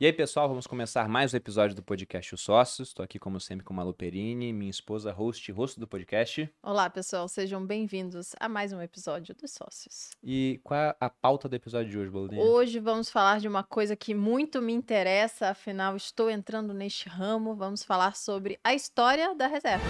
E 0.00 0.06
aí, 0.06 0.12
pessoal, 0.12 0.48
vamos 0.48 0.66
começar 0.66 1.08
mais 1.08 1.32
um 1.32 1.36
episódio 1.36 1.76
do 1.76 1.80
podcast 1.80 2.34
Os 2.34 2.40
Sócios. 2.40 2.88
Estou 2.88 3.04
aqui, 3.04 3.16
como 3.16 3.38
sempre, 3.38 3.64
com 3.64 3.72
Malu 3.72 3.94
Perini, 3.94 4.52
minha 4.52 4.68
esposa, 4.70 5.12
host 5.12 5.48
e 5.48 5.54
rosto 5.54 5.78
do 5.78 5.86
podcast. 5.86 6.52
Olá, 6.60 6.90
pessoal, 6.90 7.28
sejam 7.28 7.64
bem-vindos 7.64 8.32
a 8.40 8.48
mais 8.48 8.72
um 8.72 8.82
episódio 8.82 9.36
dos 9.36 9.52
Sócios. 9.52 10.10
E 10.20 10.60
qual 10.64 10.80
é 10.80 10.96
a 10.98 11.08
pauta 11.08 11.48
do 11.48 11.54
episódio 11.54 11.92
de 11.92 11.96
hoje, 11.96 12.10
Boludinha? 12.10 12.42
Hoje 12.42 12.80
vamos 12.80 13.08
falar 13.08 13.38
de 13.38 13.46
uma 13.46 13.62
coisa 13.62 13.94
que 13.94 14.16
muito 14.16 14.60
me 14.60 14.72
interessa, 14.72 15.50
afinal, 15.50 15.94
estou 15.94 16.28
entrando 16.28 16.74
neste 16.74 17.08
ramo. 17.08 17.54
Vamos 17.54 17.84
falar 17.84 18.16
sobre 18.16 18.58
a 18.64 18.74
história 18.74 19.32
da 19.36 19.46
reserva. 19.46 19.84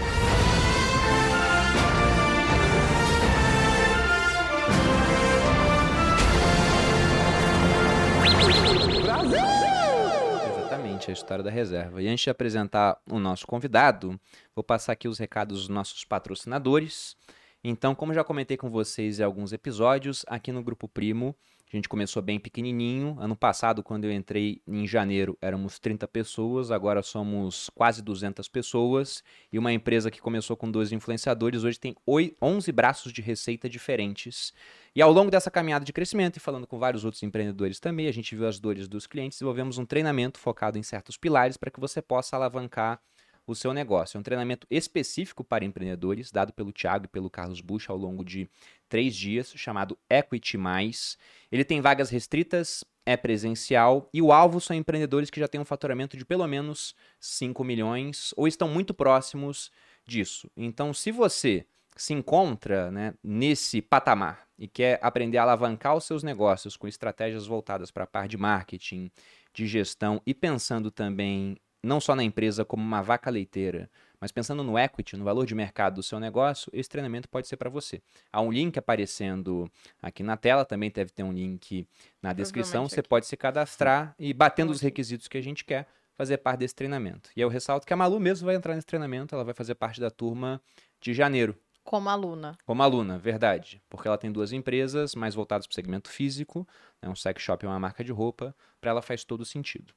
Exatamente, 10.84 11.10
a 11.10 11.14
história 11.14 11.42
da 11.42 11.50
reserva. 11.50 12.02
E 12.02 12.08
antes 12.08 12.24
de 12.24 12.30
apresentar 12.30 13.00
o 13.10 13.18
nosso 13.18 13.46
convidado, 13.46 14.20
vou 14.54 14.62
passar 14.62 14.92
aqui 14.92 15.08
os 15.08 15.18
recados 15.18 15.60
dos 15.60 15.68
nossos 15.68 16.04
patrocinadores. 16.04 17.16
Então, 17.62 17.94
como 17.94 18.12
já 18.12 18.22
comentei 18.22 18.58
com 18.58 18.68
vocês 18.68 19.18
em 19.18 19.22
alguns 19.22 19.54
episódios, 19.54 20.24
aqui 20.28 20.52
no 20.52 20.62
Grupo 20.62 20.86
Primo, 20.86 21.34
a 21.74 21.78
gente 21.78 21.88
começou 21.88 22.22
bem 22.22 22.38
pequenininho. 22.38 23.16
Ano 23.18 23.34
passado, 23.34 23.82
quando 23.82 24.04
eu 24.04 24.12
entrei 24.12 24.62
em 24.66 24.86
janeiro, 24.86 25.36
éramos 25.40 25.78
30 25.80 26.06
pessoas, 26.06 26.70
agora 26.70 27.02
somos 27.02 27.68
quase 27.74 28.00
200 28.00 28.46
pessoas. 28.48 29.24
E 29.52 29.58
uma 29.58 29.72
empresa 29.72 30.08
que 30.08 30.20
começou 30.20 30.56
com 30.56 30.70
dois 30.70 30.92
influenciadores, 30.92 31.64
hoje 31.64 31.80
tem 31.80 31.96
11 32.40 32.70
braços 32.70 33.12
de 33.12 33.20
receita 33.20 33.68
diferentes. 33.68 34.52
E 34.94 35.02
ao 35.02 35.10
longo 35.10 35.32
dessa 35.32 35.50
caminhada 35.50 35.84
de 35.84 35.92
crescimento 35.92 36.36
e 36.36 36.40
falando 36.40 36.66
com 36.66 36.78
vários 36.78 37.04
outros 37.04 37.22
empreendedores 37.24 37.80
também, 37.80 38.06
a 38.06 38.12
gente 38.12 38.36
viu 38.36 38.46
as 38.46 38.60
dores 38.60 38.86
dos 38.86 39.08
clientes, 39.08 39.38
desenvolvemos 39.38 39.76
um 39.76 39.84
treinamento 39.84 40.38
focado 40.38 40.78
em 40.78 40.82
certos 40.84 41.16
pilares 41.16 41.56
para 41.56 41.72
que 41.72 41.80
você 41.80 42.00
possa 42.00 42.36
alavancar 42.36 43.00
o 43.46 43.54
seu 43.54 43.72
negócio. 43.72 44.16
É 44.16 44.20
um 44.20 44.22
treinamento 44.22 44.66
específico 44.70 45.44
para 45.44 45.64
empreendedores, 45.64 46.30
dado 46.30 46.52
pelo 46.52 46.72
Thiago 46.72 47.04
e 47.06 47.08
pelo 47.08 47.30
Carlos 47.30 47.60
Bush 47.60 47.90
ao 47.90 47.96
longo 47.96 48.24
de 48.24 48.48
três 48.88 49.14
dias, 49.14 49.52
chamado 49.56 49.98
Equity 50.08 50.56
Mais. 50.56 51.18
Ele 51.50 51.64
tem 51.64 51.80
vagas 51.80 52.10
restritas, 52.10 52.84
é 53.06 53.16
presencial 53.16 54.08
e 54.12 54.22
o 54.22 54.32
alvo 54.32 54.60
são 54.60 54.74
empreendedores 54.74 55.30
que 55.30 55.40
já 55.40 55.48
têm 55.48 55.60
um 55.60 55.64
faturamento 55.64 56.16
de 56.16 56.24
pelo 56.24 56.46
menos 56.46 56.94
5 57.20 57.62
milhões 57.62 58.32
ou 58.36 58.48
estão 58.48 58.68
muito 58.68 58.94
próximos 58.94 59.70
disso. 60.06 60.50
Então, 60.56 60.94
se 60.94 61.10
você 61.10 61.66
se 61.96 62.12
encontra 62.12 62.90
né, 62.90 63.14
nesse 63.22 63.80
patamar 63.80 64.46
e 64.58 64.66
quer 64.66 64.98
aprender 65.02 65.38
a 65.38 65.42
alavancar 65.42 65.94
os 65.94 66.04
seus 66.04 66.22
negócios 66.22 66.76
com 66.76 66.88
estratégias 66.88 67.46
voltadas 67.46 67.90
para 67.90 68.04
a 68.04 68.06
parte 68.06 68.32
de 68.32 68.36
marketing, 68.36 69.10
de 69.52 69.66
gestão 69.66 70.20
e 70.26 70.34
pensando 70.34 70.90
também 70.90 71.56
não 71.84 72.00
só 72.00 72.14
na 72.14 72.24
empresa 72.24 72.64
como 72.64 72.82
uma 72.82 73.02
vaca 73.02 73.30
leiteira, 73.30 73.90
mas 74.20 74.32
pensando 74.32 74.62
no 74.62 74.78
equity, 74.78 75.16
no 75.16 75.24
valor 75.24 75.44
de 75.44 75.54
mercado 75.54 75.96
do 75.96 76.02
seu 76.02 76.18
negócio, 76.18 76.70
esse 76.72 76.88
treinamento 76.88 77.28
pode 77.28 77.46
ser 77.46 77.56
para 77.56 77.68
você. 77.68 78.00
Há 78.32 78.40
um 78.40 78.50
link 78.50 78.78
aparecendo 78.78 79.70
aqui 80.00 80.22
na 80.22 80.36
tela, 80.36 80.64
também 80.64 80.90
deve 80.90 81.10
ter 81.10 81.22
um 81.22 81.32
link 81.32 81.86
na 82.22 82.32
descrição. 82.32 82.88
Você 82.88 83.00
aqui. 83.00 83.08
pode 83.08 83.26
se 83.26 83.36
cadastrar 83.36 84.14
e 84.18 84.32
batendo 84.32 84.72
os 84.72 84.80
requisitos 84.80 85.28
que 85.28 85.36
a 85.36 85.42
gente 85.42 85.64
quer, 85.64 85.86
fazer 86.14 86.38
parte 86.38 86.60
desse 86.60 86.74
treinamento. 86.74 87.28
E 87.36 87.40
eu 87.40 87.48
ressalto 87.48 87.86
que 87.86 87.92
a 87.92 87.96
Malu 87.96 88.18
mesmo 88.18 88.46
vai 88.46 88.54
entrar 88.54 88.74
nesse 88.74 88.86
treinamento, 88.86 89.34
ela 89.34 89.44
vai 89.44 89.52
fazer 89.52 89.74
parte 89.74 90.00
da 90.00 90.10
turma 90.10 90.62
de 91.00 91.12
janeiro. 91.12 91.56
Como 91.82 92.08
aluna. 92.08 92.56
Como 92.64 92.82
aluna, 92.82 93.18
verdade. 93.18 93.82
Porque 93.90 94.08
ela 94.08 94.16
tem 94.16 94.32
duas 94.32 94.52
empresas 94.52 95.14
mais 95.14 95.34
voltadas 95.34 95.66
para 95.66 95.72
o 95.72 95.74
segmento 95.74 96.08
físico, 96.08 96.66
né, 97.02 97.10
um 97.10 97.14
sex 97.14 97.42
shop 97.42 97.66
é 97.66 97.68
uma 97.68 97.78
marca 97.78 98.02
de 98.02 98.10
roupa, 98.10 98.56
para 98.80 98.90
ela 98.90 99.02
faz 99.02 99.22
todo 99.22 99.44
sentido. 99.44 99.92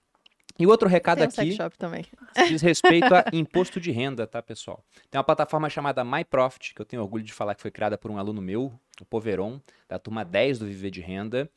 E 0.59 0.65
o 0.65 0.69
outro 0.69 0.87
recado 0.87 1.19
tem 1.19 1.27
um 1.27 1.29
aqui 1.29 1.51
shop 1.55 1.77
também. 1.77 2.05
diz 2.47 2.61
respeito 2.61 3.13
a 3.13 3.25
imposto 3.33 3.79
de 3.79 3.91
renda, 3.91 4.25
tá, 4.25 4.41
pessoal? 4.41 4.83
Tem 5.09 5.17
uma 5.17 5.23
plataforma 5.23 5.69
chamada 5.69 6.03
MyProfit, 6.03 6.73
que 6.73 6.81
eu 6.81 6.85
tenho 6.85 7.01
orgulho 7.01 7.23
de 7.23 7.33
falar 7.33 7.55
que 7.55 7.61
foi 7.61 7.71
criada 7.71 7.97
por 7.97 8.09
um 8.09 8.17
aluno 8.17 8.41
meu, 8.41 8.73
o 8.99 9.05
Poveron, 9.05 9.61
da 9.87 9.99
turma 9.99 10.25
10 10.25 10.59
do 10.59 10.65
Viver 10.65 10.89
de 10.89 11.01
Renda. 11.01 11.49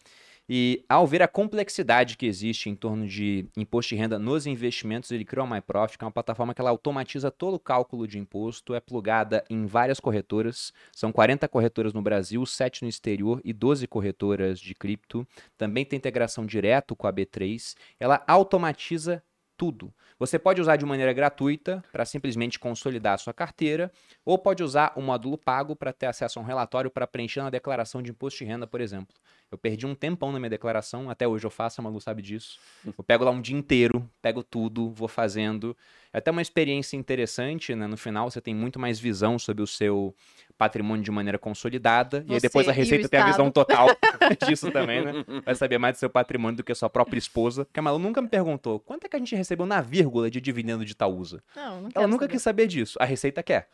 E 0.53 0.85
ao 0.89 1.07
ver 1.07 1.23
a 1.23 1.29
complexidade 1.29 2.17
que 2.17 2.27
existe 2.27 2.69
em 2.69 2.75
torno 2.75 3.07
de 3.07 3.47
imposto 3.57 3.95
de 3.95 4.01
renda 4.01 4.19
nos 4.19 4.49
investimentos, 4.49 5.13
ele 5.13 5.25
criou 5.25 5.47
a 5.47 5.49
MyProfit, 5.49 5.97
que 5.97 6.03
é 6.03 6.07
uma 6.07 6.11
plataforma 6.11 6.53
que 6.53 6.61
ela 6.61 6.71
automatiza 6.71 7.31
todo 7.31 7.55
o 7.55 7.61
cálculo 7.61 8.05
de 8.05 8.19
imposto, 8.19 8.75
é 8.75 8.81
plugada 8.81 9.45
em 9.49 9.65
várias 9.65 10.01
corretoras, 10.01 10.73
são 10.91 11.13
40 11.13 11.47
corretoras 11.47 11.93
no 11.93 12.03
Brasil, 12.03 12.45
7 12.45 12.83
no 12.83 12.89
exterior 12.89 13.41
e 13.45 13.53
12 13.53 13.87
corretoras 13.87 14.59
de 14.59 14.75
cripto. 14.75 15.25
Também 15.57 15.85
tem 15.85 15.97
integração 15.97 16.45
direto 16.45 16.97
com 16.97 17.07
a 17.07 17.13
B3. 17.13 17.77
Ela 18.01 18.21
automatiza 18.27 19.23
tudo. 19.61 19.93
Você 20.19 20.39
pode 20.39 20.59
usar 20.59 20.77
de 20.77 20.87
maneira 20.87 21.13
gratuita 21.13 21.85
para 21.93 22.07
simplesmente 22.07 22.59
consolidar 22.59 23.13
a 23.13 23.19
sua 23.19 23.35
carteira, 23.35 23.93
ou 24.25 24.39
pode 24.39 24.63
usar 24.63 24.95
o 24.97 25.03
módulo 25.03 25.37
pago 25.37 25.77
para 25.77 25.93
ter 25.93 26.07
acesso 26.07 26.39
a 26.39 26.43
um 26.43 26.45
relatório 26.47 26.91
para 26.91 27.07
preencher 27.07 27.43
na 27.43 27.51
declaração 27.51 28.03
de 28.03 28.11
imposto 28.11 28.39
de 28.39 28.47
renda, 28.47 28.67
por 28.67 28.81
exemplo. 28.81 29.15
Eu 29.53 29.59
perdi 29.59 29.85
um 29.87 29.95
tempão 29.95 30.33
na 30.33 30.39
minha 30.39 30.49
declaração, 30.49 31.11
até 31.11 31.29
hoje 31.29 31.45
eu 31.45 31.51
faço, 31.51 31.79
a 31.79 31.85
Malu 31.85 32.01
sabe 32.01 32.23
disso. 32.23 32.59
Eu 32.87 33.05
pego 33.05 33.23
lá 33.23 33.31
um 33.31 33.41
dia 33.43 33.55
inteiro, 33.55 34.09
pego 34.23 34.43
tudo, 34.43 34.89
vou 34.93 35.09
fazendo. 35.09 35.77
É 36.13 36.19
até 36.19 36.31
uma 36.31 36.43
experiência 36.43 36.97
interessante, 36.97 37.75
né? 37.75 37.87
No 37.87 37.97
final 37.97 38.31
você 38.31 38.41
tem 38.41 38.55
muito 38.55 38.79
mais 38.79 38.99
visão 38.99 39.39
sobre 39.39 39.63
o 39.63 39.67
seu 39.67 40.15
patrimônio 40.59 41.05
de 41.05 41.11
maneira 41.11 41.39
consolidada. 41.39 42.21
Você 42.23 42.33
e 42.33 42.35
aí 42.35 42.41
depois 42.41 42.69
a 42.69 42.73
Receita 42.73 43.09
tem 43.09 43.21
a 43.21 43.27
visão 43.27 43.51
total 43.51 43.89
disso 44.47 44.71
também, 44.71 45.05
né? 45.05 45.13
Vai 45.45 45.55
saber 45.55 45.79
mais 45.79 45.97
do 45.97 45.99
seu 46.01 46.11
patrimônio 46.11 46.59
do 46.59 46.65
que 46.65 46.73
a 46.73 46.75
sua 46.75 46.91
própria 46.91 47.19
esposa. 47.19 47.65
Porque 47.65 47.81
a 47.81 47.83
Malu 47.83 47.99
nunca 47.99 48.21
me 48.21 48.29
perguntou 48.29 48.81
quanto 48.81 49.07
é 49.07 49.09
que 49.09 49.17
a 49.17 49.19
gente 49.19 49.35
recebeu 49.37 49.65
na 49.65 49.81
vírgula 49.81 50.31
de 50.31 50.41
dividendo 50.41 50.85
de 50.85 50.93
Itaúsa. 50.93 51.43
Não, 51.55 51.83
não 51.83 51.91
Ela 51.95 52.07
nunca 52.07 52.25
saber. 52.25 52.33
quis 52.33 52.43
saber 52.43 52.67
disso. 52.67 52.99
A 53.01 53.05
Receita 53.05 53.43
quer. 53.43 53.69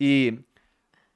E 0.00 0.38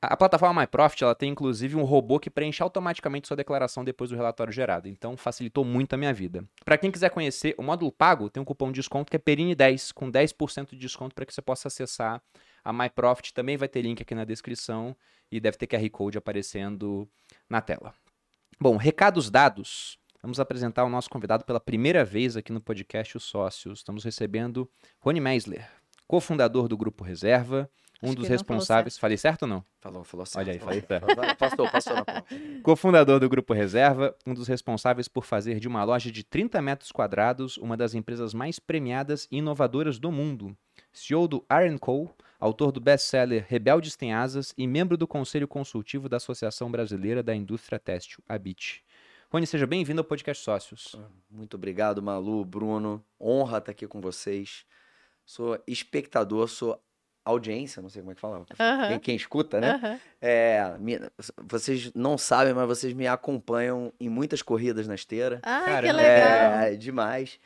a 0.01 0.17
plataforma 0.17 0.61
MyProfit 0.61 1.03
ela 1.03 1.15
tem 1.15 1.31
inclusive 1.31 1.75
um 1.75 1.83
robô 1.83 2.21
que 2.21 2.31
preenche 2.31 2.63
automaticamente 2.63 3.27
sua 3.27 3.37
declaração 3.37 3.83
depois 3.85 4.11
do 4.11 4.17
relatório 4.17 4.53
gerado. 4.53 4.89
Então 4.89 5.17
facilitou 5.17 5.65
muito 5.65 5.93
a 5.95 5.97
minha 5.97 6.13
vida. 6.13 6.45
Para 6.65 6.79
quem 6.79 6.91
quiser 6.91 7.11
conhecer 7.11 7.55
o 7.59 7.63
módulo 7.63 7.91
pago, 7.91 8.31
tem 8.31 8.41
um 8.41 8.45
cupom 8.45 8.71
de 8.71 8.81
desconto 8.81 9.11
que 9.11 9.17
é 9.17 9.19
Perini10 9.19 9.93
com 9.93 10.11
10% 10.11 10.71
de 10.71 10.77
desconto 10.77 11.15
para 11.15 11.27
que 11.27 11.35
você 11.35 11.43
possa 11.43 11.67
acessar 11.67 12.23
a 12.65 12.73
MyProfit. 12.73 13.35
Também 13.35 13.57
vai 13.57 13.69
ter 13.69 13.83
link 13.83 14.01
aqui 14.01 14.15
na 14.15 14.25
descrição 14.25 14.97
e 15.31 15.41
deve 15.41 15.57
ter 15.57 15.67
QR 15.67 15.91
Code 15.91 16.17
aparecendo 16.17 17.09
na 17.51 17.61
tela. 17.61 17.93
Bom, 18.61 18.77
recados 18.77 19.31
dados. 19.31 19.99
Vamos 20.23 20.41
apresentar 20.41 20.85
o 20.85 20.89
nosso 20.89 21.09
convidado 21.09 21.45
pela 21.45 21.61
primeira 21.61 22.05
vez 22.05 22.37
aqui 22.37 22.53
no 22.53 22.61
podcast 22.61 23.17
Os 23.17 23.25
Sócios. 23.25 23.81
Estamos 23.81 24.05
recebendo 24.05 24.69
Rony 25.01 25.21
Meisler, 25.21 25.71
cofundador 26.09 26.67
do 26.67 26.77
Grupo 26.77 27.05
Reserva, 27.05 27.71
um 28.03 28.09
Acho 28.09 28.17
dos 28.17 28.29
responsáveis. 28.29 28.97
Falei 28.97 29.17
certo 29.17 29.43
ou 29.43 29.49
não? 29.49 29.65
Falou, 29.81 30.05
falou 30.05 30.25
certo. 30.25 30.47
Olha 30.47 30.53
aí, 30.53 30.59
falei 30.59 30.81
certo. 30.81 31.07
Passou, 31.37 31.71
passou 31.71 31.95
na. 31.95 32.05
Cofundador 32.63 33.19
do 33.19 33.29
Grupo 33.29 33.53
Reserva, 33.53 34.17
um 34.27 34.35
dos 34.35 34.47
responsáveis 34.47 35.09
por 35.09 35.25
fazer 35.25 35.59
de 35.59 35.67
uma 35.67 35.83
loja 35.85 36.11
de 36.11 36.23
30 36.23 36.63
metros 36.63 36.93
quadrados 36.93 37.57
uma 37.57 37.77
das 37.77 37.95
empresas 37.95 38.33
mais 38.33 38.59
premiadas 38.59 39.27
e 39.31 39.39
inovadoras 39.39 39.99
do 39.99 40.13
mundo. 40.13 40.57
CEO 40.93 41.27
do 41.27 41.45
Iron 41.63 41.79
Co., 41.79 42.15
autor 42.39 42.71
do 42.71 42.81
best-seller 42.81 43.45
Rebeldes 43.49 43.97
Têm 43.97 44.15
Asas 44.15 44.55
e 44.57 44.67
membro 44.67 44.97
do 44.97 45.07
Conselho 45.07 45.49
Consultivo 45.49 46.09
da 46.09 46.19
Associação 46.19 46.71
Brasileira 46.71 47.23
da 47.23 47.35
Indústria 47.35 47.79
Têxtil, 47.79 48.23
ABIT. 48.29 48.85
Rony, 49.31 49.47
seja 49.47 49.67
bem-vindo 49.67 50.01
ao 50.01 50.05
Podcast 50.05 50.43
Sócios. 50.43 50.97
Muito 51.29 51.55
obrigado, 51.55 52.01
Malu, 52.01 52.45
Bruno. 52.45 53.05
Honra 53.21 53.59
estar 53.59 53.73
aqui 53.73 53.87
com 53.87 54.01
vocês. 54.01 54.65
Sou 55.27 55.63
espectador, 55.67 56.49
sou 56.49 56.83
audiência, 57.31 57.83
não 57.83 57.89
sei 57.89 58.03
como 58.03 58.13
é 58.13 58.15
que 58.15 58.21
fala. 58.21 58.45
Quem, 58.89 58.99
quem 58.99 59.17
escuta, 59.17 59.61
né? 59.61 60.01
É, 60.21 60.75
me- 60.79 61.01
vocês 61.45 61.93
não 61.95 62.17
sabem, 62.19 62.55
mas 62.55 62.67
vocês 62.67 62.93
me 62.93 63.07
acompanham 63.07 63.93
em 64.01 64.09
muitas 64.09 64.43
corridas 64.43 64.89
na 64.89 64.95
esteira. 64.95 65.39
Ah, 65.43 65.61
que 65.61 65.71
Caramba. 65.71 65.93
legal. 65.97 66.53
É, 66.61 66.75
demais. 66.77 67.39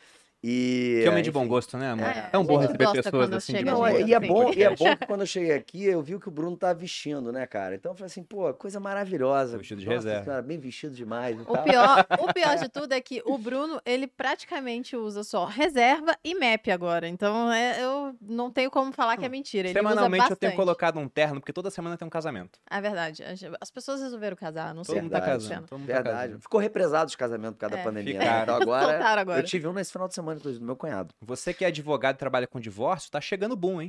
E, 0.45 1.01
Que 1.05 1.09
homem 1.09 1.23
de 1.23 1.31
enfim, 1.31 1.39
bom 1.39 1.47
gosto, 1.47 1.79
né, 1.79 1.91
amor? 1.93 2.07
É, 2.07 2.31
É, 2.33 2.39
um 2.39 2.45
bom 2.45 2.57
receber 2.57 2.91
pessoas 2.91 3.33
assim 3.33 3.53
de 3.55 3.65
Não, 3.65 3.89
e 3.89 4.13
é 4.13 4.19
bom, 4.19 4.53
e 4.53 4.63
é 4.65 4.71
bom 4.75 4.97
que 4.97 5.07
quando 5.07 5.21
eu 5.21 5.27
cheguei 5.27 5.53
aqui, 5.53 5.85
eu 5.85 6.03
vi 6.03 6.17
o 6.17 6.21
que 6.21 6.27
o 6.29 6.33
Bruno 6.33 6.57
tava 6.57 6.75
vestindo, 6.75 7.31
né, 7.31 7.47
cara? 7.47 7.77
Então 7.77 7.93
eu 7.93 7.97
falei 7.97 8.07
assim, 8.07 8.25
pô, 8.25 8.53
coisa 8.55 8.81
maravilhosa. 8.81 9.57
Vestido 9.57 9.81
de 9.81 9.87
Nossa 9.87 9.99
reserva. 9.99 10.25
Senhora, 10.25 10.43
bem 10.43 10.59
vestido 10.59 10.95
demais 10.97 11.39
e 11.39 11.43
O 11.43 11.45
tal. 11.45 11.63
pior, 11.63 12.07
o 12.21 12.33
pior 12.35 12.57
de 12.57 12.69
tudo 12.69 12.93
é 12.93 13.01
que 13.01 13.23
o 13.25 13.39
Bruno, 13.39 13.81
ele 13.87 14.09
praticamente 14.09 14.97
usa 14.97 15.23
só 15.23 15.45
reserva 15.45 16.17
e 16.25 16.35
map 16.35 16.67
agora. 16.73 17.07
Então, 17.07 17.53
é, 17.53 17.81
eu 17.83 18.15
não 18.21 18.51
tenho 18.51 18.71
como 18.71 18.93
falar 18.93 19.17
que 19.17 19.25
é 19.25 19.29
mentira. 19.29 19.69
Ele 19.69 19.79
Semanalmente 19.79 20.25
usa 20.25 20.33
eu 20.33 20.37
tenho 20.37 20.57
colocado 20.57 20.99
um 20.99 21.09
terno, 21.09 21.39
porque 21.41 21.53
toda 21.53 21.71
semana 21.71 21.97
tem 21.97 22.07
um 22.07 22.11
casamento. 22.11 22.59
É 22.69 22.81
verdade. 22.81 23.23
As 23.61 23.71
pessoas 23.71 24.01
resolveram 24.03 24.37
casar, 24.37 24.75
não 24.75 24.83
Todo 24.83 24.93
sei. 24.95 25.03
mundo 25.03 25.13
tá 25.13 25.21
Verdade. 25.21 25.49
casando. 25.49 25.69
Todo 25.69 25.79
mundo 25.79 25.87
tá 25.89 25.95
Verdade. 25.95 26.17
casando. 26.19 26.41
Ficou 26.41 26.61
represado 26.61 27.09
os 27.09 27.15
casamentos 27.17 27.55
por 27.55 27.61
causa 27.61 27.75
É, 27.77 27.79
da 27.79 27.85
pandemia. 27.85 28.15
ficaram. 28.21 28.37
né? 28.37 28.43
Então 28.43 28.57
agora, 28.57 29.05
agora. 29.21 29.39
eu 29.41 29.45
tive 29.45 29.69
um 29.69 29.73
nesse 29.73 29.93
final 29.93 30.09
de 30.09 30.15
semana 30.15 30.32
Do 30.35 30.61
meu 30.61 30.77
cunhado. 30.77 31.15
Você 31.21 31.53
que 31.53 31.65
é 31.65 31.69
advogado 31.69 32.17
e 32.17 32.19
trabalha 32.19 32.47
com 32.47 32.61
divórcio, 32.61 33.11
tá 33.11 33.21
chegando 33.21 33.57
boom, 33.57 33.83
hein? 33.83 33.89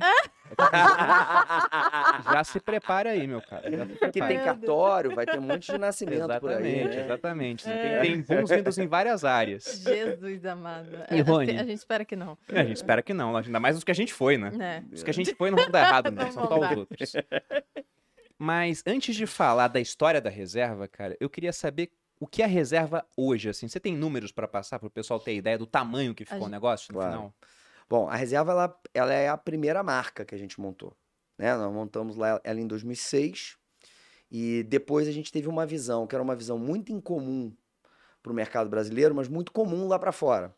Já 2.32 2.44
se 2.44 2.60
prepara 2.60 3.10
aí, 3.10 3.26
meu 3.26 3.40
cara. 3.40 3.70
Se 3.70 4.10
que 4.10 4.20
tem 4.20 4.38
cartório, 4.42 5.14
vai 5.14 5.26
ter 5.26 5.38
um 5.38 5.42
monte 5.42 5.72
de 5.72 5.78
nascimento 5.78 6.26
por 6.40 6.50
aí. 6.50 6.80
Exatamente, 6.80 6.96
né? 6.96 7.04
exatamente. 7.04 7.68
É. 7.68 8.00
Tem, 8.00 8.22
tem 8.22 8.36
booms 8.36 8.50
vindos 8.50 8.78
em 8.78 8.86
várias 8.86 9.24
áreas. 9.24 9.82
Jesus 9.84 10.44
amado. 10.44 10.88
E 11.10 11.18
É, 11.18 11.22
Rony? 11.22 11.58
A 11.58 11.64
gente 11.64 11.78
espera 11.78 12.04
que 12.04 12.16
não. 12.16 12.36
É, 12.48 12.60
a 12.60 12.64
gente 12.64 12.76
espera 12.76 13.02
que 13.02 13.14
não, 13.14 13.36
ainda 13.36 13.60
mais 13.60 13.76
os 13.76 13.84
que 13.84 13.90
a 13.90 13.94
gente 13.94 14.12
foi, 14.12 14.36
né? 14.36 14.52
É. 14.60 14.82
Os 14.94 15.02
que 15.02 15.10
a 15.10 15.14
gente 15.14 15.34
foi 15.34 15.50
não 15.50 15.58
vão 15.58 15.70
dar 15.70 15.86
errado. 15.86 16.10
Não 16.10 16.30
São 16.32 16.46
só 16.46 16.58
os 16.58 16.76
outros. 16.76 17.12
Mas 18.38 18.82
antes 18.86 19.14
de 19.14 19.26
falar 19.26 19.68
da 19.68 19.80
história 19.80 20.20
da 20.20 20.30
reserva, 20.30 20.88
cara, 20.88 21.16
eu 21.20 21.30
queria 21.30 21.52
saber 21.52 21.90
o 22.20 22.26
que 22.26 22.42
é 22.42 22.44
a 22.44 22.48
reserva 22.48 23.04
hoje, 23.16 23.48
assim. 23.48 23.68
Você 23.68 23.78
tem 23.80 23.96
números 23.96 24.32
pra 24.32 24.46
passar 24.48 24.78
pro 24.78 24.90
pessoal 24.90 25.18
ter 25.20 25.34
ideia 25.34 25.58
do 25.58 25.66
tamanho 25.66 26.14
que 26.14 26.24
ficou 26.24 26.38
o 26.40 26.44
gente- 26.44 26.50
negócio 26.52 26.92
no 26.92 26.98
Claro. 26.98 27.12
final? 27.12 27.34
Bom, 27.88 28.08
a 28.08 28.16
reserva 28.16 28.52
ela, 28.52 28.80
ela 28.94 29.12
é 29.12 29.28
a 29.28 29.36
primeira 29.36 29.82
marca 29.82 30.24
que 30.24 30.34
a 30.34 30.38
gente 30.38 30.60
montou. 30.60 30.96
Né? 31.38 31.54
Nós 31.56 31.72
montamos 31.72 32.16
lá 32.16 32.40
ela 32.42 32.60
em 32.60 32.66
2006 32.66 33.56
e 34.30 34.62
depois 34.64 35.06
a 35.06 35.12
gente 35.12 35.30
teve 35.30 35.48
uma 35.48 35.66
visão, 35.66 36.06
que 36.06 36.14
era 36.14 36.22
uma 36.22 36.34
visão 36.36 36.58
muito 36.58 36.92
incomum 36.92 37.54
para 38.22 38.32
o 38.32 38.34
mercado 38.34 38.70
brasileiro, 38.70 39.14
mas 39.14 39.28
muito 39.28 39.52
comum 39.52 39.86
lá 39.86 39.98
para 39.98 40.12
fora, 40.12 40.54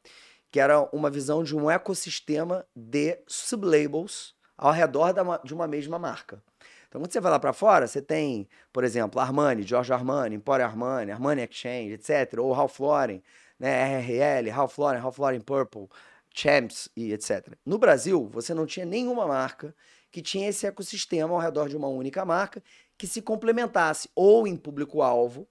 que 0.52 0.60
era 0.60 0.80
uma 0.94 1.10
visão 1.10 1.42
de 1.42 1.56
um 1.56 1.68
ecossistema 1.70 2.64
de 2.76 3.18
sublabels 3.26 4.34
ao 4.56 4.72
redor 4.72 5.12
da 5.12 5.38
de 5.38 5.52
uma 5.52 5.66
mesma 5.66 5.98
marca. 5.98 6.42
Então, 6.88 7.00
quando 7.00 7.12
você 7.12 7.20
vai 7.20 7.30
lá 7.30 7.38
para 7.38 7.52
fora, 7.52 7.86
você 7.86 8.00
tem, 8.00 8.48
por 8.72 8.84
exemplo, 8.84 9.20
Armani, 9.20 9.62
Giorgio 9.62 9.94
Armani, 9.94 10.36
Emporio 10.36 10.64
Armani, 10.64 11.10
Armani 11.10 11.42
Exchange, 11.42 11.92
etc., 11.92 12.38
ou 12.38 12.52
Ralph 12.52 12.78
Lauren, 12.78 13.22
né, 13.58 13.98
RRL, 13.98 14.50
Ralph 14.50 14.78
Lauren, 14.78 15.00
Ralph 15.00 15.18
Lauren 15.18 15.40
Purple, 15.40 15.88
Champs 16.30 16.88
e 16.94 17.12
etc. 17.12 17.54
No 17.64 17.78
Brasil, 17.78 18.28
você 18.30 18.52
não 18.52 18.66
tinha 18.66 18.84
nenhuma 18.84 19.26
marca 19.26 19.74
que 20.10 20.22
tinha 20.22 20.48
esse 20.48 20.66
ecossistema 20.66 21.34
ao 21.34 21.40
redor 21.40 21.68
de 21.68 21.76
uma 21.76 21.88
única 21.88 22.24
marca 22.24 22.62
que 22.96 23.06
se 23.06 23.20
complementasse 23.20 24.08
ou 24.14 24.46
em 24.46 24.56
público-alvo, 24.56 25.46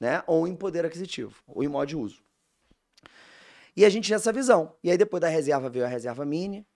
né, 0.00 0.22
ou 0.26 0.48
em 0.48 0.56
poder 0.56 0.84
aquisitivo, 0.86 1.42
ou 1.46 1.62
em 1.62 1.68
modo 1.68 1.86
de 1.86 1.96
uso. 1.96 2.22
E 3.76 3.84
a 3.84 3.88
gente 3.88 4.06
tinha 4.06 4.16
essa 4.16 4.32
visão. 4.32 4.74
E 4.82 4.90
aí 4.90 4.96
depois 4.96 5.20
da 5.20 5.28
reserva 5.28 5.68
veio 5.68 5.84
a 5.84 5.88
reserva 5.88 6.24
mini, 6.24 6.66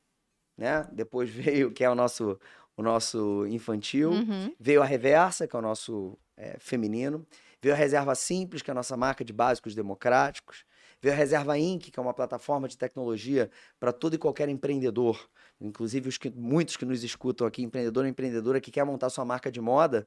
né? 0.56 0.88
Depois 0.92 1.28
veio 1.30 1.72
que 1.72 1.84
é 1.84 1.90
o 1.90 1.94
nosso 1.94 2.38
o 2.76 2.82
nosso 2.82 3.46
infantil, 3.46 4.10
Uhum. 4.10 4.52
veio 4.58 4.82
a 4.82 4.84
reversa, 4.84 5.46
que 5.46 5.54
é 5.54 5.58
o 5.58 5.62
nosso 5.62 6.18
é, 6.36 6.56
feminino, 6.58 7.24
veio 7.62 7.74
a 7.74 7.78
reserva 7.78 8.14
simples, 8.14 8.62
que 8.62 8.70
é 8.70 8.72
a 8.72 8.74
nossa 8.74 8.96
marca 8.96 9.24
de 9.24 9.32
básicos 9.32 9.74
democráticos, 9.74 10.64
veio 11.00 11.14
a 11.14 11.16
reserva 11.16 11.58
Inc, 11.58 11.90
que 11.90 11.98
é 11.98 12.02
uma 12.02 12.14
plataforma 12.14 12.66
de 12.68 12.76
tecnologia 12.76 13.50
para 13.78 13.92
todo 13.92 14.14
e 14.14 14.18
qualquer 14.18 14.48
empreendedor, 14.48 15.28
inclusive 15.60 16.08
os 16.08 16.18
que, 16.18 16.30
muitos 16.30 16.76
que 16.76 16.84
nos 16.84 17.04
escutam 17.04 17.46
aqui, 17.46 17.62
empreendedor 17.62 18.04
ou 18.04 18.08
empreendedora 18.10 18.60
que 18.60 18.70
quer 18.70 18.84
montar 18.84 19.08
sua 19.10 19.24
marca 19.24 19.50
de 19.50 19.60
moda, 19.60 20.06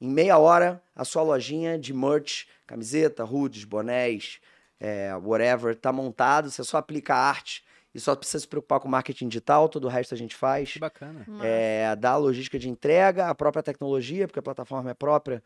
em 0.00 0.08
meia 0.08 0.38
hora 0.38 0.82
a 0.94 1.04
sua 1.04 1.22
lojinha 1.22 1.78
de 1.78 1.92
merch, 1.92 2.46
camiseta, 2.66 3.24
hoodies, 3.24 3.64
bonés, 3.64 4.40
é, 4.78 5.14
whatever, 5.16 5.74
tá 5.74 5.92
montado, 5.92 6.50
você 6.50 6.62
só 6.64 6.78
aplica 6.78 7.14
a 7.14 7.18
arte 7.18 7.64
e 7.96 8.00
só 8.00 8.14
precisa 8.14 8.40
se 8.40 8.46
preocupar 8.46 8.78
com 8.78 8.88
marketing 8.88 9.28
digital, 9.28 9.68
todo 9.68 9.86
o 9.86 9.88
resto 9.88 10.14
a 10.14 10.18
gente 10.18 10.36
faz 10.36 10.74
Que 10.74 10.78
bacana. 10.78 11.26
É, 11.42 11.96
da 11.96 12.16
logística 12.16 12.58
de 12.58 12.68
entrega, 12.68 13.28
a 13.28 13.34
própria 13.34 13.62
tecnologia, 13.62 14.26
porque 14.28 14.38
a 14.38 14.42
plataforma 14.42 14.90
é 14.90 14.94
própria 14.94 15.42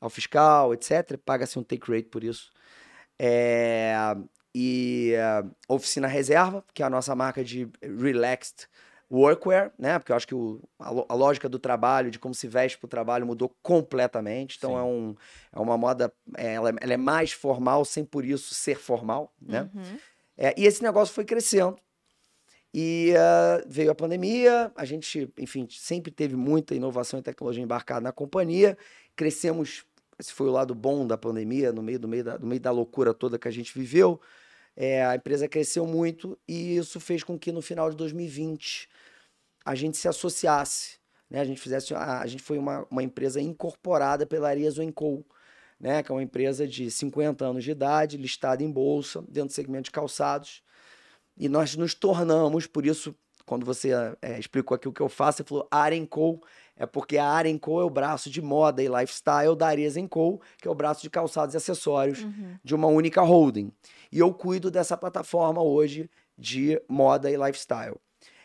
ao 0.00 0.10
fiscal, 0.10 0.74
etc. 0.74 1.16
Paga-se 1.24 1.58
um 1.58 1.62
take 1.62 1.90
rate 1.90 2.08
por 2.08 2.22
isso. 2.22 2.50
É, 3.18 3.94
e 4.54 5.14
é, 5.14 5.44
oficina 5.68 6.06
reserva, 6.06 6.62
que 6.74 6.82
é 6.82 6.86
a 6.86 6.90
nossa 6.90 7.14
marca 7.14 7.42
de 7.42 7.68
relaxed 7.82 8.68
workwear, 9.10 9.72
né? 9.78 9.98
Porque 9.98 10.12
eu 10.12 10.16
acho 10.16 10.26
que 10.26 10.34
o- 10.34 10.60
a, 10.78 10.88
a 10.88 11.14
lógica 11.14 11.48
do 11.48 11.58
trabalho, 11.58 12.10
de 12.10 12.18
como 12.18 12.34
se 12.34 12.46
veste 12.46 12.76
para 12.76 12.86
o 12.86 12.88
trabalho, 12.88 13.26
mudou 13.26 13.54
completamente. 13.62 14.56
Então 14.58 14.70
Sim. 14.70 14.76
é, 14.76 14.82
um, 14.82 15.14
é 15.52 15.60
uma 15.60 15.78
moda, 15.78 16.12
é, 16.36 16.54
ela, 16.54 16.74
ela 16.80 16.92
é 16.92 16.96
mais 16.96 17.32
formal, 17.32 17.84
sem 17.84 18.04
por 18.04 18.24
isso 18.24 18.54
ser 18.54 18.78
formal, 18.78 19.32
né? 19.40 19.70
Uhum. 19.74 19.98
É, 20.36 20.54
e 20.58 20.66
esse 20.66 20.82
negócio 20.82 21.14
foi 21.14 21.24
crescendo. 21.24 21.78
E 22.78 23.14
ah, 23.16 23.64
veio 23.66 23.90
a 23.90 23.94
pandemia, 23.94 24.70
a 24.76 24.84
gente, 24.84 25.32
enfim, 25.38 25.66
sempre 25.70 26.12
teve 26.12 26.36
muita 26.36 26.74
inovação 26.74 27.18
e 27.18 27.22
tecnologia 27.22 27.64
embarcada 27.64 28.02
na 28.02 28.12
companhia. 28.12 28.76
Crescemos, 29.16 29.86
esse 30.18 30.30
foi 30.30 30.46
o 30.46 30.50
lado 30.50 30.74
bom 30.74 31.06
da 31.06 31.16
pandemia, 31.16 31.72
no 31.72 31.82
meio, 31.82 31.98
do 31.98 32.06
meio, 32.06 32.22
da, 32.22 32.38
no 32.38 32.46
meio 32.46 32.60
da 32.60 32.70
loucura 32.70 33.14
toda 33.14 33.38
que 33.38 33.48
a 33.48 33.50
gente 33.50 33.72
viveu. 33.72 34.20
É, 34.76 35.02
a 35.06 35.16
empresa 35.16 35.48
cresceu 35.48 35.86
muito 35.86 36.38
e 36.46 36.76
isso 36.76 37.00
fez 37.00 37.24
com 37.24 37.38
que 37.38 37.50
no 37.50 37.62
final 37.62 37.88
de 37.88 37.96
2020 37.96 38.90
a 39.64 39.74
gente 39.74 39.96
se 39.96 40.06
associasse. 40.06 40.98
Né? 41.30 41.40
A 41.40 41.44
gente 41.46 41.58
fizesse. 41.58 41.94
A, 41.94 42.20
a 42.20 42.26
gente 42.26 42.42
foi 42.42 42.58
uma, 42.58 42.86
uma 42.90 43.02
empresa 43.02 43.40
incorporada 43.40 44.26
pela 44.26 44.50
Arias 44.50 44.76
Co., 44.94 45.24
né? 45.80 46.02
que 46.02 46.12
é 46.12 46.14
uma 46.14 46.22
empresa 46.22 46.68
de 46.68 46.90
50 46.90 47.42
anos 47.42 47.64
de 47.64 47.70
idade, 47.70 48.18
listada 48.18 48.62
em 48.62 48.70
bolsa, 48.70 49.22
dentro 49.22 49.48
do 49.48 49.52
segmento 49.52 49.84
de 49.84 49.92
calçados. 49.92 50.62
E 51.36 51.48
nós 51.48 51.76
nos 51.76 51.94
tornamos, 51.94 52.66
por 52.66 52.86
isso, 52.86 53.14
quando 53.44 53.64
você 53.66 53.90
eh, 54.22 54.38
explicou 54.38 54.74
aqui 54.74 54.88
o 54.88 54.92
que 54.92 55.00
eu 55.02 55.08
faço, 55.08 55.38
você 55.38 55.44
falou 55.44 55.68
Arenco, 55.70 56.40
é 56.76 56.84
porque 56.86 57.16
a 57.18 57.26
Arenco 57.26 57.80
é 57.80 57.84
o 57.84 57.90
braço 57.90 58.28
de 58.30 58.40
moda 58.42 58.82
e 58.82 58.88
lifestyle 58.88 59.54
da 59.56 59.66
Arias 59.68 59.94
Co, 60.10 60.40
que 60.58 60.66
é 60.66 60.70
o 60.70 60.74
braço 60.74 61.02
de 61.02 61.10
calçados 61.10 61.54
e 61.54 61.56
acessórios 61.56 62.22
Uhum. 62.22 62.56
de 62.64 62.74
uma 62.74 62.86
única 62.88 63.22
holding. 63.22 63.70
E 64.10 64.18
eu 64.18 64.32
cuido 64.32 64.70
dessa 64.70 64.96
plataforma 64.96 65.62
hoje 65.62 66.10
de 66.36 66.80
moda 66.88 67.30
e 67.30 67.36
lifestyle. 67.36 67.96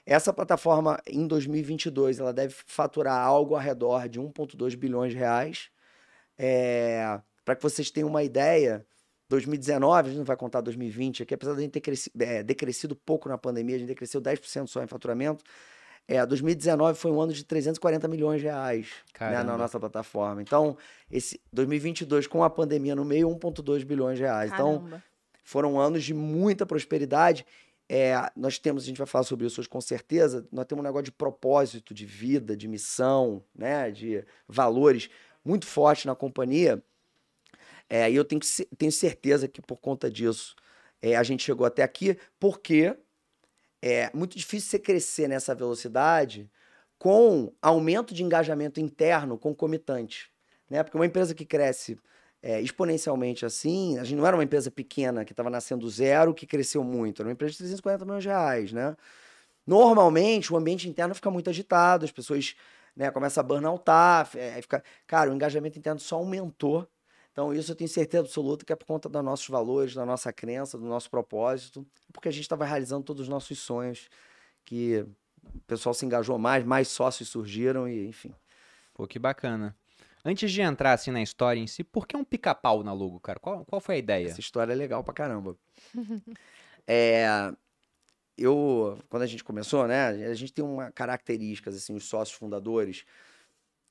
Essa 0.05 0.33
plataforma, 0.33 0.99
em 1.07 1.27
2022, 1.27 2.19
ela 2.19 2.33
deve 2.33 2.55
faturar 2.65 3.19
algo 3.25 3.53
ao 3.55 3.61
redor 3.61 4.09
de 4.09 4.19
1,2 4.19 4.75
bilhões 4.75 5.11
de 5.13 5.17
reais. 5.17 5.69
Para 7.45 7.55
que 7.55 7.61
vocês 7.63 7.89
tenham 7.91 8.09
uma 8.09 8.23
ideia, 8.23 8.85
2019, 9.31 9.99
a 9.99 10.09
gente 10.09 10.17
não 10.17 10.25
vai 10.25 10.35
contar 10.35 10.59
2020 10.59 11.23
aqui, 11.23 11.33
apesar 11.33 11.53
de 11.53 11.59
a 11.59 11.61
gente 11.61 11.71
ter 11.71 11.79
cresci, 11.79 12.11
é, 12.19 12.43
decrescido 12.43 12.95
pouco 12.95 13.29
na 13.29 13.37
pandemia, 13.37 13.77
a 13.77 13.79
gente 13.79 13.87
decresceu 13.87 14.21
10% 14.21 14.67
só 14.67 14.83
em 14.83 14.87
faturamento. 14.87 15.43
É, 16.05 16.25
2019 16.25 16.99
foi 16.99 17.11
um 17.11 17.21
ano 17.21 17.31
de 17.31 17.45
340 17.45 18.07
milhões 18.09 18.41
de 18.41 18.47
reais 18.47 18.89
né, 19.19 19.43
na 19.43 19.57
nossa 19.57 19.79
plataforma. 19.79 20.41
Então, 20.41 20.75
esse 21.09 21.39
2022, 21.53 22.27
com 22.27 22.43
a 22.43 22.49
pandemia 22.49 22.93
no 22.93 23.05
meio, 23.05 23.29
1,2 23.29 23.85
bilhões 23.85 24.17
de 24.17 24.23
reais. 24.23 24.51
Então, 24.51 24.79
Caramba. 24.79 25.03
foram 25.43 25.79
anos 25.79 26.03
de 26.03 26.13
muita 26.13 26.65
prosperidade. 26.65 27.45
É, 27.87 28.13
nós 28.35 28.59
temos, 28.59 28.83
a 28.83 28.85
gente 28.87 28.97
vai 28.97 29.07
falar 29.07 29.23
sobre 29.23 29.45
isso 29.45 29.61
hoje 29.61 29.69
com 29.69 29.79
certeza, 29.79 30.45
nós 30.51 30.65
temos 30.65 30.81
um 30.81 30.85
negócio 30.85 31.05
de 31.05 31.11
propósito, 31.11 31.93
de 31.93 32.05
vida, 32.05 32.57
de 32.57 32.67
missão, 32.67 33.43
né, 33.55 33.91
de 33.91 34.25
valores 34.47 35.09
muito 35.43 35.65
forte 35.65 36.05
na 36.05 36.15
companhia. 36.15 36.83
É, 37.93 38.09
e 38.09 38.15
eu 38.15 38.23
tenho, 38.23 38.39
que 38.39 38.47
tenho 38.77 38.91
certeza 38.91 39.49
que 39.49 39.61
por 39.61 39.75
conta 39.75 40.09
disso 40.09 40.55
é, 41.01 41.17
a 41.17 41.23
gente 41.23 41.43
chegou 41.43 41.67
até 41.67 41.83
aqui, 41.83 42.17
porque 42.39 42.95
é 43.81 44.09
muito 44.13 44.37
difícil 44.37 44.69
você 44.69 44.79
crescer 44.79 45.27
nessa 45.27 45.53
velocidade 45.53 46.49
com 46.97 47.53
aumento 47.61 48.13
de 48.13 48.23
engajamento 48.23 48.79
interno 48.79 49.37
concomitante. 49.37 50.31
Né? 50.69 50.81
Porque 50.83 50.97
uma 50.97 51.05
empresa 51.05 51.35
que 51.35 51.43
cresce 51.45 51.99
é, 52.41 52.61
exponencialmente 52.61 53.45
assim, 53.45 53.97
a 53.99 54.05
gente 54.05 54.17
não 54.17 54.25
era 54.25 54.37
uma 54.37 54.43
empresa 54.43 54.71
pequena 54.71 55.25
que 55.25 55.33
estava 55.33 55.49
nascendo 55.49 55.81
do 55.81 55.89
zero, 55.89 56.33
que 56.33 56.47
cresceu 56.47 56.85
muito, 56.85 57.21
era 57.21 57.27
uma 57.27 57.33
empresa 57.33 57.51
de 57.51 57.57
340 57.57 58.05
milhões 58.05 58.23
de 58.23 58.29
reais, 58.29 58.71
né? 58.71 58.95
Normalmente 59.67 60.53
o 60.53 60.55
ambiente 60.55 60.87
interno 60.87 61.13
fica 61.13 61.29
muito 61.29 61.49
agitado, 61.49 62.05
as 62.05 62.11
pessoas 62.11 62.55
né, 62.95 63.11
começam 63.11 63.41
a 63.41 63.43
burnoutar, 63.43 64.29
é, 64.35 64.53
aí 64.53 64.61
fica... 64.61 64.81
cara, 65.05 65.29
o 65.29 65.33
engajamento 65.33 65.77
interno 65.77 65.99
só 65.99 66.15
aumentou. 66.15 66.87
Então 67.31 67.53
isso 67.53 67.71
eu 67.71 67.75
tenho 67.75 67.89
certeza 67.89 68.23
absoluta 68.23 68.65
que 68.65 68.73
é 68.73 68.75
por 68.75 68.85
conta 68.85 69.07
dos 69.07 69.23
nossos 69.23 69.47
valores, 69.47 69.93
da 69.93 70.05
nossa 70.05 70.33
crença, 70.33 70.77
do 70.77 70.85
nosso 70.85 71.09
propósito, 71.09 71.85
porque 72.11 72.27
a 72.27 72.31
gente 72.31 72.43
estava 72.43 72.65
realizando 72.65 73.03
todos 73.03 73.23
os 73.23 73.29
nossos 73.29 73.57
sonhos, 73.59 74.09
que 74.65 75.05
o 75.53 75.59
pessoal 75.65 75.93
se 75.93 76.05
engajou 76.05 76.37
mais, 76.37 76.65
mais 76.65 76.87
sócios 76.89 77.29
surgiram 77.29 77.87
e 77.87 78.07
enfim. 78.07 78.33
Pô, 78.93 79.07
que 79.07 79.17
bacana. 79.17 79.75
Antes 80.23 80.51
de 80.51 80.61
entrar 80.61 80.93
assim 80.93 81.09
na 81.09 81.21
história 81.21 81.59
em 81.59 81.65
si, 81.65 81.83
por 81.83 82.05
que 82.05 82.15
um 82.15 82.23
pica-pau 82.23 82.83
na 82.83 82.93
logo, 82.93 83.19
cara? 83.19 83.39
Qual, 83.39 83.65
qual 83.65 83.81
foi 83.81 83.95
a 83.95 83.97
ideia? 83.97 84.27
Essa 84.27 84.39
história 84.39 84.71
é 84.71 84.75
legal 84.75 85.03
pra 85.03 85.13
caramba. 85.13 85.57
é, 86.85 87.25
eu, 88.37 88.99
quando 89.09 89.23
a 89.23 89.27
gente 89.27 89.43
começou, 89.43 89.87
né, 89.87 90.07
a 90.07 90.33
gente 90.33 90.53
tem 90.53 90.63
uma 90.63 90.91
características, 90.91 91.75
assim, 91.75 91.95
os 91.95 92.03
sócios 92.07 92.37
fundadores, 92.37 93.03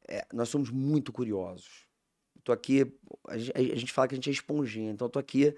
é, 0.07 0.25
nós 0.33 0.49
somos 0.49 0.71
muito 0.71 1.13
curiosos. 1.13 1.90
Tô 2.45 2.53
aqui, 2.53 2.93
a 3.29 3.37
gente, 3.39 3.93
fala 3.93 4.09
que 4.09 4.15
a 4.15 4.17
gente 4.17 4.31
é 4.31 4.33
esponjinha, 4.33 4.91
então 4.91 5.07
eu 5.07 5.11
tô 5.11 5.19
aqui 5.19 5.55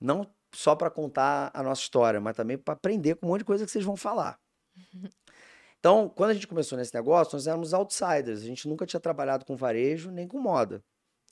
não 0.00 0.26
só 0.52 0.74
para 0.74 0.90
contar 0.90 1.50
a 1.52 1.62
nossa 1.62 1.82
história, 1.82 2.20
mas 2.20 2.36
também 2.36 2.56
para 2.56 2.74
aprender 2.74 3.16
com 3.16 3.26
um 3.26 3.30
monte 3.30 3.40
de 3.40 3.44
coisa 3.44 3.64
que 3.64 3.70
vocês 3.70 3.84
vão 3.84 3.96
falar. 3.96 4.38
Então, 5.78 6.08
quando 6.08 6.30
a 6.30 6.34
gente 6.34 6.48
começou 6.48 6.76
nesse 6.76 6.92
negócio, 6.92 7.36
nós 7.36 7.46
éramos 7.46 7.72
outsiders, 7.72 8.40
a 8.40 8.44
gente 8.44 8.66
nunca 8.66 8.84
tinha 8.84 8.98
trabalhado 8.98 9.44
com 9.44 9.54
varejo 9.54 10.10
nem 10.10 10.26
com 10.26 10.40
moda. 10.40 10.82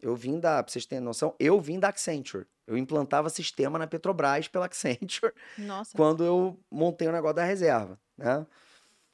Eu 0.01 0.15
vim 0.15 0.39
da, 0.39 0.63
pra 0.63 0.71
vocês 0.71 0.87
terem 0.87 1.03
noção, 1.03 1.35
eu 1.41 1.61
vim 1.61 1.81
da 1.81 1.89
Accenture. 1.89 2.47
Eu 2.67 2.77
implantava 2.77 3.29
sistema 3.31 3.79
na 3.79 3.87
Petrobras 3.87 4.47
pela 4.47 4.67
Accenture 4.67 5.33
Nossa. 5.59 5.91
quando 5.97 6.23
eu 6.23 6.61
montei 6.71 7.09
o 7.09 7.13
negócio 7.13 7.35
da 7.35 7.45
reserva, 7.45 7.99
né? 8.17 8.47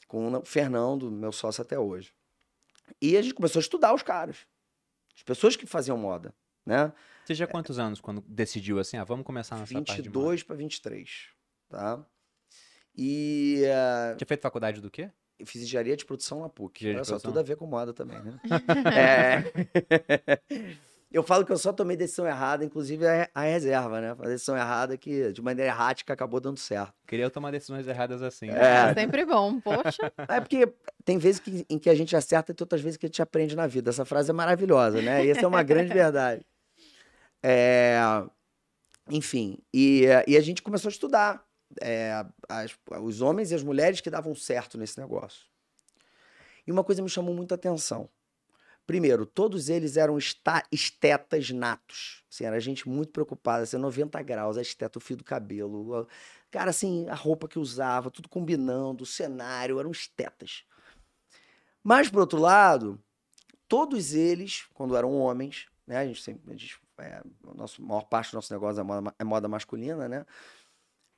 Com 0.07 0.31
o 0.35 0.45
Fernando, 0.45 1.11
meu 1.11 1.33
sócio 1.33 1.63
até 1.63 1.79
hoje. 1.79 2.13
E 3.01 3.17
a 3.17 3.23
gente 3.23 3.35
começou 3.35 3.61
a 3.61 3.63
estudar 3.63 3.95
os 3.95 4.03
caras. 4.03 4.47
As 5.21 5.23
pessoas 5.23 5.55
que 5.55 5.67
faziam 5.67 5.99
moda, 5.99 6.35
né? 6.65 6.91
Você 7.27 7.35
já 7.35 7.47
quantos 7.47 7.79
anos 7.79 8.01
quando 8.01 8.23
decidiu 8.27 8.79
assim, 8.79 8.97
ah, 8.97 9.05
vamos 9.05 9.27
começar 9.27 9.59
nessa 9.59 9.75
parte 9.75 10.01
de 10.01 10.09
moda? 10.09 10.21
22 10.21 10.43
para 10.43 10.57
23, 10.57 11.29
tá? 11.69 12.07
E 12.97 13.63
eh, 13.65 14.15
Tinha 14.17 14.27
feito 14.27 14.41
faculdade 14.41 14.81
do 14.81 14.91
quê? 14.91 15.11
eu 15.39 15.47
fiz 15.47 15.63
engenharia 15.63 15.97
de 15.97 16.05
produção 16.05 16.41
na 16.41 16.49
PUC. 16.49 16.87
Olha 16.87 17.05
só, 17.05 17.13
produção. 17.13 17.31
tudo 17.31 17.41
a 17.41 17.43
ver 17.43 17.57
com 17.57 17.67
moda 17.67 17.93
também, 17.95 18.19
né? 18.23 18.41
É. 18.95 20.41
Eu 21.13 21.25
falo 21.25 21.45
que 21.45 21.51
eu 21.51 21.59
só 21.59 21.73
tomei 21.73 21.97
decisão 21.97 22.25
errada, 22.25 22.65
inclusive 22.65 23.05
a, 23.05 23.29
a 23.35 23.43
reserva, 23.43 24.01
né? 24.01 24.11
A 24.13 24.27
decisão 24.29 24.57
errada 24.57 24.97
que, 24.97 25.33
de 25.33 25.43
maneira 25.43 25.69
errática, 25.73 26.13
acabou 26.13 26.39
dando 26.39 26.57
certo. 26.59 26.95
Queria 27.05 27.25
eu 27.25 27.31
tomar 27.31 27.51
decisões 27.51 27.87
erradas 27.89 28.23
assim. 28.23 28.49
É. 28.49 28.95
Sempre 28.95 29.25
bom, 29.27 29.61
poxa. 29.61 30.13
É 30.29 30.39
porque 30.41 30.73
tem 31.05 31.19
vezes 31.19 31.41
que- 31.41 31.67
em 31.69 31.79
que 31.81 31.91
a 31.91 31.95
gente 31.97 32.15
acerta 32.15 32.53
e 32.53 32.55
tem 32.55 32.63
outras 32.65 32.81
vezes 32.81 32.97
que 32.97 33.07
a 33.07 33.09
gente 33.09 33.21
aprende 33.21 33.57
na 33.57 33.67
vida. 33.67 33.91
Essa 33.91 34.05
frase 34.05 34.31
é 34.31 34.33
maravilhosa, 34.33 35.03
né? 35.03 35.25
E 35.27 35.31
essa 35.31 35.41
é 35.41 35.47
uma 35.49 35.65
grande 35.65 35.93
verdade. 35.93 36.47
É, 37.43 37.99
Enfim, 39.09 39.59
e, 39.75 40.05
e 40.29 40.37
a 40.37 40.41
gente 40.41 40.63
começou 40.63 40.89
a 40.89 40.93
estudar 40.93 41.43
é, 41.81 42.25
as- 42.49 42.77
os 43.03 43.21
homens 43.21 43.51
e 43.51 43.55
as 43.57 43.63
mulheres 43.65 44.01
que 44.01 44.11
davam 44.11 44.33
certo 44.35 44.79
nesse 44.79 45.01
negócio. 45.01 45.47
E 46.67 46.71
uma 46.71 46.85
coisa 46.85 47.03
me 47.03 47.09
chamou 47.09 47.35
muita 47.35 47.57
atenção. 47.57 48.09
Primeiro, 48.91 49.25
todos 49.25 49.69
eles 49.69 49.97
eram 49.97 50.19
estetas 50.19 51.51
natos. 51.51 52.25
Assim, 52.29 52.45
era 52.45 52.59
gente 52.59 52.89
muito 52.89 53.13
preocupada, 53.13 53.63
assim, 53.63 53.77
90 53.77 54.21
graus, 54.21 54.59
a 54.59 54.63
esteta, 54.63 54.99
o 54.99 55.01
fio 55.01 55.17
do 55.17 55.23
cabelo. 55.23 55.95
a- 55.95 56.07
Cara, 56.51 56.71
assim, 56.71 57.09
a 57.09 57.15
roupa 57.15 57.47
que 57.47 57.57
usava, 57.57 58.11
tudo 58.11 58.29
combinando, 58.29 59.05
o 59.05 59.07
cenário, 59.07 59.79
eram 59.79 59.93
estetas. 59.93 60.65
Mas, 61.85 62.11
por 62.11 62.19
outro 62.19 62.41
lado, 62.41 63.01
todos 63.69 64.13
eles, 64.13 64.67
quando 64.75 64.97
eram 64.97 65.15
homens, 65.15 65.69
né? 65.87 65.99
A 65.99 66.05
gente 66.05 66.21
sempre. 66.21 66.53
A 66.53 66.57
gente, 66.57 66.77
é, 66.99 67.23
o 67.45 67.55
nosso, 67.55 67.81
a 67.81 67.87
maior 67.87 68.09
parte 68.09 68.33
do 68.33 68.35
nosso 68.35 68.53
negócio 68.53 68.81
é 68.81 68.83
moda, 68.83 69.15
é 69.17 69.23
moda 69.23 69.47
masculina, 69.47 70.09
né? 70.09 70.27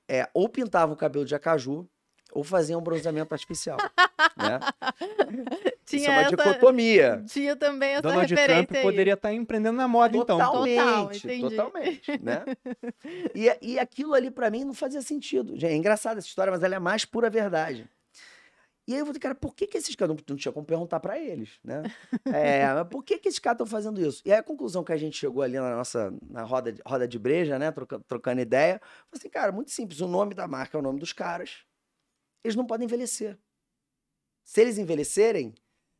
É, 0.07 0.29
ou 0.35 0.47
pintavam 0.47 0.95
o 0.95 0.99
cabelo 0.99 1.25
de 1.25 1.35
acaju, 1.35 1.88
ou 2.33 2.43
faziam 2.43 2.81
um 2.81 2.83
bronzeamento 2.83 3.33
artificial. 3.35 3.77
né? 4.37 4.59
Isso 5.87 5.97
é 5.97 5.99
Tinha 5.99 6.11
uma 6.11 6.21
essa... 6.23 6.31
dicotomia. 6.37 7.23
Tinha 7.27 7.55
também 7.57 7.91
essa 7.91 8.03
Donald 8.03 8.27
referência 8.35 8.67
Trump 8.67 8.77
aí. 8.77 8.83
poderia 8.83 9.15
estar 9.15 9.33
empreendendo 9.33 9.77
na 9.77 9.87
moda, 9.87 10.17
então. 10.17 10.39
Totalmente, 10.39 10.77
Total, 10.79 11.12
entendi. 11.15 11.41
totalmente, 11.57 12.23
né? 12.23 12.45
E, 13.35 13.59
e 13.75 13.79
aquilo 13.79 14.15
ali 14.15 14.31
pra 14.31 14.51
mim 14.51 14.65
não 14.65 14.75
fazia 14.75 15.03
sentido. 15.03 15.55
É 15.65 15.75
engraçada 15.75 16.19
essa 16.19 16.29
história, 16.29 16.51
mas 16.51 16.62
ela 16.62 16.75
é 16.75 16.79
a 16.79 16.81
mais 16.81 17.05
pura 17.05 17.29
verdade. 17.29 17.89
E 18.89 18.95
aí 18.95 18.99
eu 18.99 19.07
falei, 19.07 19.21
cara, 19.21 19.35
por 19.35 19.55
que, 19.55 19.65
que 19.69 19.79
esses 19.79 19.95
caras 19.95 20.17
não, 20.17 20.25
não 20.29 20.37
tinha 20.37 20.51
como 20.51 20.67
perguntar 20.67 20.99
pra 20.99 21.17
eles, 21.19 21.51
né? 21.62 21.83
É, 22.27 22.67
mas 22.75 22.89
por 22.89 23.05
que, 23.05 23.17
que 23.17 23.29
esses 23.29 23.39
caras 23.39 23.55
estão 23.57 23.67
fazendo 23.67 24.01
isso? 24.01 24.21
E 24.25 24.33
aí 24.33 24.39
a 24.41 24.43
conclusão 24.43 24.83
que 24.83 24.93
a 24.93 24.97
gente 24.97 25.17
chegou 25.17 25.41
ali 25.43 25.55
na 25.55 25.77
nossa 25.77 26.12
na 26.29 26.43
roda, 26.43 26.73
de- 26.73 26.83
roda 26.85 27.07
de 27.07 27.17
breja, 27.19 27.59
né? 27.61 27.71
Troca- 27.71 28.01
trocando 28.09 28.41
ideia, 28.41 28.81
foi 29.09 29.19
assim, 29.19 29.29
cara, 29.29 29.53
muito 29.53 29.71
simples. 29.71 30.01
O 30.01 30.09
nome 30.09 30.35
da 30.35 30.49
marca 30.49 30.77
é 30.77 30.81
o 30.81 30.83
nome 30.83 30.99
dos 30.99 31.12
caras. 31.12 31.59
Eles 32.45 32.57
não 32.57 32.67
podem 32.67 32.85
envelhecer. 32.87 33.39
Se 34.45 34.61
eles 34.61 34.79
envelhecerem, 34.79 35.55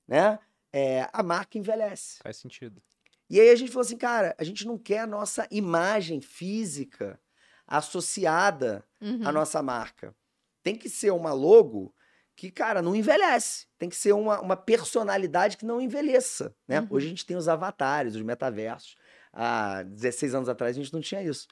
né? 0.07 0.39
é, 0.73 1.09
a 1.13 1.23
marca 1.23 1.59
envelhece. 1.59 2.19
Faz 2.23 2.39
sentido. 2.39 2.83
E 3.29 3.41
aí 3.41 3.51
a 3.51 3.57
gente 3.57 3.71
falou 3.71 3.83
assim, 3.85 3.97
cara, 3.97 4.35
a 4.39 4.45
gente 4.45 4.67
não 4.67 4.77
quer 4.77 5.01
a 5.01 5.07
nossa 5.07 5.47
imagem 5.51 6.21
física 6.21 7.21
associada 7.67 8.85
Uhum. 9.01 9.27
à 9.27 9.33
nossa 9.33 9.61
marca. 9.63 10.15
Tem 10.63 10.77
que 10.77 10.89
ser 10.89 11.11
uma 11.11 11.33
logo 11.33 11.93
que, 12.37 12.51
cara, 12.51 12.81
não 12.81 12.95
envelhece. 12.95 13.67
Tem 13.79 13.89
que 13.89 13.97
ser 13.97 14.13
uma, 14.13 14.41
uma 14.41 14.57
personalidade 14.57 15.57
que 15.57 15.65
não 15.65 15.81
envelheça, 15.81 16.55
né? 16.69 16.81
Uhum. 16.81 16.87
Hoje 16.91 17.07
a 17.07 17.09
gente 17.11 17.27
tem 17.27 17.37
os 17.37 17.49
avatares, 17.49 18.15
os 18.15 18.23
metaversos. 18.23 18.97
Há 19.33 19.83
16 19.83 20.35
anos 20.35 20.49
atrás 20.49 20.77
a 20.77 20.81
gente 20.81 20.93
não 20.93 21.01
tinha 21.01 21.23
isso. 21.23 21.49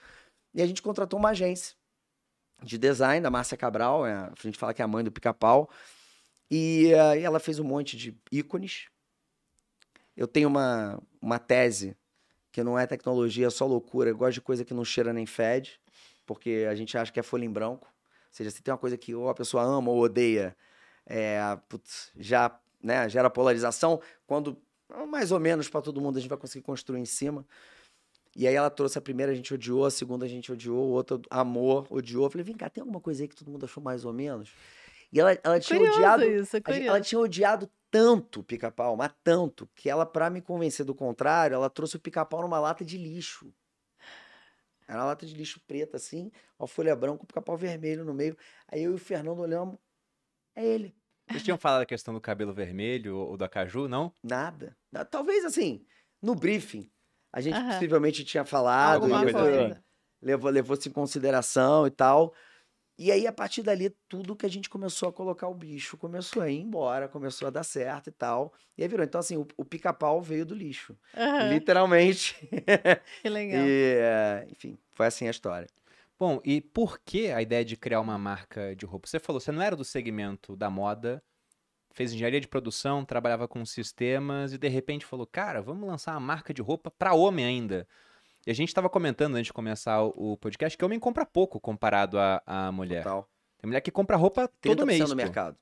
E 0.55 0.63
a 0.63 0.67
gente 0.67 0.81
contratou 0.83 1.19
uma 1.19 1.31
agência 1.31 1.75
de 2.63 2.79
design, 2.79 3.23
da 3.23 3.31
Márcia 3.31 3.57
Cabral, 3.57 4.07
é, 4.07 4.15
a 4.15 4.33
gente 4.43 4.59
fala 4.59 4.75
que 4.75 4.83
é 4.83 4.85
a 4.85 4.89
mãe 4.89 5.05
do 5.05 5.13
pica-pau. 5.13 5.71
E 6.51 6.93
eh, 6.93 7.21
ela 7.23 7.39
fez 7.39 7.59
um 7.61 7.65
monte 7.65 7.97
de 7.97 8.19
ícones. 8.31 8.89
Eu 10.17 10.27
tenho 10.27 10.49
uma, 10.49 11.01
uma 11.23 11.39
tese 11.39 11.97
que 12.51 12.65
não 12.65 12.79
é 12.79 12.87
tecnologia, 12.87 13.47
é 13.47 13.51
só 13.51 13.67
loucura. 13.67 14.11
Eu 14.11 14.17
gosto 14.17 14.35
de 14.35 14.41
coisa 14.41 14.65
que 14.65 14.75
não 14.75 14.85
cheira 14.85 15.13
nem 15.13 15.27
fede, 15.27 15.81
porque 16.27 16.67
a 16.69 16.75
gente 16.75 16.99
acha 16.99 17.13
que 17.13 17.21
é 17.21 17.23
folha 17.23 17.45
em 17.45 17.51
branco. 17.51 17.87
Ou 17.87 18.33
seja, 18.33 18.51
se 18.51 18.63
tem 18.63 18.73
uma 18.73 18.79
coisa 18.79 18.97
que 18.99 19.15
ou 19.15 19.29
a 19.29 19.35
pessoa 19.35 19.63
ama 19.63 19.91
ou 19.91 20.01
odeia, 20.01 20.57
é, 21.07 21.41
putz, 21.69 22.11
já 22.19 22.59
né, 22.83 23.09
gera 23.09 23.31
polarização. 23.31 24.01
Quando, 24.27 24.61
mais 25.09 25.31
ou 25.31 25.39
menos 25.39 25.69
para 25.69 25.81
todo 25.81 26.01
mundo, 26.01 26.17
a 26.19 26.21
gente 26.21 26.29
vai 26.29 26.39
conseguir 26.39 26.65
construir 26.65 27.01
em 27.01 27.07
cima. 27.07 27.47
E 28.37 28.47
aí 28.47 28.55
ela 28.55 28.71
trouxe 28.71 28.97
a 28.97 29.01
primeira, 29.01 29.33
a 29.33 29.35
gente 29.35 29.53
odiou, 29.53 29.85
a 29.85 29.91
segunda 29.91 30.25
a 30.25 30.29
gente 30.29 30.53
odiou, 30.53 30.79
a 30.79 30.97
outra 30.97 31.21
amor, 31.31 31.87
odiou. 31.91 32.25
Eu 32.25 32.31
falei, 32.31 32.45
vem 32.45 32.57
cá, 32.57 32.71
tem 32.71 32.81
alguma 32.81 33.01
coisa 33.01 33.23
aí 33.23 33.29
que 33.29 33.35
todo 33.35 33.51
mundo 33.51 33.65
achou 33.65 33.83
mais 33.83 34.05
ou 34.05 34.13
menos? 34.13 34.53
E 35.13 35.19
ela, 35.19 35.37
ela 35.43 35.59
tinha 35.59 35.79
Curioso 35.79 35.99
odiado. 35.99 36.25
isso, 36.25 36.57
a 36.65 36.73
gente- 36.73 36.87
ela 36.87 37.01
tinha 37.01 37.19
odiado 37.19 37.69
tanto 37.91 38.41
o 38.41 38.45
pica-pau, 38.45 38.97
mas 38.97 39.13
tanto, 39.25 39.69
que 39.75 39.91
ela, 39.91 40.07
pra 40.07 40.31
me 40.31 40.41
convencer 40.41 40.87
do 40.87 40.95
contrário, 40.95 41.55
ela 41.57 41.69
trouxe 41.69 41.97
o 41.97 42.01
pica-pau 42.01 42.43
numa 42.43 42.61
lata 42.61 42.85
de 42.85 42.97
lixo. 42.97 43.53
Era 44.87 44.99
uma 45.01 45.07
lata 45.07 45.25
de 45.27 45.35
lixo 45.35 45.61
preta, 45.67 45.97
assim, 45.97 46.31
uma 46.59 46.67
folha 46.69 46.95
branca, 46.97 47.23
um 47.23 47.27
pica-pau 47.27 47.57
vermelho 47.57 48.05
no 48.05 48.15
meio. 48.15 48.37
Aí 48.69 48.83
eu 48.85 48.93
e 48.93 48.95
o 48.95 48.99
Fernando 48.99 49.39
olhamos, 49.41 49.77
é 50.55 50.65
ele. 50.65 50.95
Vocês 51.29 51.43
tinham 51.45 51.59
falado 51.59 51.83
a 51.83 51.87
questão 51.87 52.13
do 52.13 52.21
cabelo 52.21 52.53
vermelho 52.53 53.17
ou 53.17 53.37
do 53.37 53.45
acaju, 53.45 53.87
não? 53.89 54.13
Nada. 54.23 54.77
Na- 54.91 55.05
Talvez 55.05 55.45
assim, 55.45 55.85
no 56.21 56.35
briefing, 56.35 56.91
a 57.33 57.41
gente 57.41 57.57
Aham. 57.57 57.71
possivelmente 57.73 58.25
tinha 58.25 58.45
falado, 58.45 59.09
e 59.09 59.25
levou- 59.25 59.43
assim. 59.43 59.75
levou, 60.23 60.51
levou-se 60.51 60.89
em 60.89 60.93
consideração 60.93 61.87
e 61.87 61.91
tal. 61.91 62.35
E 62.99 63.11
aí, 63.11 63.27
a 63.27 63.33
partir 63.33 63.63
dali, 63.63 63.89
tudo 64.09 64.37
que 64.37 64.45
a 64.45 64.49
gente 64.51 64.69
começou 64.69 65.09
a 65.09 65.13
colocar 65.13 65.49
o 65.49 65.55
bicho 65.55 65.97
começou 65.97 66.43
a 66.43 66.51
ir 66.51 66.61
embora, 66.61 67.09
começou 67.09 67.49
a 67.49 67.51
dar 67.51 67.63
certo 67.65 68.09
e 68.09 68.13
tal. 68.13 68.53
E 68.77 68.83
aí 68.83 68.89
virou. 68.89 69.03
Então, 69.05 69.19
assim, 69.19 69.39
o, 69.39 69.47
o 69.57 69.65
pica-pau 69.65 70.21
veio 70.21 70.45
do 70.45 70.55
lixo. 70.55 70.95
Aham, 71.17 71.49
Literalmente. 71.49 72.37
Que 73.23 73.29
legal. 73.31 73.67
E, 73.67 73.97
é, 73.99 74.47
enfim, 74.51 74.77
foi 74.93 75.07
assim 75.07 75.27
a 75.27 75.31
história. 75.31 75.67
Bom, 76.19 76.39
e 76.45 76.61
por 76.61 76.99
que 76.99 77.31
a 77.31 77.41
ideia 77.41 77.65
de 77.65 77.75
criar 77.75 78.01
uma 78.03 78.19
marca 78.19 78.77
de 78.77 78.85
roupa? 78.85 79.07
Você 79.09 79.19
falou, 79.19 79.41
você 79.41 79.51
não 79.51 79.63
era 79.63 79.75
do 79.75 79.85
segmento 79.85 80.55
da 80.55 80.69
moda, 80.69 81.23
fez 81.93 82.13
engenharia 82.13 82.41
de 82.41 82.49
produção, 82.49 83.05
trabalhava 83.05 83.49
com 83.49 83.65
sistemas 83.65 84.53
e 84.53 84.59
de 84.59 84.69
repente 84.69 85.05
falou, 85.05 85.27
cara, 85.27 85.61
vamos 85.61 85.89
lançar 85.89 86.13
uma 86.13 86.21
marca 86.21 86.55
de 86.55 86.63
roupa 86.63 86.91
para 86.91 87.15
homem 87.15 87.45
ainda. 87.45 87.87
E 88.47 88.51
a 88.51 88.55
gente 88.55 88.69
estava 88.69 88.89
comentando 88.89 89.35
antes 89.35 89.47
de 89.47 89.53
começar 89.53 90.03
o 90.03 90.37
podcast 90.37 90.77
que 90.77 90.85
homem 90.85 90.99
compra 90.99 91.27
pouco 91.27 91.61
comparado 91.61 92.19
à, 92.19 92.43
à 92.47 92.73
mulher. 92.73 93.03
Total. 93.03 93.29
Tem 93.59 93.69
mulher 93.69 93.81
que 93.81 93.91
compra 93.91 94.17
roupa 94.17 94.49
30% 94.49 94.51
todo 94.63 94.87
mês. 94.87 95.09
no 95.09 95.17
mercado. 95.17 95.57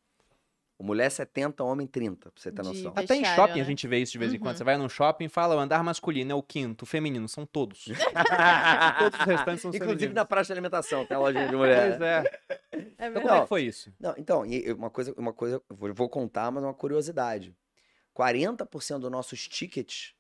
O 0.78 0.84
mulher 0.84 1.10
70, 1.10 1.64
homem 1.64 1.88
30, 1.88 2.30
pra 2.30 2.40
você 2.40 2.52
ter 2.52 2.62
De 2.62 2.68
noção. 2.68 2.92
Até 2.94 3.16
em 3.16 3.24
shopping 3.24 3.54
a 3.54 3.56
né? 3.56 3.64
gente 3.64 3.88
vê 3.88 3.98
isso 3.98 4.12
de 4.12 4.18
vez 4.18 4.32
em 4.32 4.38
quando. 4.38 4.52
Uhum. 4.52 4.58
Você 4.58 4.64
vai 4.64 4.76
num 4.76 4.88
shopping 4.88 5.24
e 5.24 5.28
fala, 5.28 5.56
o 5.56 5.58
andar 5.58 5.82
masculino 5.82 6.30
é 6.30 6.34
o 6.36 6.42
quinto, 6.42 6.84
o 6.84 6.86
feminino 6.86 7.28
são 7.28 7.44
todos. 7.44 7.86
todos 8.98 9.18
os 9.18 9.26
restantes 9.26 9.62
são 9.62 9.70
Inclusive 9.70 9.80
femininos. 9.98 10.14
na 10.14 10.24
praça 10.24 10.46
de 10.46 10.52
alimentação, 10.52 11.04
tem 11.04 11.16
a 11.16 11.20
loja 11.20 11.48
de 11.48 11.50
mulher. 11.56 11.98
Pois 11.98 12.00
é. 12.00 12.24
É 12.70 12.78
Então 12.78 13.12
verdade. 13.12 13.20
como 13.22 13.34
é 13.34 13.40
que 13.42 13.48
foi 13.48 13.62
isso? 13.64 13.92
Não, 13.98 14.14
então, 14.16 14.44
uma 14.76 14.88
coisa, 14.88 15.12
uma 15.18 15.32
coisa, 15.32 15.60
vou, 15.68 16.08
contar, 16.08 16.50
mas 16.52 16.62
é 16.62 16.66
uma 16.68 16.74
curiosidade. 16.74 17.52
40% 18.16 18.98
dos 19.00 19.10
nossos 19.10 19.46
tickets 19.48 20.14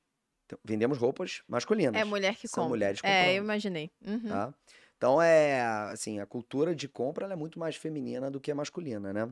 vendemos 0.64 0.98
roupas 0.98 1.42
masculinas. 1.48 2.00
É 2.00 2.04
mulher 2.04 2.34
que 2.34 2.48
São 2.48 2.64
compra. 2.64 2.68
mulheres 2.76 3.00
É, 3.04 3.08
eu 3.08 3.26
comprando. 3.26 3.44
imaginei. 3.44 3.90
Uhum. 4.04 4.28
tá? 4.28 4.54
Então 4.96 5.22
é 5.22 5.60
assim, 5.92 6.18
a 6.18 6.26
cultura 6.26 6.74
de 6.74 6.88
compra 6.88 7.24
ela 7.26 7.34
é 7.34 7.36
muito 7.36 7.58
mais 7.58 7.76
feminina 7.76 8.30
do 8.30 8.40
que 8.40 8.52
masculina, 8.52 9.12
né? 9.12 9.28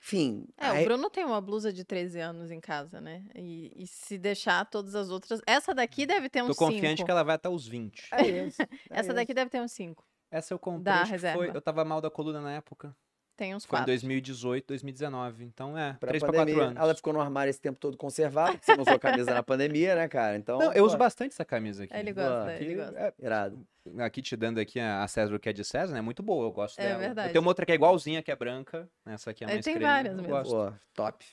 Enfim, 0.00 0.46
É, 0.56 0.66
aí- 0.66 0.82
o 0.82 0.84
Bruno 0.86 1.10
tem 1.10 1.24
uma 1.24 1.40
blusa 1.40 1.72
de 1.72 1.84
13 1.84 2.20
anos 2.20 2.50
em 2.50 2.60
casa, 2.60 3.00
né? 3.00 3.24
E, 3.34 3.72
e 3.74 3.86
se 3.86 4.16
deixar 4.18 4.64
todas 4.66 4.94
as 4.94 5.08
outras. 5.10 5.40
Essa 5.46 5.74
daqui 5.74 6.06
deve 6.06 6.28
ter 6.28 6.42
Tô 6.44 6.50
uns 6.50 6.56
confiante 6.56 6.98
5. 6.98 7.04
que 7.06 7.10
ela 7.10 7.22
vai 7.24 7.34
até 7.34 7.48
os 7.48 7.66
20. 7.66 8.08
é 8.12 8.46
isso. 8.46 8.62
é 8.62 8.68
Essa 8.90 9.08
isso. 9.08 9.14
daqui 9.14 9.34
deve 9.34 9.50
ter 9.50 9.60
uns 9.60 9.72
5. 9.72 10.04
Essa 10.30 10.54
eu 10.54 10.58
comprei, 10.58 10.82
Da 10.94 10.98
que 11.00 11.04
foi, 11.06 11.12
reserva. 11.12 11.44
eu 11.54 11.62
tava 11.62 11.84
mal 11.84 12.00
da 12.00 12.10
coluna 12.10 12.40
na 12.40 12.52
época. 12.52 12.94
Tem 13.36 13.54
uns 13.54 13.64
Foi 13.66 13.76
em 13.78 13.82
4. 13.82 13.86
2018, 13.92 14.66
2019. 14.68 15.44
Então 15.44 15.76
é, 15.76 15.92
Pra 16.00 16.08
3 16.08 16.22
pra 16.22 16.32
4 16.32 16.40
pandemia, 16.40 16.64
anos. 16.70 16.82
Ela 16.82 16.94
ficou 16.94 17.12
no 17.12 17.20
armário 17.20 17.50
esse 17.50 17.60
tempo 17.60 17.78
todo 17.78 17.96
conservado, 17.96 18.52
porque 18.52 18.64
você 18.64 18.74
não 18.76 18.82
usou 18.82 18.94
a 18.94 18.98
camisa 18.98 19.34
na 19.34 19.42
pandemia, 19.42 19.94
né, 19.94 20.08
cara? 20.08 20.36
Então, 20.36 20.58
Não, 20.58 20.72
eu 20.72 20.84
uso 20.84 20.96
bastante 20.96 21.32
essa 21.32 21.44
camisa 21.44 21.84
aqui. 21.84 21.94
Ele 21.94 22.12
gosta, 22.12 22.50
Aqui, 22.50 22.64
ele 22.64 22.74
gosta. 22.76 22.98
é, 22.98 23.12
irado. 23.18 23.66
aqui 23.98 24.22
te 24.22 24.34
dando 24.36 24.58
aqui 24.58 24.80
a 24.80 25.02
a 25.02 25.08
César 25.08 25.34
o 25.34 25.38
que 25.38 25.48
é 25.48 25.52
de 25.52 25.64
César, 25.64 25.92
né? 25.92 26.00
Muito 26.00 26.22
boa, 26.22 26.46
eu 26.46 26.50
gosto 26.52 26.78
É 26.80 26.88
dela. 26.88 26.98
verdade. 26.98 27.28
Eu 27.28 27.32
tenho 27.32 27.42
uma 27.42 27.50
outra 27.50 27.66
que 27.66 27.72
é 27.72 27.74
igualzinha, 27.74 28.22
que 28.22 28.30
é 28.30 28.36
branca. 28.36 28.88
Essa 29.04 29.30
aqui 29.30 29.44
é 29.44 29.48
É, 29.48 29.52
mais 29.52 29.64
tem 29.64 29.78
várias 29.78 30.14
eu 30.16 30.22
mesmo. 30.22 30.30
gosto. 30.34 30.50
Pô, 30.54 30.72
top. 30.94 31.24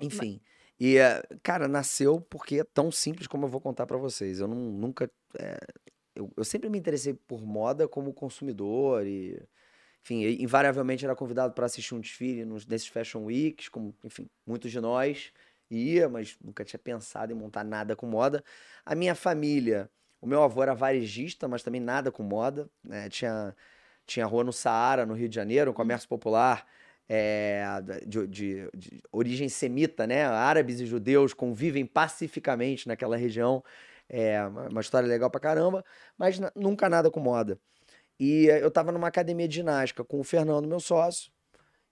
Enfim. 0.00 0.40
E, 0.80 0.96
eh, 0.96 1.22
cara, 1.42 1.66
nasceu 1.68 2.20
porque 2.20 2.60
é 2.60 2.64
tão 2.64 2.90
simples 2.90 3.26
como 3.26 3.44
eu 3.46 3.50
vou 3.50 3.60
contar 3.60 3.86
pra 3.86 3.96
vocês. 3.96 4.40
Eu 4.40 4.46
não, 4.48 4.56
nunca. 4.56 5.10
é, 5.38 5.58
eu, 6.14 6.30
eu 6.36 6.44
sempre 6.44 6.68
me 6.68 6.78
interessei 6.78 7.14
por 7.14 7.42
moda 7.42 7.86
como 7.88 8.12
consumidor 8.14 9.06
e. 9.06 9.40
Enfim, 10.08 10.24
invariavelmente 10.42 11.04
era 11.04 11.14
convidado 11.14 11.52
para 11.52 11.66
assistir 11.66 11.94
um 11.94 12.00
desfile 12.00 12.42
nos, 12.44 12.66
nesses 12.66 12.88
Fashion 12.88 13.24
Weeks, 13.24 13.68
como, 13.68 13.94
enfim, 14.02 14.26
muitos 14.46 14.70
de 14.70 14.80
nós 14.80 15.30
ia, 15.70 16.08
mas 16.08 16.38
nunca 16.42 16.64
tinha 16.64 16.78
pensado 16.78 17.30
em 17.30 17.36
montar 17.36 17.62
nada 17.62 17.94
com 17.94 18.06
moda. 18.06 18.42
A 18.86 18.94
minha 18.94 19.14
família, 19.14 19.90
o 20.18 20.26
meu 20.26 20.42
avô 20.42 20.62
era 20.62 20.74
varejista, 20.74 21.46
mas 21.46 21.62
também 21.62 21.78
nada 21.80 22.10
com 22.10 22.22
moda, 22.22 22.70
né? 22.82 23.10
Tinha, 23.10 23.54
tinha 24.06 24.24
rua 24.24 24.42
no 24.44 24.52
Saara, 24.52 25.04
no 25.04 25.12
Rio 25.12 25.28
de 25.28 25.34
Janeiro, 25.34 25.70
um 25.72 25.74
comércio 25.74 26.08
popular 26.08 26.66
é, 27.06 27.62
de, 28.06 28.26
de- 28.26 28.70
de 28.74 29.02
origem 29.12 29.48
semita, 29.50 30.06
né? 30.06 30.24
Árabes 30.24 30.80
e 30.80 30.86
judeus 30.86 31.34
convivem 31.34 31.84
pacificamente 31.84 32.88
naquela 32.88 33.16
região. 33.16 33.62
É 34.08 34.40
uma 34.70 34.80
história 34.80 35.06
legal 35.06 35.30
pra 35.30 35.38
caramba, 35.38 35.84
mas 36.16 36.40
nunca 36.56 36.88
nada 36.88 37.10
com 37.10 37.20
moda. 37.20 37.60
E 38.18 38.48
eh, 38.50 38.62
eu 38.62 38.70
tava 38.70 38.90
numa 38.92 39.08
academia 39.08 39.46
de 39.48 39.54
ginástica 39.56 40.04
com 40.04 40.18
o 40.20 40.24
Fernando, 40.24 40.66
meu 40.66 40.80
sócio, 40.80 41.30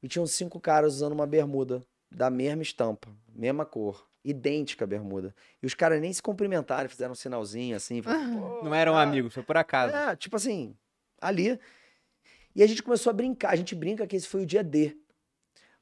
e 0.03 0.09
tinham 0.09 0.27
cinco 0.27 0.61
caras 0.61 0.95
usando 0.95 1.13
uma 1.13 1.27
bermuda 1.27 1.83
da 2.11 2.31
mesma 2.31 2.63
estampa, 2.63 3.09
mesma 3.35 3.65
cor, 3.65 4.07
idêntica 4.25 4.85
a 4.85 4.87
bermuda. 4.87 5.35
E 5.63 5.67
os 5.67 5.75
caras 5.75 6.01
nem 6.01 6.13
se 6.13 6.23
cumprimentaram, 6.23 6.89
fizeram 6.89 7.13
um 7.13 7.17
sinalzinho 7.17 7.77
assim. 7.77 8.03
falaram, 8.03 8.23
"Pô, 8.59 8.65
Não 8.65 8.75
eram 8.75 8.95
cara, 8.95 9.09
amigos, 9.09 9.35
foi 9.35 9.43
por 9.43 9.57
acaso. 9.57 9.95
é, 9.95 10.17
tipo 10.17 10.37
assim, 10.37 10.77
ali. 11.21 11.59
E 12.55 12.63
a 12.63 12.67
gente 12.67 12.83
começou 12.83 13.11
a 13.11 13.13
brincar. 13.13 13.51
A 13.51 13.57
gente 13.57 13.75
brinca 13.75 14.07
que 14.07 14.17
esse 14.17 14.27
foi 14.27 14.43
o 14.43 14.47
dia 14.47 14.65
D. 14.65 14.97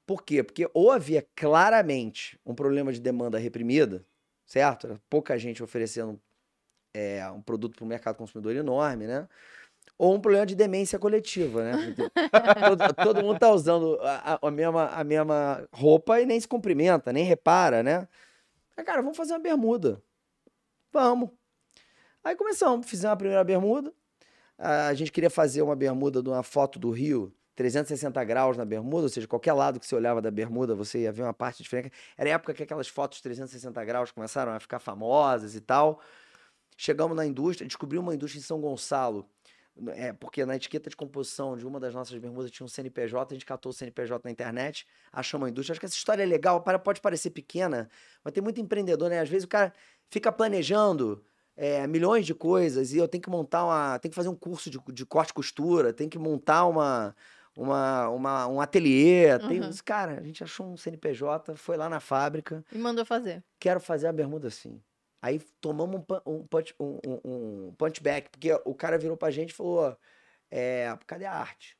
Por 0.07 0.23
quê? 0.23 0.43
Porque 0.43 0.69
ou 0.75 0.91
havia 0.91 1.27
claramente 1.35 2.39
um 2.45 2.55
problema 2.55 2.93
de 2.93 3.01
demanda 3.01 3.39
reprimida, 3.39 4.05
certo? 4.45 4.87
Era 4.89 5.01
pouca 5.09 5.39
gente 5.39 5.63
oferecendo 5.63 6.21
é, 6.93 7.27
um 7.31 7.41
produto 7.41 7.77
para 7.77 7.85
o 7.85 7.89
mercado 7.89 8.17
consumidor 8.17 8.55
enorme, 8.55 9.07
né? 9.07 9.27
Ou 9.97 10.15
um 10.15 10.21
problema 10.21 10.45
de 10.45 10.55
demência 10.55 10.99
coletiva, 10.99 11.63
né? 11.63 11.95
Todo, 12.69 12.95
todo 12.95 13.23
mundo 13.23 13.39
tá 13.39 13.51
usando 13.51 13.99
a- 14.03 14.39
a 14.43 14.51
mesma, 14.51 14.87
a 14.89 15.05
mesma 15.05 15.69
roupa 15.73 16.21
e 16.21 16.27
nem 16.27 16.41
se 16.41 16.49
cumprimenta, 16.49 17.13
nem 17.13 17.25
repara, 17.25 17.83
né? 17.83 18.09
Aí, 18.77 18.83
cara, 18.85 19.01
vamos 19.03 19.17
fazer 19.17 19.33
uma 19.35 19.39
bermuda. 19.39 20.03
Vamos. 20.93 21.31
Aí 22.25 22.35
começamos, 22.35 22.89
fizemos 22.89 23.13
a 23.13 23.17
primeira 23.17 23.45
bermuda. 23.45 23.93
A 24.59 24.95
gente 24.95 25.13
queria 25.13 25.31
fazer 25.31 25.63
uma 25.63 25.77
bermuda 25.77 26.23
de 26.23 26.29
uma 26.29 26.43
foto 26.43 26.79
do 26.79 26.91
Rio, 26.91 27.33
360 27.55 28.23
graus 28.25 28.57
na 28.57 28.65
bermuda, 28.65 29.03
ou 29.05 29.09
seja, 29.09 29.27
qualquer 29.29 29.53
lado 29.53 29.79
que 29.79 29.87
você 29.87 29.95
olhava 29.95 30.21
da 30.23 30.31
bermuda, 30.31 30.75
você 30.75 31.01
ia 31.03 31.13
ver 31.13 31.23
uma 31.23 31.35
parte 31.35 31.63
diferente. 31.63 31.93
Era 32.17 32.31
a 32.31 32.33
época 32.35 32.55
que 32.55 32.63
aquelas 32.63 32.89
fotos 32.89 33.21
360 33.21 33.85
graus 33.85 34.11
começaram 34.11 34.53
a 34.53 34.59
ficar 34.61 34.79
famosas 34.79 35.55
e 35.55 35.61
tal. 35.61 36.01
Chegamos 36.77 37.17
na 37.17 37.25
indústria, 37.27 37.67
descobri 37.67 37.99
uma 37.99 38.15
indústria 38.15 38.41
em 38.41 38.43
São 38.43 38.61
Gonçalo, 38.61 39.29
é, 39.89 40.13
porque 40.13 40.45
na 40.47 40.55
etiqueta 40.57 40.89
de 40.89 40.97
composição 40.97 41.57
de 41.57 41.67
uma 41.67 41.81
das 41.81 41.93
nossas 41.95 42.17
bermudas 42.19 42.51
tinha 42.51 42.65
um 42.65 42.69
CNPJ, 42.69 43.33
a 43.33 43.35
gente 43.35 43.47
catou 43.47 43.71
o 43.71 43.73
CNPJ 43.73 44.21
na 44.25 44.31
internet, 44.31 44.87
achamos 45.13 45.47
a 45.47 45.51
indústria. 45.51 45.73
Acho 45.73 45.81
que 45.81 45.87
essa 45.87 45.97
história 45.97 46.23
é 46.23 46.27
legal, 46.27 46.63
para- 46.63 46.79
pode 46.79 47.01
parecer 47.01 47.31
pequena, 47.31 47.89
mas 48.23 48.33
tem 48.33 48.43
muito 48.43 48.61
empreendedor, 48.61 49.11
né? 49.11 49.21
Às 49.21 49.29
vezes 49.29 49.45
o 49.45 49.49
cara 49.49 49.73
fica 50.11 50.31
planejando 50.33 51.25
é, 51.57 51.87
milhões 51.87 52.25
de 52.27 52.35
coisas 52.35 52.93
e 52.93 52.99
eu 52.99 53.07
tenho 53.09 53.23
que 53.23 53.31
montar 53.31 53.65
uma. 53.65 53.99
Tem 53.99 54.11
que 54.11 54.15
fazer 54.15 54.29
um 54.29 54.35
curso 54.37 54.69
de, 54.71 54.79
de 54.93 55.07
corte 55.07 55.31
e 55.31 55.35
costura, 55.35 55.93
tem 55.93 56.09
que 56.09 56.19
montar 56.19 56.67
uma. 56.67 57.15
Uma, 57.57 58.09
uma, 58.09 58.49
um 58.49 58.61
ateliê, 58.61 59.39
tem, 59.39 59.61
Uhum. 59.61 59.71
cara, 59.85 60.19
a 60.19 60.23
gente 60.25 60.43
achou 60.43 60.67
um 60.67 60.77
CNPJ, 60.77 61.55
foi 61.55 61.77
lá 61.77 61.89
na 61.89 62.01
fábrica, 62.01 62.65
E 62.73 62.77
mandou 62.77 63.05
fazer. 63.07 63.45
quero 63.61 63.79
fazer 63.79 64.09
a 64.09 64.13
bermuda 64.13 64.49
assim. 64.49 64.83
Aí 65.25 65.39
tomamos 65.59 66.03
um, 66.27 66.35
um, 66.35 66.47
punch, 66.47 66.75
um, 66.79 66.99
um, 67.03 67.21
um 67.25 67.75
punchback, 67.79 68.29
porque 68.29 68.53
o 68.67 68.75
cara 68.75 68.99
virou 68.99 69.17
pra 69.17 69.31
gente 69.31 69.53
e 69.53 69.55
falou: 69.55 69.97
é, 70.51 70.95
cadê 71.07 71.25
a 71.25 71.33
arte? 71.33 71.79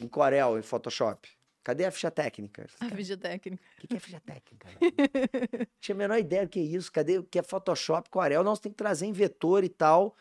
Em 0.00 0.08
Corel, 0.08 0.58
em 0.58 0.62
Photoshop. 0.62 1.28
Cadê 1.62 1.84
a 1.84 1.90
ficha 1.90 2.10
técnica? 2.10 2.66
A 2.80 2.86
vídeo 2.86 3.18
técnica. 3.18 3.62
O 3.76 3.80
que, 3.82 3.88
que 3.88 3.96
é 3.96 4.00
ficha 4.00 4.20
técnica? 4.20 4.68
velho? 4.70 5.68
Tinha 5.80 5.94
a 5.94 5.98
menor 5.98 6.18
ideia 6.18 6.46
do 6.46 6.48
que 6.48 6.60
é 6.60 6.62
isso. 6.62 6.90
Cadê 6.90 7.18
o 7.18 7.24
que 7.24 7.38
é 7.38 7.42
Photoshop, 7.42 8.08
Corel? 8.08 8.42
Não, 8.42 8.56
você 8.56 8.62
tem 8.62 8.72
que 8.72 8.78
trazer 8.78 9.04
em 9.04 9.12
vetor 9.12 9.62
e 9.64 9.68
tal. 9.68 10.16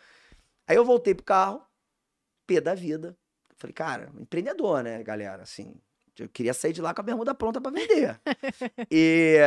Aí 0.68 0.76
eu 0.76 0.84
voltei 0.84 1.16
pro 1.16 1.24
carro, 1.24 1.66
pé 2.46 2.60
da 2.60 2.76
vida. 2.76 3.18
Falei, 3.56 3.74
cara, 3.74 4.12
empreendedor, 4.20 4.84
né, 4.84 5.02
galera? 5.04 5.44
Assim, 5.44 5.74
eu 6.20 6.28
queria 6.28 6.54
sair 6.54 6.74
de 6.74 6.82
lá 6.82 6.94
com 6.94 7.00
a 7.00 7.06
bermuda 7.06 7.34
pronta 7.34 7.62
pra 7.62 7.72
vender. 7.72 8.20
e, 8.92 9.40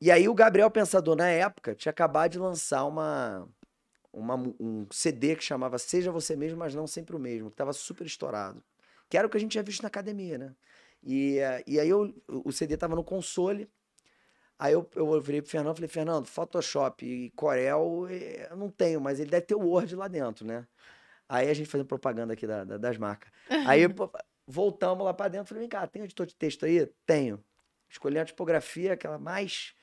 e 0.00 0.10
aí 0.10 0.28
o 0.28 0.34
Gabriel 0.34 0.70
Pensador, 0.70 1.16
na 1.16 1.28
época, 1.28 1.74
tinha 1.74 1.90
acabado 1.90 2.32
de 2.32 2.38
lançar 2.38 2.84
uma, 2.84 3.48
uma 4.12 4.36
um 4.60 4.86
CD 4.90 5.34
que 5.36 5.44
chamava 5.44 5.78
Seja 5.78 6.12
Você 6.12 6.36
Mesmo, 6.36 6.58
mas 6.58 6.74
não 6.74 6.86
sempre 6.86 7.16
o 7.16 7.18
mesmo, 7.18 7.50
que 7.50 7.56
tava 7.56 7.72
super 7.72 8.06
estourado. 8.06 8.62
Que 9.08 9.16
era 9.16 9.26
o 9.26 9.30
que 9.30 9.36
a 9.36 9.40
gente 9.40 9.52
tinha 9.52 9.62
visto 9.64 9.82
na 9.82 9.88
academia, 9.88 10.38
né? 10.38 10.54
E, 11.02 11.38
e 11.66 11.80
aí 11.80 11.88
eu, 11.88 12.14
o 12.28 12.52
CD 12.52 12.76
tava 12.76 12.94
no 12.94 13.04
console. 13.04 13.68
Aí 14.58 14.72
eu, 14.72 14.88
eu 14.96 15.20
virei 15.20 15.40
pro 15.40 15.50
Fernando 15.50 15.74
e 15.74 15.76
falei, 15.76 15.88
Fernando, 15.88 16.26
Photoshop 16.26 17.06
e 17.06 17.30
Corel 17.30 18.08
eh, 18.10 18.48
eu 18.50 18.56
não 18.56 18.68
tenho, 18.70 19.00
mas 19.00 19.20
ele 19.20 19.30
deve 19.30 19.46
ter 19.46 19.54
o 19.54 19.60
Word 19.60 19.94
lá 19.94 20.08
dentro, 20.08 20.44
né? 20.44 20.66
Aí 21.28 21.48
a 21.48 21.54
gente 21.54 21.68
fazendo 21.68 21.86
propaganda 21.86 22.32
aqui 22.32 22.46
da- 22.46 22.64
da- 22.64 22.76
das 22.78 22.98
marcas. 22.98 23.30
Aí 23.66 23.82
voltamos 24.46 25.04
lá 25.04 25.14
pra 25.14 25.28
dentro, 25.28 25.48
falei, 25.48 25.62
vem 25.62 25.68
cá, 25.68 25.86
tem 25.86 26.02
editor 26.02 26.26
de 26.26 26.34
texto 26.34 26.64
aí? 26.66 26.86
Tenho. 27.06 27.42
Escolhi 27.88 28.18
a 28.18 28.24
tipografia, 28.24 28.94
aquela 28.94 29.18
mais 29.18 29.74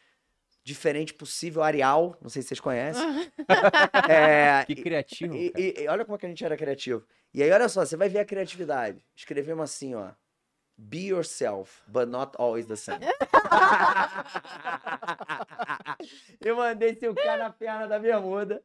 diferente 0.65 1.13
possível, 1.13 1.61
Arial, 1.63 2.17
não 2.21 2.29
sei 2.29 2.41
se 2.41 2.49
vocês 2.49 2.59
conhecem. 2.59 3.31
É, 4.09 4.65
Que 4.65 4.75
criativo. 4.75 5.33
e, 5.35 5.53
e- 5.55 5.83
e 5.83 5.87
olha 5.87 6.03
como 6.03 6.15
é 6.15 6.19
que 6.19 6.25
a 6.25 6.29
gente 6.29 6.43
era 6.43 6.57
criativo. 6.57 7.05
E 7.33 7.41
aí, 7.43 7.51
olha 7.51 7.69
só, 7.69 7.85
você 7.85 7.95
vai 7.95 8.09
ver 8.09 8.19
a 8.19 8.25
criatividade. 8.25 9.03
Escrevemos 9.15 9.63
assim, 9.63 9.93
ó. 9.95 10.09
Be 10.77 11.07
yourself, 11.07 11.81
but 11.87 12.07
not 12.09 12.33
always 12.37 12.65
the 12.65 12.75
same. 12.75 13.05
Eu 16.41 16.55
mandei 16.57 16.89
esse 16.89 17.13
cara 17.13 17.43
na 17.45 17.49
perna 17.49 17.87
da 17.87 17.97
bermuda. 17.99 18.61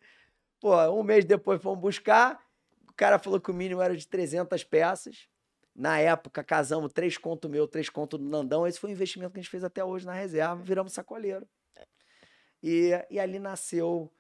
Pô, 0.60 0.76
um 0.90 1.02
mês 1.02 1.24
depois 1.24 1.62
fomos 1.62 1.80
buscar. 1.80 2.40
O 2.88 2.92
cara 2.94 3.18
falou 3.18 3.40
que 3.40 3.50
o 3.50 3.54
mínimo 3.54 3.80
era 3.80 3.96
de 3.96 4.06
300 4.08 4.64
peças. 4.64 5.28
Na 5.74 5.98
época, 5.98 6.42
casamos 6.42 6.92
três 6.92 7.16
conto 7.16 7.48
meu, 7.48 7.66
três 7.68 7.88
conto 7.88 8.18
do 8.18 8.24
Nandão. 8.28 8.66
Esse 8.66 8.78
foi 8.80 8.90
o 8.90 8.92
investimento 8.92 9.32
que 9.32 9.38
a 9.38 9.42
gente 9.42 9.50
fez 9.50 9.62
até 9.64 9.84
hoje 9.84 10.04
na 10.04 10.12
reserva. 10.12 10.56
Viramos 10.56 10.92
sacoleiro. 10.92 11.46
E, 12.62 12.90
e 13.11 13.18
ali 13.18 13.38
nasceu 13.38 14.11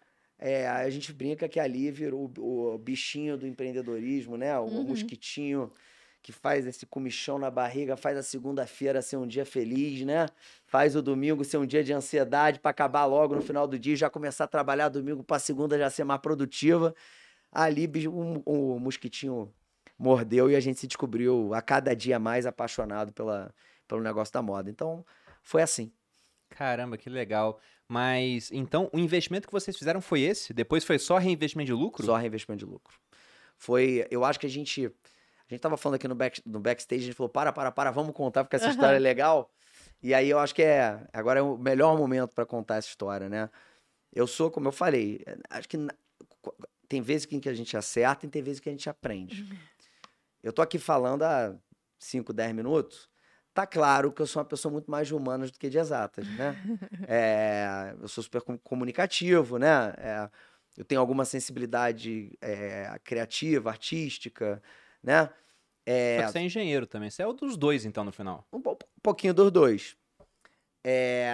é, 0.40 0.66
a 0.66 0.88
gente 0.88 1.12
brinca 1.12 1.46
que 1.46 1.60
ali 1.60 1.90
virou 1.90 2.32
o, 2.38 2.74
o 2.74 2.78
bichinho 2.78 3.36
do 3.36 3.46
empreendedorismo, 3.46 4.38
né? 4.38 4.58
O 4.58 4.64
Uhum. 4.64 4.84
mosquitinho 4.84 5.70
que 6.22 6.32
faz 6.32 6.66
esse 6.66 6.86
comichão 6.86 7.38
na 7.38 7.50
barriga, 7.50 7.96
faz 7.96 8.16
a 8.16 8.22
segunda-feira 8.22 9.00
ser 9.00 9.16
um 9.16 9.26
dia 9.26 9.44
feliz, 9.44 10.04
né? 10.04 10.26
Faz 10.66 10.94
o 10.96 11.02
domingo 11.02 11.44
ser 11.44 11.58
um 11.58 11.66
dia 11.66 11.82
de 11.82 11.92
ansiedade 11.92 12.58
para 12.58 12.70
acabar 12.70 13.04
logo 13.06 13.34
no 13.34 13.42
final 13.42 13.66
do 13.66 13.78
dia, 13.78 13.94
e 13.94 13.96
já 13.96 14.10
começar 14.10 14.44
a 14.44 14.48
trabalhar 14.48 14.88
domingo 14.88 15.22
para 15.22 15.38
segunda 15.38 15.78
já 15.78 15.88
ser 15.90 16.04
mais 16.04 16.20
produtiva. 16.20 16.94
Ali 17.52 17.90
o, 18.06 18.42
o 18.44 18.78
mosquitinho 18.78 19.52
mordeu 19.98 20.50
e 20.50 20.56
a 20.56 20.60
gente 20.60 20.78
se 20.78 20.86
descobriu 20.86 21.52
a 21.54 21.60
cada 21.62 21.94
dia 21.94 22.18
mais 22.18 22.46
apaixonado 22.46 23.12
pela, 23.12 23.54
pelo 23.88 24.02
negócio 24.02 24.32
da 24.32 24.42
moda. 24.42 24.70
Então, 24.70 25.04
foi 25.42 25.62
assim. 25.62 25.90
Caramba, 26.50 26.96
que 26.96 27.08
legal. 27.08 27.58
Mas 27.88 28.50
então 28.52 28.88
o 28.92 28.98
investimento 28.98 29.46
que 29.48 29.52
vocês 29.52 29.76
fizeram 29.76 30.00
foi 30.00 30.20
esse? 30.20 30.52
Depois 30.52 30.84
foi 30.84 30.98
só 30.98 31.16
reinvestimento 31.18 31.66
de 31.66 31.72
lucro? 31.72 32.04
Só 32.04 32.16
reinvestimento 32.16 32.64
de 32.64 32.70
lucro. 32.70 32.96
Foi, 33.56 34.06
eu 34.10 34.24
acho 34.24 34.38
que 34.38 34.46
a 34.46 34.50
gente, 34.50 34.86
a 34.86 35.48
gente 35.54 35.60
tava 35.60 35.76
falando 35.76 35.96
aqui 35.96 36.08
no, 36.08 36.14
back, 36.14 36.40
no 36.46 36.60
backstage, 36.60 37.02
a 37.02 37.06
gente 37.06 37.14
falou, 37.16 37.28
para, 37.28 37.52
para, 37.52 37.70
para, 37.70 37.90
vamos 37.90 38.14
contar, 38.14 38.44
porque 38.44 38.56
essa 38.56 38.70
história 38.70 38.96
é 38.96 39.00
legal. 39.00 39.50
E 40.02 40.14
aí 40.14 40.30
eu 40.30 40.38
acho 40.38 40.54
que 40.54 40.62
é, 40.62 41.06
agora 41.12 41.40
é 41.40 41.42
o 41.42 41.58
melhor 41.58 41.96
momento 41.98 42.34
para 42.34 42.46
contar 42.46 42.76
essa 42.76 42.88
história, 42.88 43.28
né? 43.28 43.50
Eu 44.12 44.26
sou, 44.26 44.50
como 44.50 44.68
eu 44.68 44.72
falei, 44.72 45.22
é, 45.26 45.36
acho 45.50 45.68
que 45.68 45.76
na- 45.76 45.94
tem 46.88 47.02
vezes 47.02 47.28
em 47.30 47.38
que 47.38 47.48
a 47.48 47.54
gente 47.54 47.76
acerta 47.76 48.24
e 48.24 48.28
tem 48.28 48.42
vezes 48.42 48.60
que 48.60 48.68
a 48.68 48.72
gente 48.72 48.88
aprende. 48.88 49.46
Eu 50.42 50.52
tô 50.54 50.62
aqui 50.62 50.78
falando 50.78 51.22
há 51.22 51.54
5, 51.98 52.32
10 52.32 52.54
minutos, 52.54 53.09
tá 53.60 53.66
claro 53.66 54.12
que 54.12 54.22
eu 54.22 54.26
sou 54.26 54.40
uma 54.40 54.48
pessoa 54.48 54.70
muito 54.72 54.90
mais 54.90 55.06
de 55.08 55.14
humanas 55.14 55.50
do 55.50 55.58
que 55.58 55.68
de 55.68 55.78
exatas, 55.78 56.28
né? 56.28 56.56
É, 57.08 57.94
eu 58.00 58.06
sou 58.08 58.22
super 58.22 58.42
com- 58.42 58.58
comunicativo, 58.58 59.58
né? 59.58 59.92
É, 59.98 60.28
eu 60.76 60.84
tenho 60.84 61.00
alguma 61.00 61.24
sensibilidade 61.24 62.36
é, 62.40 62.98
criativa, 63.02 63.70
artística, 63.70 64.62
né? 65.02 65.28
É, 65.86 66.18
Só 66.20 66.26
que 66.26 66.32
você 66.32 66.38
é 66.38 66.42
engenheiro 66.42 66.86
também. 66.86 67.10
Você 67.10 67.22
é 67.22 67.26
o 67.26 67.32
dos 67.32 67.56
dois, 67.56 67.84
então, 67.84 68.04
no 68.04 68.12
final. 68.12 68.46
um, 68.52 68.60
po- 68.60 68.72
um 68.72 69.00
pouquinho 69.02 69.34
dos 69.34 69.50
dois. 69.50 69.96
É, 70.84 71.32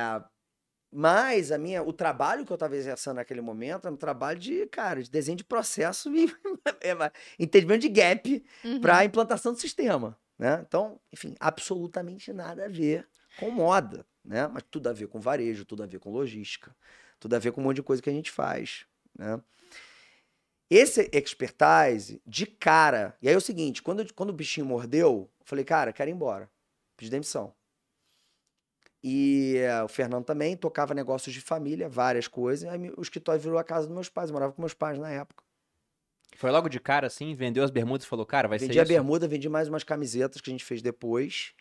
mas 0.93 1.53
a 1.53 1.59
minha, 1.59 1.83
o 1.83 1.93
trabalho 1.93 2.45
que 2.47 2.53
eu 2.53 2.57
estava 2.57 2.77
exercendo 2.77 3.17
naquele 3.17 3.41
momento 3.41 3.87
era 3.87 3.95
um 3.95 3.99
trabalho 3.99 4.39
de, 4.39 4.67
cara, 4.67 5.03
de 5.03 5.11
desenho 5.11 5.37
de 5.37 5.45
processo 5.45 6.15
e 6.15 6.27
é, 6.81 6.95
mas 6.95 7.11
entendimento 7.39 7.83
de 7.83 7.89
gap 7.89 8.45
Uhum. 8.65 8.81
para 8.81 9.05
implantação 9.05 9.53
do 9.53 9.59
sistema, 9.61 10.17
né? 10.39 10.65
Então, 10.67 11.01
enfim, 11.13 11.35
absolutamente 11.41 12.33
nada 12.33 12.67
a 12.67 12.69
ver 12.69 13.09
com 13.39 13.51
moda, 13.51 14.07
né? 14.25 14.47
Mas 14.49 14.63
tudo 14.71 14.89
a 14.89 14.93
ver 14.93 15.09
com 15.09 15.21
varejo, 15.21 15.65
tudo 15.65 15.83
a 15.83 15.87
ver 15.87 15.99
com 15.99 16.11
logística, 16.11 16.75
tudo 17.19 17.35
a 17.35 17.39
ver 17.39 17.53
com 17.53 17.61
um 17.61 17.65
monte 17.65 17.77
de 17.77 17.83
coisa 17.83 18.03
que 18.03 18.11
a 18.11 18.13
gente 18.13 18.31
faz, 18.31 18.87
né? 19.19 19.41
Esse 20.69 21.09
expertise, 21.13 22.21
de 22.27 22.45
cara. 22.45 23.17
E 23.23 23.29
aí 23.29 23.35
é 23.35 23.37
o 23.37 23.41
seguinte: 23.41 23.83
quando, 23.83 24.13
quando 24.15 24.31
o 24.31 24.33
bichinho 24.33 24.67
mordeu, 24.67 25.31
eu 25.41 25.47
falei, 25.47 25.65
cara, 25.65 25.93
quero 25.93 26.11
ir 26.11 26.15
embora. 26.15 26.51
Pedi 26.97 27.11
demissão. 27.11 27.55
E 29.03 29.61
uh, 29.81 29.85
o 29.85 29.89
Fernando 29.89 30.25
também 30.25 30.57
tocava 30.57 30.93
negócios 30.93 31.33
de 31.33 31.41
família, 31.41 31.89
várias 31.89 32.27
coisas. 32.27 32.69
Aí 32.69 32.91
o 32.97 33.01
escritório 33.01 33.41
virou 33.41 33.59
a 33.59 33.65
casa 33.65 33.87
dos 33.87 33.95
meus 33.95 34.09
pais. 34.09 34.31
Eu 34.31 34.35
morava 34.35 34.53
com 34.53 34.61
meus 34.61 34.75
pais 34.75 34.99
na 34.99 35.09
época. 35.09 35.45
Foi 36.37 36.51
logo 36.51 36.69
de 36.69 36.81
cara, 36.81 37.07
assim? 37.07 37.35
Vendeu 37.35 37.65
as 37.65 37.71
bermudas 37.71 38.05
e 38.05 38.09
falou, 38.09 38.27
cara, 38.27 38.49
vai 38.49 38.59
vendi 38.59 38.75
ser 38.75 38.81
Vendi 38.81 38.93
a 38.93 38.97
bermuda, 38.97 39.29
vendi 39.29 39.49
mais 39.49 39.69
umas 39.69 39.85
camisetas 39.85 40.41
que 40.41 40.51
a 40.51 40.53
gente 40.53 40.65
fez 40.65 40.83
depois. 40.83 41.55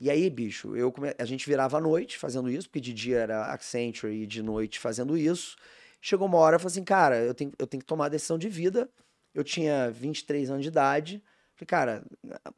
E 0.00 0.08
aí, 0.10 0.30
bicho, 0.30 0.76
eu 0.76 0.92
come... 0.92 1.12
a 1.18 1.24
gente 1.24 1.46
virava 1.46 1.78
à 1.78 1.80
noite 1.80 2.16
fazendo 2.16 2.48
isso, 2.48 2.68
porque 2.68 2.80
de 2.80 2.94
dia 2.94 3.18
era 3.18 3.46
Accenture 3.46 4.14
e 4.14 4.26
de 4.26 4.42
noite 4.42 4.78
fazendo 4.78 5.16
isso. 5.16 5.56
Chegou 6.00 6.28
uma 6.28 6.38
hora, 6.38 6.56
eu 6.56 6.60
falei 6.60 6.72
assim, 6.72 6.84
cara, 6.84 7.18
eu 7.18 7.34
tenho, 7.34 7.52
eu 7.58 7.66
tenho 7.66 7.80
que 7.80 7.86
tomar 7.86 8.06
a 8.06 8.08
decisão 8.08 8.38
de 8.38 8.48
vida. 8.48 8.88
Eu 9.34 9.42
tinha 9.42 9.90
23 9.90 10.50
anos 10.50 10.62
de 10.62 10.68
idade. 10.68 11.22
Falei, 11.54 11.66
cara, 11.66 12.04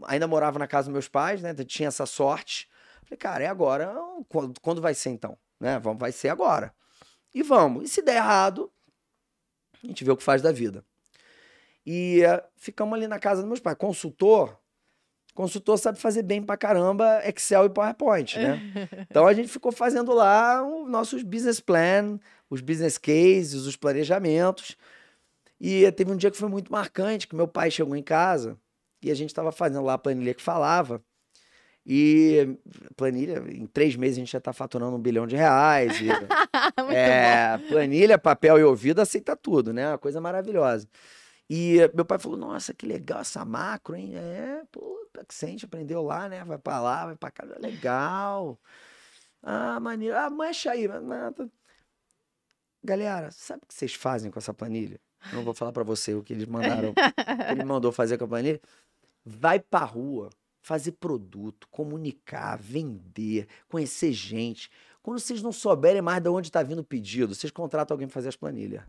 ainda 0.05 0.29
morava 0.29 0.59
na 0.59 0.67
casa 0.67 0.87
dos 0.87 0.93
meus 0.93 1.09
pais, 1.09 1.41
né? 1.41 1.55
Tinha 1.65 1.89
essa 1.89 2.05
sorte. 2.05 2.69
Falei, 3.05 3.17
cara, 3.17 3.45
é 3.45 3.47
agora. 3.47 3.95
Quando, 4.61 4.81
vai 4.81 4.95
ser 4.95 5.11
então? 5.11 5.39
Né? 5.59 5.81
Vai 5.97 6.13
ser 6.13 6.29
agora. 6.29 6.75
E 7.35 7.43
vamos. 7.43 7.85
E 7.85 7.89
se 7.89 8.03
der 8.03 8.17
errado, 8.17 8.71
a 9.83 9.87
gente 9.87 10.05
vê 10.05 10.11
o 10.11 10.17
que 10.17 10.23
faz 10.23 10.43
da 10.43 10.53
vida. 10.53 10.85
E 11.85 12.23
uh, 12.25 12.43
ficamos 12.57 12.95
ali 12.95 13.07
na 13.07 13.19
casa 13.19 13.41
dos 13.41 13.49
meus 13.49 13.61
pais. 13.61 13.77
Consultor, 13.77 14.57
consultor 15.35 15.79
sabe 15.79 15.99
fazer 15.99 16.23
bem 16.23 16.43
pra 16.43 16.57
caramba 16.57 17.23
Excel 17.27 17.67
e 17.67 17.71
PowerPoint, 17.71 18.39
né? 18.39 18.61
Então 19.11 19.27
a 19.27 19.33
gente 19.33 19.49
ficou 19.49 19.73
fazendo 19.73 20.13
lá 20.13 20.63
os 20.63 20.89
nossos 20.89 21.23
business 21.23 21.61
plan, 21.61 22.19
os 22.49 22.61
business 22.61 22.99
cases, 22.99 23.67
os 23.67 23.77
planejamentos. 23.77 24.77
E 25.61 25.91
teve 25.93 26.11
um 26.11 26.17
dia 26.17 26.31
que 26.31 26.37
foi 26.39 26.49
muito 26.49 26.73
marcante, 26.73 27.29
que 27.29 27.37
meu 27.37 27.49
pai 27.49 27.71
chegou 27.71 27.95
em 27.95 28.03
casa 28.03 28.57
e 29.03 29.11
a 29.11 29.15
gente 29.15 29.31
estava 29.31 29.53
fazendo 29.53 29.85
lá 29.85 29.95
a 29.95 29.99
planilha 29.99 30.35
que 30.35 30.43
falava. 30.43 31.03
E 31.85 32.57
planilha, 32.95 33.43
em 33.49 33.67
três 33.67 33.97
meses 33.97 34.17
a 34.17 34.21
gente 34.21 34.33
já 34.33 34.39
está 34.39 34.53
faturando 34.53 34.97
um 34.97 35.01
bilhão 35.01 35.27
de 35.27 35.37
reais. 35.37 36.01
E, 36.01 36.09
é, 36.95 37.59
planilha, 37.69 38.19
papel 38.19 38.59
e 38.59 38.65
ouvido 38.65 39.01
aceita 39.01 39.35
tudo, 39.35 39.73
né? 39.73 39.89
Uma 39.89 39.99
coisa 39.99 40.21
maravilhosa. 40.21 40.87
E 41.53 41.79
meu 41.93 42.05
pai 42.05 42.17
falou: 42.17 42.39
Nossa, 42.39 42.73
que 42.73 42.87
legal 42.87 43.23
essa 43.23 43.45
macro, 43.45 43.97
hein? 43.97 44.15
É, 44.15 44.63
pô, 44.71 45.05
Accent 45.19 45.65
aprendeu 45.65 46.01
lá, 46.01 46.29
né? 46.29 46.45
Vai 46.45 46.59
para 46.59 46.81
lá, 46.81 47.07
vai 47.07 47.17
para 47.17 47.33
cá, 47.33 47.45
legal. 47.59 48.57
Ah, 49.43 49.81
maneiro. 49.81 50.17
Ah, 50.17 50.31
mancha 50.31 50.71
aí. 50.71 50.87
Galera, 52.85 53.33
sabe 53.33 53.63
o 53.65 53.67
que 53.67 53.75
vocês 53.75 53.93
fazem 53.95 54.31
com 54.31 54.39
essa 54.39 54.55
planilha? 54.55 55.01
Não 55.33 55.43
vou 55.43 55.53
falar 55.53 55.73
para 55.73 55.83
você 55.83 56.15
o 56.15 56.23
que 56.23 56.33
eles 56.33 56.47
mandaram, 56.47 56.95
que 56.95 57.53
ele 57.53 57.65
mandou 57.65 57.91
fazer 57.91 58.17
com 58.17 58.25
a 58.25 58.29
planilha. 58.29 58.61
Vai 59.25 59.59
pra 59.59 59.81
rua, 59.81 60.31
fazer 60.63 60.93
produto, 60.93 61.67
comunicar, 61.69 62.59
vender, 62.59 63.49
conhecer 63.69 64.13
gente. 64.13 64.71
Quando 65.03 65.19
vocês 65.19 65.43
não 65.43 65.51
souberem 65.51 66.01
mais 66.01 66.23
de 66.23 66.29
onde 66.29 66.49
está 66.49 66.63
vindo 66.63 66.79
o 66.79 66.85
pedido, 66.85 67.35
vocês 67.35 67.51
contratam 67.51 67.95
alguém 67.95 68.07
para 68.07 68.15
fazer 68.15 68.29
as 68.29 68.37
planilhas. 68.37 68.85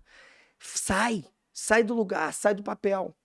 Sai, 0.60 1.26
sai 1.54 1.84
do 1.84 1.94
lugar, 1.94 2.34
sai 2.34 2.54
do 2.54 2.64
papel. 2.64 3.16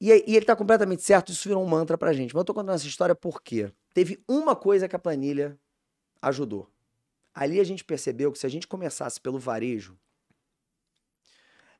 E, 0.00 0.10
e 0.10 0.12
ele 0.12 0.38
está 0.38 0.54
completamente 0.54 1.02
certo, 1.02 1.32
isso 1.32 1.48
virou 1.48 1.62
um 1.62 1.68
mantra 1.68 1.98
pra 1.98 2.12
gente. 2.12 2.34
Mas 2.34 2.40
eu 2.40 2.44
tô 2.44 2.54
contando 2.54 2.74
essa 2.74 2.86
história 2.86 3.14
porque 3.14 3.72
teve 3.92 4.22
uma 4.28 4.54
coisa 4.54 4.88
que 4.88 4.96
a 4.96 4.98
planilha 4.98 5.58
ajudou. 6.22 6.70
Ali 7.34 7.60
a 7.60 7.64
gente 7.64 7.84
percebeu 7.84 8.32
que 8.32 8.38
se 8.38 8.46
a 8.46 8.50
gente 8.50 8.66
começasse 8.66 9.20
pelo 9.20 9.38
varejo, 9.38 9.98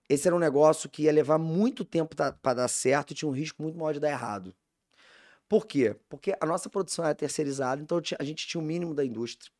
esse 0.09 0.27
era 0.27 0.35
um 0.35 0.39
negócio 0.39 0.89
que 0.89 1.03
ia 1.03 1.13
levar 1.13 1.39
muito 1.39 1.85
tempo 1.85 2.17
para 2.17 2.55
dar 2.55 2.69
certo 2.69 3.11
e 3.11 3.15
tinha 3.15 3.29
um 3.29 3.33
risco 3.33 3.63
muito 3.63 3.77
maior 3.79 3.93
de 3.93 4.01
dar 4.01 4.11
errado. 4.11 4.55
Por 5.49 5.67
quê? 5.67 5.97
Porque 6.09 6.35
a 6.41 6.47
nossa 6.47 6.69
produção 6.69 7.05
era 7.05 7.15
terceirizada, 7.15 7.83
então 7.83 8.01
a 8.19 8.25
gente 8.25 8.47
tinha 8.47 8.61
o 8.61 8.65
mínimo 8.65 8.95
da 8.95 9.05
indústria. 9.05 9.53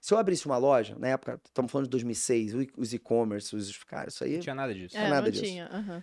Se 0.00 0.14
eu 0.14 0.18
abrisse 0.18 0.46
uma 0.46 0.56
loja, 0.56 0.96
na 0.98 1.08
época, 1.08 1.40
estamos 1.44 1.70
falando 1.70 1.86
de 1.86 1.90
2006, 1.90 2.54
os 2.76 2.92
e-commerce, 2.92 3.54
os 3.54 3.82
cara, 3.84 4.08
isso 4.08 4.22
aí. 4.22 4.34
Não 4.34 4.40
tinha 4.40 4.54
nada 4.54 4.74
disso. 4.74 4.96
É, 4.96 5.08
nada 5.08 5.22
não 5.22 5.30
disso. 5.30 5.44
tinha. 5.44 5.68
Uhum. 5.72 6.02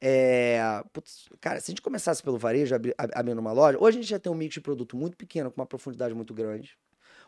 É, 0.00 0.82
putz, 0.92 1.28
cara, 1.40 1.60
se 1.60 1.70
a 1.70 1.72
gente 1.72 1.82
começasse 1.82 2.22
pelo 2.22 2.38
varejo, 2.38 2.74
abri, 2.74 2.94
abrindo 2.96 3.38
uma 3.38 3.52
loja, 3.52 3.78
hoje 3.80 3.98
a 3.98 4.00
gente 4.00 4.10
já 4.10 4.18
tem 4.18 4.30
um 4.30 4.34
mix 4.34 4.54
de 4.54 4.60
produto 4.60 4.96
muito 4.96 5.16
pequeno, 5.16 5.50
com 5.50 5.60
uma 5.60 5.66
profundidade 5.66 6.14
muito 6.14 6.34
grande. 6.34 6.76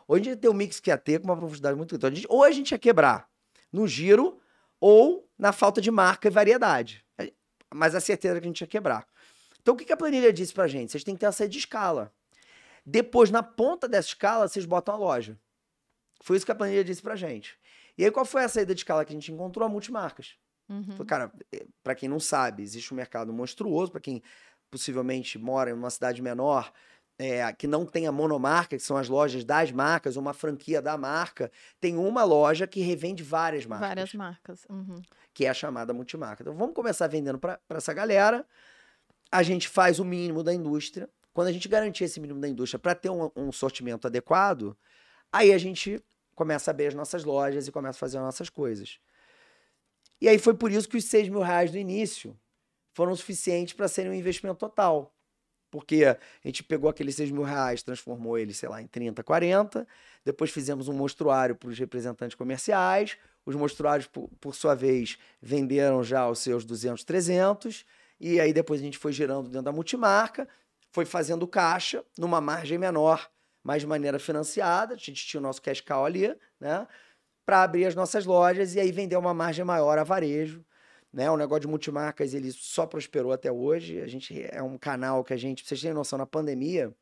Hoje 0.07 0.21
a 0.21 0.23
gente 0.23 0.33
já 0.33 0.41
tem 0.41 0.49
um 0.49 0.53
mix 0.53 0.79
que 0.79 0.89
ia 0.89 0.97
ter 0.97 1.19
com 1.19 1.25
uma 1.25 1.37
profundidade 1.37 1.75
muito 1.75 1.89
grande. 1.89 1.99
Então, 1.99 2.09
a 2.09 2.15
gente, 2.15 2.27
ou 2.29 2.43
a 2.43 2.51
gente 2.51 2.71
ia 2.71 2.79
quebrar 2.79 3.29
no 3.71 3.87
giro, 3.87 4.39
ou 4.79 5.29
na 5.37 5.51
falta 5.51 5.81
de 5.81 5.91
marca 5.91 6.27
e 6.27 6.31
variedade. 6.31 7.05
Mas 7.73 7.93
a 7.93 7.99
certeza 7.99 8.37
é 8.37 8.39
que 8.39 8.47
a 8.47 8.49
gente 8.49 8.61
ia 8.61 8.67
quebrar. 8.67 9.05
Então, 9.61 9.75
o 9.75 9.77
que 9.77 9.91
a 9.91 9.97
planilha 9.97 10.33
disse 10.33 10.53
pra 10.53 10.67
gente? 10.67 10.91
Vocês 10.91 11.03
têm 11.03 11.13
que 11.13 11.19
ter 11.19 11.27
uma 11.27 11.31
saída 11.31 11.51
de 11.51 11.59
escala. 11.59 12.11
Depois, 12.85 13.29
na 13.29 13.43
ponta 13.43 13.87
dessa 13.87 14.07
escala, 14.07 14.47
vocês 14.47 14.65
botam 14.65 14.95
a 14.95 14.97
loja. 14.97 15.37
Foi 16.21 16.37
isso 16.37 16.45
que 16.45 16.51
a 16.51 16.55
planilha 16.55 16.83
disse 16.83 17.01
pra 17.01 17.15
gente. 17.15 17.57
E 17.97 18.05
aí, 18.05 18.11
qual 18.11 18.25
foi 18.25 18.43
a 18.43 18.49
saída 18.49 18.73
de 18.73 18.81
escala 18.81 19.03
que 19.03 19.11
a 19.11 19.15
gente 19.15 19.31
encontrou? 19.31 19.65
A 19.65 19.69
multimarcas. 19.69 20.35
Uhum. 20.69 21.05
Cara, 21.05 21.31
eh, 21.51 21.65
para 21.83 21.95
quem 21.95 22.07
não 22.07 22.19
sabe, 22.19 22.61
existe 22.61 22.93
um 22.93 22.97
mercado 22.97 23.33
monstruoso, 23.33 23.91
para 23.91 24.01
quem 24.01 24.21
possivelmente 24.69 25.37
mora 25.39 25.71
em 25.71 25.73
uma 25.73 25.89
cidade 25.89 26.21
menor, 26.21 26.71
é, 27.19 27.51
que 27.51 27.67
não 27.67 27.85
tem 27.85 28.07
a 28.07 28.11
monomarca, 28.11 28.77
que 28.77 28.83
são 28.83 28.95
as 28.95 29.09
lojas 29.09 29.43
das 29.43 29.71
marcas, 29.71 30.15
uma 30.15 30.33
franquia 30.33 30.81
da 30.81 30.97
marca, 30.97 31.51
tem 31.79 31.97
uma 31.97 32.23
loja 32.23 32.65
que 32.65 32.79
revende 32.79 33.21
várias 33.21 33.65
marcas. 33.65 33.87
Várias 33.89 34.13
marcas. 34.13 34.65
Uhum. 34.69 35.01
Que 35.33 35.45
é 35.45 35.49
a 35.49 35.53
chamada 35.53 35.93
multimarca. 35.93 36.41
Então 36.41 36.55
vamos 36.55 36.73
começar 36.73 37.07
vendendo 37.07 37.37
para 37.37 37.59
essa 37.71 37.93
galera. 37.93 38.45
A 39.29 39.43
gente 39.43 39.67
faz 39.67 39.99
o 39.99 40.05
mínimo 40.05 40.43
da 40.43 40.53
indústria. 40.53 41.09
Quando 41.33 41.49
a 41.49 41.51
gente 41.51 41.67
garantir 41.67 42.05
esse 42.05 42.21
mínimo 42.21 42.39
da 42.39 42.47
indústria 42.47 42.79
para 42.79 42.95
ter 42.95 43.09
um, 43.09 43.29
um 43.35 43.51
sortimento 43.51 44.07
adequado, 44.07 44.77
aí 45.31 45.53
a 45.53 45.57
gente 45.57 46.03
começa 46.35 46.69
a 46.69 46.71
abrir 46.71 46.87
as 46.87 46.93
nossas 46.93 47.23
lojas 47.23 47.67
e 47.67 47.71
começa 47.71 47.97
a 47.97 47.99
fazer 47.99 48.17
as 48.17 48.23
nossas 48.23 48.49
coisas. 48.49 48.99
E 50.21 50.27
aí 50.27 50.37
foi 50.37 50.53
por 50.53 50.71
isso 50.71 50.87
que 50.87 50.97
os 50.97 51.05
6 51.05 51.29
mil 51.29 51.41
reais 51.41 51.71
do 51.71 51.77
início 51.77 52.37
foram 52.93 53.15
suficientes 53.15 53.73
para 53.73 53.87
serem 53.87 54.11
um 54.11 54.15
investimento 54.15 54.59
total. 54.59 55.13
Porque 55.71 56.03
a 56.03 56.17
gente 56.43 56.63
pegou 56.63 56.89
aqueles 56.89 57.15
6 57.15 57.31
mil 57.31 57.43
reais, 57.43 57.83
transformou 57.83 58.37
ele, 58.37 58.53
sei 58.53 58.67
lá, 58.67 58.81
em 58.81 58.87
30, 58.87 59.23
40. 59.23 59.87
Depois 60.25 60.49
fizemos 60.49 60.87
um 60.87 60.93
monstruário 60.93 61.55
para 61.55 61.69
os 61.69 61.77
representantes 61.77 62.35
comerciais. 62.35 63.17
Os 63.45 63.55
monstruários, 63.55 64.07
por, 64.07 64.29
por, 64.39 64.55
sua 64.55 64.75
vez, 64.75 65.17
venderam 65.41 66.03
já 66.03 66.27
os 66.27 66.39
seus 66.39 66.65
200, 66.65 67.03
300. 67.03 67.85
E 68.19 68.39
aí 68.39 68.51
depois 68.51 68.81
a 68.81 68.83
gente 68.83 68.97
foi 68.97 69.13
girando 69.13 69.47
dentro 69.47 69.63
da 69.63 69.71
multimarca, 69.71 70.47
foi 70.91 71.05
fazendo 71.05 71.47
caixa 71.47 72.03
numa 72.17 72.41
margem 72.41 72.77
menor, 72.77 73.29
mas 73.69 73.81
de 73.83 73.87
maneira 73.87 74.17
financiada. 74.17 74.95
A 74.95 74.97
gente 74.97 75.25
tinha 75.27 75.39
o 75.39 75.43
nosso 75.43 75.61
cash 75.61 75.81
cow 75.81 76.05
ali, 76.05 76.35
né? 76.59 76.87
Para 77.45 77.63
abrir 77.63 77.85
as 77.85 77.95
nossas 77.95 78.25
lojas 78.25 78.73
e 78.73 78.79
aí 78.79 78.91
vender 78.91 79.17
uma 79.17 79.33
margem 79.33 79.63
maior 79.63 79.97
a 79.99 80.03
varejo 80.03 80.65
né? 81.11 81.29
O 81.29 81.37
negócio 81.37 81.61
de 81.61 81.67
multimarcas, 81.67 82.33
ele 82.33 82.51
só 82.51 82.85
prosperou 82.85 83.31
até 83.31 83.51
hoje. 83.51 84.01
A 84.01 84.07
gente 84.07 84.45
é 84.51 84.61
um 84.61 84.77
canal 84.77 85.23
que 85.23 85.33
a 85.33 85.37
gente, 85.37 85.65
vocês 85.65 85.81
terem 85.81 85.93
noção, 85.93 86.17
na 86.17 86.25
pandemia, 86.25 86.93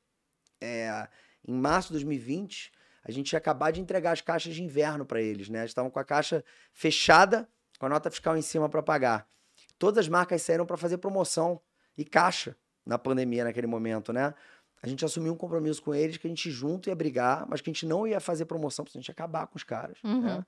é, 0.62 1.08
em 1.48 1.54
março 1.54 1.90
de 1.90 1.94
2020, 1.94 2.72
a 3.04 3.12
gente 3.12 3.32
ia 3.32 3.38
acabar 3.38 3.72
de 3.72 3.80
entregar 3.80 4.12
as 4.12 4.22
caixas 4.22 4.56
de 4.56 4.64
inverno 4.64 5.06
para 5.06 5.22
eles, 5.22 5.50
né? 5.50 5.60
Eles 5.60 5.72
estavam 5.72 5.92
com 5.92 6.00
a 6.00 6.04
caixa 6.04 6.44
fechada, 6.74 7.48
com 7.80 7.86
a 7.86 7.90
nota 7.90 8.10
fiscal 8.10 8.36
em 8.38 8.42
cima 8.42 8.68
para 8.68 8.82
pagar. 8.82 9.28
Todas 9.78 10.06
as 10.06 10.10
marcas 10.10 10.42
saíram 10.42 10.66
para 10.66 10.78
fazer 10.78 10.98
promoção 10.98 11.62
e 11.98 12.04
caixa 12.04 12.56
na 12.86 12.98
pandemia 12.98 13.44
naquele 13.44 13.68
momento, 13.68 14.12
né? 14.12 14.34
A 14.82 14.88
gente 14.88 15.04
assumiu 15.04 15.34
um 15.34 15.38
compromisso 15.38 15.82
com 15.82 15.94
eles 15.94 16.18
que 16.18 16.28
a 16.28 16.30
gente 16.30 16.52
junto 16.52 16.90
ia 16.90 16.96
brigar, 16.96 17.48
mas 17.48 17.62
que 17.62 17.70
a 17.70 17.74
gente 17.74 17.86
não 17.86 18.08
ia 18.08 18.20
fazer 18.20 18.46
promoção, 18.46 18.86
porque 18.86 18.98
a 18.98 19.02
gente 19.02 19.08
ia 19.08 19.14
acabar 19.14 19.48
com 19.48 19.58
os 19.58 19.64
caras, 19.64 19.98
uhum. 20.04 20.22
né? 20.22 20.46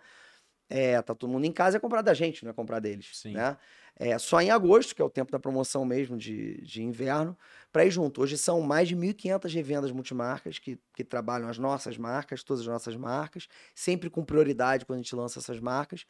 É, 0.72 1.02
tá 1.02 1.16
todo 1.16 1.32
mundo 1.32 1.46
em 1.46 1.52
casa, 1.52 1.78
é 1.78 1.80
comprar 1.80 2.04
da 2.04 2.14
gente, 2.14 2.44
não 2.44 2.52
é 2.52 2.54
comprar 2.54 2.80
deles. 2.80 3.10
Sim. 3.14 3.34
Né? 3.34 3.58
É, 3.96 4.18
só 4.20 4.40
em 4.40 4.52
agosto, 4.52 4.96
que 4.96 5.02
é 5.02 5.06
o 5.06 5.10
tempo 5.10 5.32
da 5.32 5.40
promoção 5.40 5.84
mesmo 5.84 6.16
de, 6.16 6.62
de 6.62 6.84
inverno, 6.84 7.36
para 7.72 7.84
ir 7.86 7.92
junto. 7.92 8.22
Hoje 8.22 8.38
são 8.38 8.62
mais 8.62 8.88
de 8.88 8.96
1.500 8.96 9.52
revendas 9.52 9.92
multimarcas 9.92 10.60
que, 10.60 10.80
que 10.94 11.04
trabalham 11.04 11.50
as 11.50 11.58
nossas 11.58 11.98
marcas, 11.98 12.44
todas 12.44 12.62
as 12.62 12.68
nossas 12.68 12.96
marcas, 12.96 13.48
sempre 13.74 14.12
com 14.12 14.24
prioridade 14.24 14.86
quando 14.86 15.00
a 15.00 15.02
gente 15.02 15.16
lança 15.16 15.40
essas 15.40 15.60
marcas. 15.60 16.06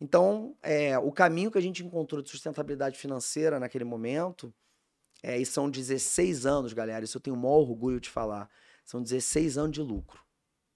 Então, 0.00 0.56
é, 0.62 0.96
o 0.98 1.10
caminho 1.10 1.50
que 1.50 1.58
a 1.58 1.62
gente 1.62 1.84
encontrou 1.84 2.22
de 2.22 2.30
sustentabilidade 2.30 2.96
financeira 2.96 3.58
naquele 3.58 3.84
momento, 3.84 4.54
é, 5.22 5.38
e 5.38 5.46
são 5.46 5.70
16 5.70 6.46
anos, 6.46 6.72
galera, 6.72 7.04
isso 7.04 7.16
eu 7.16 7.20
tenho 7.20 7.36
o 7.36 7.38
maior 7.38 7.58
orgulho 7.58 8.00
de 8.00 8.10
falar, 8.10 8.48
são 8.84 9.02
16 9.02 9.56
anos 9.56 9.72
de 9.72 9.80
lucro. 9.80 10.20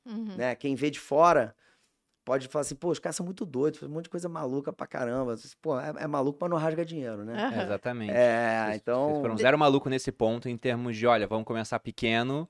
Uhum. 0.06 0.36
Né? 0.36 0.54
Quem 0.54 0.74
vê 0.74 0.90
de 0.90 1.00
fora 1.00 1.54
pode 2.24 2.48
falar 2.48 2.62
assim, 2.62 2.74
pô, 2.74 2.90
os 2.90 2.98
caras 2.98 3.16
são 3.16 3.24
muito 3.24 3.44
doidos, 3.44 3.80
faz 3.80 3.90
um 3.90 3.94
monte 3.94 4.04
de 4.04 4.10
coisa 4.10 4.28
maluca 4.28 4.72
pra 4.72 4.86
caramba. 4.86 5.36
Pô, 5.60 5.78
é, 5.78 5.94
é 5.98 6.06
maluco, 6.06 6.38
mas 6.40 6.50
não 6.50 6.56
rasga 6.56 6.84
dinheiro, 6.84 7.24
né? 7.24 7.32
Uhum. 7.34 7.60
É, 7.60 7.62
exatamente. 7.64 8.12
É, 8.12 8.64
vocês, 8.66 8.76
então... 8.76 9.08
Vocês 9.08 9.20
foram 9.20 9.36
zero 9.36 9.58
maluco 9.58 9.88
nesse 9.88 10.12
ponto, 10.12 10.48
em 10.48 10.56
termos 10.56 10.96
de, 10.96 11.06
olha, 11.06 11.26
vamos 11.26 11.44
começar 11.44 11.78
pequeno 11.78 12.48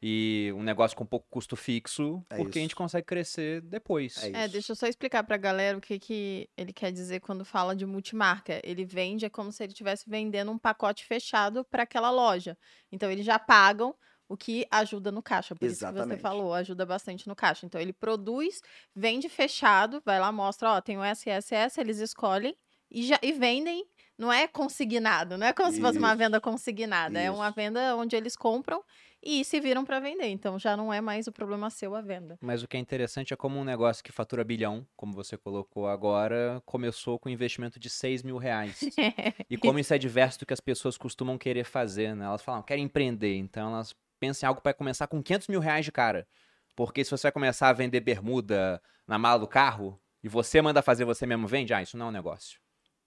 e 0.00 0.52
um 0.54 0.62
negócio 0.62 0.96
com 0.96 1.04
pouco 1.04 1.26
custo 1.28 1.56
fixo, 1.56 2.24
É 2.30 2.36
porque 2.36 2.58
a 2.58 2.62
gente 2.62 2.70
isso. 2.70 2.76
consegue 2.76 3.04
crescer 3.06 3.60
depois. 3.62 4.16
É 4.22 4.32
É, 4.32 4.42
isso. 4.44 4.52
deixa 4.52 4.72
eu 4.72 4.76
só 4.76 4.86
explicar 4.86 5.24
pra 5.24 5.36
galera 5.36 5.76
o 5.78 5.80
que, 5.80 5.98
que 5.98 6.48
ele 6.56 6.72
quer 6.72 6.92
dizer 6.92 7.20
quando 7.20 7.44
fala 7.44 7.74
de 7.74 7.84
multimarca. 7.84 8.60
Ele 8.64 8.84
vende, 8.84 9.24
é 9.26 9.30
como 9.30 9.50
se 9.50 9.62
ele 9.62 9.72
estivesse 9.72 10.08
vendendo 10.08 10.50
um 10.52 10.58
pacote 10.58 11.04
fechado 11.04 11.64
para 11.64 11.82
aquela 11.82 12.10
loja. 12.10 12.56
Então, 12.92 13.10
eles 13.10 13.26
já 13.26 13.38
pagam 13.38 13.94
o 14.28 14.36
que 14.36 14.66
ajuda 14.70 15.10
no 15.10 15.22
caixa. 15.22 15.54
Por 15.56 15.64
isso 15.66 15.74
que 15.76 15.80
você 15.80 15.86
Exatamente. 15.88 16.20
falou, 16.20 16.52
ajuda 16.54 16.84
bastante 16.86 17.26
no 17.26 17.34
caixa. 17.34 17.66
Então, 17.66 17.80
ele 17.80 17.92
produz, 17.92 18.60
vende 18.94 19.28
fechado, 19.28 20.02
vai 20.04 20.20
lá, 20.20 20.30
mostra, 20.30 20.70
ó, 20.72 20.80
tem 20.80 20.98
o 20.98 21.02
SSS, 21.04 21.80
eles 21.80 21.98
escolhem 21.98 22.54
e, 22.90 23.02
já, 23.06 23.18
e 23.22 23.32
vendem. 23.32 23.84
Não 24.18 24.32
é 24.32 24.48
consignado, 24.48 25.38
não 25.38 25.46
é 25.46 25.52
como 25.52 25.70
se 25.70 25.80
fosse 25.80 25.96
uma 25.96 26.08
Isso. 26.08 26.18
venda 26.18 26.40
consignada. 26.40 27.20
É 27.20 27.30
uma 27.30 27.46
Isso. 27.46 27.54
venda 27.54 27.94
onde 27.96 28.16
eles 28.16 28.34
compram 28.36 28.82
e 29.22 29.44
se 29.44 29.60
viram 29.60 29.84
para 29.84 30.00
vender. 30.00 30.26
Então, 30.28 30.58
já 30.58 30.76
não 30.76 30.92
é 30.92 31.00
mais 31.00 31.26
o 31.26 31.32
problema 31.32 31.70
seu 31.70 31.94
a 31.94 32.00
venda. 32.00 32.38
Mas 32.40 32.62
o 32.62 32.68
que 32.68 32.76
é 32.76 32.80
interessante 32.80 33.34
é 33.34 33.36
como 33.36 33.58
um 33.58 33.64
negócio 33.64 34.02
que 34.02 34.12
fatura 34.12 34.44
bilhão, 34.44 34.86
como 34.96 35.12
você 35.12 35.36
colocou 35.36 35.88
agora, 35.88 36.62
começou 36.64 37.18
com 37.18 37.28
um 37.28 37.32
investimento 37.32 37.80
de 37.80 37.90
6 37.90 38.22
mil 38.22 38.36
reais. 38.38 38.88
E 39.50 39.56
como 39.56 39.78
isso 39.78 39.94
é 39.94 39.98
diverso 39.98 40.38
do 40.40 40.46
que 40.46 40.52
as 40.52 40.60
pessoas 40.60 40.96
costumam 40.98 41.38
querer 41.38 41.64
fazer, 41.64 42.14
né? 42.14 42.26
Elas 42.26 42.42
falam, 42.42 42.62
querem 42.62 42.84
empreender, 42.84 43.34
então 43.36 43.70
elas 43.72 43.94
pensam 44.20 44.46
em 44.46 44.48
algo 44.48 44.60
para 44.60 44.74
começar 44.74 45.06
com 45.06 45.22
500 45.22 45.48
mil 45.48 45.58
reais 45.58 45.84
de 45.84 45.90
cara. 45.90 46.28
Porque 46.76 47.02
se 47.04 47.10
você 47.10 47.22
vai 47.24 47.32
começar 47.32 47.68
a 47.68 47.72
vender 47.72 48.00
bermuda 48.00 48.80
na 49.06 49.18
mala 49.18 49.38
do 49.40 49.48
carro, 49.48 50.00
e 50.22 50.28
você 50.28 50.60
manda 50.60 50.82
fazer, 50.82 51.04
você 51.04 51.26
mesmo 51.26 51.46
vende, 51.48 51.72
ah, 51.72 51.82
isso 51.82 51.96
não 51.96 52.06
é 52.06 52.08
um 52.10 52.12
negócio. 52.12 52.60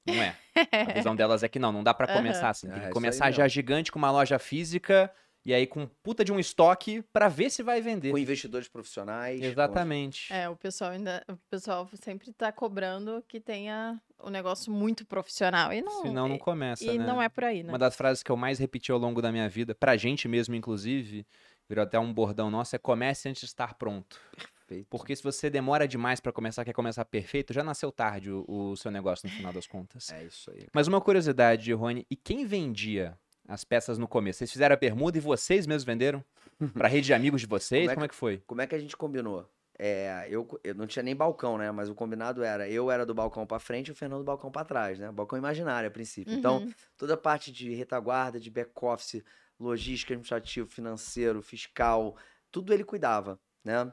Não 0.05 0.21
é. 0.21 0.39
A 0.83 0.91
visão 0.91 1.15
delas 1.15 1.43
é 1.43 1.49
que 1.49 1.59
não, 1.59 1.71
não 1.71 1.83
dá 1.83 1.93
pra 1.93 2.07
Aham. 2.07 2.13
começar 2.13 2.49
assim. 2.49 2.67
É, 2.67 2.71
Tem 2.71 2.81
que 2.83 2.89
isso 2.91 3.07
aí 3.07 3.21
começar 3.21 3.31
já 3.31 3.43
mesmo. 3.43 3.49
gigante 3.49 3.91
com 3.91 3.99
uma 3.99 4.11
loja 4.11 4.39
física, 4.39 5.13
e 5.45 5.53
aí 5.53 5.65
com 5.65 5.87
puta 6.03 6.23
de 6.23 6.31
um 6.31 6.39
estoque 6.39 7.01
pra 7.13 7.27
ver 7.27 7.49
se 7.49 7.63
vai 7.63 7.81
vender. 7.81 8.11
Com 8.11 8.17
investidores 8.17 8.67
profissionais. 8.67 9.39
com- 9.39 9.45
Exatamente. 9.45 10.31
É, 10.31 10.47
o 10.49 10.55
pessoal 10.55 10.91
ainda, 10.91 11.23
o 11.27 11.35
pessoal 11.49 11.89
sempre 12.03 12.31
tá 12.33 12.51
cobrando 12.51 13.23
que 13.27 13.39
tenha 13.39 13.99
o 14.19 14.29
negócio 14.29 14.71
muito 14.71 15.05
profissional. 15.05 15.73
E 15.73 15.81
não, 15.81 16.01
Senão 16.03 16.27
não 16.27 16.35
e, 16.35 16.39
começa, 16.39 16.83
e 16.83 16.97
né? 16.97 17.05
não 17.05 17.21
é 17.21 17.27
por 17.29 17.43
aí, 17.43 17.63
né? 17.63 17.69
Uma 17.71 17.79
das 17.79 17.95
frases 17.95 18.21
que 18.21 18.31
eu 18.31 18.37
mais 18.37 18.59
repeti 18.59 18.91
ao 18.91 18.99
longo 18.99 19.21
da 19.21 19.31
minha 19.31 19.49
vida, 19.49 19.73
pra 19.73 19.97
gente 19.97 20.27
mesmo, 20.27 20.53
inclusive, 20.55 21.25
virou 21.67 21.83
até 21.83 21.97
um 21.99 22.13
bordão 22.13 22.51
nosso, 22.51 22.75
é 22.75 22.79
comece 22.79 23.27
antes 23.29 23.41
de 23.41 23.47
estar 23.47 23.73
pronto. 23.75 24.19
Perfeito. 24.67 24.87
Porque 24.89 25.15
se 25.15 25.23
você 25.23 25.49
demora 25.49 25.87
demais 25.87 26.19
pra 26.19 26.31
começar, 26.31 26.63
quer 26.63 26.71
começar 26.73 27.03
perfeito, 27.03 27.51
já 27.51 27.63
nasceu 27.63 27.91
tarde 27.91 28.31
o, 28.31 28.45
o 28.47 28.77
seu 28.77 28.89
negócio 28.91 29.27
no 29.27 29.33
final 29.35 29.51
das 29.51 29.67
contas. 29.67 30.09
É 30.11 30.23
isso 30.23 30.49
aí. 30.51 30.67
Mas 30.73 30.87
uma 30.87 31.01
curiosidade, 31.01 31.73
Rony, 31.73 32.05
e 32.09 32.15
quem 32.15 32.45
vendia 32.45 33.17
as 33.47 33.63
peças 33.63 33.97
no 33.97 34.07
começo? 34.07 34.39
Vocês 34.39 34.51
fizeram 34.51 34.73
a 34.73 34.77
bermuda 34.77 35.17
e 35.17 35.21
vocês 35.21 35.65
mesmos 35.67 35.83
venderam? 35.83 36.23
Pra 36.73 36.87
rede 36.87 37.07
de 37.07 37.13
amigos 37.13 37.41
de 37.41 37.47
vocês? 37.47 37.81
Como 37.83 37.91
é 37.91 37.95
Como 37.95 38.05
é 38.05 38.07
que 38.07 38.15
foi? 38.15 38.37
Como 38.47 38.61
é 38.61 38.67
que 38.67 38.75
a 38.75 38.79
gente 38.79 38.95
combinou? 38.95 39.49
É, 39.83 40.27
eu, 40.29 40.47
eu 40.63 40.75
não 40.75 40.85
tinha 40.85 41.01
nem 41.01 41.15
balcão, 41.15 41.57
né? 41.57 41.71
Mas 41.71 41.89
o 41.89 41.95
combinado 41.95 42.43
era, 42.43 42.69
eu 42.69 42.91
era 42.91 43.03
do 43.05 43.15
balcão 43.15 43.47
pra 43.47 43.57
frente 43.57 43.87
e 43.87 43.91
o 43.91 43.95
Fernando 43.95 44.19
do 44.19 44.25
balcão 44.25 44.51
pra 44.51 44.63
trás, 44.63 44.99
né? 44.99 45.11
Balcão 45.11 45.39
imaginário 45.39 45.87
a 45.87 45.91
princípio. 45.91 46.33
Então, 46.35 46.57
Uhum. 46.59 46.71
toda 46.97 47.15
a 47.15 47.17
parte 47.17 47.51
de 47.51 47.73
retaguarda, 47.73 48.39
de 48.39 48.51
back-office, 48.51 49.23
logística, 49.59 50.13
administrativo, 50.13 50.67
financeiro, 50.69 51.41
fiscal, 51.41 52.15
tudo 52.51 52.71
ele 52.73 52.83
cuidava, 52.83 53.39
né? 53.63 53.91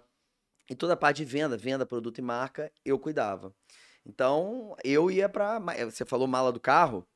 E 0.69 0.75
toda 0.75 0.93
a 0.93 0.97
parte 0.97 1.19
de 1.19 1.25
venda, 1.25 1.57
venda, 1.57 1.87
produto 1.87 2.19
e 2.19 2.23
marca, 2.23 2.71
eu 2.85 2.99
cuidava. 2.99 3.55
Então, 4.05 4.77
eu 4.85 5.11
ia 5.11 5.29
pra. 5.29 5.59
ma- 5.59 5.75
Você 5.87 6.05
falou 6.05 6.27
mala 6.27 6.53
do 6.53 6.61
carro? 6.61 7.07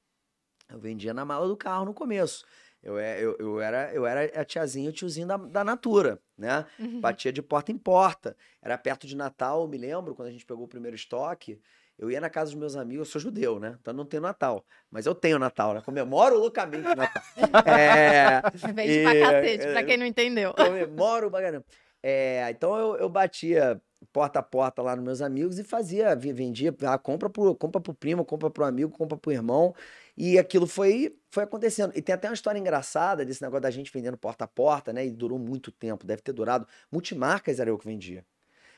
Eu 0.72 0.78
vendia 0.78 1.12
na 1.14 1.24
mala 1.24 1.46
do 1.46 1.56
carro 1.56 1.84
no 1.84 1.94
começo. 1.94 2.44
Eu, 2.82 2.98
é- 2.98 3.22
eu, 3.22 3.36
eu, 3.38 3.60
era, 3.60 3.92
eu 3.94 4.04
era 4.06 4.24
a 4.40 4.44
tiazinha, 4.44 4.90
o 4.90 4.92
tiozinho 4.92 5.26
da, 5.26 5.36
da 5.36 5.62
Natura, 5.62 6.18
né? 6.36 6.66
Uhum. 6.78 7.00
Batia 7.00 7.32
de 7.32 7.40
porta 7.40 7.70
em 7.70 7.78
porta. 7.78 8.36
Era 8.60 8.76
perto 8.76 9.06
de 9.06 9.14
Natal, 9.14 9.68
me 9.68 9.78
lembro, 9.78 10.14
quando 10.14 10.28
a 10.28 10.32
gente 10.32 10.44
pegou 10.44 10.64
o 10.64 10.68
primeiro 10.68 10.96
estoque. 10.96 11.60
Eu 11.98 12.10
ia 12.10 12.20
na 12.20 12.28
casa 12.28 12.50
dos 12.50 12.58
meus 12.58 12.74
amigos, 12.74 13.06
eu 13.06 13.12
sou 13.12 13.20
judeu, 13.20 13.60
né? 13.60 13.76
Então 13.80 13.92
eu 13.92 13.96
não 13.96 14.04
tenho 14.04 14.22
Natal. 14.22 14.64
Mas 14.90 15.06
eu 15.06 15.14
tenho 15.14 15.38
Natal, 15.38 15.74
né? 15.74 15.80
Comemoro 15.84 16.36
loucamente 16.38 16.88
o 16.88 16.96
Natal. 16.96 17.22
é, 17.66 18.40
Vende 18.72 19.02
pra 19.02 19.14
E- 19.14 19.20
cacete, 19.20 19.66
é- 19.66 19.72
pra 19.72 19.84
quem 19.84 19.96
não 19.96 20.06
entendeu. 20.06 20.52
comemoro 20.54 21.30
caramba. 21.30 21.64
É, 22.02 22.48
então 22.50 22.74
eu, 22.76 22.96
eu 22.96 23.08
batia 23.08 23.80
porta 24.12 24.40
a 24.40 24.42
porta 24.42 24.82
lá 24.82 24.96
nos 24.96 25.04
meus 25.04 25.22
amigos 25.22 25.58
e 25.60 25.62
fazia, 25.62 26.16
vendia, 26.16 26.74
ah, 26.84 26.98
compra 26.98 27.30
pro, 27.30 27.54
compra 27.54 27.80
pro 27.80 27.94
primo, 27.94 28.24
compra 28.24 28.50
pro 28.50 28.64
amigo, 28.64 28.90
compra 28.90 29.16
pro 29.16 29.30
irmão. 29.30 29.72
E 30.16 30.38
aquilo 30.38 30.66
foi, 30.66 31.16
foi 31.30 31.44
acontecendo. 31.44 31.92
E 31.96 32.02
tem 32.02 32.14
até 32.14 32.28
uma 32.28 32.34
história 32.34 32.58
engraçada 32.58 33.24
desse 33.24 33.42
negócio 33.42 33.62
da 33.62 33.70
gente 33.70 33.90
vendendo 33.92 34.16
porta 34.16 34.44
a 34.44 34.48
porta, 34.48 34.92
né? 34.92 35.06
E 35.06 35.10
durou 35.10 35.38
muito 35.38 35.70
tempo, 35.70 36.06
deve 36.06 36.22
ter 36.22 36.32
durado. 36.32 36.66
Multimarcas 36.90 37.58
era 37.58 37.70
eu 37.70 37.78
que 37.78 37.86
vendia. 37.86 38.24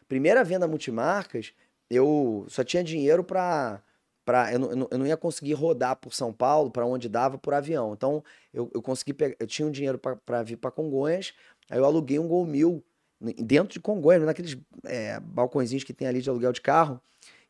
Primeira 0.09 0.44
venda 0.44 0.68
multimarcas, 0.68 1.53
eu 1.90 2.47
só 2.49 2.62
tinha 2.64 2.85
dinheiro 2.85 3.25
pra. 3.25 3.83
Pra, 4.25 4.51
eu, 4.51 4.59
não, 4.59 4.88
eu 4.90 4.99
não- 4.99 5.07
ia 5.07 5.18
conseguir 5.18 5.53
rodar 5.53 5.97
por 5.97 6.14
São 6.14 6.33
Paulo, 6.33 6.70
para 6.70 6.87
onde 6.87 7.11
dava, 7.11 7.37
por 7.37 7.53
avião. 7.53 7.92
Então, 7.92 8.25
eu, 8.55 8.70
eu 8.73 8.81
consegui 8.81 9.12
pegar. 9.12 9.37
Eu 9.38 9.47
tinha 9.47 9.68
um 9.68 9.70
dinheiro 9.70 9.99
para 9.99 10.42
vir 10.42 10.57
para 10.57 10.70
Congonhas, 10.70 11.35
aí 11.70 11.79
eu 11.79 11.85
aluguei 11.85 12.18
um 12.18 12.27
Gol 12.27 12.47
Mil 12.47 12.83
dentro 13.20 13.75
de 13.75 13.81
Congonhas, 13.81 14.23
naqueles 14.23 14.57
é, 14.85 15.20
balcõezinhos 15.20 15.85
que 15.85 15.92
tem 15.92 16.09
ali 16.09 16.23
de 16.23 16.31
aluguel 16.31 16.53
de 16.53 16.62
carro. 16.62 17.01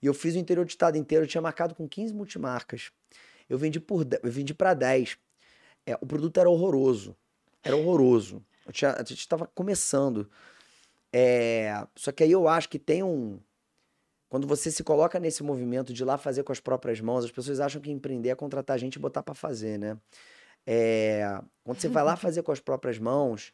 E 0.03 0.07
eu 0.07 0.14
fiz 0.14 0.35
o 0.35 0.38
interior 0.38 0.64
do 0.64 0.68
estado 0.68 0.99
inteiro, 0.99 1.25
eu 1.25 1.29
tinha 1.29 1.40
marcado 1.40 1.77
com 1.77 1.88
15 1.88 2.12
multimarcas. 2.12 2.90
Eu 3.48 3.59
vendi 3.59 3.78
por 3.80 4.07
eu 4.22 4.30
vendi 4.30 4.54
para 4.54 4.74
10. 4.74 5.18
É, 5.87 5.94
o 6.00 6.07
produto 6.07 6.38
era 6.40 6.48
horroroso. 6.48 7.16
Era 7.62 7.76
horroroso. 7.76 8.42
Eu 8.66 8.72
tinha, 8.72 8.92
a 8.92 8.98
gente 8.98 9.18
estava 9.18 9.46
começando. 9.54 10.30
É, 11.12 11.87
só 11.94 12.11
que 12.12 12.22
aí 12.24 12.33
eu 12.33 12.48
acho 12.48 12.68
que 12.68 12.78
tem 12.78 13.02
um. 13.02 13.38
Quando 14.28 14.46
você 14.48 14.70
se 14.70 14.83
coloca 14.83 15.20
nesse 15.20 15.42
movimento 15.42 15.92
de 15.92 16.02
ir 16.02 16.04
lá 16.04 16.18
fazer 16.18 16.42
com 16.42 16.50
as 16.50 16.59
próprias 16.61 17.00
mãos, 17.00 17.24
as 17.24 17.30
pessoas 17.30 17.61
acham 17.61 17.80
que 17.80 17.90
empreender 17.90 18.30
é 18.30 18.35
contratar 18.35 18.78
gente 18.78 18.96
e 18.96 18.98
botar 18.98 19.22
para 19.22 19.35
fazer, 19.35 19.78
né? 19.78 19.96
É, 20.66 21.40
quando 21.62 21.80
você 21.80 21.88
vai 21.88 22.02
lá 22.02 22.16
fazer 22.16 22.42
com 22.42 22.50
as 22.50 22.59
próprias 22.61 22.98
mãos, 22.98 23.52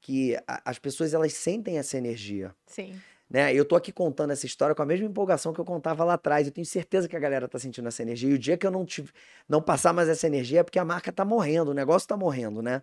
que 0.00 0.36
a- 0.46 0.60
as 0.64 0.78
pessoas 0.78 1.14
elas 1.14 1.32
sentem 1.32 1.78
essa 1.78 1.96
energia 1.96 2.54
Sim. 2.66 3.00
Né? 3.30 3.52
Eu 3.52 3.64
tô 3.64 3.76
aqui 3.76 3.92
contando 3.92 4.30
essa 4.32 4.46
história 4.46 4.74
com 4.74 4.82
a 4.82 4.86
mesma 4.86 5.06
empolgação 5.06 5.52
que 5.52 5.60
eu 5.60 5.64
contava 5.64 6.04
lá 6.04 6.14
atrás. 6.14 6.46
Eu 6.46 6.52
tenho 6.52 6.64
certeza 6.66 7.08
que 7.08 7.16
a 7.16 7.20
galera 7.20 7.46
tá 7.48 7.58
sentindo 7.58 7.86
essa 7.88 8.02
energia. 8.02 8.30
E 8.30 8.34
o 8.34 8.38
dia 8.38 8.56
que 8.56 8.66
eu 8.66 8.70
não 8.70 8.84
tive, 8.84 9.10
não 9.48 9.60
passar 9.60 9.92
mais 9.92 10.08
essa 10.08 10.26
energia 10.26 10.60
é 10.60 10.62
porque 10.62 10.78
a 10.78 10.84
marca 10.84 11.12
tá 11.12 11.24
morrendo, 11.24 11.70
o 11.70 11.74
negócio 11.74 12.08
tá 12.08 12.16
morrendo, 12.16 12.62
né? 12.62 12.80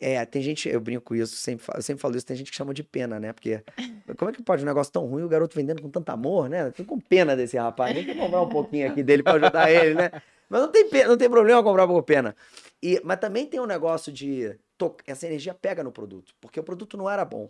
É, 0.00 0.24
tem 0.26 0.42
gente, 0.42 0.68
eu 0.68 0.80
brinco 0.80 1.04
com 1.04 1.14
isso, 1.14 1.36
sempre, 1.36 1.64
eu 1.76 1.80
sempre 1.80 2.00
falo 2.02 2.16
isso, 2.16 2.26
tem 2.26 2.36
gente 2.36 2.50
que 2.50 2.56
chama 2.56 2.74
de 2.74 2.82
pena, 2.82 3.20
né? 3.20 3.32
Porque 3.32 3.62
como 4.18 4.30
é 4.30 4.34
que 4.34 4.42
pode 4.42 4.62
um 4.62 4.66
negócio 4.66 4.92
tão 4.92 5.06
ruim 5.06 5.22
e 5.22 5.24
o 5.24 5.28
garoto 5.28 5.54
vendendo 5.54 5.80
com 5.80 5.88
tanto 5.88 6.10
amor, 6.10 6.48
né? 6.48 6.66
Eu 6.66 6.72
fico 6.72 6.88
com 6.88 7.00
pena 7.00 7.36
desse 7.36 7.56
rapaz. 7.56 7.94
Tem 7.94 8.04
que 8.04 8.14
comprar 8.14 8.42
um 8.42 8.48
pouquinho 8.48 8.88
aqui 8.90 9.02
dele 9.02 9.22
pra 9.22 9.34
ajudar 9.34 9.70
ele, 9.70 9.94
né? 9.94 10.10
Mas 10.50 10.60
não 10.60 10.68
tem, 10.72 10.88
pena, 10.88 11.08
não 11.08 11.16
tem 11.16 11.30
problema 11.30 11.62
comprar 11.62 11.86
por 11.86 12.02
pena. 12.02 12.34
E, 12.82 13.00
mas 13.04 13.18
também 13.20 13.46
tem 13.46 13.60
um 13.60 13.64
negócio 13.66 14.12
de. 14.12 14.58
to- 14.76 14.96
Essa 15.06 15.26
energia 15.26 15.54
pega 15.54 15.84
no 15.84 15.92
produto, 15.92 16.34
porque 16.40 16.58
o 16.58 16.64
produto 16.64 16.96
não 16.96 17.08
era 17.08 17.24
bom. 17.24 17.48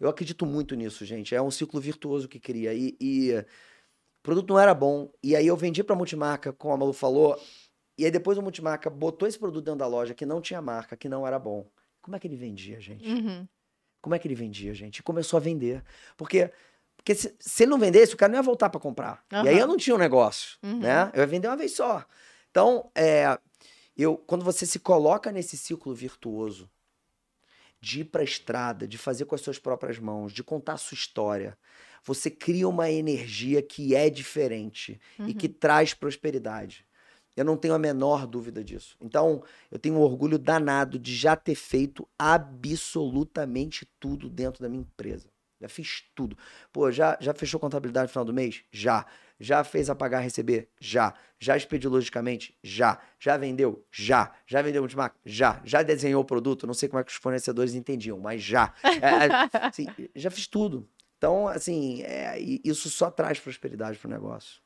Eu 0.00 0.08
acredito 0.08 0.46
muito 0.46 0.74
nisso, 0.74 1.04
gente. 1.04 1.34
É 1.34 1.42
um 1.42 1.50
ciclo 1.50 1.78
virtuoso 1.80 2.26
que 2.26 2.40
cria. 2.40 2.72
E, 2.72 2.96
e 3.00 3.32
o 3.34 3.44
produto 4.22 4.48
não 4.48 4.58
era 4.58 4.72
bom. 4.74 5.12
E 5.22 5.36
aí 5.36 5.46
eu 5.46 5.56
vendi 5.56 5.84
pra 5.84 5.94
multimarca, 5.94 6.52
como 6.52 6.72
a 6.72 6.76
Malu 6.76 6.92
falou. 6.92 7.38
E 7.98 8.04
aí 8.06 8.10
depois 8.10 8.38
o 8.38 8.42
multimarca 8.42 8.88
botou 8.88 9.28
esse 9.28 9.38
produto 9.38 9.64
dentro 9.64 9.78
da 9.80 9.86
loja 9.86 10.14
que 10.14 10.24
não 10.24 10.40
tinha 10.40 10.62
marca, 10.62 10.96
que 10.96 11.08
não 11.08 11.26
era 11.26 11.38
bom. 11.38 11.68
Como 12.00 12.16
é 12.16 12.18
que 12.18 12.26
ele 12.26 12.36
vendia, 12.36 12.80
gente? 12.80 13.06
Uhum. 13.06 13.46
Como 14.00 14.14
é 14.14 14.18
que 14.18 14.26
ele 14.26 14.34
vendia, 14.34 14.72
gente? 14.72 14.98
E 14.98 15.02
começou 15.02 15.36
a 15.36 15.40
vender. 15.40 15.84
Porque, 16.16 16.50
porque 16.96 17.14
se, 17.14 17.36
se 17.38 17.64
ele 17.64 17.70
não 17.70 17.78
vendesse, 17.78 18.14
o 18.14 18.16
cara 18.16 18.32
não 18.32 18.38
ia 18.38 18.42
voltar 18.42 18.70
pra 18.70 18.80
comprar. 18.80 19.22
E 19.30 19.48
aí 19.50 19.58
eu 19.58 19.66
não 19.66 19.76
tinha 19.76 19.94
um 19.94 19.98
negócio, 19.98 20.56
Uhum. 20.62 20.78
né? 20.78 21.10
Eu 21.12 21.20
ia 21.20 21.26
vender 21.26 21.48
uma 21.48 21.56
vez 21.58 21.72
só. 21.76 22.02
Então, 22.50 22.90
é, 22.94 23.38
eu, 23.94 24.16
quando 24.16 24.42
você 24.46 24.64
se 24.64 24.78
coloca 24.78 25.30
nesse 25.30 25.58
ciclo 25.58 25.94
virtuoso 25.94 26.70
de 27.80 28.00
ir 28.00 28.04
pra 28.04 28.22
estrada, 28.22 28.86
de 28.86 28.98
fazer 28.98 29.24
com 29.24 29.34
as 29.34 29.40
suas 29.40 29.58
próprias 29.58 29.98
mãos, 29.98 30.32
de 30.32 30.44
contar 30.44 30.74
a 30.74 30.76
sua 30.78 30.94
história, 30.94 31.56
você 32.04 32.30
cria 32.30 32.68
uma 32.68 32.90
energia 32.90 33.62
que 33.62 33.94
é 33.94 34.10
diferente 34.10 35.00
e 35.26 35.34
que 35.34 35.48
traz 35.48 35.94
prosperidade. 35.94 36.86
Eu 37.36 37.44
não 37.44 37.56
tenho 37.56 37.74
a 37.74 37.78
menor 37.78 38.26
dúvida 38.26 38.62
disso. 38.62 38.96
Então, 39.00 39.42
eu 39.70 39.78
tenho 39.78 39.94
um 39.96 40.00
orgulho 40.00 40.38
danado 40.38 40.98
de 40.98 41.14
já 41.14 41.36
ter 41.36 41.54
feito 41.54 42.06
absolutamente 42.18 43.88
tudo 43.98 44.28
dentro 44.28 44.62
da 44.62 44.68
minha 44.68 44.82
empresa. 44.82 45.28
Já 45.60 45.68
fiz 45.68 46.04
tudo. 46.14 46.36
Pô, 46.72 46.90
já, 46.90 47.16
já 47.20 47.34
fechou 47.34 47.60
contabilidade 47.60 48.04
no 48.04 48.08
final 48.08 48.24
do 48.24 48.32
mês? 48.32 48.62
Já. 48.72 49.04
Já 49.38 49.62
fez 49.64 49.88
a 49.90 49.94
pagar 49.94 50.20
receber? 50.20 50.68
Já. 50.80 51.14
Já 51.38 51.56
expediu 51.56 51.90
logicamente? 51.90 52.56
Já. 52.62 52.98
Já 53.18 53.36
vendeu? 53.36 53.84
Já. 53.90 54.32
Já 54.46 54.62
vendeu 54.62 54.82
multimarca? 54.82 55.16
Já. 55.24 55.60
Já 55.64 55.82
desenhou 55.82 56.22
o 56.22 56.24
produto? 56.24 56.66
Não 56.66 56.74
sei 56.74 56.88
como 56.88 57.00
é 57.00 57.04
que 57.04 57.10
os 57.10 57.16
fornecedores 57.16 57.74
entendiam, 57.74 58.18
mas 58.18 58.42
já. 58.42 58.72
É, 58.82 59.58
assim, 59.66 59.86
já 60.14 60.30
fiz 60.30 60.46
tudo. 60.46 60.88
Então, 61.18 61.46
assim, 61.48 62.02
é, 62.02 62.40
e 62.40 62.60
isso 62.64 62.88
só 62.88 63.10
traz 63.10 63.38
prosperidade 63.38 63.98
pro 63.98 64.08
negócio. 64.10 64.62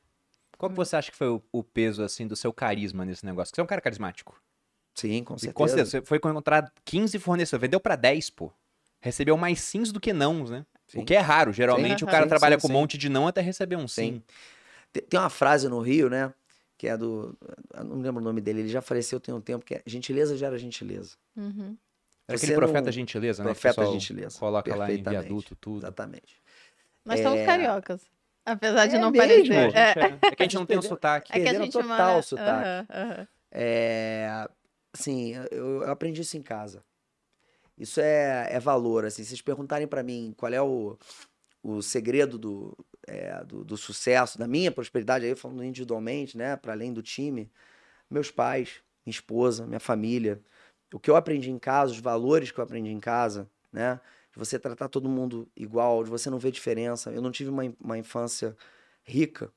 Qual 0.57 0.69
que 0.69 0.75
você 0.77 0.95
acha 0.95 1.11
que 1.11 1.17
foi 1.17 1.27
o, 1.27 1.43
o 1.51 1.61
peso, 1.63 2.01
assim, 2.01 2.25
do 2.25 2.35
seu 2.35 2.53
carisma 2.53 3.03
nesse 3.03 3.25
negócio? 3.25 3.51
Porque 3.51 3.57
você 3.57 3.61
é 3.61 3.63
um 3.65 3.67
cara 3.67 3.81
carismático. 3.81 4.41
Sim, 4.93 5.21
com 5.25 5.35
E 5.35 5.39
certeza. 5.39 5.53
com 5.53 5.67
certeza, 5.67 5.89
você 5.91 6.01
foi 6.01 6.17
encontrar 6.17 6.71
15 6.85 7.19
fornecedores, 7.19 7.61
vendeu 7.61 7.79
pra 7.81 7.97
10, 7.97 8.29
pô. 8.29 8.53
recebeu 9.01 9.35
mais 9.35 9.59
sims 9.59 9.91
do 9.91 9.99
que 9.99 10.13
nãos, 10.13 10.49
né? 10.49 10.65
Sim. 10.87 11.01
O 11.01 11.05
que 11.05 11.13
é 11.15 11.19
raro. 11.19 11.51
Geralmente 11.51 11.99
Sim. 11.99 12.05
o 12.05 12.07
cara 12.07 12.23
Sim, 12.23 12.29
trabalha 12.29 12.59
sim, 12.59 12.67
com 12.67 12.73
um 12.73 12.77
monte 12.77 12.97
de 12.97 13.09
não 13.09 13.27
até 13.27 13.41
receber 13.41 13.75
um 13.75 13.87
Sim. 13.87 14.13
sim. 14.13 14.23
Te- 14.93 15.01
Tem 15.01 15.19
uma 15.19 15.29
frase 15.29 15.67
no 15.67 15.79
Rio, 15.79 16.09
né? 16.09 16.33
Que 16.77 16.87
é 16.87 16.97
do. 16.97 17.37
eu 17.73 17.83
não 17.83 17.97
lembro 18.01 18.21
o 18.21 18.23
nome 18.23 18.41
dele, 18.41 18.61
ele 18.61 18.69
já 18.69 18.81
faleceu 18.81 19.19
tem 19.19 19.33
um 19.33 19.41
tempo, 19.41 19.63
que 19.65 19.75
é 19.75 19.81
gentileza 19.85 20.37
gera 20.37 20.57
gentileza. 20.57 21.15
Uhum. 21.35 21.75
Era 22.27 22.37
aquele 22.37 22.53
profeta 22.55 22.81
não- 22.85 22.91
gentileza, 22.91 23.43
né? 23.43 23.49
Profeta 23.49 23.85
gentileza. 23.85 24.39
Coloca 24.39 24.75
lá 24.75 24.91
em 24.91 25.01
viaduto, 25.01 25.55
tudo. 25.55 25.79
Exatamente. 25.79 26.41
Nós 27.05 27.19
somos 27.19 27.39
É. 27.39 27.45
cariocas. 27.45 28.01
Apesar 28.45 28.85
de 28.87 28.95
É 28.95 28.99
não 28.99 29.09
mesmo? 29.11 29.53
É, 29.53 29.67
a 29.67 29.73
parecer. 29.73 29.97
É, 29.97 30.27
é- 30.27 30.31
é 30.31 30.35
que 30.35 30.43
a 30.43 30.45
gente 30.45 30.55
não 30.55 30.65
tem 30.65 30.77
o 30.77 30.81
sotaque. 30.81 31.31
é 31.31 31.35
que 31.35 31.41
a 31.41 31.43
Perderam 31.43 31.65
gente 31.65 31.73
total 31.73 31.87
mora... 32.07 32.17
o 32.19 32.23
sotaque. 32.23 32.49
Aham, 32.49 32.85
aham. 32.91 33.27
É, 33.51 34.47
assim, 34.93 35.33
eu, 35.51 35.81
eu 35.83 35.91
aprendi 35.91 36.21
isso 36.21 36.37
em 36.37 36.41
casa. 36.41 36.83
Isso 37.77 37.99
é, 37.99 38.47
é 38.53 38.59
valor, 38.59 39.05
assim. 39.05 39.23
Se 39.23 39.29
vocês 39.29 39.41
perguntarem 39.41 39.87
pra 39.87 40.03
mim 40.03 40.33
qual 40.37 40.51
é 40.53 40.61
o, 40.61 40.97
o 41.63 41.81
segredo 41.81 42.37
do, 42.37 42.77
é, 43.07 43.43
do, 43.45 43.63
do 43.65 43.77
sucesso, 43.77 44.37
da 44.39 44.47
minha 44.47 44.71
prosperidade, 44.71 45.25
aí 45.25 45.35
falando 45.35 45.63
individualmente, 45.63 46.37
né, 46.37 46.55
para 46.57 46.73
além 46.73 46.93
do 46.93 47.01
time, 47.01 47.51
meus 48.09 48.31
pais, 48.31 48.81
minha 49.05 49.13
esposa, 49.13 49.65
minha 49.67 49.79
família, 49.79 50.41
o 50.93 50.99
que 50.99 51.09
eu 51.09 51.15
aprendi 51.15 51.51
em 51.51 51.59
casa, 51.59 51.91
os 51.93 51.99
valores 51.99 52.51
que 52.51 52.59
eu 52.59 52.63
aprendi 52.63 52.91
em 52.91 52.99
casa, 52.99 53.49
né, 53.71 53.99
de 54.31 54.39
você 54.39 54.59
tratar 54.59 54.89
todo 54.89 55.09
mundo 55.09 55.49
igual, 55.55 56.03
de 56.03 56.09
você 56.09 56.29
não 56.29 56.39
ver 56.39 56.51
diferença. 56.51 57.11
Eu 57.11 57.21
não 57.21 57.31
tive 57.31 57.49
uma, 57.49 57.63
uma 57.81 57.97
infância 57.97 58.55
rica. 59.03 59.51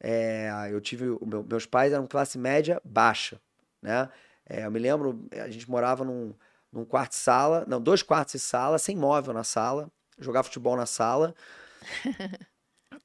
É, 0.00 0.50
eu 0.70 0.80
tive, 0.80 1.04
meu- 1.26 1.44
meus 1.48 1.66
pais 1.66 1.92
eram 1.92 2.06
classe 2.06 2.38
média 2.38 2.80
baixa, 2.84 3.40
né? 3.82 4.08
É, 4.48 4.64
eu 4.66 4.70
me 4.70 4.78
lembro, 4.78 5.26
a 5.32 5.48
gente 5.50 5.68
morava 5.70 6.04
num, 6.04 6.34
num 6.72 6.84
quarto 6.84 7.14
sala, 7.14 7.64
não, 7.68 7.80
dois 7.80 8.02
quartos 8.02 8.34
e 8.34 8.38
sala, 8.38 8.78
sem 8.78 8.96
móvel 8.96 9.34
na 9.34 9.44
sala, 9.44 9.90
jogava 10.18 10.44
futebol 10.44 10.76
na 10.76 10.86
sala. 10.86 11.34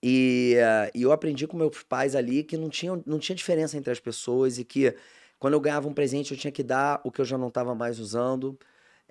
e, 0.03 0.55
eh, 0.57 0.91
e 0.95 1.01
eu 1.01 1.11
aprendi 1.11 1.47
com 1.47 1.57
meus 1.57 1.83
pais 1.83 2.15
ali 2.15 2.43
que 2.43 2.57
não 2.57 2.69
tinha, 2.69 3.01
não 3.05 3.19
tinha 3.19 3.35
diferença 3.35 3.77
entre 3.77 3.91
as 3.91 3.99
pessoas 3.99 4.59
e 4.59 4.65
que 4.65 4.95
quando 5.39 5.53
eu 5.53 5.59
ganhava 5.59 5.87
um 5.87 5.93
presente 5.93 6.31
eu 6.33 6.37
tinha 6.37 6.51
que 6.51 6.63
dar 6.63 7.01
o 7.03 7.11
que 7.11 7.21
eu 7.21 7.25
já 7.25 7.37
não 7.37 7.49
estava 7.49 7.73
mais 7.75 7.99
usando. 7.99 8.57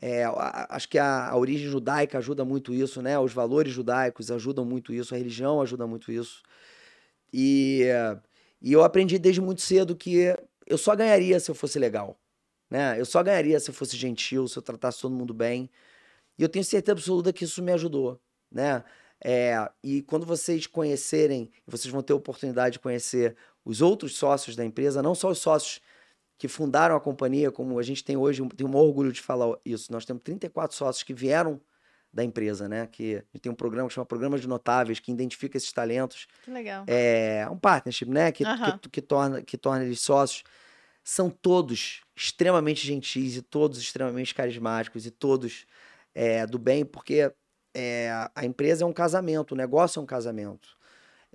É, 0.01 0.25
acho 0.69 0.88
que 0.88 0.99
a, 0.99 1.29
a 1.29 1.37
origem 1.37 1.69
judaica 1.69 2.19
ajuda 2.19 2.45
muito 2.45 2.75
isso, 2.75 3.01
né? 3.01 3.19
Os 3.19 3.33
valores 3.33 3.73
judaicos 3.73 4.31
ajudam 4.31 4.64
muito 4.64 4.93
isso, 4.93 5.14
a 5.14 5.19
religião 5.19 5.61
ajuda 5.62 5.87
muito 5.87 6.12
isso. 6.12 6.43
E, 7.33 7.83
eh, 7.85 8.19
e 8.62 8.73
eu 8.73 8.85
aprendi 8.85 9.19
desde 9.19 9.40
muito 9.40 9.62
cedo 9.62 9.97
que 9.97 10.35
eu 10.67 10.79
só 10.79 10.95
ganharia 10.97 11.38
se 11.40 11.51
eu 11.51 11.55
fosse 11.55 11.79
legal, 11.79 12.19
né? 12.75 12.99
Eu 13.01 13.07
só 13.07 13.23
ganharia 13.23 13.61
se 13.61 13.71
eu 13.71 13.75
fosse 13.75 13.97
gentil, 13.97 14.49
se 14.49 14.59
eu 14.59 14.63
tratasse 14.63 15.01
todo 15.01 15.15
mundo 15.15 15.33
bem. 15.33 15.71
E 16.37 16.43
eu 16.43 16.49
tenho 16.49 16.65
certeza 16.65 16.91
absoluta 16.91 17.33
que 17.33 17.45
isso 17.45 17.63
me 17.63 17.71
ajudou, 17.71 18.21
né? 18.51 18.83
É, 19.25 19.55
e 19.81 20.03
quando 20.03 20.27
vocês 20.27 20.67
conhecerem, 20.67 21.53
vocês 21.65 21.93
vão 21.93 22.03
ter 22.03 22.13
a 22.13 22.17
oportunidade 22.17 22.73
de 22.73 22.79
conhecer 22.81 23.37
os 23.65 23.81
outros 23.81 24.17
sócios 24.17 24.57
da 24.57 24.65
empresa, 24.65 25.01
não 25.01 25.15
só 25.15 25.31
os 25.31 25.39
sócios 25.39 25.81
que 26.37 26.49
fundaram 26.49 26.97
a 26.97 27.01
companhia, 27.01 27.53
como 27.53 27.79
a 27.79 27.83
gente 27.85 28.03
tem 28.03 28.17
hoje, 28.17 28.45
tenho 28.57 28.69
um 28.69 28.75
orgulho 28.77 29.13
de 29.13 29.23
falar 29.23 29.57
isso. 29.65 29.93
Nós 29.93 30.05
temos 30.05 30.25
34 30.25 30.77
sócios 30.77 31.05
que 31.05 31.15
vieram 31.15 31.61
da 32.13 32.25
empresa, 32.25 32.69
né? 32.69 32.89
Que 32.89 33.15
a 33.15 33.19
gente 33.35 33.43
tem 33.43 33.53
um 33.53 33.55
programa 33.55 33.89
que 33.89 33.95
chama 33.95 34.05
Programa 34.05 34.37
de 34.37 34.49
Notáveis, 34.49 34.99
que 34.99 35.13
identifica 35.13 35.57
esses 35.57 35.73
talentos 35.73 36.27
Que 36.45 36.51
legal. 36.51 36.85
é 36.89 37.47
um 37.49 37.57
partnership, 37.57 38.11
né? 38.11 38.33
Que, 38.33 38.45
que, 38.45 38.89
que 38.89 39.01
torna, 39.01 39.43
que 39.43 39.57
torna 39.57 39.85
eles 39.85 40.01
sócios. 40.01 40.43
São 41.05 41.31
todos 41.31 42.04
extremamente 42.16 42.87
gentis 42.87 43.37
e 43.37 43.42
todos 43.42 43.79
extremamente 43.79 44.35
carismáticos 44.35 45.07
e 45.07 45.11
todos 45.11 45.66
é, 46.14 46.46
do 46.46 46.59
bem, 46.59 46.85
porque 46.85 47.33
é, 47.74 48.29
a 48.35 48.44
empresa 48.44 48.85
é 48.85 48.87
um 48.87 48.92
casamento, 48.92 49.53
o 49.53 49.57
negócio 49.57 49.98
é 49.98 50.03
um 50.03 50.07
casamento. 50.07 50.68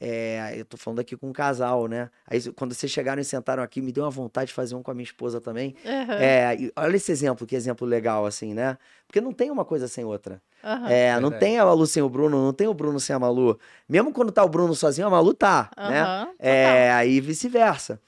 É, 0.01 0.53
eu 0.55 0.63
tô 0.63 0.77
falando 0.77 0.99
aqui 0.99 1.17
com 1.17 1.27
um 1.27 1.33
casal, 1.33 1.85
né? 1.87 2.09
Aí 2.25 2.41
quando 2.53 2.73
vocês 2.73 2.89
chegaram 2.89 3.21
e 3.21 3.25
sentaram 3.25 3.61
aqui, 3.61 3.81
me 3.81 3.91
deu 3.91 4.05
uma 4.05 4.09
vontade 4.09 4.47
de 4.47 4.53
fazer 4.53 4.73
um 4.73 4.81
com 4.81 4.91
a 4.91 4.93
minha 4.93 5.03
esposa 5.03 5.41
também. 5.41 5.75
Aham, 5.85 6.13
É, 6.15 6.55
e 6.57 6.71
olha 6.73 6.95
esse 6.95 7.11
exemplo, 7.11 7.45
que 7.45 7.53
exemplo 7.53 7.85
legal, 7.85 8.25
assim, 8.25 8.53
né? 8.53 8.77
Porque 9.05 9.19
não 9.19 9.33
tem 9.33 9.51
uma 9.51 9.65
coisa 9.65 9.89
sem 9.89 10.05
outra. 10.05 10.41
aham. 10.63 10.89
É, 10.89 11.19
não 11.19 11.29
tem 11.31 11.59
a 11.59 11.65
Malu 11.65 11.85
sem 11.85 12.01
o 12.01 12.07
Bruno, 12.09 12.41
não 12.41 12.53
tem 12.53 12.67
o 12.67 12.73
Bruno 12.73 12.97
sem 12.97 13.13
a 13.13 13.19
Malu. 13.19 13.59
Mesmo 13.89 14.13
quando 14.13 14.31
tá 14.31 14.41
o 14.41 14.47
Bruno 14.47 14.73
sozinho, 14.73 15.07
a 15.07 15.09
Malu 15.09 15.33
tá, 15.33 15.69
né? 15.75 16.01
Aham, 16.03 16.25
total. 16.27 16.37
É, 16.39 16.91
aí 16.93 17.19
vice-versa. 17.19 17.99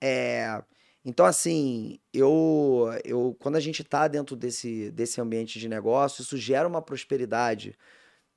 É, 0.00 0.62
então, 1.04 1.26
assim, 1.26 1.98
eu, 2.12 2.88
eu, 3.04 3.36
quando 3.40 3.56
a 3.56 3.60
gente 3.60 3.82
tá 3.82 4.06
dentro 4.06 4.36
desse, 4.36 4.90
desse 4.92 5.20
ambiente 5.20 5.58
de 5.58 5.68
negócio, 5.68 6.22
isso 6.22 6.36
gera 6.36 6.68
uma 6.68 6.80
prosperidade 6.80 7.76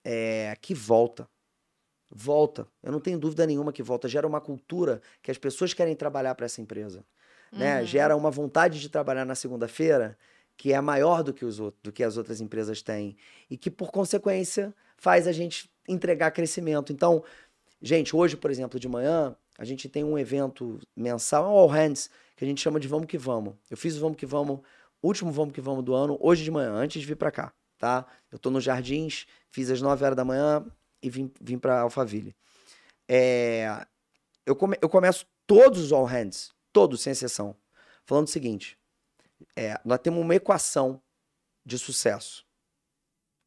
é, 0.03 0.55
que 0.59 0.73
volta. 0.73 1.27
Volta. 2.09 2.67
Eu 2.81 2.91
não 2.91 2.99
tenho 2.99 3.19
dúvida 3.19 3.45
nenhuma 3.45 3.71
que 3.71 3.83
volta. 3.83 4.07
Gera 4.07 4.25
uma 4.25 4.41
cultura 4.41 5.01
que 5.21 5.29
as 5.29 5.37
pessoas 5.37 5.73
querem 5.73 5.95
trabalhar 5.95 6.33
para 6.33 6.45
essa 6.45 6.61
empresa. 6.61 7.05
Né? 7.51 7.79
Uhum. 7.79 7.85
Gera 7.85 8.15
uma 8.15 8.31
vontade 8.31 8.79
de 8.79 8.89
trabalhar 8.89 9.25
na 9.25 9.35
segunda-feira 9.35 10.17
que 10.57 10.71
é 10.71 10.79
maior 10.79 11.21
do 11.21 11.33
que, 11.33 11.43
os 11.43 11.59
outros, 11.59 11.81
do 11.83 11.91
que 11.91 12.03
as 12.03 12.17
outras 12.17 12.41
empresas 12.41 12.81
têm. 12.81 13.15
E 13.49 13.57
que, 13.57 13.69
por 13.69 13.91
consequência, 13.91 14.73
faz 14.97 15.27
a 15.27 15.31
gente 15.31 15.69
entregar 15.87 16.31
crescimento. 16.31 16.93
Então, 16.93 17.23
gente, 17.81 18.15
hoje, 18.15 18.37
por 18.37 18.49
exemplo, 18.49 18.79
de 18.79 18.87
manhã, 18.87 19.35
a 19.57 19.65
gente 19.65 19.89
tem 19.89 20.03
um 20.03 20.17
evento 20.17 20.79
mensal, 20.95 21.45
um 21.45 21.57
All 21.57 21.67
Hands, 21.67 22.09
que 22.35 22.43
a 22.43 22.47
gente 22.47 22.61
chama 22.61 22.79
de 22.79 22.87
Vamos 22.87 23.07
Que 23.07 23.17
Vamos. 23.17 23.55
Eu 23.69 23.77
fiz 23.77 23.95
o 23.97 23.99
Vamos 23.99 24.17
Que 24.17 24.25
Vamos, 24.25 24.59
último 25.01 25.31
Vamos 25.31 25.53
Que 25.53 25.61
Vamos 25.61 25.83
do 25.83 25.93
ano, 25.93 26.17
hoje 26.21 26.43
de 26.43 26.51
manhã, 26.51 26.71
antes 26.73 27.01
de 27.01 27.07
vir 27.07 27.15
para 27.15 27.31
cá, 27.31 27.53
tá? 27.77 28.05
Eu 28.31 28.37
tô 28.39 28.49
nos 28.49 28.63
Jardins, 28.63 29.25
fiz 29.51 29.69
às 29.69 29.81
9 29.81 30.03
horas 30.03 30.15
da 30.15 30.25
manhã 30.25 30.65
e 31.01 31.09
vim, 31.09 31.31
vim 31.39 31.57
para 31.57 31.81
Alphaville. 31.81 32.35
É, 33.07 33.85
eu, 34.45 34.55
come- 34.55 34.77
eu 34.81 34.89
começo 34.89 35.25
todos 35.47 35.79
os 35.79 35.91
All 35.93 36.05
Hands, 36.05 36.53
todos, 36.73 37.01
sem 37.01 37.11
exceção, 37.11 37.55
falando 38.05 38.27
o 38.27 38.31
seguinte: 38.31 38.77
é, 39.55 39.79
nós 39.85 39.99
temos 39.99 40.19
uma 40.21 40.35
equação 40.35 41.01
de 41.65 41.77
sucesso. 41.77 42.45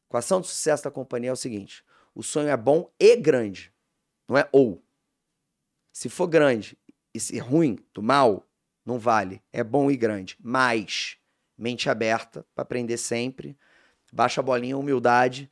A 0.05 0.09
equação 0.11 0.41
de 0.41 0.47
sucesso 0.47 0.85
da 0.85 0.91
companhia 0.91 1.31
é 1.31 1.33
o 1.33 1.37
seguinte: 1.37 1.85
o 2.15 2.23
sonho 2.23 2.49
é 2.49 2.57
bom 2.57 2.91
e 2.99 3.17
grande, 3.17 3.73
não 4.29 4.39
é 4.39 4.49
ou. 4.53 4.83
Se 5.93 6.09
for 6.09 6.29
grande 6.29 6.79
e 7.13 7.19
se 7.19 7.39
ruim, 7.39 7.79
do 7.93 8.01
mal, 8.03 8.48
não 8.89 8.99
vale. 8.99 9.43
É 9.53 9.63
bom 9.63 9.91
e 9.91 9.97
grande. 9.97 10.35
Mas, 10.43 11.19
mente 11.57 11.91
aberta 11.91 12.45
para 12.55 12.63
aprender 12.63 12.97
sempre, 12.97 13.55
baixa 14.11 14.41
a 14.41 14.45
bolinha, 14.45 14.79
humildade. 14.79 15.51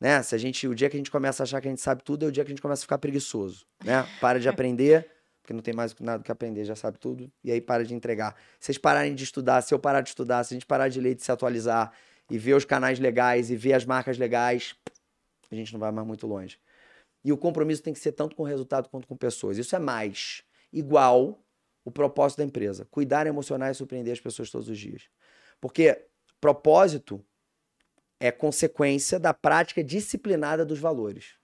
Né? 0.00 0.22
Se 0.22 0.34
a 0.34 0.38
gente, 0.38 0.66
o 0.66 0.74
dia 0.74 0.88
que 0.88 0.96
a 0.96 0.98
gente 0.98 1.10
começa 1.10 1.42
a 1.42 1.44
achar 1.44 1.60
que 1.60 1.68
a 1.68 1.70
gente 1.70 1.82
sabe 1.82 2.02
tudo, 2.02 2.24
é 2.24 2.28
o 2.28 2.32
dia 2.32 2.42
que 2.42 2.50
a 2.50 2.54
gente 2.54 2.62
começa 2.62 2.80
a 2.80 2.84
ficar 2.84 2.96
preguiçoso. 2.96 3.66
Né? 3.84 4.08
Para 4.18 4.40
de 4.40 4.48
aprender, 4.48 5.06
porque 5.42 5.52
não 5.52 5.60
tem 5.60 5.74
mais 5.74 5.94
nada 6.00 6.22
que 6.22 6.32
aprender, 6.32 6.64
já 6.64 6.74
sabe 6.74 6.98
tudo, 6.98 7.30
e 7.44 7.52
aí 7.52 7.60
para 7.60 7.84
de 7.84 7.94
entregar. 7.94 8.34
Se 8.58 8.66
vocês 8.66 8.78
pararem 8.78 9.14
de 9.14 9.24
estudar, 9.24 9.60
se 9.60 9.74
eu 9.74 9.78
parar 9.78 10.00
de 10.00 10.08
estudar, 10.08 10.42
se 10.44 10.54
a 10.54 10.56
gente 10.56 10.66
parar 10.66 10.88
de 10.88 10.98
ler, 11.00 11.14
de 11.14 11.22
se 11.22 11.30
atualizar, 11.30 11.92
e 12.30 12.38
ver 12.38 12.54
os 12.54 12.64
canais 12.64 12.98
legais, 12.98 13.50
e 13.50 13.56
ver 13.56 13.74
as 13.74 13.84
marcas 13.84 14.16
legais, 14.16 14.74
a 15.50 15.54
gente 15.54 15.70
não 15.72 15.80
vai 15.80 15.92
mais 15.92 16.06
muito 16.06 16.26
longe. 16.26 16.58
E 17.22 17.30
o 17.30 17.36
compromisso 17.36 17.82
tem 17.82 17.92
que 17.92 18.00
ser 18.00 18.12
tanto 18.12 18.34
com 18.34 18.44
o 18.44 18.46
resultado 18.46 18.88
quanto 18.88 19.06
com 19.06 19.16
pessoas. 19.16 19.58
Isso 19.58 19.76
é 19.76 19.78
mais 19.78 20.42
igual 20.72 21.38
o 21.84 21.90
propósito 21.90 22.38
da 22.38 22.44
empresa. 22.44 22.86
Cuidar, 22.90 23.26
emocionar 23.26 23.70
e 23.70 23.74
surpreender 23.74 24.12
as 24.12 24.20
pessoas 24.20 24.50
todos 24.50 24.68
os 24.68 24.78
dias. 24.78 25.08
Porque 25.60 26.06
propósito 26.40 27.24
é 28.18 28.30
consequência 28.30 29.18
da 29.18 29.32
prática 29.32 29.82
disciplinada 29.82 30.64
dos 30.64 30.78
valores. 30.78 31.40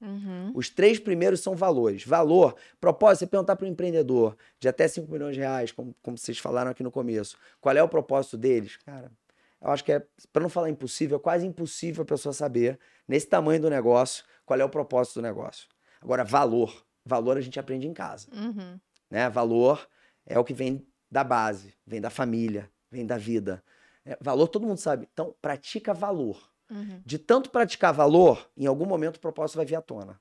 Uhum. 0.00 0.50
Os 0.54 0.68
três 0.68 0.98
primeiros 0.98 1.40
são 1.40 1.54
valores. 1.54 2.04
Valor, 2.04 2.56
propósito, 2.80 3.20
você 3.20 3.26
perguntar 3.28 3.56
para 3.56 3.66
um 3.66 3.70
empreendedor 3.70 4.36
de 4.58 4.68
até 4.68 4.88
5 4.88 5.10
milhões 5.10 5.34
de 5.34 5.40
reais, 5.40 5.70
como, 5.70 5.94
como 6.02 6.18
vocês 6.18 6.38
falaram 6.38 6.70
aqui 6.70 6.82
no 6.82 6.90
começo, 6.90 7.38
qual 7.60 7.76
é 7.76 7.82
o 7.82 7.88
propósito 7.88 8.36
deles? 8.36 8.76
Cara, 8.78 9.12
eu 9.60 9.70
acho 9.70 9.84
que 9.84 9.92
é, 9.92 10.04
para 10.32 10.42
não 10.42 10.48
falar 10.48 10.68
impossível, 10.68 11.18
é 11.18 11.20
quase 11.20 11.46
impossível 11.46 12.02
a 12.02 12.06
pessoa 12.06 12.32
saber, 12.32 12.78
nesse 13.06 13.28
tamanho 13.28 13.62
do 13.62 13.70
negócio, 13.70 14.24
qual 14.44 14.58
é 14.58 14.64
o 14.64 14.68
propósito 14.68 15.20
do 15.20 15.22
negócio. 15.22 15.68
Agora, 16.00 16.24
valor. 16.24 16.84
Valor 17.04 17.36
a 17.36 17.40
gente 17.40 17.58
aprende 17.58 17.86
em 17.86 17.94
casa. 17.94 18.28
Uhum. 18.32 18.78
Né? 19.12 19.28
Valor 19.28 19.86
é 20.24 20.38
o 20.38 20.44
que 20.44 20.54
vem 20.54 20.88
da 21.10 21.22
base, 21.22 21.74
vem 21.86 22.00
da 22.00 22.08
família, 22.08 22.72
vem 22.90 23.04
da 23.04 23.18
vida. 23.18 23.62
É, 24.06 24.16
valor 24.18 24.48
todo 24.48 24.66
mundo 24.66 24.78
sabe. 24.78 25.06
Então, 25.12 25.36
pratica 25.42 25.92
valor. 25.92 26.50
Uhum. 26.70 27.02
De 27.04 27.18
tanto 27.18 27.50
praticar 27.50 27.92
valor, 27.92 28.50
em 28.56 28.64
algum 28.64 28.86
momento 28.86 29.16
o 29.16 29.20
propósito 29.20 29.56
vai 29.56 29.66
vir 29.66 29.74
à 29.74 29.82
tona. 29.82 30.18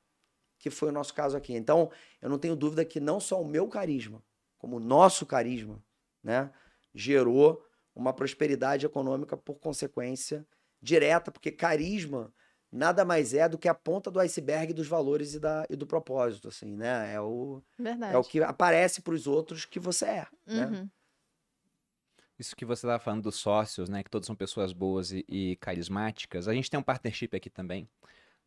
Que 0.60 0.70
foi 0.70 0.90
o 0.90 0.92
nosso 0.92 1.14
caso 1.14 1.38
aqui. 1.38 1.54
Então, 1.54 1.90
eu 2.22 2.30
não 2.30 2.38
tenho 2.38 2.54
dúvida 2.54 2.84
que 2.84 3.00
não 3.00 3.22
só 3.22 3.42
o 3.42 3.48
meu 3.48 3.66
carisma, 3.70 4.22
como 4.58 4.76
o 4.76 4.80
nosso 4.82 5.26
carisma, 5.26 5.82
né, 6.22 6.52
gerou 6.94 7.66
uma 7.96 8.12
prosperidade 8.12 8.86
econômica 8.86 9.38
por 9.38 9.56
consequência 9.56 10.46
direta, 10.82 11.32
porque 11.32 11.50
carisma 11.50 12.34
nada 12.72 13.04
mais 13.04 13.34
é 13.34 13.50
do 13.50 13.58
que 13.58 13.68
a 13.68 13.74
ponta 13.74 14.10
do 14.10 14.20
iceberg 14.20 14.74
dos 14.74 14.88
valores 14.88 15.34
e, 15.34 15.40
da, 15.40 15.66
e 15.70 15.76
do 15.76 15.86
propósito, 15.86 16.48
assim, 16.48 16.76
né? 16.76 17.14
É 17.14 17.20
o, 17.20 17.62
Verdade. 17.78 18.16
é 18.16 18.18
o 18.18 18.24
que 18.24 18.42
aparece 18.42 19.02
para 19.02 19.14
os 19.14 19.28
outros 19.28 19.66
que 19.66 19.80
você 19.80 20.06
é, 20.06 20.28
né? 20.46 20.66
Uhum. 20.68 20.90
Isso 22.40 22.56
que 22.56 22.66
você 22.66 22.88
estava 22.88 23.04
falando 23.04 23.24
dos 23.24 23.36
sócios, 23.36 23.88
né? 23.88 24.02
Que 24.02 24.10
todos 24.10 24.26
são 24.26 24.36
pessoas 24.36 24.74
boas 24.74 25.12
e, 25.12 25.24
e 25.30 25.58
carismáticas. 25.58 26.48
A 26.48 26.54
gente 26.54 26.72
tem 26.72 26.80
um 26.80 26.84
partnership 26.84 27.36
aqui 27.36 27.52
também 27.52 27.88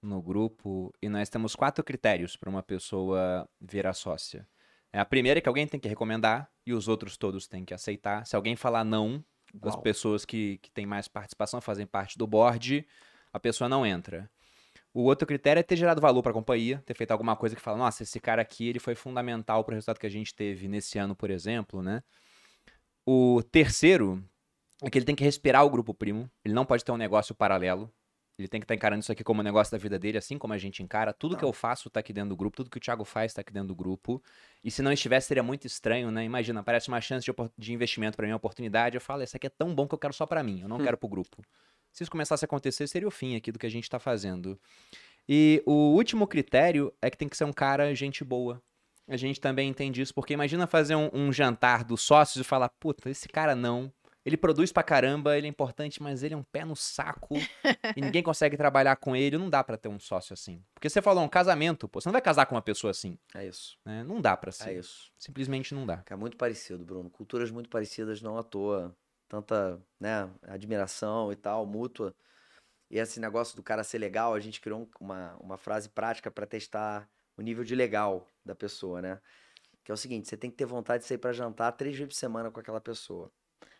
no 0.02 0.20
grupo 0.20 0.92
e 1.00 1.08
nós 1.08 1.28
temos 1.28 1.54
quatro 1.54 1.84
critérios 1.84 2.36
para 2.36 2.50
uma 2.50 2.62
pessoa 2.62 3.48
virar 3.60 3.92
sócia. 3.92 4.48
É, 4.92 4.98
a 4.98 5.04
primeira 5.04 5.38
é 5.38 5.40
que 5.40 5.48
alguém 5.48 5.66
tem 5.66 5.78
que 5.78 5.88
recomendar 5.88 6.50
e 6.66 6.72
os 6.72 6.88
outros 6.88 7.16
todos 7.16 7.46
têm 7.46 7.64
que 7.64 7.72
aceitar. 7.72 8.26
Se 8.26 8.34
alguém 8.34 8.56
falar 8.56 8.84
não, 8.84 9.24
Uau. 9.62 9.80
pessoas 9.80 10.24
que, 10.24 10.58
que 10.58 10.70
têm 10.70 10.86
mais 10.86 11.06
participação, 11.06 11.60
fazem 11.60 11.86
parte 11.86 12.18
do 12.18 12.26
board, 12.26 12.86
a 13.34 13.40
pessoa 13.40 13.68
não 13.68 13.84
entra. 13.84 14.30
O 14.94 15.02
outro 15.02 15.26
critério 15.26 15.58
é 15.58 15.62
ter 15.64 15.74
gerado 15.74 16.00
valor 16.00 16.22
para 16.22 16.30
a 16.30 16.34
companhia, 16.34 16.80
ter 16.86 16.94
feito 16.94 17.10
alguma 17.10 17.34
coisa 17.34 17.56
que 17.56 17.60
fala, 17.60 17.76
nossa, 17.76 18.04
esse 18.04 18.20
cara 18.20 18.40
aqui 18.40 18.68
ele 18.68 18.78
foi 18.78 18.94
fundamental 18.94 19.64
para 19.64 19.72
o 19.72 19.74
resultado 19.74 19.98
que 19.98 20.06
a 20.06 20.10
gente 20.10 20.32
teve 20.32 20.68
nesse 20.68 20.98
ano, 20.98 21.16
por 21.16 21.30
exemplo, 21.30 21.82
né? 21.82 22.00
O 23.04 23.42
terceiro 23.42 24.24
é 24.82 24.88
que 24.88 24.96
ele 24.96 25.04
tem 25.04 25.16
que 25.16 25.24
respirar 25.24 25.64
o 25.64 25.70
grupo 25.70 25.92
primo, 25.92 26.30
ele 26.44 26.54
não 26.54 26.64
pode 26.64 26.84
ter 26.84 26.92
um 26.92 26.96
negócio 26.96 27.34
paralelo, 27.34 27.92
ele 28.38 28.48
tem 28.48 28.60
que 28.60 28.64
estar 28.64 28.74
encarando 28.74 29.00
isso 29.00 29.12
aqui 29.12 29.22
como 29.22 29.40
um 29.40 29.44
negócio 29.44 29.70
da 29.70 29.78
vida 29.78 29.98
dele, 29.98 30.18
assim 30.18 30.36
como 30.36 30.52
a 30.52 30.58
gente 30.58 30.82
encara. 30.82 31.12
Tudo 31.12 31.36
que 31.36 31.44
eu 31.44 31.52
faço 31.52 31.88
tá 31.88 32.00
aqui 32.00 32.12
dentro 32.12 32.30
do 32.30 32.36
grupo, 32.36 32.56
tudo 32.56 32.70
que 32.70 32.78
o 32.78 32.80
Thiago 32.80 33.04
faz 33.04 33.32
tá 33.32 33.40
aqui 33.42 33.52
dentro 33.52 33.68
do 33.68 33.74
grupo. 33.74 34.22
E 34.62 34.70
se 34.70 34.82
não 34.82 34.92
estivesse, 34.92 35.28
seria 35.28 35.42
muito 35.42 35.66
estranho, 35.66 36.10
né? 36.10 36.24
Imagina, 36.24 36.60
aparece 36.60 36.88
uma 36.88 37.00
chance 37.00 37.24
de, 37.24 37.32
de 37.56 37.72
investimento 37.72 38.16
para 38.16 38.26
mim, 38.26 38.32
uma 38.32 38.36
oportunidade. 38.36 38.96
Eu 38.96 39.00
falo, 39.00 39.22
esse 39.22 39.36
aqui 39.36 39.46
é 39.46 39.50
tão 39.50 39.74
bom 39.74 39.86
que 39.86 39.94
eu 39.94 39.98
quero 39.98 40.12
só 40.12 40.26
para 40.26 40.42
mim, 40.42 40.60
eu 40.62 40.68
não 40.68 40.78
quero 40.78 40.96
pro 40.96 41.08
grupo. 41.08 41.42
Se 41.92 42.02
isso 42.02 42.10
começasse 42.10 42.44
a 42.44 42.46
acontecer, 42.46 42.88
seria 42.88 43.06
o 43.06 43.10
fim 43.10 43.36
aqui 43.36 43.52
do 43.52 43.58
que 43.58 43.66
a 43.66 43.70
gente 43.70 43.88
tá 43.88 44.00
fazendo. 44.00 44.58
E 45.28 45.62
o 45.64 45.94
último 45.94 46.26
critério 46.26 46.92
é 47.00 47.08
que 47.08 47.16
tem 47.16 47.28
que 47.28 47.36
ser 47.36 47.44
um 47.44 47.52
cara 47.52 47.94
gente 47.94 48.24
boa. 48.24 48.60
A 49.06 49.16
gente 49.16 49.40
também 49.40 49.68
entende 49.68 50.00
isso, 50.00 50.14
porque 50.14 50.32
imagina 50.32 50.66
fazer 50.66 50.96
um, 50.96 51.08
um 51.12 51.32
jantar 51.32 51.84
dos 51.84 52.00
sócios 52.00 52.44
e 52.44 52.48
falar, 52.48 52.68
puta, 52.68 53.08
esse 53.08 53.28
cara 53.28 53.54
não. 53.54 53.92
Ele 54.24 54.36
produz 54.38 54.72
pra 54.72 54.82
caramba, 54.82 55.36
ele 55.36 55.46
é 55.46 55.50
importante, 55.50 56.02
mas 56.02 56.22
ele 56.22 56.32
é 56.32 56.36
um 56.36 56.42
pé 56.42 56.64
no 56.64 56.74
saco 56.74 57.34
e 57.96 58.00
ninguém 58.00 58.22
consegue 58.22 58.56
trabalhar 58.56 58.96
com 58.96 59.14
ele. 59.14 59.36
Não 59.36 59.50
dá 59.50 59.62
pra 59.62 59.76
ter 59.76 59.88
um 59.88 59.98
sócio 60.00 60.32
assim. 60.32 60.64
Porque 60.74 60.88
você 60.88 61.02
falou 61.02 61.22
um 61.22 61.28
casamento, 61.28 61.86
pô, 61.86 62.00
você 62.00 62.08
não 62.08 62.12
vai 62.14 62.22
casar 62.22 62.46
com 62.46 62.54
uma 62.54 62.62
pessoa 62.62 62.90
assim, 62.90 63.18
É 63.34 63.46
isso. 63.46 63.76
né? 63.84 64.02
Não 64.02 64.20
dá 64.20 64.34
pra 64.36 64.48
É 64.48 64.52
ser. 64.52 64.78
isso. 64.78 65.12
Simplesmente 65.18 65.74
não 65.74 65.84
dá. 65.84 66.02
É 66.08 66.16
muito 66.16 66.36
parecido, 66.38 66.84
Bruno. 66.84 67.10
Culturas 67.10 67.50
muito 67.50 67.68
parecidas, 67.68 68.22
não 68.22 68.38
à 68.38 68.42
toa. 68.42 68.96
Tanta, 69.28 69.80
né, 70.00 70.30
admiração 70.42 71.32
e 71.32 71.36
tal, 71.36 71.66
mútua. 71.66 72.14
E 72.90 72.98
esse 72.98 73.18
negócio 73.20 73.56
do 73.56 73.62
cara 73.62 73.82
ser 73.84 73.98
legal, 73.98 74.32
a 74.34 74.40
gente 74.40 74.60
criou 74.60 74.80
um- 74.82 74.88
uma, 75.00 75.34
uma 75.40 75.56
frase 75.58 75.88
prática 75.88 76.30
para 76.30 76.46
testar 76.46 77.08
o 77.36 77.42
nível 77.42 77.64
de 77.64 77.74
legal 77.74 78.26
da 78.44 78.54
pessoa, 78.54 79.02
né? 79.02 79.20
Que 79.82 79.90
é 79.90 79.94
o 79.94 79.96
seguinte, 79.96 80.28
você 80.28 80.36
tem 80.36 80.50
que 80.50 80.56
ter 80.56 80.66
vontade 80.66 81.02
de 81.02 81.08
sair 81.08 81.18
para 81.18 81.32
jantar 81.32 81.72
três 81.72 81.94
vezes 81.96 82.14
por 82.14 82.18
semana 82.18 82.50
com 82.50 82.60
aquela 82.60 82.80
pessoa, 82.80 83.30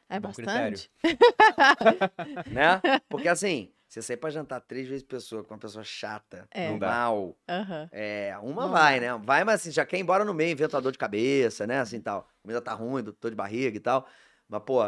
É 0.09 0.20
Bom 0.20 0.32
critério. 0.32 0.70
bastante. 0.72 0.90
né? 2.50 2.80
Porque 3.09 3.28
assim, 3.28 3.70
você 3.88 4.02
sair 4.02 4.16
para 4.16 4.30
jantar 4.30 4.61
três 4.61 4.86
vezes 4.88 5.02
por 5.02 5.11
pessoa 5.11 5.42
com 5.44 5.55
uma 5.55 5.61
pessoa 5.61 5.84
chata, 5.84 6.46
É. 6.50 6.68
Não 6.70 6.78
dá. 6.78 6.88
mal, 6.88 7.36
Aham. 7.48 7.88
é, 7.92 8.36
uma 8.42 8.62
Não 8.62 8.70
vai, 8.72 9.00
né? 9.00 9.16
Vai, 9.22 9.44
mas 9.44 9.61
assim, 9.61 9.70
já 9.70 9.84
quer 9.86 9.96
ir 9.96 10.00
embora 10.00 10.24
no 10.24 10.34
meio, 10.34 10.52
inventa 10.52 10.80
dor 10.80 10.92
de 10.92 10.98
cabeça, 10.98 11.66
né? 11.66 11.78
Assim 11.80 12.00
tal. 12.00 12.28
A 12.38 12.42
comida 12.42 12.61
tá 12.61 12.72
ruim, 12.74 13.05
tô 13.05 13.30
de 13.30 13.36
barriga 13.36 13.76
e 13.76 13.80
tal. 13.80 14.07
Mas, 14.48 14.62
pô, 14.64 14.82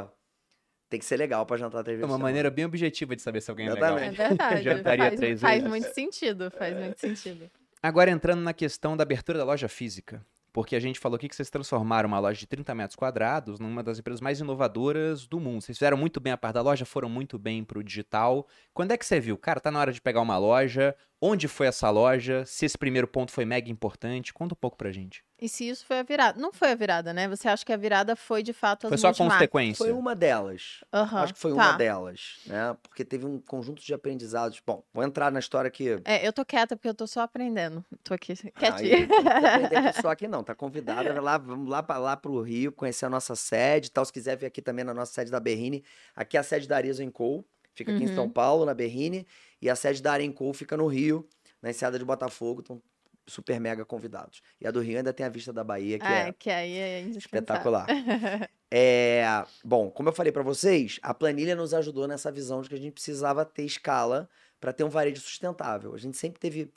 tem 0.89 1.01
que 1.01 1.07
ser 1.07 1.17
legal 1.17 1.45
pra 1.47 1.57
jantar 1.57 1.83
três 1.83 1.97
É 1.97 1.99
vezes 1.99 2.05
uma 2.05 2.09
por 2.15 2.19
semana. 2.19 2.29
maneira 2.29 2.51
bem 2.51 2.65
objetiva 2.65 3.17
de 3.17 3.23
saber 3.23 3.41
se 3.41 3.51
alguém 3.51 3.67
é 3.67 3.71
É 3.71 3.75
legal. 3.75 3.99
Exatamente. 3.99 4.17
verdade. 4.17 4.63
Jantaria 4.65 5.05
faz 5.07 5.17
três 5.21 5.41
faz 5.41 5.55
vezes. 5.63 5.69
muito 5.69 5.95
sentido. 5.95 6.51
Faz 6.51 6.77
muito 6.77 6.99
sentido. 7.01 7.51
Agora 7.83 8.11
entrando 8.11 8.41
na 8.43 8.53
questão 8.53 8.97
da 8.97 9.03
abertura 9.03 9.39
da 9.39 9.45
loja 9.45 9.69
física. 9.69 10.25
Porque 10.57 10.75
a 10.75 10.81
gente 10.81 10.99
falou 10.99 11.17
aqui 11.17 11.29
que 11.29 11.37
vocês 11.37 11.51
transformaram 11.51 12.09
uma 12.09 12.19
loja 12.19 12.41
de 12.41 12.47
30 12.47 12.75
metros 12.75 12.97
quadrados 12.97 13.61
numa 13.61 13.83
das 13.83 13.99
empresas 13.99 14.23
mais 14.23 14.41
inovadoras 14.41 15.27
do 15.27 15.39
mundo. 15.39 15.61
Vocês 15.61 15.77
fizeram 15.77 15.99
muito 15.99 16.19
bem 16.19 16.33
a 16.33 16.37
parte 16.39 16.55
da 16.55 16.63
loja, 16.63 16.87
foram 16.87 17.11
muito 17.11 17.39
bem 17.39 17.63
pro 17.63 17.85
digital. 17.85 18.49
Quando 18.73 18.93
é 18.93 18.97
que 18.97 19.05
você 19.05 19.21
viu? 19.21 19.37
Cara, 19.37 19.61
tá 19.61 19.71
na 19.71 19.79
hora 19.79 19.93
de 19.93 20.01
pegar 20.01 20.23
uma 20.23 20.39
loja. 20.39 20.97
Onde 21.21 21.49
foi 21.49 21.67
essa 21.67 21.89
loja? 21.89 22.45
Se 22.45 22.67
esse 22.67 22.77
primeiro 22.77 23.09
ponto 23.09 23.33
foi 23.33 23.45
mega 23.47 23.71
importante? 23.71 24.35
Conta 24.35 24.55
um 24.55 24.59
pouco 24.59 24.77
pra 24.77 24.93
gente. 24.93 25.25
E 25.41 25.49
se 25.49 25.69
isso 25.69 25.85
foi 25.85 25.99
a 25.99 26.03
virada? 26.03 26.39
Não 26.41 26.53
foi 26.53 26.71
a 26.71 26.75
virada, 26.75 27.13
né? 27.13 27.29
Você 27.29 27.49
acha 27.49 27.65
que 27.65 27.73
a 27.73 27.77
virada 27.77 28.15
foi 28.17 28.43
de 28.43 28.53
fato 28.53 28.87
as 28.87 28.89
Foi 28.91 28.99
só 28.99 29.09
a 29.09 29.15
consequência. 29.15 29.85
Foi 29.85 29.93
uma 29.93 30.15
delas. 30.15 30.83
Aham, 30.93 31.23
Acho 31.23 31.35
que 31.35 31.41
foi 31.41 31.51
tá. 31.55 31.57
uma 31.57 31.73
delas, 31.73 32.41
né? 32.47 32.77
Porque 32.83 33.05
teve 33.05 33.25
um 33.27 33.39
conjunto 33.41 33.83
de 33.83 33.93
aprendizados. 33.95 34.61
Bom, 34.67 34.83
vou 34.93 35.05
entrar 35.05 35.31
na 35.31 35.39
história 35.39 35.69
aqui. 35.69 36.01
É, 36.05 36.27
eu 36.27 36.33
tô 36.33 36.45
quieta 36.45 36.77
porque 36.77 36.89
eu 36.89 36.95
tô 36.95 37.07
só 37.07 37.21
aprendendo. 37.21 37.85
Tô 38.05 38.15
aqui 38.15 38.35
quietinha. 38.53 39.01
não 39.01 39.07
precisa 39.09 39.31
aprender 39.31 39.77
aqui 39.77 40.03
só 40.03 40.09
aqui 40.11 40.29
não, 40.29 40.43
tá 40.45 40.55
convidada, 40.55 41.21
lá, 41.21 41.39
vamos 41.39 41.69
lá 41.69 41.83
para 41.83 41.99
lá 41.99 42.17
pro 42.17 42.41
Rio, 42.43 42.73
conhecer 42.73 43.05
a 43.07 43.11
nossa 43.11 43.35
sede 43.35 43.89
e 43.89 43.91
tal, 43.91 44.05
se 44.05 44.13
quiser 44.13 44.37
vir 44.37 44.47
aqui 44.47 44.61
também 44.63 44.85
na 44.85 44.95
nossa 44.95 45.13
sede 45.13 45.31
da 45.31 45.41
Berrine, 45.41 45.83
aqui 46.15 46.37
é 46.37 46.41
a 46.41 46.43
sede 46.43 46.67
da 46.69 46.77
Arezzo 46.77 47.11
Co, 47.11 47.45
fica 47.75 47.93
aqui 47.93 48.05
em 48.05 48.15
São 48.15 48.25
Uhum. 48.25 48.31
Paulo, 48.31 48.65
na 48.65 48.73
Berrine, 48.75 49.27
e 49.61 49.71
a 49.71 49.77
sede 49.77 50.03
da 50.03 50.13
Arenco 50.13 50.53
fica 50.53 50.77
no 50.77 50.87
Rio, 50.87 51.29
na 51.63 51.71
Enseada 51.71 51.99
de 51.99 52.05
Botafogo, 52.05 52.61
estão 52.61 52.83
super 53.27 53.59
mega 53.61 53.85
convidados. 53.85 54.41
E 54.61 54.67
a 54.67 54.71
do 54.71 54.81
Rio 54.81 54.99
ainda 54.99 55.13
tem 55.13 55.27
a 55.27 55.29
vista 55.29 55.53
da 55.53 55.65
Bahia, 55.65 55.99
que 55.99 56.07
É, 56.07 56.29
é 56.29 56.33
que 56.33 56.51
aí 56.51 56.77
é 56.77 57.01
espetacular. 57.03 57.87
É, 58.69 59.23
bom, 59.65 59.89
como 59.89 60.09
eu 60.09 60.13
falei 60.13 60.33
para 60.33 60.43
vocês, 60.43 60.99
a 61.01 61.15
planilha 61.15 61.55
nos 61.55 61.73
ajudou 61.73 62.09
nessa 62.09 62.33
visão 62.33 62.61
de 62.61 62.69
que 62.69 62.75
a 62.75 62.79
gente 62.79 62.95
precisava 62.95 63.45
ter 63.45 63.63
escala 63.63 64.29
para 64.61 64.73
ter 64.73 64.83
um 64.83 64.89
varejo 64.89 65.21
sustentável. 65.21 65.95
A 65.95 65.99
gente 65.99 66.17
sempre 66.17 66.41
teve. 66.41 66.73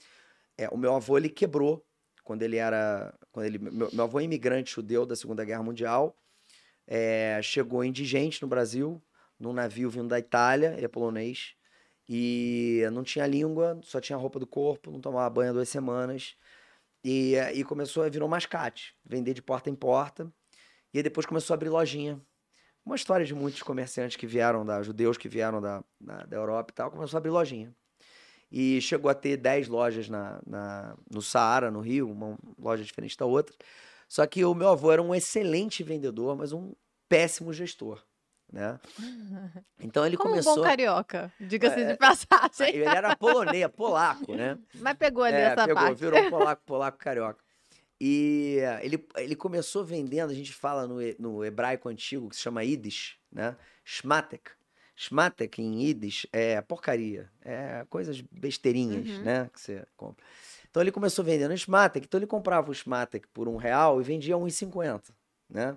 é, 0.56 0.70
o 0.70 0.78
meu 0.78 0.96
avô 0.96 1.18
ele 1.18 1.30
quebrou 1.30 1.84
quando 2.24 2.44
ele 2.44 2.58
era, 2.58 3.12
quando 3.32 3.48
ele, 3.48 3.58
meu, 3.58 3.90
meu 3.92 4.04
avô 4.04 4.20
é 4.20 4.24
imigrante 4.24 4.72
judeu 4.72 5.04
da 5.04 5.16
Segunda 5.16 5.44
Guerra 5.44 5.64
Mundial, 5.64 6.16
é, 6.86 7.40
chegou 7.42 7.84
indigente 7.84 8.40
no 8.44 8.48
Brasil 8.48 9.02
num 9.40 9.52
navio 9.52 9.90
vindo 9.90 10.10
da 10.10 10.20
Itália, 10.20 10.76
ele 10.78 10.86
é 10.86 10.88
polonês 10.88 11.56
e 12.12 12.82
não 12.91 13.03
tinha 13.03 13.28
língua, 13.28 13.80
só 13.84 14.01
tinha 14.01 14.18
roupa 14.18 14.39
do 14.39 14.47
corpo, 14.47 14.89
não 14.89 14.99
tomava 14.99 15.30
banho 15.30 15.51
há 15.51 15.53
duas 15.53 15.70
semanas 15.70 16.36
e, 17.03 17.36
e 17.53 17.64
começou 17.64 18.10
virou 18.10 18.28
mascate, 18.28 18.95
vender 19.05 19.36
de 19.36 19.43
porta 19.43 19.70
em 19.70 19.76
porta. 19.76 20.34
E 20.91 20.97
aí 20.97 21.03
depois 21.03 21.28
começou 21.28 21.53
a 21.53 21.55
abrir 21.55 21.70
lojinha. 21.70 22.20
Uma 22.84 22.95
história 22.95 23.24
de 23.24 23.36
muitos 23.36 23.62
comerciantes 23.62 24.18
que 24.18 24.26
vieram 24.26 24.66
da 24.66 24.82
judeus 24.82 25.18
que 25.18 25.30
vieram 25.30 25.62
da, 25.62 25.84
da, 26.01 26.26
da 26.26 26.36
Europa 26.36 26.72
e 26.72 26.74
tal, 26.74 26.89
começou 26.89 27.16
a 27.16 27.20
abrir 27.20 27.30
lojinha. 27.30 27.76
E 28.51 28.82
chegou 28.82 29.12
a 29.12 29.14
ter 29.14 29.38
10 29.38 29.68
lojas 29.68 30.10
na, 30.10 30.41
na, 30.47 30.97
no 31.12 31.22
Saara, 31.22 31.70
no 31.70 31.80
Rio, 31.80 32.10
uma 32.10 32.36
loja 32.57 32.84
diferente 32.84 33.16
da 33.16 33.28
outra. 33.28 33.55
Só 34.07 34.26
que 34.26 34.43
o 34.43 34.55
meu 34.55 34.70
avô 34.70 34.91
era 34.91 35.03
um 35.03 35.14
excelente 35.14 35.84
vendedor, 35.84 36.36
mas 36.36 36.51
um 36.51 36.74
péssimo 37.07 37.53
gestor, 37.53 38.03
né? 38.52 38.80
Então 39.80 40.06
ele 40.06 40.18
Como 40.18 40.30
um 40.30 40.32
começou... 40.34 40.56
bom 40.58 40.64
carioca, 40.64 41.32
diga-se 41.39 41.80
É, 41.80 41.91
de 41.93 41.97
passagem. 41.97 42.76
Ele 42.76 42.84
era 42.86 43.16
polonês, 43.16 43.68
polaco, 43.68 44.36
né? 44.36 44.58
Mas 44.76 44.97
pegou 44.97 45.24
ali 45.24 45.38
É, 45.38 45.41
essa 45.41 45.66
pegou, 45.66 45.76
parte. 45.84 46.00
virou 46.00 46.20
polaco, 46.30 46.62
polaco, 46.66 46.97
carioca. 46.97 47.43
E 48.02 48.60
eh, 48.62 48.80
ele, 48.86 49.08
ele 49.18 49.36
começou 49.36 49.84
vendendo, 49.84 50.30
a 50.32 50.34
gente 50.34 50.54
fala 50.54 50.88
no, 50.88 50.97
no 51.20 51.43
hebraico 51.43 51.89
antigo, 51.89 52.30
que 52.30 52.36
se 52.36 52.41
chama 52.41 52.64
Yiddish, 52.64 53.18
né? 53.32 53.56
Shmatek. 53.84 54.52
Shmatek 54.95 55.62
em 55.62 55.84
Yiddish 55.84 56.26
é 56.32 56.62
porcaria, 56.62 57.30
é 57.41 57.86
coisas 57.89 58.20
besteirinhas, 58.22 59.08
Uhum. 59.18 59.24
né? 59.24 59.50
Que 59.54 59.60
você 59.62 59.86
compra. 59.97 60.24
Então 60.70 60.82
ele 60.84 60.91
começou 60.91 61.26
vendendo 61.26 61.56
Shmatek, 61.58 62.06
então 62.06 62.18
ele 62.20 62.28
comprava 62.28 62.70
o 62.70 62.74
Shmatek 62.74 63.28
por 63.30 63.47
um 63.50 63.56
real 63.58 64.00
e 64.00 64.04
vendia 64.04 64.36
a 64.36 64.38
1,50, 64.38 65.12
né? 65.50 65.76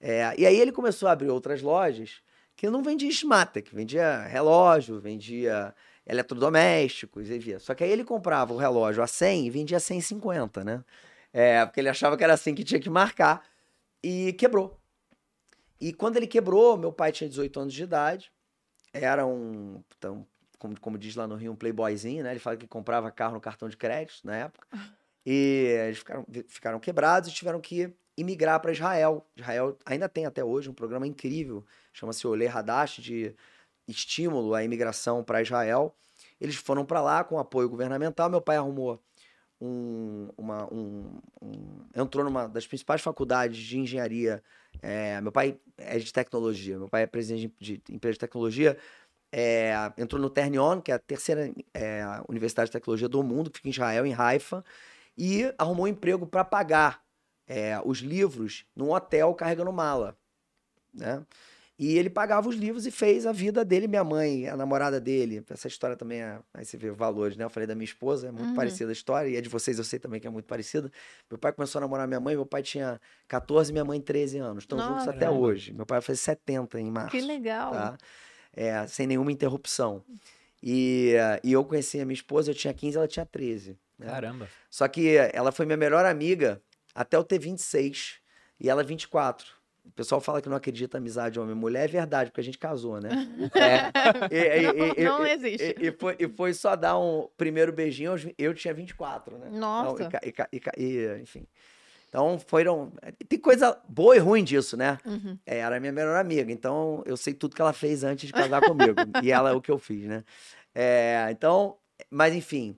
É, 0.00 0.34
e 0.38 0.46
aí 0.46 0.58
ele 0.58 0.72
começou 0.72 1.08
a 1.08 1.12
abrir 1.12 1.28
outras 1.30 1.62
lojas 1.62 2.20
que 2.54 2.68
não 2.70 2.82
vendia 2.82 3.10
Shmatek, 3.10 3.74
vendia 3.74 4.22
relógio, 4.22 4.98
vendia 4.98 5.74
eletrodomésticos, 6.06 7.28
e 7.28 7.38
via. 7.38 7.58
Só 7.58 7.74
que 7.74 7.84
aí 7.84 7.90
ele 7.90 8.04
comprava 8.04 8.54
o 8.54 8.56
relógio 8.56 9.02
a 9.02 9.06
100 9.06 9.46
e 9.46 9.50
vendia 9.50 9.76
a 9.76 9.80
150, 9.80 10.64
né? 10.64 10.84
É, 11.32 11.66
porque 11.66 11.80
ele 11.80 11.88
achava 11.88 12.16
que 12.16 12.24
era 12.24 12.34
assim 12.34 12.54
que 12.54 12.64
tinha 12.64 12.80
que 12.80 12.88
marcar 12.88 13.44
e 14.02 14.32
quebrou. 14.34 14.80
E 15.80 15.92
quando 15.92 16.16
ele 16.16 16.26
quebrou, 16.26 16.78
meu 16.78 16.92
pai 16.92 17.12
tinha 17.12 17.28
18 17.28 17.60
anos 17.60 17.74
de 17.74 17.82
idade, 17.82 18.32
era 18.92 19.26
um, 19.26 19.82
então, 19.98 20.26
como, 20.58 20.80
como 20.80 20.96
diz 20.96 21.14
lá 21.16 21.26
no 21.26 21.34
Rio, 21.34 21.52
um 21.52 21.56
playboyzinho, 21.56 22.24
né? 22.24 22.30
Ele 22.30 22.40
fala 22.40 22.56
que 22.56 22.66
comprava 22.66 23.10
carro 23.10 23.34
no 23.34 23.40
cartão 23.40 23.68
de 23.68 23.76
crédito 23.76 24.20
na 24.24 24.36
época. 24.36 24.66
E 25.26 25.76
eles 25.86 25.98
ficaram, 25.98 26.26
ficaram 26.48 26.80
quebrados 26.80 27.28
e 27.28 27.34
tiveram 27.34 27.60
que 27.60 27.92
imigrar 28.16 28.60
para 28.60 28.72
Israel. 28.72 29.26
Israel 29.36 29.76
ainda 29.84 30.08
tem 30.08 30.26
até 30.26 30.44
hoje 30.44 30.68
um 30.70 30.74
programa 30.74 31.06
incrível, 31.06 31.64
chama-se 31.92 32.26
Olê 32.26 32.46
Hadash, 32.46 32.96
de 32.96 33.34
estímulo 33.88 34.54
à 34.54 34.64
imigração 34.64 35.22
para 35.24 35.42
Israel. 35.42 35.94
Eles 36.40 36.56
foram 36.56 36.84
para 36.84 37.00
lá 37.00 37.24
com 37.24 37.38
apoio 37.38 37.68
governamental. 37.68 38.28
Meu 38.30 38.40
pai 38.40 38.56
arrumou 38.56 39.00
um, 39.60 40.28
uma, 40.36 40.72
um, 40.72 41.20
um- 41.42 41.84
entrou 41.94 42.24
numa 42.24 42.46
das 42.48 42.66
principais 42.66 43.00
faculdades 43.02 43.58
de 43.58 43.78
engenharia. 43.78 44.42
é, 44.82 45.20
meu 45.20 45.32
pai 45.32 45.58
é 45.78 45.98
de 45.98 46.12
tecnologia. 46.12 46.78
Meu 46.78 46.88
pai 46.88 47.02
é 47.02 47.06
presidente 47.06 47.54
de, 47.58 47.78
de 47.78 47.94
empresa 47.94 48.14
de 48.14 48.20
tecnologia. 48.20 48.76
é, 49.32 49.74
entrou 49.98 50.20
no 50.22 50.30
Ternion, 50.30 50.80
que 50.80 50.90
é 50.92 50.94
a 50.94 50.98
terceira 50.98 51.52
é, 51.74 52.02
universidade 52.28 52.68
de 52.68 52.72
tecnologia 52.72 53.08
do 53.08 53.22
mundo, 53.22 53.50
que 53.50 53.58
fica 53.58 53.68
em 53.68 53.72
Israel, 53.72 54.06
em 54.06 54.14
Haifa, 54.14 54.64
e 55.18 55.52
arrumou 55.58 55.84
um 55.86 55.88
emprego 55.88 56.26
para 56.26 56.44
pagar 56.44 57.02
é, 57.46 57.80
os 57.84 57.98
livros 57.98 58.64
num 58.74 58.90
hotel 58.92 59.34
carregando 59.34 59.72
mala, 59.72 60.16
né? 60.92 61.24
E 61.78 61.98
ele 61.98 62.08
pagava 62.08 62.48
os 62.48 62.56
livros 62.56 62.86
e 62.86 62.90
fez 62.90 63.26
a 63.26 63.32
vida 63.32 63.62
dele, 63.62 63.86
minha 63.86 64.02
mãe, 64.02 64.48
a 64.48 64.56
namorada 64.56 64.98
dele. 64.98 65.44
Essa 65.50 65.68
história 65.68 65.94
também 65.94 66.22
é. 66.22 66.38
Aí 66.54 66.64
você 66.64 66.74
vê 66.78 66.90
valores, 66.90 67.36
né? 67.36 67.44
Eu 67.44 67.50
falei 67.50 67.66
da 67.66 67.74
minha 67.74 67.84
esposa, 67.84 68.28
é 68.28 68.30
muito 68.32 68.48
Uhum. 68.48 68.54
parecida 68.54 68.90
a 68.90 68.94
história, 68.94 69.28
e 69.28 69.36
a 69.36 69.42
de 69.42 69.48
vocês 69.50 69.76
eu 69.76 69.84
sei 69.84 69.98
também 69.98 70.18
que 70.18 70.26
é 70.26 70.30
muito 70.30 70.46
parecida. 70.46 70.90
Meu 71.30 71.38
pai 71.38 71.52
começou 71.52 71.78
a 71.78 71.82
namorar 71.82 72.08
minha 72.08 72.18
mãe, 72.18 72.34
meu 72.34 72.46
pai 72.46 72.62
tinha 72.62 72.98
14 73.28 73.72
minha 73.72 73.84
mãe 73.84 74.00
13 74.00 74.38
anos. 74.38 74.64
Estão 74.64 74.78
juntos 74.78 75.06
até 75.06 75.28
hoje. 75.28 75.74
Meu 75.74 75.84
pai 75.84 75.96
vai 75.98 76.02
fazer 76.06 76.16
70 76.18 76.80
em 76.80 76.90
março. 76.90 77.10
Que 77.10 77.20
legal. 77.20 77.72
Tá? 77.72 77.98
É, 78.54 78.86
sem 78.86 79.06
nenhuma 79.06 79.30
interrupção. 79.30 80.02
E, 80.62 81.12
e 81.44 81.52
eu 81.52 81.62
conheci 81.62 82.00
a 82.00 82.06
minha 82.06 82.14
esposa, 82.14 82.50
eu 82.52 82.54
tinha 82.54 82.72
15, 82.72 82.96
ela 82.96 83.06
tinha 83.06 83.26
13. 83.26 83.78
né? 83.98 84.06
Caramba. 84.06 84.48
Só 84.70 84.88
que 84.88 85.14
ela 85.32 85.52
foi 85.52 85.66
minha 85.66 85.76
melhor 85.76 86.06
amiga 86.06 86.58
até 86.96 87.16
eu 87.16 87.22
ter 87.24 87.38
26 87.38 88.14
e 88.58 88.68
ela 88.70 88.82
24. 88.82 89.46
O 89.84 89.90
pessoal 89.92 90.20
fala 90.20 90.42
que 90.42 90.48
não 90.48 90.56
acredita 90.56 90.96
em 90.96 91.00
amizade 91.00 91.38
homem 91.38 91.54
e 91.54 91.58
mulher, 91.58 91.84
é 91.84 91.92
verdade, 91.92 92.30
porque 92.30 92.40
a 92.40 92.44
gente 92.44 92.58
casou, 92.58 93.00
né? 93.00 93.10
É. 94.30 94.60
E, 94.98 95.00
e- 95.00 95.04
Não 95.04 95.24
e- 95.24 95.30
existe. 95.30 95.76
E, 95.78 95.92
foi, 95.92 96.16
e 96.18 96.26
foi 96.28 96.52
só 96.54 96.74
dar 96.74 96.98
um 96.98 97.28
primeiro 97.36 97.72
beijinho, 97.72 98.12
eu, 98.36 98.52
tinha 98.52 98.74
24, 98.74 99.38
né? 99.38 99.48
Nossa. 99.50 100.02
Então, 100.02 100.46
e 100.76 101.20
enfim. 101.22 101.46
Então 102.08 102.38
foram. 102.38 102.92
Tem 103.28 103.38
coisa 103.38 103.78
boa 103.88 104.16
e 104.16 104.18
ruim 104.18 104.42
disso, 104.42 104.76
né? 104.76 104.98
Uhum. 105.04 105.38
É, 105.46 105.58
era 105.58 105.78
minha 105.78 105.92
melhor 105.92 106.16
amiga, 106.16 106.50
então 106.50 107.02
eu 107.06 107.16
sei 107.16 107.34
tudo 107.34 107.54
que 107.54 107.60
ela 107.62 107.72
fez 107.72 108.02
antes 108.02 108.26
de 108.26 108.32
casar 108.32 108.62
comigo. 108.62 108.94
e 109.22 109.30
ela 109.30 109.50
é 109.50 109.52
o 109.52 109.60
que 109.60 109.70
eu 109.70 109.78
fiz, 109.78 110.06
né? 110.06 110.24
É, 110.74 111.28
então, 111.30 111.76
mas 112.10 112.34
enfim. 112.34 112.76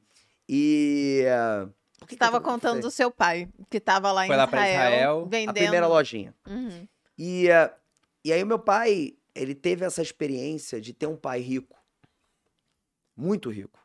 E. 0.48 1.24
por 1.24 1.77
que 2.07 2.14
estava 2.14 2.40
contando 2.40 2.80
do 2.80 2.90
seu 2.90 3.11
pai, 3.11 3.49
que 3.68 3.78
estava 3.78 4.12
lá 4.12 4.24
em 4.24 4.28
Foi 4.28 4.36
lá 4.36 4.46
pra 4.46 4.68
Israel, 4.68 4.92
Israel, 4.92 5.26
vendendo. 5.26 5.51
A 5.51 5.55
primeira 5.55 5.86
lojinha. 5.86 6.34
Uhum. 6.46 6.88
E, 7.16 7.51
eh, 7.51 7.74
e 8.24 8.32
aí 8.32 8.42
o 8.42 8.46
meu 8.46 8.59
pai, 8.59 9.16
ele 9.34 9.55
teve 9.55 9.84
essa 9.84 10.01
experiência 10.01 10.80
de 10.80 10.92
ter 10.92 11.07
um 11.07 11.16
pai 11.16 11.40
rico, 11.40 11.76
muito 13.16 13.51
rico, 13.51 13.78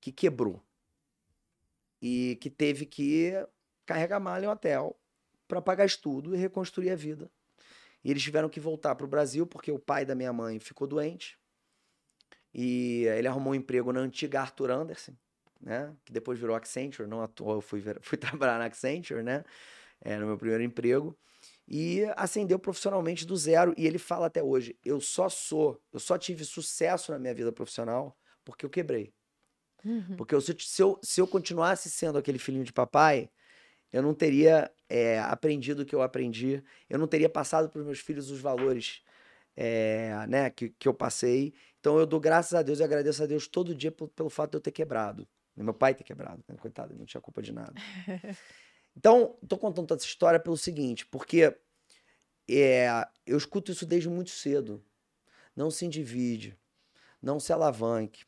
que 0.00 0.12
quebrou. 0.12 0.62
E 2.00 2.38
que 2.40 2.48
teve 2.48 2.86
que 2.86 3.32
carregar 3.84 4.20
malha 4.20 4.44
em 4.44 4.48
hotel 4.48 4.96
para 5.48 5.60
pagar 5.60 5.84
estudo 5.84 6.34
e 6.34 6.38
reconstruir 6.38 6.90
a 6.90 6.96
vida. 6.96 7.30
E 8.04 8.10
eles 8.10 8.22
tiveram 8.22 8.48
que 8.48 8.60
voltar 8.60 8.94
para 8.94 9.04
o 9.04 9.08
Brasil 9.08 9.46
porque 9.46 9.72
o 9.72 9.78
pai 9.78 10.04
da 10.04 10.14
minha 10.14 10.32
mãe 10.32 10.60
ficou 10.60 10.86
doente. 10.86 11.38
E 12.54 13.04
ele 13.16 13.26
arrumou 13.26 13.52
um 13.52 13.56
emprego 13.56 13.92
na 13.92 14.00
antiga 14.00 14.40
Arthur 14.40 14.70
Anderson, 14.70 15.12
né? 15.60 15.94
Que 16.04 16.12
depois 16.12 16.38
virou 16.38 16.56
Accenture, 16.56 17.08
não 17.08 17.22
à 17.22 17.28
toa 17.28 17.54
eu 17.54 17.60
fui, 17.60 17.80
ver- 17.80 17.98
fui 18.02 18.18
trabalhar 18.18 18.58
na 18.58 18.66
Accenture, 18.66 19.22
né? 19.22 19.44
É, 20.00 20.16
no 20.16 20.26
meu 20.26 20.38
primeiro 20.38 20.62
emprego 20.62 21.18
e 21.66 22.04
ascendeu 22.16 22.58
profissionalmente 22.58 23.26
do 23.26 23.36
zero. 23.36 23.74
E 23.76 23.86
ele 23.86 23.98
fala 23.98 24.26
até 24.26 24.42
hoje: 24.42 24.78
eu 24.84 25.00
só 25.00 25.28
sou, 25.28 25.80
eu 25.92 26.00
só 26.00 26.16
tive 26.16 26.44
sucesso 26.44 27.12
na 27.12 27.18
minha 27.18 27.34
vida 27.34 27.52
profissional 27.52 28.16
porque 28.44 28.64
eu 28.64 28.70
quebrei. 28.70 29.12
Uhum. 29.84 30.16
Porque 30.16 30.34
eu, 30.34 30.40
se 30.40 30.54
eu, 30.80 30.98
se 31.02 31.20
eu 31.20 31.26
continuasse 31.26 31.90
sendo 31.90 32.18
aquele 32.18 32.38
filhinho 32.38 32.64
de 32.64 32.72
papai, 32.72 33.30
eu 33.92 34.02
não 34.02 34.14
teria 34.14 34.70
é, 34.88 35.18
aprendido 35.20 35.82
o 35.82 35.86
que 35.86 35.94
eu 35.94 36.02
aprendi, 36.02 36.62
eu 36.88 36.98
não 36.98 37.06
teria 37.06 37.28
passado 37.28 37.68
para 37.68 37.78
os 37.80 37.84
meus 37.86 38.00
filhos 38.00 38.30
os 38.30 38.40
valores 38.40 39.02
é, 39.56 40.26
né, 40.28 40.50
que, 40.50 40.70
que 40.70 40.88
eu 40.88 40.94
passei. 40.94 41.54
Então 41.80 41.98
eu 41.98 42.06
dou 42.06 42.20
graças 42.20 42.54
a 42.54 42.62
Deus 42.62 42.80
e 42.80 42.84
agradeço 42.84 43.22
a 43.22 43.26
Deus 43.26 43.46
todo 43.48 43.74
dia 43.74 43.92
pelo, 43.92 44.08
pelo 44.10 44.30
fato 44.30 44.52
de 44.52 44.56
eu 44.56 44.60
ter 44.60 44.72
quebrado. 44.72 45.28
Meu 45.64 45.74
pai 45.74 45.94
ter 45.94 46.04
quebrado, 46.04 46.42
né? 46.48 46.56
coitado, 46.56 46.92
ele 46.92 46.98
não 46.98 47.06
tinha 47.06 47.20
culpa 47.20 47.42
de 47.42 47.52
nada. 47.52 47.72
Então, 48.96 49.38
tô 49.46 49.56
contando 49.56 49.86
toda 49.86 50.00
essa 50.00 50.08
história 50.08 50.40
pelo 50.40 50.56
seguinte, 50.56 51.06
porque 51.06 51.56
é, 52.50 53.06
eu 53.26 53.36
escuto 53.36 53.70
isso 53.70 53.86
desde 53.86 54.08
muito 54.08 54.30
cedo. 54.30 54.84
Não 55.54 55.70
se 55.70 55.86
endivide, 55.86 56.58
não 57.22 57.38
se 57.38 57.52
alavanque, 57.52 58.24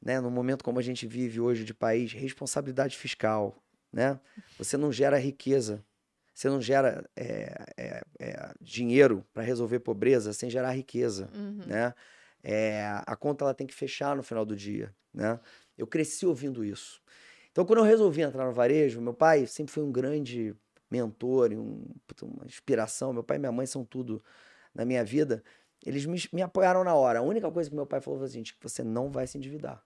né? 0.00 0.20
Num 0.20 0.30
momento 0.30 0.64
como 0.64 0.78
a 0.78 0.82
gente 0.82 1.06
vive 1.06 1.40
hoje 1.40 1.64
de 1.64 1.74
país, 1.74 2.12
responsabilidade 2.12 2.96
fiscal, 2.96 3.62
né? 3.92 4.18
Você 4.58 4.76
não 4.76 4.92
gera 4.92 5.18
riqueza, 5.18 5.84
você 6.34 6.48
não 6.48 6.60
gera 6.60 7.08
é, 7.16 7.64
é, 7.76 8.02
é, 8.18 8.54
dinheiro 8.60 9.24
para 9.32 9.42
resolver 9.42 9.80
pobreza 9.80 10.32
sem 10.32 10.48
gerar 10.50 10.72
riqueza, 10.72 11.30
Uhum. 11.34 11.66
né? 11.66 11.94
É, 12.42 12.82
a 13.06 13.14
conta 13.14 13.44
ela 13.44 13.54
tem 13.54 13.66
que 13.66 13.74
fechar 13.74 14.16
no 14.16 14.22
final 14.22 14.44
do 14.46 14.56
dia, 14.56 14.94
né? 15.12 15.38
Eu 15.80 15.86
cresci 15.86 16.26
ouvindo 16.26 16.62
isso. 16.62 17.00
Então, 17.50 17.64
quando 17.64 17.78
eu 17.78 17.84
resolvi 17.84 18.20
entrar 18.20 18.44
no 18.44 18.52
varejo, 18.52 19.00
meu 19.00 19.14
pai 19.14 19.46
sempre 19.46 19.72
foi 19.72 19.82
um 19.82 19.90
grande 19.90 20.54
mentor, 20.90 21.52
e 21.52 21.56
um, 21.56 21.84
uma 22.22 22.44
inspiração. 22.44 23.12
Meu 23.12 23.24
pai 23.24 23.38
e 23.38 23.40
minha 23.40 23.52
mãe 23.52 23.64
são 23.64 23.84
tudo 23.84 24.22
na 24.74 24.84
minha 24.84 25.02
vida. 25.02 25.42
Eles 25.84 26.04
me, 26.04 26.22
me 26.32 26.42
apoiaram 26.42 26.84
na 26.84 26.94
hora. 26.94 27.20
A 27.20 27.22
única 27.22 27.50
coisa 27.50 27.70
que 27.70 27.74
meu 27.74 27.86
pai 27.86 28.00
falou 28.00 28.18
foi 28.18 28.28
assim, 28.28 28.42
que 28.42 28.54
você 28.60 28.84
não 28.84 29.10
vai 29.10 29.26
se 29.26 29.38
endividar. 29.38 29.82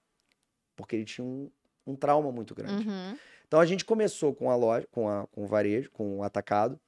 Porque 0.75 0.97
ele 0.97 1.05
tinha 1.05 1.25
um, 1.25 1.49
um 1.87 1.95
trauma 1.95 2.33
muito 2.33 2.55
grande. 2.55 2.89
Uhum. 2.89 3.17
Então 3.47 3.61
a 3.61 3.67
gente 3.67 3.85
começou 3.85 4.35
com 4.35 4.51
a 4.51 4.57
loja, 4.57 4.89
com, 4.91 5.09
a, 5.09 5.27
com 5.29 5.45
o 5.45 5.47
varejo, 5.47 5.91
com 5.93 6.19
o 6.19 6.23
atacado. 6.25 6.81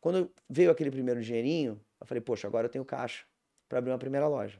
Quando 0.00 0.30
veio 0.48 0.70
aquele 0.70 0.90
primeiro 0.90 1.20
dinheirinho, 1.20 1.78
eu 2.00 2.06
falei, 2.06 2.20
poxa, 2.22 2.46
agora 2.46 2.66
eu 2.66 2.70
tenho 2.70 2.84
caixa 2.84 3.24
para 3.68 3.78
abrir 3.78 3.90
uma 3.90 3.98
primeira 3.98 4.26
loja. 4.26 4.58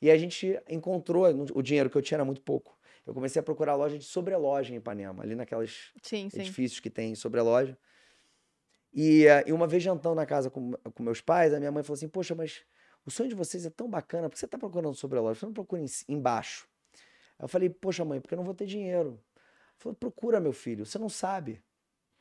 E 0.00 0.10
a 0.10 0.16
gente 0.16 0.58
encontrou, 0.68 1.26
o 1.54 1.62
dinheiro 1.62 1.90
que 1.90 1.96
eu 1.96 2.02
tinha 2.02 2.16
era 2.16 2.24
muito 2.24 2.40
pouco. 2.40 2.78
Eu 3.06 3.14
comecei 3.14 3.40
a 3.40 3.42
procurar 3.42 3.74
loja 3.74 3.98
de 3.98 4.04
sobreloja 4.04 4.72
em 4.72 4.76
Ipanema, 4.76 5.22
ali 5.22 5.34
naquelas 5.34 5.90
Sim, 6.02 6.28
sim. 6.30 6.40
edifícios 6.40 6.80
que 6.80 6.90
tem 6.90 7.14
sobreloja. 7.14 7.76
E, 8.92 9.26
eh, 9.26 9.44
e 9.46 9.52
uma 9.52 9.66
vez 9.66 9.82
jantando 9.82 10.16
na 10.16 10.26
casa 10.26 10.50
com, 10.50 10.72
com 10.72 11.02
meus 11.02 11.20
pais, 11.20 11.54
a 11.54 11.58
minha 11.58 11.70
mãe 11.70 11.82
falou 11.82 11.94
assim: 11.94 12.08
Poxa, 12.08 12.34
mas 12.34 12.64
o 13.04 13.10
sonho 13.10 13.28
de 13.28 13.34
vocês 13.34 13.64
é 13.64 13.70
tão 13.70 13.88
bacana, 13.88 14.28
por 14.28 14.34
que 14.34 14.38
você 14.38 14.44
está 14.44 14.58
procurando 14.58 14.94
sobreloja? 14.94 15.40
Você 15.40 15.46
não 15.46 15.52
procura 15.52 15.82
em 15.82 15.86
embaixo. 16.08 16.68
Eu 17.38 17.48
falei: 17.48 17.70
Poxa, 17.70 18.04
mãe, 18.04 18.20
porque 18.20 18.34
eu 18.34 18.38
não 18.38 18.44
vou 18.44 18.54
ter 18.54 18.66
dinheiro. 18.66 19.10
Ela 19.10 19.76
falou: 19.78 19.94
Procura, 19.94 20.40
meu 20.40 20.52
filho, 20.52 20.84
você 20.84 20.98
não 20.98 21.08
sabe. 21.08 21.62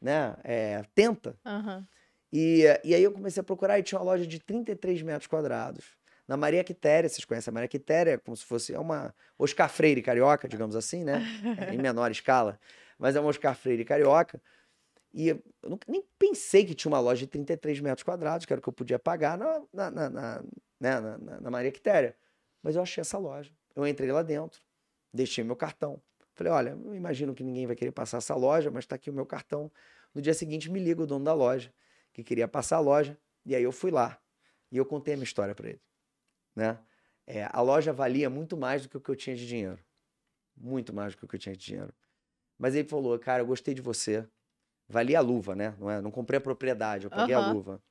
Né? 0.01 0.35
É, 0.43 0.83
tenta. 0.95 1.37
Aham. 1.45 1.85
E, 2.31 2.63
e 2.83 2.93
aí 2.93 3.03
eu 3.03 3.11
comecei 3.11 3.41
a 3.41 3.43
procurar 3.43 3.79
e 3.79 3.83
tinha 3.83 3.99
uma 3.99 4.05
loja 4.05 4.25
de 4.25 4.39
33 4.39 5.01
metros 5.01 5.27
quadrados. 5.27 5.97
Na 6.29 6.37
Maria 6.37 6.63
Quitéria, 6.63 7.09
vocês 7.09 7.25
conhecem 7.25 7.49
a 7.49 7.53
Maria 7.55 7.67
Quitéria, 7.67 8.19
como 8.19 8.37
se 8.37 8.45
fosse 8.45 8.71
é 8.71 8.77
uma 8.77 9.15
Oscar 9.35 9.67
Freire 9.67 9.99
carioca, 9.99 10.47
digamos 10.47 10.75
assim, 10.75 11.03
né? 11.03 11.23
É, 11.57 11.73
em 11.73 11.77
menor 11.79 12.11
escala, 12.11 12.59
mas 12.99 13.15
é 13.15 13.19
uma 13.19 13.29
Oscar 13.31 13.55
Freire 13.55 13.83
carioca. 13.83 14.39
E 15.11 15.29
eu 15.29 15.41
nunca, 15.63 15.91
nem 15.91 16.05
pensei 16.19 16.63
que 16.63 16.75
tinha 16.75 16.91
uma 16.91 16.99
loja 16.99 17.21
de 17.21 17.25
33 17.25 17.79
metros 17.79 18.03
quadrados, 18.03 18.45
que 18.45 18.53
era 18.53 18.59
o 18.59 18.61
que 18.61 18.69
eu 18.69 18.73
podia 18.73 18.99
pagar 18.99 19.39
na, 19.39 19.59
na, 19.73 19.89
na, 19.89 20.09
na, 20.11 20.43
né, 20.79 20.99
na- 20.99 21.41
na 21.41 21.49
Maria 21.49 21.71
Quitéria. 21.71 22.15
Mas 22.61 22.75
eu 22.75 22.83
achei 22.83 23.01
essa 23.01 23.17
loja. 23.17 23.51
Eu 23.75 23.87
entrei 23.87 24.11
lá 24.11 24.21
dentro, 24.21 24.61
deixei 25.11 25.43
meu 25.43 25.55
cartão. 25.55 25.99
Falei, 26.35 26.53
olha, 26.53 26.77
eu 26.85 26.93
imagino 26.93 27.33
que 27.33 27.43
ninguém 27.43 27.65
vai 27.65 27.75
querer 27.75 27.91
passar 27.91 28.17
essa 28.19 28.35
loja, 28.35 28.69
mas 28.69 28.83
está 28.83 28.95
aqui 28.95 29.09
o 29.09 29.13
meu 29.13 29.25
cartão. 29.25 29.71
No 30.13 30.21
dia 30.21 30.35
seguinte 30.35 30.69
me 30.69 30.79
liga 30.79 31.01
o 31.01 31.07
dono 31.07 31.25
da 31.25 31.33
loja, 31.33 31.73
que 32.13 32.23
queria 32.23 32.47
passar 32.47 32.75
a 32.77 32.79
loja, 32.81 33.17
e 33.43 33.55
aí 33.55 33.63
eu 33.63 33.71
fui 33.71 33.89
lá. 33.89 34.19
E 34.71 34.77
eu 34.77 34.85
contei 34.85 35.15
a 35.15 35.17
minha 35.17 35.23
história 35.23 35.55
para 35.55 35.69
ele. 35.69 35.81
Né? 36.55 36.79
É, 37.27 37.47
a 37.51 37.61
loja 37.61 37.93
valia 37.93 38.29
muito 38.29 38.57
mais 38.57 38.83
do 38.83 38.89
que 38.89 38.97
o 38.97 39.01
que 39.01 39.09
eu 39.11 39.15
tinha 39.15 39.35
de 39.35 39.47
dinheiro. 39.47 39.79
Muito 40.57 40.93
mais 40.93 41.13
do 41.13 41.19
que 41.19 41.25
o 41.25 41.27
que 41.27 41.35
eu 41.35 41.39
tinha 41.39 41.55
de 41.55 41.65
dinheiro. 41.65 41.93
Mas 42.57 42.75
ele 42.75 42.87
falou, 42.87 43.17
cara, 43.19 43.43
eu 43.43 43.47
gostei 43.47 43.73
de 43.73 43.81
você. 43.81 44.27
Valia 44.87 45.19
a 45.19 45.21
luva, 45.21 45.55
né? 45.55 45.75
Não, 45.79 45.89
é? 45.91 46.01
não 46.01 46.11
comprei 46.11 46.39
a 46.39 46.41
propriedade, 46.41 47.05
eu 47.05 47.11
paguei 47.11 47.35
a 47.35 47.39
Aham. 47.39 47.53
luva. 47.53 47.83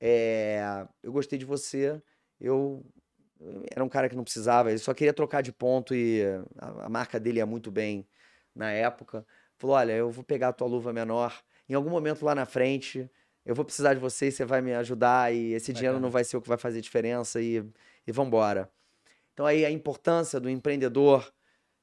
É, 0.00 0.86
eu 1.02 1.12
gostei 1.12 1.38
de 1.38 1.44
você. 1.44 2.02
Eu 2.40 2.84
eu 3.40 3.64
era 3.70 3.84
um 3.84 3.88
cara 3.88 4.08
que 4.08 4.16
não 4.16 4.24
precisava, 4.24 4.70
ele 4.70 4.78
só 4.78 4.94
queria 4.94 5.12
trocar 5.12 5.42
de 5.42 5.52
ponto 5.52 5.94
e 5.94 6.22
a, 6.58 6.86
a 6.86 6.88
marca 6.88 7.18
dele 7.20 7.38
ia 7.38 7.46
muito 7.46 7.70
bem 7.70 8.08
na 8.54 8.70
época. 8.72 9.26
Falou: 9.58 9.76
olha, 9.76 9.92
eu 9.92 10.10
vou 10.10 10.24
pegar 10.24 10.48
a 10.48 10.52
tua 10.52 10.66
luva 10.68 10.92
menor. 10.92 11.42
Em 11.68 11.74
algum 11.74 11.90
momento 11.90 12.24
lá 12.24 12.34
na 12.34 12.46
frente, 12.46 13.10
eu 13.44 13.54
vou 13.54 13.64
precisar 13.64 13.94
de 13.94 14.00
você 14.00 14.28
e 14.28 14.32
você 14.32 14.44
vai 14.44 14.60
me 14.62 14.74
ajudar. 14.74 15.32
E 15.34 15.52
esse 15.52 15.72
dinheiro 15.72 15.94
Bacana. 15.94 16.06
não 16.06 16.10
vai 16.10 16.24
ser 16.24 16.36
o 16.36 16.42
que 16.42 16.48
vai 16.48 16.58
fazer 16.58 16.80
diferença. 16.80 17.40
E, 17.40 17.64
e 18.06 18.12
vambora. 18.12 18.70
Então 19.32 19.46
aí 19.46 19.64
a 19.64 19.70
importância 19.70 20.38
do 20.38 20.48
empreendedor 20.48 21.32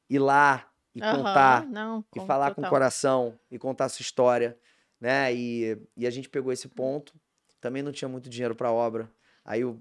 ir 0.10 0.20
lá 0.20 0.72
e 0.96 1.02
Aham, 1.02 1.18
contar 1.18 1.66
Não, 1.68 2.06
e 2.16 2.20
falar 2.22 2.48
com 2.52 2.62
o 2.62 2.64
total. 2.64 2.70
coração 2.70 3.40
e 3.50 3.58
contar 3.58 3.86
a 3.86 3.90
sua 3.90 4.02
história, 4.04 4.58
né? 5.00 5.34
E, 5.34 5.78
e 5.96 6.06
a 6.08 6.10
gente 6.10 6.30
pegou 6.30 6.52
esse 6.52 6.68
ponto. 6.68 7.14
Também 7.60 7.82
não 7.82 7.92
tinha 7.92 8.10
muito 8.10 8.30
dinheiro 8.30 8.56
para 8.56 8.72
obra. 8.72 9.10
Aí 9.44 9.62
eu, 9.62 9.80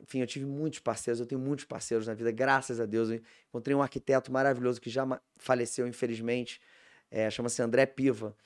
enfim, 0.00 0.20
eu 0.20 0.26
tive 0.26 0.44
muitos 0.46 0.80
parceiros, 0.80 1.20
eu 1.20 1.26
tenho 1.26 1.40
muitos 1.40 1.64
parceiros 1.64 2.06
na 2.06 2.14
vida, 2.14 2.30
graças 2.30 2.80
a 2.80 2.86
Deus. 2.86 3.10
Eu 3.10 3.20
encontrei 3.48 3.74
um 3.74 3.82
arquiteto 3.82 4.32
maravilhoso 4.32 4.80
que 4.80 4.90
já 4.90 5.04
faleceu, 5.36 5.86
infelizmente, 5.86 6.60
é, 7.10 7.30
chama-se 7.30 7.62
André 7.62 7.86
Piva. 7.86 8.36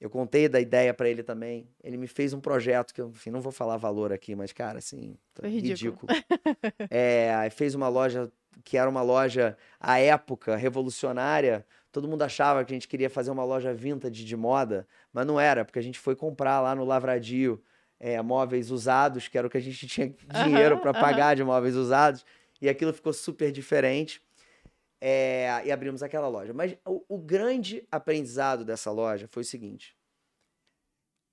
Eu 0.00 0.08
contei 0.08 0.48
da 0.48 0.60
ideia 0.60 0.94
para 0.94 1.08
ele 1.08 1.22
também. 1.22 1.68
Ele 1.82 1.96
me 1.96 2.06
fez 2.06 2.32
um 2.32 2.40
projeto 2.40 2.94
que 2.94 3.00
eu, 3.00 3.08
enfim, 3.08 3.30
não 3.30 3.40
vou 3.40 3.50
falar 3.50 3.76
valor 3.76 4.12
aqui, 4.12 4.34
mas, 4.34 4.52
cara, 4.52 4.78
assim, 4.78 5.16
Foi 5.34 5.48
ridículo. 5.48 6.06
é, 6.88 7.34
aí 7.34 7.50
fez 7.50 7.74
uma 7.74 7.88
loja 7.88 8.30
que 8.64 8.76
era 8.76 8.88
uma 8.88 9.02
loja, 9.02 9.56
à 9.80 9.98
época, 9.98 10.56
revolucionária. 10.56 11.64
Todo 11.92 12.08
mundo 12.08 12.22
achava 12.22 12.64
que 12.64 12.72
a 12.72 12.76
gente 12.76 12.88
queria 12.88 13.08
fazer 13.08 13.30
uma 13.30 13.44
loja 13.44 13.72
vintage 13.72 14.24
de 14.24 14.36
moda, 14.36 14.86
mas 15.12 15.26
não 15.26 15.40
era, 15.40 15.64
porque 15.64 15.78
a 15.78 15.82
gente 15.82 15.98
foi 15.98 16.14
comprar 16.14 16.60
lá 16.60 16.74
no 16.74 16.84
Lavradio 16.84 17.62
é, 17.98 18.20
móveis 18.20 18.70
usados, 18.70 19.28
que 19.28 19.38
era 19.38 19.46
o 19.46 19.50
que 19.50 19.58
a 19.58 19.60
gente 19.60 19.86
tinha 19.88 20.14
dinheiro 20.44 20.78
para 20.78 20.92
pagar 20.92 21.34
de 21.34 21.42
móveis 21.42 21.74
usados, 21.74 22.24
e 22.60 22.68
aquilo 22.68 22.92
ficou 22.92 23.12
super 23.12 23.50
diferente. 23.50 24.20
É, 25.00 25.62
e 25.64 25.70
abrimos 25.70 26.02
aquela 26.02 26.28
loja. 26.28 26.52
Mas 26.52 26.76
o, 26.84 27.04
o, 27.08 27.18
grande 27.18 27.86
aprendizado 27.90 28.64
dessa 28.64 28.90
loja 28.90 29.28
foi 29.28 29.42
o 29.42 29.46
seguinte: 29.46 29.96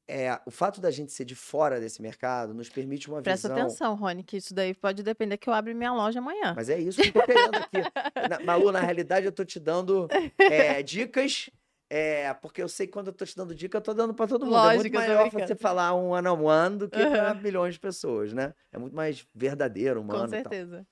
é, 0.08 0.40
o 0.46 0.52
fato 0.52 0.80
da 0.80 0.92
gente 0.92 1.12
ser 1.12 1.26
de 1.26 1.34
fora 1.34 1.80
desse 1.80 2.00
mercado 2.00 2.54
nos 2.54 2.70
permite 2.70 3.10
uma 3.10 3.24
Presta 3.24 3.48
visão. 3.48 3.66
Presta 3.66 3.86
atenção, 3.86 3.96
Rony, 3.96 4.24
que 4.24 4.38
isso 4.38 4.54
daí 4.54 4.74
pode 4.76 5.02
depender 5.02 5.38
que 5.38 5.50
eu 5.50 5.54
abra 5.54 5.74
minha 5.74 5.92
loja 5.94 6.20
amanhã. 6.20 6.54
Mas 6.56 6.70
é 6.70 6.80
isso 6.80 7.02
que 7.02 7.08
eu 7.08 7.14
tô 7.14 7.24
querendo 7.24 7.56
aqui. 7.56 7.78
na, 8.30 8.40
Malu, 8.40 8.72
na 8.72 8.82
realidade, 8.82 9.26
eu 9.26 9.32
tô 9.32 9.44
te 9.44 9.60
dando 9.60 10.08
é, 10.38 10.84
dicas. 10.84 11.50
É, 11.90 12.34
porque 12.36 12.62
eu 12.62 12.68
sei 12.68 12.88
que 12.88 12.94
quando 12.94 13.08
eu 13.08 13.14
tô 13.14 13.26
te 13.26 13.36
dando 13.36 13.54
dica, 13.54 13.78
eu 13.78 13.82
tô 13.82 13.94
dando 13.94 14.14
para 14.14 14.28
todo 14.28 14.46
mundo. 14.46 14.54
Lógico, 14.54 14.80
é 14.80 14.90
muito 14.90 15.00
melhor 15.00 15.30
você 15.32 15.56
falar 15.56 15.96
um 15.96 16.10
one 16.10 16.28
on 16.28 16.44
one 16.44 16.78
do 16.78 16.90
que 16.90 17.02
uhum. 17.02 17.12
para 17.12 17.34
milhões 17.36 17.76
de 17.76 17.80
pessoas, 17.80 18.34
né? 18.34 18.54
É 18.72 18.78
muito 18.78 18.96
mais 18.96 19.26
verdadeiro, 19.34 20.02
humano. 20.02 20.22
Com 20.22 20.28
certeza. 20.28 20.86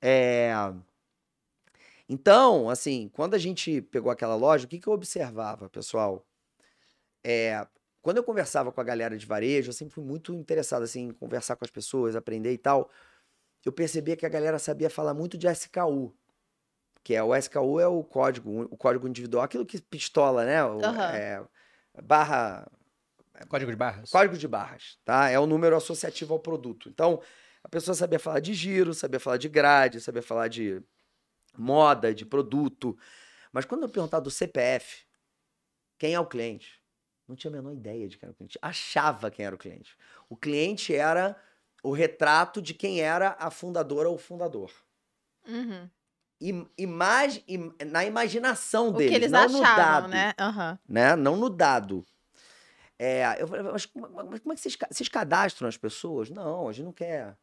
É... 0.00 0.52
Então, 2.08 2.70
assim, 2.70 3.10
quando 3.12 3.34
a 3.34 3.38
gente 3.38 3.82
pegou 3.82 4.10
aquela 4.10 4.34
loja, 4.34 4.64
o 4.64 4.68
que, 4.68 4.78
que 4.78 4.88
eu 4.88 4.92
observava, 4.92 5.68
pessoal? 5.68 6.26
É, 7.22 7.66
quando 8.00 8.16
eu 8.16 8.24
conversava 8.24 8.72
com 8.72 8.80
a 8.80 8.84
galera 8.84 9.16
de 9.16 9.26
varejo, 9.26 9.68
eu 9.68 9.74
sempre 9.74 9.94
fui 9.94 10.04
muito 10.04 10.32
interessado 10.34 10.82
assim, 10.82 11.08
em 11.08 11.10
conversar 11.10 11.56
com 11.56 11.64
as 11.64 11.70
pessoas, 11.70 12.16
aprender 12.16 12.52
e 12.52 12.58
tal. 12.58 12.90
Eu 13.64 13.72
percebia 13.72 14.16
que 14.16 14.24
a 14.24 14.28
galera 14.28 14.58
sabia 14.58 14.88
falar 14.88 15.12
muito 15.12 15.36
de 15.36 15.46
SKU, 15.46 16.14
que 17.04 17.14
é 17.14 17.22
o 17.22 17.36
SKU 17.36 17.80
é 17.80 17.86
o 17.86 18.02
código, 18.02 18.62
o 18.70 18.76
código 18.76 19.06
individual, 19.06 19.44
aquilo 19.44 19.66
que 19.66 19.80
pistola, 19.82 20.44
né? 20.44 20.64
O, 20.64 20.76
uhum. 20.76 21.00
é, 21.00 21.44
barra 22.02 22.66
Código 23.46 23.70
de 23.70 23.76
barras. 23.76 24.10
Código 24.10 24.36
de 24.36 24.48
barras, 24.48 24.98
tá? 25.04 25.28
É 25.28 25.38
o 25.38 25.46
número 25.46 25.76
associativo 25.76 26.34
ao 26.34 26.40
produto. 26.40 26.88
Então, 26.88 27.20
a 27.62 27.68
pessoa 27.68 27.94
sabia 27.94 28.18
falar 28.18 28.40
de 28.40 28.52
giro, 28.52 28.92
sabia 28.92 29.20
falar 29.20 29.36
de 29.36 29.48
grade, 29.48 30.00
sabia 30.00 30.22
falar 30.22 30.48
de 30.48 30.82
moda, 31.58 32.14
de 32.14 32.24
produto. 32.24 32.96
Mas 33.52 33.64
quando 33.64 33.82
eu 33.82 33.88
perguntar 33.88 34.20
do 34.20 34.30
CPF, 34.30 35.04
quem 35.98 36.14
é 36.14 36.20
o 36.20 36.26
cliente? 36.26 36.80
Não 37.26 37.36
tinha 37.36 37.50
a 37.50 37.56
menor 37.56 37.72
ideia 37.72 38.08
de 38.08 38.16
quem 38.16 38.26
era 38.26 38.32
o 38.32 38.36
cliente. 38.36 38.58
Achava 38.62 39.30
quem 39.30 39.44
era 39.44 39.54
o 39.54 39.58
cliente. 39.58 39.96
O 40.28 40.36
cliente 40.36 40.94
era 40.94 41.36
o 41.82 41.92
retrato 41.92 42.62
de 42.62 42.72
quem 42.72 43.00
era 43.00 43.36
a 43.38 43.50
fundadora 43.50 44.08
ou 44.08 44.14
o 44.14 44.18
fundador. 44.18 44.72
Uhum. 45.46 45.88
Imag... 46.78 47.44
Na 47.90 48.04
imaginação 48.04 48.92
deles, 48.92 49.08
o 49.08 49.10
que 49.10 49.16
eles 49.16 49.32
não 49.32 49.40
achavam, 49.40 49.60
no 49.60 49.76
dado. 49.76 50.08
Né? 50.08 50.34
Uhum. 50.40 50.78
né? 50.88 51.16
Não 51.16 51.36
no 51.36 51.50
dado. 51.50 52.04
É, 52.98 53.40
eu 53.40 53.46
falei, 53.46 53.62
mas, 53.62 53.88
mas 53.94 54.40
como 54.40 54.52
é 54.52 54.56
que 54.56 54.60
vocês, 54.60 54.76
vocês 54.90 55.08
cadastram 55.08 55.68
as 55.68 55.76
pessoas? 55.76 56.30
Não, 56.30 56.68
a 56.68 56.72
gente 56.72 56.86
não 56.86 56.92
quer. 56.92 57.36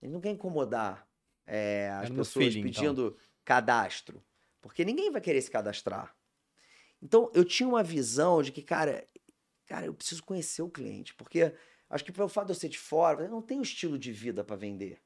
A 0.00 0.04
gente 0.04 0.12
não 0.12 0.20
quer 0.20 0.30
incomodar 0.30 1.08
é, 1.46 1.90
as 2.00 2.08
pessoas 2.10 2.32
feeling, 2.32 2.60
então. 2.60 2.82
pedindo 2.82 3.06
então. 3.08 3.27
Cadastro. 3.48 4.22
Porque 4.60 4.84
ninguém 4.84 5.10
vai 5.10 5.22
querer 5.22 5.40
se 5.40 5.50
cadastrar. 5.50 6.14
Então, 7.00 7.30
eu 7.32 7.46
tinha 7.46 7.66
uma 7.66 7.82
visão 7.82 8.42
de 8.42 8.52
que, 8.52 8.60
cara, 8.60 9.06
cara, 9.66 9.86
eu 9.86 9.94
preciso 9.94 10.22
conhecer 10.22 10.60
o 10.60 10.68
cliente, 10.68 11.14
porque 11.14 11.54
acho 11.88 12.04
que 12.04 12.12
pelo 12.12 12.28
fato 12.28 12.48
de 12.48 12.52
eu 12.52 12.56
ser 12.56 12.68
de 12.68 12.78
fora, 12.78 13.24
eu 13.24 13.30
não 13.30 13.40
tenho 13.40 13.62
estilo 13.62 13.98
de 13.98 14.12
vida 14.12 14.44
para 14.44 14.54
vender. 14.54 15.00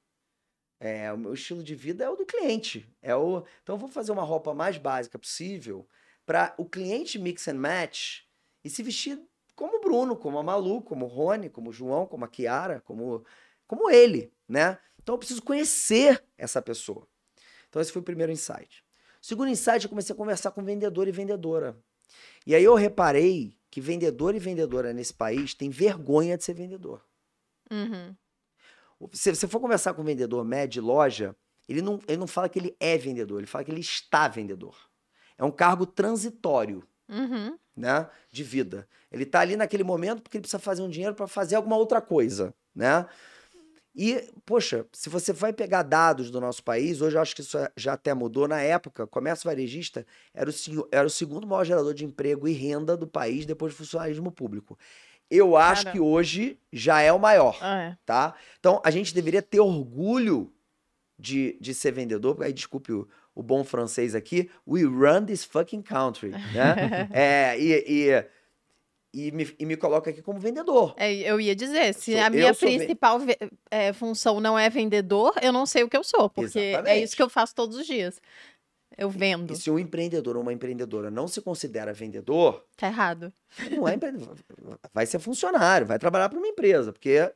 É, 0.81 1.13
o 1.13 1.19
meu 1.19 1.35
estilo 1.35 1.63
de 1.63 1.77
vida 1.77 2.03
é 2.03 2.11
o 2.11 2.17
do 2.17 2.27
cliente. 2.27 2.93
É 3.01 3.15
o, 3.15 3.45
então, 3.63 3.77
eu 3.77 3.79
vou 3.79 3.89
fazer 3.89 4.11
uma 4.11 4.25
roupa 4.25 4.53
mais 4.53 4.77
básica 4.77 5.17
possível 5.17 5.87
para 6.27 6.53
o 6.59 6.65
cliente 6.65 7.21
mix 7.21 7.47
and 7.47 7.55
match 7.55 8.23
e 8.65 8.71
se 8.71 8.83
vestir 8.83 9.23
como 9.55 9.77
o 9.77 9.81
Bruno, 9.81 10.17
como 10.17 10.37
a 10.39 10.43
Malu, 10.43 10.83
como 10.83 11.05
o 11.05 11.09
Rony, 11.09 11.49
como 11.49 11.71
o 11.71 11.73
João, 11.73 12.07
como 12.07 12.25
a 12.25 12.29
Kiara, 12.29 12.81
como, 12.81 13.25
como 13.69 13.89
ele, 13.89 14.33
né? 14.49 14.81
Então, 15.01 15.15
eu 15.15 15.19
preciso 15.21 15.43
conhecer 15.43 16.25
essa 16.37 16.61
pessoa. 16.61 17.07
Então, 17.73 17.81
esse 17.81 17.91
foi 17.91 18.03
o 18.03 18.05
primeiro 18.05 18.31
insight. 18.31 18.85
Segundo 19.19 19.49
insight, 19.49 19.85
eu 19.85 19.89
comecei 19.89 20.13
a 20.13 20.17
conversar 20.17 20.51
com 20.51 20.63
vendedor 20.63 21.09
e 21.09 21.11
vendedora. 21.11 21.75
E 22.47 22.55
aí 22.55 22.63
eu 22.63 22.75
reparei 22.75 23.57
que 23.71 23.81
vendedor 23.81 24.35
e 24.35 24.39
vendedora 24.39 24.93
nesse 24.93 25.15
país 25.15 25.55
tem 25.55 25.71
vergonha 25.71 26.37
de 26.37 26.45
ser 26.45 26.53
vendedor. 26.53 27.03
Uhum. 27.71 28.15
Se 29.11 29.35
você 29.35 29.49
for 29.49 29.59
conversar 29.59 29.95
com 29.95 30.03
um 30.03 30.05
vendedor 30.05 30.45
médio 30.45 30.69
de 30.69 30.81
loja, 30.83 31.35
ele 31.67 31.81
não, 31.81 31.99
ele 32.07 32.19
não 32.19 32.27
fala 32.27 32.47
que 32.47 32.59
ele 32.59 32.77
é 32.79 32.99
vendedor, 32.99 33.39
ele 33.39 33.47
fala 33.47 33.65
que 33.65 33.71
ele 33.71 33.81
está 33.81 34.29
vendedor. 34.29 34.77
É 35.39 35.45
um 35.45 35.51
cargo 35.51 35.87
transitório. 35.87 36.87
Uhum. 37.09 37.59
Né, 37.75 38.07
de 38.31 38.45
vida. 38.45 38.87
Ele 39.11 39.23
está 39.23 39.41
ali 39.41 39.57
naquele 39.57 39.83
momento 39.83 40.21
porque 40.21 40.37
ele 40.37 40.43
precisa 40.43 40.59
fazer 40.59 40.83
um 40.83 40.91
dinheiro 40.91 41.15
para 41.15 41.27
fazer 41.27 41.57
alguma 41.57 41.77
outra 41.77 42.03
coisa, 42.03 42.55
né? 42.75 43.07
E, 43.95 44.33
poxa, 44.47 44.87
se 44.93 45.11
você 45.11 45.33
vai 45.33 45.53
pegar 45.53 45.83
dados 45.83 46.31
do 46.31 46.41
nosso 46.41 46.63
país, 46.63 47.03
hoje 47.03 47.17
eu 47.17 47.21
acho 47.21 47.35
que 47.35 47.43
isso 47.43 47.59
já 47.77 47.93
até 47.93 48.15
mudou. 48.15 48.49
Na 48.49 48.61
época, 48.61 49.07
comércio 49.07 49.49
varejista 49.49 50.07
era 50.33 50.49
o, 50.51 50.89
era 50.91 51.07
o 51.07 51.11
segundo 51.11 51.47
maior 51.47 51.65
gerador 51.65 51.93
de 51.93 52.05
emprego 52.05 52.49
e 52.49 52.53
renda 52.53 52.97
do 52.97 53.07
país 53.07 53.45
depois 53.45 53.75
do 53.75 53.77
funcionalismo 53.77 54.33
público. 54.33 54.79
Eu 55.31 55.57
acho 55.57 55.85
Cara. 55.85 55.93
que 55.93 56.01
hoje 56.01 56.59
já 56.73 57.01
é 57.01 57.13
o 57.13 57.19
maior, 57.19 57.57
ah, 57.61 57.83
é. 57.83 57.97
tá? 58.05 58.35
Então, 58.59 58.81
a 58.85 58.91
gente 58.91 59.15
deveria 59.15 59.41
ter 59.43 59.61
orgulho 59.61 60.53
de, 61.19 61.57
de 61.61 61.73
ser 61.73 61.93
vendedor, 61.93 62.43
aí 62.43 62.53
desculpe 62.53 62.93
o, 62.93 63.09
o 63.35 63.43
bom 63.43 63.65
francês 63.65 64.15
aqui, 64.15 64.51
we 64.67 64.83
run 64.83 65.25
this 65.25 65.45
fucking 65.45 65.83
country, 65.83 66.31
né? 66.31 67.09
é, 67.13 67.59
e, 67.59 67.85
e 67.87 68.27
e 69.13 69.31
me, 69.31 69.55
e 69.59 69.67
me 69.67 69.77
coloca 69.77 70.11
aqui 70.11 70.23
como 70.23 70.39
vendedor. 70.39 70.95
É, 70.97 71.13
eu 71.13 71.41
ia 71.41 71.55
dizer, 71.55 71.93
se 71.93 72.13
sou, 72.13 72.23
a 72.23 72.31
minha 72.31 72.55
principal 72.55 73.19
é, 73.71 73.93
função 73.93 74.41
não 74.41 74.59
é 74.59 74.71
vendedor, 74.71 75.35
eu 75.43 75.53
não 75.53 75.67
sei 75.67 75.85
o 75.85 75.89
que 75.89 75.97
eu 75.97 76.03
sou, 76.03 76.31
porque 76.31 76.59
Exatamente. 76.59 76.91
é 76.91 77.03
isso 77.03 77.15
que 77.15 77.23
eu 77.23 77.29
faço 77.29 77.55
todos 77.55 77.77
os 77.77 77.87
dias. 77.87 78.21
Eu 78.97 79.11
vendo. 79.11 79.53
E, 79.53 79.57
e 79.57 79.57
se 79.57 79.71
um 79.71 79.79
empreendedor 79.79 80.37
ou 80.37 80.43
uma 80.43 80.53
empreendedora 80.53 81.11
não 81.11 81.29
se 81.29 81.41
considera 81.41 81.93
vendedor. 81.93 82.65
Tá 82.77 82.87
errado. 82.87 83.33
Não 83.71 83.87
é 83.87 83.95
empreendedor. 83.95 84.35
vai 84.93 85.07
ser 85.07 85.19
funcionário, 85.19 85.87
vai 85.87 85.99
trabalhar 85.99 86.29
para 86.29 86.39
uma 86.39 86.49
empresa, 86.49 86.93
porque 86.93 87.31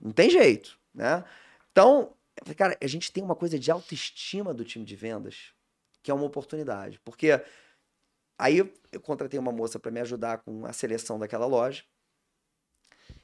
não 0.00 0.12
tem 0.12 0.28
jeito, 0.28 0.78
né? 0.94 1.24
Então, 1.72 2.12
cara, 2.56 2.76
a 2.80 2.86
gente 2.86 3.10
tem 3.10 3.22
uma 3.22 3.34
coisa 3.34 3.58
de 3.58 3.70
autoestima 3.70 4.52
do 4.52 4.64
time 4.64 4.84
de 4.84 4.94
vendas, 4.94 5.52
que 6.02 6.10
é 6.10 6.14
uma 6.14 6.24
oportunidade. 6.24 7.00
Porque 7.04 7.40
Aí 8.38 8.58
eu, 8.58 8.72
eu 8.92 9.00
contratei 9.00 9.38
uma 9.38 9.52
moça 9.52 9.78
para 9.78 9.90
me 9.90 10.00
ajudar 10.00 10.38
com 10.38 10.66
a 10.66 10.72
seleção 10.72 11.18
daquela 11.18 11.46
loja. 11.46 11.82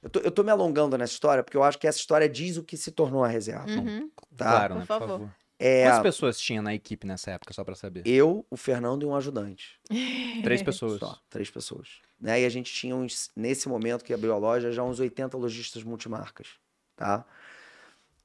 Eu 0.03 0.09
tô, 0.09 0.21
eu 0.21 0.31
tô 0.31 0.43
me 0.43 0.51
alongando 0.51 0.97
nessa 0.97 1.13
história, 1.13 1.43
porque 1.43 1.57
eu 1.57 1.63
acho 1.63 1.79
que 1.79 1.87
essa 1.87 1.99
história 1.99 2.29
diz 2.29 2.57
o 2.57 2.65
que 2.65 2.77
se 2.77 2.91
tornou 2.91 3.23
a 3.23 3.29
reserva. 3.29 3.71
Uhum. 3.71 4.11
Tá? 4.37 4.51
Claro, 4.51 4.75
né, 4.77 4.81
por, 4.81 4.87
por 4.87 5.09
favor. 5.09 5.35
É, 5.59 5.85
Quantas 5.85 6.03
pessoas 6.03 6.41
tinha 6.41 6.63
na 6.63 6.75
equipe 6.75 7.07
nessa 7.07 7.33
época, 7.33 7.53
só 7.53 7.63
para 7.63 7.75
saber? 7.75 8.03
Eu, 8.07 8.47
o 8.51 8.57
Fernando 8.57 9.03
e 9.03 9.07
um 9.07 9.15
ajudante. 9.15 9.79
três 10.43 10.63
pessoas. 10.63 10.99
Só, 10.99 11.19
três 11.29 11.51
pessoas. 11.51 12.01
Né? 12.19 12.41
E 12.41 12.47
a 12.47 12.49
gente 12.49 12.73
tinha, 12.73 12.97
uns, 12.97 13.31
nesse 13.37 13.69
momento 13.69 14.03
que 14.03 14.15
abriu 14.15 14.33
a 14.33 14.39
loja, 14.39 14.73
já 14.73 14.83
uns 14.83 15.01
80 15.01 15.37
lojistas 15.37 15.83
multimarcas. 15.83 16.49
Tá? 16.97 17.27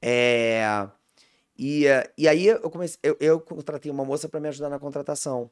É, 0.02 0.88
e, 1.58 1.86
e 2.18 2.28
aí 2.28 2.48
eu 2.48 2.70
comecei, 2.70 3.00
eu, 3.04 3.18
eu 3.20 3.40
contratei 3.40 3.92
uma 3.92 4.06
moça 4.06 4.30
para 4.30 4.40
me 4.40 4.48
ajudar 4.48 4.70
na 4.70 4.80
contratação. 4.80 5.50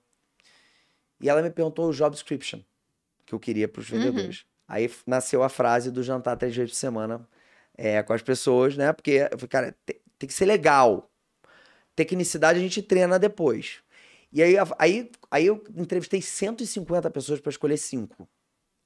E 1.21 1.29
ela 1.29 1.41
me 1.41 1.49
perguntou 1.49 1.89
o 1.89 1.93
job 1.93 2.13
description 2.13 2.59
que 3.25 3.33
eu 3.33 3.39
queria 3.39 3.67
para 3.67 3.81
os 3.81 3.89
uhum. 3.89 3.99
vendedores. 3.99 4.39
Uhum. 4.39 4.45
Aí 4.67 4.91
nasceu 5.05 5.43
a 5.43 5.49
frase 5.49 5.91
do 5.91 6.03
jantar 6.03 6.37
três 6.37 6.55
vezes 6.55 6.71
por 6.71 6.77
semana 6.77 7.27
é, 7.77 8.01
com 8.03 8.13
as 8.13 8.21
pessoas, 8.21 8.77
né? 8.77 8.93
Porque 8.93 9.27
eu 9.31 9.37
falei, 9.37 9.47
cara, 9.49 9.75
tem, 9.85 9.99
tem 10.19 10.27
que 10.27 10.33
ser 10.33 10.45
legal. 10.45 11.09
Tecnicidade 11.95 12.59
a 12.59 12.61
gente 12.61 12.81
treina 12.81 13.19
depois. 13.19 13.79
E 14.31 14.41
aí, 14.41 14.55
aí, 14.79 15.11
aí 15.29 15.45
eu 15.45 15.63
entrevistei 15.75 16.21
150 16.21 17.09
pessoas 17.11 17.39
para 17.39 17.51
escolher 17.51 17.77
cinco. 17.77 18.27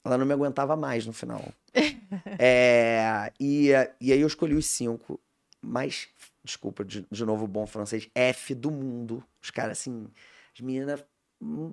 Ela 0.03 0.17
não 0.17 0.25
me 0.25 0.33
aguentava 0.33 0.75
mais 0.75 1.05
no 1.05 1.13
final. 1.13 1.41
é, 2.39 3.31
e, 3.39 3.69
e 4.01 4.11
aí 4.11 4.19
eu 4.19 4.27
escolhi 4.27 4.55
os 4.55 4.65
cinco. 4.65 5.19
Mas, 5.61 6.09
desculpa, 6.43 6.83
de, 6.83 7.05
de 7.09 7.25
novo, 7.25 7.47
bom 7.47 7.65
francês, 7.65 8.09
F 8.13 8.53
do 8.53 8.71
mundo. 8.71 9.23
Os 9.41 9.49
caras, 9.49 9.79
assim, 9.79 10.07
as 10.53 10.61
meninas 10.61 11.03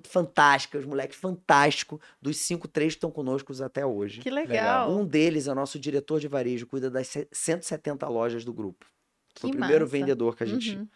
fantástica, 0.03 0.77
os 0.77 0.85
moleques 0.85 1.17
fantásticos. 1.17 1.99
Dos 2.21 2.37
cinco, 2.37 2.67
três 2.67 2.93
estão 2.93 3.09
conosco 3.11 3.51
até 3.63 3.85
hoje. 3.85 4.21
Que 4.21 4.29
legal. 4.29 4.91
Um 4.91 5.05
deles 5.05 5.47
é 5.47 5.53
nosso 5.53 5.79
diretor 5.79 6.19
de 6.19 6.27
varejo, 6.27 6.67
cuida 6.67 6.89
das 6.89 7.11
170 7.31 8.07
lojas 8.07 8.45
do 8.45 8.53
grupo. 8.53 8.85
Que 9.33 9.41
Foi 9.41 9.49
o 9.49 9.53
primeiro 9.53 9.85
vendedor 9.85 10.35
que 10.35 10.43
a 10.43 10.47
gente 10.47 10.77
uhum. 10.77 10.87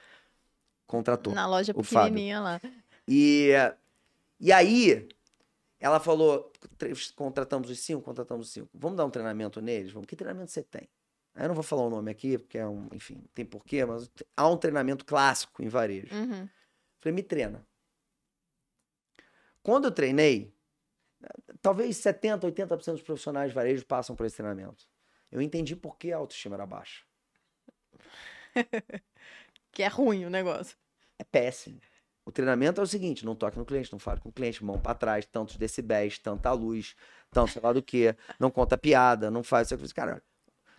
contratou. 0.88 1.34
Na 1.34 1.48
loja 1.48 1.74
pequenininha 1.74 2.40
lá. 2.40 2.62
E, 3.08 3.52
e 4.40 4.52
aí, 4.52 5.10
ela 5.80 6.00
falou: 6.00 6.52
contratamos 7.16 7.70
os 7.70 7.80
cinco, 7.80 8.02
contratamos 8.02 8.48
os 8.48 8.54
cinco. 8.54 8.70
Vamos 8.74 8.98
dar 8.98 9.06
um 9.06 9.10
treinamento 9.10 9.60
neles? 9.62 9.92
Vamos. 9.92 10.08
Que 10.08 10.16
treinamento 10.16 10.52
você 10.52 10.64
tem? 10.64 10.88
Eu 11.36 11.48
não 11.48 11.56
vou 11.56 11.64
falar 11.64 11.84
o 11.84 11.90
nome 11.90 12.12
aqui, 12.12 12.38
porque 12.38 12.58
é 12.58 12.68
um, 12.68 12.88
enfim, 12.94 13.24
tem 13.34 13.46
porquê, 13.46 13.86
mas 13.86 14.10
há 14.36 14.48
um 14.48 14.58
treinamento 14.58 15.06
clássico 15.06 15.64
em 15.64 15.70
varejo. 15.70 16.14
Uhum. 16.14 16.48
Falei, 17.00 17.16
me 17.16 17.24
treina. 17.24 17.66
Quando 19.64 19.86
eu 19.86 19.92
treinei, 19.92 20.54
talvez 21.62 21.98
70%, 21.98 22.42
80% 22.44 22.92
dos 22.94 23.02
profissionais 23.02 23.50
de 23.50 23.56
varejo 23.56 23.86
passam 23.86 24.16
por 24.16 24.26
esse 24.26 24.38
treinamento. 24.38 24.86
Eu 25.32 25.42
entendi 25.42 25.76
por 25.76 25.98
que 25.98 26.12
a 26.12 26.18
autoestima 26.18 26.56
era 26.56 26.66
baixa. 26.66 27.04
Que 29.72 29.84
é 29.84 29.88
ruim 29.88 30.26
o 30.26 30.30
negócio. 30.32 30.76
É 31.18 31.24
péssimo. 31.24 31.80
O 32.26 32.32
treinamento 32.32 32.82
é 32.82 32.84
o 32.84 32.88
seguinte: 32.88 33.24
não 33.24 33.36
toque 33.36 33.58
no 33.58 33.66
cliente, 33.66 33.92
não 33.92 34.00
fale 34.00 34.20
com 34.20 34.30
o 34.30 34.32
cliente, 34.32 34.64
mão 34.64 34.80
para 34.80 34.96
trás, 34.96 35.26
tantos 35.26 35.58
decibéis, 35.58 36.18
tanta 36.18 36.52
luz, 36.52 36.96
tanto 37.32 37.52
sei 37.52 37.62
lá 37.62 37.72
do 37.72 37.82
que, 37.82 38.16
não 38.40 38.50
conta 38.50 38.78
piada, 38.78 39.30
não 39.30 39.44
faz. 39.44 39.70
Cara, 39.94 40.24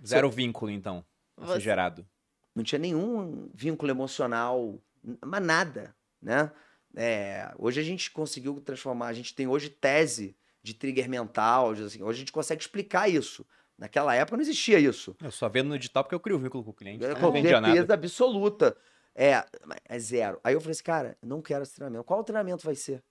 Zero 0.04 0.30
vínculo, 0.30 0.70
então, 0.70 1.04
Você- 1.36 1.60
gerado. 1.60 2.06
não 2.54 2.64
tinha 2.64 2.78
nenhum 2.78 3.48
vínculo 3.54 3.90
emocional, 3.90 4.82
mas 5.24 5.42
nada, 5.42 5.94
né? 6.20 6.50
É, 6.96 7.52
hoje 7.58 7.80
a 7.80 7.84
gente 7.84 8.10
conseguiu 8.10 8.60
transformar, 8.60 9.06
a 9.06 9.12
gente 9.12 9.34
tem 9.34 9.46
hoje 9.46 9.68
tese 9.68 10.36
de 10.62 10.74
trigger 10.74 11.08
mental, 11.08 11.70
assim, 11.70 12.02
hoje 12.02 12.18
a 12.18 12.20
gente 12.20 12.32
consegue 12.32 12.60
explicar 12.60 13.08
isso. 13.08 13.46
Naquela 13.78 14.14
época 14.14 14.36
não 14.36 14.42
existia 14.42 14.78
isso. 14.78 15.16
Eu 15.22 15.30
só 15.30 15.48
vendo 15.48 15.68
no 15.68 15.78
digital 15.78 16.04
porque 16.04 16.14
eu 16.14 16.20
crio 16.20 16.38
vínculo 16.38 16.62
com 16.62 16.70
o 16.70 16.74
cliente. 16.74 17.02
É, 17.02 17.14
não 17.14 17.20
com 17.20 17.32
vendia 17.32 17.60
nada. 17.60 17.72
certeza 17.72 17.94
absoluta. 17.94 18.76
É, 19.14 19.42
é 19.88 19.98
zero. 19.98 20.38
Aí 20.44 20.54
eu 20.54 20.60
falei 20.60 20.72
assim, 20.72 20.82
cara, 20.82 21.16
não 21.22 21.40
quero 21.40 21.62
esse 21.62 21.74
treinamento. 21.74 22.04
Qual 22.04 22.20
o 22.20 22.24
treinamento 22.24 22.64
vai 22.64 22.74
ser? 22.74 23.02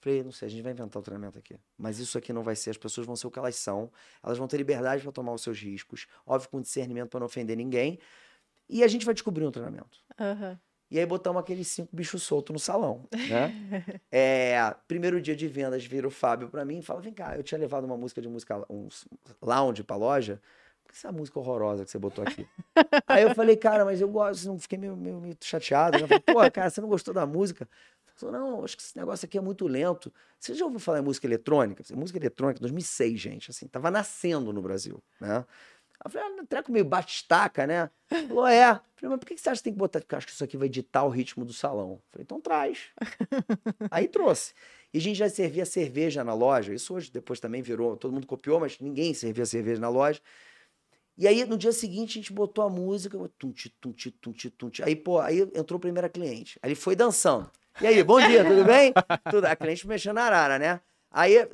Falei, 0.00 0.22
não 0.22 0.32
sei, 0.32 0.46
a 0.46 0.50
gente 0.50 0.62
vai 0.62 0.72
inventar 0.72 1.00
o 1.00 1.02
treinamento 1.02 1.38
aqui. 1.38 1.56
Mas 1.78 1.98
isso 1.98 2.18
aqui 2.18 2.32
não 2.32 2.42
vai 2.42 2.56
ser, 2.56 2.70
as 2.70 2.76
pessoas 2.76 3.06
vão 3.06 3.14
ser 3.14 3.26
o 3.26 3.30
que 3.30 3.38
elas 3.38 3.54
são, 3.56 3.90
elas 4.22 4.36
vão 4.36 4.48
ter 4.48 4.56
liberdade 4.56 5.02
para 5.02 5.12
tomar 5.12 5.32
os 5.32 5.42
seus 5.42 5.60
riscos, 5.60 6.08
óbvio 6.26 6.50
com 6.50 6.60
discernimento 6.60 7.08
para 7.08 7.20
não 7.20 7.26
ofender 7.26 7.56
ninguém. 7.56 8.00
E 8.68 8.82
a 8.82 8.88
gente 8.88 9.04
vai 9.04 9.14
descobrir 9.14 9.44
um 9.44 9.50
treinamento. 9.50 9.98
Aham. 10.18 10.58
E 10.92 10.98
aí 10.98 11.06
botamos 11.06 11.40
aqueles 11.40 11.68
cinco 11.68 11.88
bichos 11.96 12.22
soltos 12.22 12.52
no 12.52 12.58
salão, 12.58 13.08
né? 13.10 13.50
É, 14.12 14.74
primeiro 14.86 15.22
dia 15.22 15.34
de 15.34 15.48
vendas, 15.48 15.82
vira 15.86 16.06
o 16.06 16.10
Fábio 16.10 16.50
pra 16.50 16.66
mim 16.66 16.80
e 16.80 16.82
fala: 16.82 17.00
vem 17.00 17.14
cá, 17.14 17.34
eu 17.34 17.42
tinha 17.42 17.58
levado 17.58 17.84
uma 17.84 17.96
música 17.96 18.20
de 18.20 18.28
música, 18.28 18.62
um 18.68 18.88
lounge 19.40 19.82
pra 19.82 19.96
loja. 19.96 20.38
Por 20.84 20.92
que 20.92 20.98
essa 20.98 21.10
música 21.10 21.38
horrorosa 21.38 21.86
que 21.86 21.90
você 21.90 21.98
botou 21.98 22.22
aqui? 22.22 22.46
aí 23.08 23.22
eu 23.22 23.34
falei, 23.34 23.56
cara, 23.56 23.86
mas 23.86 24.02
eu 24.02 24.08
gosto, 24.08 24.46
não 24.46 24.58
fiquei 24.58 24.76
meio, 24.76 24.94
meio, 24.94 25.18
meio 25.18 25.34
chateado. 25.40 25.96
né? 25.96 26.04
Eu 26.04 26.08
falei, 26.08 26.20
pô, 26.20 26.50
cara, 26.52 26.68
você 26.68 26.82
não 26.82 26.88
gostou 26.90 27.14
da 27.14 27.24
música? 27.24 27.66
Falou, 28.14 28.38
não, 28.38 28.62
acho 28.62 28.76
que 28.76 28.82
esse 28.82 28.94
negócio 28.94 29.24
aqui 29.24 29.38
é 29.38 29.40
muito 29.40 29.66
lento. 29.66 30.12
Você 30.38 30.52
já 30.52 30.66
ouviu 30.66 30.78
falar 30.78 30.98
em 30.98 31.02
música 31.02 31.26
eletrônica? 31.26 31.82
Música 31.96 32.18
eletrônica, 32.18 32.60
2006, 32.60 33.18
gente, 33.18 33.50
assim, 33.50 33.66
tava 33.66 33.90
nascendo 33.90 34.52
no 34.52 34.60
Brasil, 34.60 35.02
né? 35.18 35.42
Eu 36.04 36.10
falei, 36.10 36.28
ah, 36.28 36.42
um 36.42 36.46
treco 36.46 36.72
meio 36.72 36.84
batistaca, 36.84 37.66
né? 37.66 37.90
Falou, 38.28 38.46
é. 38.46 38.70
Eu 38.70 38.80
Falei, 38.96 39.10
mas 39.10 39.18
por 39.18 39.26
que 39.26 39.34
que 39.34 39.40
você 39.40 39.50
acha 39.50 39.60
que 39.60 39.64
tem 39.64 39.72
que 39.72 39.78
botar? 39.78 40.00
Porque 40.00 40.14
eu 40.14 40.18
acho 40.18 40.26
que 40.26 40.32
isso 40.32 40.44
aqui 40.44 40.56
vai 40.56 40.68
ditar 40.68 41.04
o 41.04 41.08
ritmo 41.08 41.44
do 41.44 41.52
salão. 41.52 41.92
Eu 41.92 42.02
Falei, 42.10 42.24
então 42.24 42.40
traz. 42.40 42.90
Aí 43.90 44.08
trouxe. 44.08 44.52
E 44.92 44.98
a 44.98 45.00
gente 45.00 45.16
já 45.16 45.28
servia 45.28 45.64
cerveja 45.64 46.22
na 46.24 46.34
loja. 46.34 46.74
Isso 46.74 46.94
hoje 46.94 47.10
depois 47.10 47.40
também 47.40 47.62
virou, 47.62 47.96
todo 47.96 48.12
mundo 48.12 48.26
copiou, 48.26 48.60
mas 48.60 48.78
ninguém 48.80 49.14
servia 49.14 49.46
cerveja 49.46 49.80
na 49.80 49.88
loja. 49.88 50.20
E 51.16 51.28
aí, 51.28 51.44
no 51.44 51.58
dia 51.58 51.72
seguinte, 51.72 52.18
a 52.18 52.22
gente 52.22 52.32
botou 52.32 52.64
a 52.64 52.70
música, 52.70 53.18
tunti, 53.38 53.68
tunti, 53.80 54.10
tunti, 54.10 54.50
tunti. 54.50 54.82
Aí, 54.82 54.96
pô, 54.96 55.20
aí 55.20 55.40
entrou 55.54 55.76
a 55.76 55.80
primeira 55.80 56.08
cliente. 56.08 56.58
Aí 56.62 56.70
ele 56.70 56.74
foi 56.74 56.96
dançando. 56.96 57.50
E 57.80 57.86
aí, 57.86 58.02
bom 58.02 58.18
dia, 58.20 58.44
tudo 58.44 58.64
bem? 58.64 58.92
Tudo. 59.30 59.44
A 59.44 59.54
cliente 59.54 59.86
mexendo 59.86 60.14
na 60.14 60.24
arara, 60.24 60.58
né? 60.58 60.80
Aí, 61.10 61.46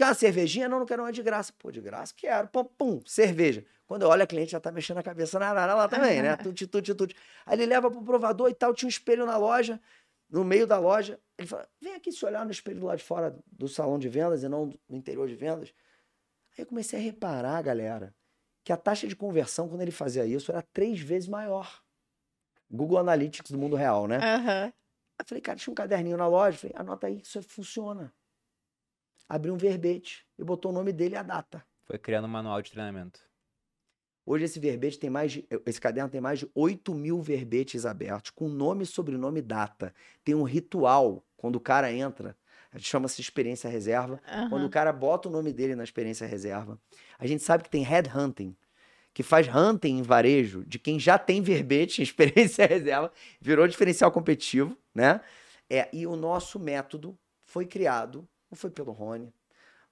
quer 0.00 0.06
uma 0.06 0.14
cervejinha? 0.14 0.66
Não, 0.66 0.78
não 0.78 0.86
quero 0.86 1.02
uma 1.02 1.12
de 1.12 1.22
graça. 1.22 1.52
Pô, 1.58 1.70
de 1.70 1.80
graça? 1.80 2.14
Quero. 2.16 2.48
Pum, 2.48 2.64
pum, 2.64 3.00
cerveja. 3.04 3.64
Quando 3.86 4.02
eu 4.02 4.08
olho, 4.08 4.22
a 4.22 4.26
cliente 4.26 4.52
já 4.52 4.60
tá 4.60 4.72
mexendo 4.72 4.96
a 4.98 5.02
cabeça 5.02 5.38
na 5.38 5.50
arara 5.50 5.74
lá 5.74 5.88
também, 5.88 6.22
né? 6.22 6.36
Tuti, 6.42 6.66
tuti, 6.66 6.94
tuti. 6.94 7.14
Aí 7.44 7.58
ele 7.58 7.66
leva 7.66 7.90
pro 7.90 8.02
provador 8.02 8.48
e 8.48 8.54
tal, 8.54 8.72
tinha 8.72 8.86
um 8.86 8.88
espelho 8.88 9.26
na 9.26 9.36
loja, 9.36 9.78
no 10.30 10.42
meio 10.42 10.66
da 10.66 10.78
loja. 10.78 11.20
Ele 11.36 11.46
fala, 11.46 11.68
vem 11.80 11.94
aqui 11.94 12.10
se 12.10 12.24
olhar 12.24 12.46
no 12.46 12.50
espelho 12.50 12.82
lá 12.86 12.96
de 12.96 13.02
fora 13.02 13.36
do 13.52 13.68
salão 13.68 13.98
de 13.98 14.08
vendas 14.08 14.42
e 14.42 14.48
não 14.48 14.72
no 14.88 14.96
interior 14.96 15.28
de 15.28 15.34
vendas. 15.34 15.74
Aí 16.56 16.62
eu 16.62 16.66
comecei 16.66 16.98
a 16.98 17.02
reparar, 17.02 17.60
galera, 17.60 18.14
que 18.64 18.72
a 18.72 18.78
taxa 18.78 19.06
de 19.06 19.14
conversão, 19.14 19.68
quando 19.68 19.82
ele 19.82 19.90
fazia 19.90 20.24
isso, 20.24 20.50
era 20.50 20.62
três 20.62 20.98
vezes 21.00 21.28
maior. 21.28 21.82
Google 22.70 22.98
Analytics 22.98 23.50
do 23.50 23.58
mundo 23.58 23.76
real, 23.76 24.06
né? 24.06 24.16
Aham. 24.16 24.72
Aí 25.18 25.26
falei, 25.26 25.42
cara, 25.42 25.58
tinha 25.58 25.72
um 25.72 25.74
caderninho 25.74 26.16
na 26.16 26.26
loja. 26.26 26.56
Falei, 26.56 26.74
anota 26.78 27.06
aí 27.06 27.20
que 27.20 27.26
isso 27.26 27.42
funciona. 27.42 28.14
Abri 29.30 29.48
um 29.48 29.56
verbete 29.56 30.26
e 30.36 30.42
botou 30.42 30.72
o 30.72 30.74
nome 30.74 30.92
dele 30.92 31.14
e 31.14 31.16
a 31.16 31.22
data. 31.22 31.64
Foi 31.84 31.96
criando 31.96 32.24
um 32.24 32.28
manual 32.28 32.60
de 32.60 32.72
treinamento. 32.72 33.20
Hoje 34.26 34.44
esse 34.44 34.58
verbete 34.58 34.98
tem 34.98 35.08
mais 35.08 35.30
de. 35.30 35.46
Esse 35.64 35.80
caderno 35.80 36.10
tem 36.10 36.20
mais 36.20 36.40
de 36.40 36.50
8 36.52 36.92
mil 36.92 37.22
verbetes 37.22 37.86
abertos, 37.86 38.32
com 38.32 38.48
nome, 38.48 38.84
sobrenome 38.84 39.38
e 39.38 39.42
data. 39.42 39.94
Tem 40.24 40.34
um 40.34 40.42
ritual 40.42 41.24
quando 41.36 41.54
o 41.54 41.60
cara 41.60 41.92
entra. 41.92 42.36
a 42.72 42.76
gente 42.76 42.88
Chama-se 42.88 43.20
experiência 43.20 43.70
reserva. 43.70 44.20
Quando 44.48 44.66
o 44.66 44.68
cara 44.68 44.92
bota 44.92 45.28
o 45.28 45.30
nome 45.30 45.52
dele 45.52 45.76
na 45.76 45.84
experiência 45.84 46.26
reserva. 46.26 46.76
A 47.16 47.24
gente 47.24 47.44
sabe 47.44 47.62
que 47.62 47.70
tem 47.70 47.84
headhunting, 47.84 48.56
que 49.14 49.22
faz 49.22 49.46
hunting 49.46 49.98
em 49.98 50.02
varejo 50.02 50.64
de 50.64 50.80
quem 50.80 50.98
já 50.98 51.16
tem 51.16 51.40
verbete 51.40 52.00
em 52.00 52.02
experiência 52.04 52.66
reserva, 52.66 53.12
virou 53.40 53.68
diferencial 53.68 54.10
competitivo, 54.10 54.76
né? 54.92 55.20
É, 55.70 55.88
e 55.92 56.04
o 56.04 56.16
nosso 56.16 56.58
método 56.58 57.16
foi 57.44 57.64
criado, 57.64 58.28
não 58.50 58.56
foi 58.56 58.70
pelo 58.70 58.92
Rony, 58.92 59.32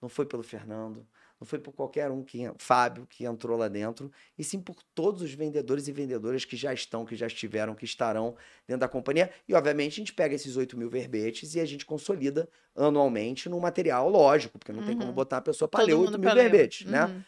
não 0.01 0.09
foi 0.09 0.27
pelo 0.27 0.43
Fernando, 0.43 1.07
não 1.41 1.47
foi 1.47 1.59
por 1.59 1.73
qualquer 1.73 2.11
um 2.11 2.23
que 2.23 2.51
Fábio 2.59 3.07
que 3.07 3.25
entrou 3.25 3.57
lá 3.57 3.69
dentro, 3.69 4.11
e 4.37 4.43
sim 4.43 4.61
por 4.61 4.83
todos 4.95 5.23
os 5.23 5.33
vendedores 5.33 5.87
e 5.87 5.93
vendedoras 5.93 6.45
que 6.45 6.57
já 6.57 6.73
estão, 6.75 7.05
que 7.05 7.15
já 7.15 7.27
estiveram, 7.27 7.75
que 7.75 7.85
estarão 7.85 8.37
dentro 8.67 8.81
da 8.81 8.89
companhia. 8.89 9.31
E 9.47 9.55
obviamente 9.55 9.93
a 9.93 9.97
gente 9.97 10.13
pega 10.13 10.35
esses 10.35 10.57
8 10.57 10.77
mil 10.77 10.91
verbetes 10.91 11.55
e 11.55 11.61
a 11.61 11.65
gente 11.65 11.87
consolida 11.87 12.49
anualmente 12.75 13.49
num 13.49 13.61
material 13.61 14.09
lógico, 14.09 14.59
porque 14.59 14.73
não 14.73 14.85
tem 14.85 14.97
como 14.97 15.09
Uhum. 15.09 15.15
botar 15.15 15.37
a 15.39 15.43
pessoa 15.43 15.69
para 15.69 15.85
ler 15.85 15.95
mundo 15.95 16.07
8 16.09 16.19
mil 16.19 16.35
verbetes, 16.35 16.87
né? 16.87 17.05
Uhum. 17.07 17.23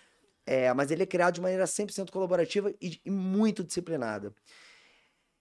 É, 0.46 0.72
mas 0.74 0.90
ele 0.90 1.04
é 1.04 1.06
criado 1.06 1.34
de 1.34 1.40
maneira 1.40 1.64
100% 1.64 2.10
colaborativa 2.10 2.74
e, 2.80 3.00
e 3.04 3.10
muito 3.10 3.62
disciplinada. 3.62 4.34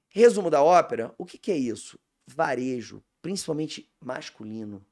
Resumo 0.10 0.50
da 0.50 0.62
ópera, 0.62 1.14
o 1.18 1.26
que, 1.26 1.38
que 1.38 1.52
é 1.52 1.58
isso? 1.58 2.00
Varejo, 2.28 3.04
principalmente 3.22 3.90
masculino 4.00 4.86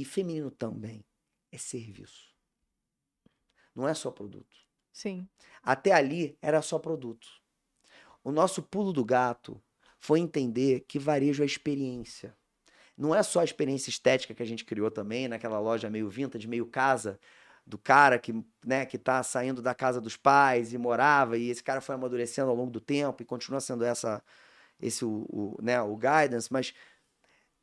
e 0.00 0.04
feminino 0.04 0.50
também, 0.50 1.04
é 1.50 1.58
serviço. 1.58 2.34
Não 3.74 3.88
é 3.88 3.94
só 3.94 4.10
produto. 4.10 4.56
Sim. 4.92 5.28
Até 5.62 5.92
ali 5.92 6.38
era 6.40 6.62
só 6.62 6.78
produto. 6.78 7.28
O 8.22 8.32
nosso 8.32 8.62
pulo 8.62 8.92
do 8.92 9.04
gato 9.04 9.62
foi 9.98 10.20
entender 10.20 10.84
que 10.88 10.98
varejo 10.98 11.42
é 11.42 11.46
experiência. 11.46 12.36
Não 12.96 13.14
é 13.14 13.22
só 13.22 13.40
a 13.40 13.44
experiência 13.44 13.90
estética 13.90 14.34
que 14.34 14.42
a 14.42 14.46
gente 14.46 14.64
criou 14.64 14.90
também, 14.90 15.28
naquela 15.28 15.58
loja 15.58 15.90
meio 15.90 16.08
vintage, 16.08 16.48
meio 16.48 16.66
casa, 16.66 17.18
do 17.66 17.76
cara 17.76 18.18
que, 18.18 18.32
né, 18.64 18.86
que 18.86 18.96
tá 18.96 19.22
saindo 19.22 19.60
da 19.60 19.74
casa 19.74 20.00
dos 20.00 20.16
pais 20.16 20.72
e 20.72 20.78
morava, 20.78 21.36
e 21.36 21.50
esse 21.50 21.62
cara 21.62 21.80
foi 21.80 21.94
amadurecendo 21.94 22.48
ao 22.48 22.56
longo 22.56 22.70
do 22.70 22.80
tempo 22.80 23.22
e 23.22 23.26
continua 23.26 23.60
sendo 23.60 23.84
essa 23.84 24.22
esse 24.80 25.04
o, 25.04 25.26
o, 25.28 25.58
né, 25.62 25.80
o 25.80 25.96
guidance, 25.96 26.52
mas 26.52 26.74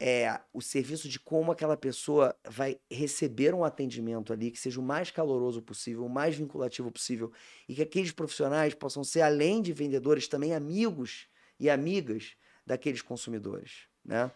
é 0.06 0.38
o 0.52 0.62
serviço 0.62 1.08
de 1.08 1.18
como 1.18 1.50
aquela 1.50 1.78
pessoa 1.78 2.36
vai 2.46 2.78
receber 2.92 3.54
um 3.56 3.64
atendimento 3.64 4.34
ali 4.34 4.52
que 4.52 4.60
seja 4.60 4.82
o 4.82 4.84
mais 4.84 5.10
caloroso 5.10 5.62
possível, 5.62 6.06
o 6.06 6.10
mais 6.10 6.36
vinculativo 6.36 6.92
possível, 6.92 7.32
e 7.70 7.74
que 7.74 7.82
aqueles 7.82 8.12
profissionais 8.12 8.74
possam 8.74 9.02
ser, 9.02 9.22
além 9.22 9.62
de 9.62 9.72
vendedores, 9.72 10.28
também 10.28 10.54
amigos 10.54 11.30
e 11.58 11.70
amigas 11.70 12.36
daqueles 12.66 13.02
consumidores, 13.02 13.88
né? 14.04 14.30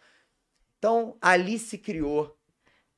Então, 0.78 1.18
ali 1.20 1.60
se 1.60 1.78
criou 1.78 2.40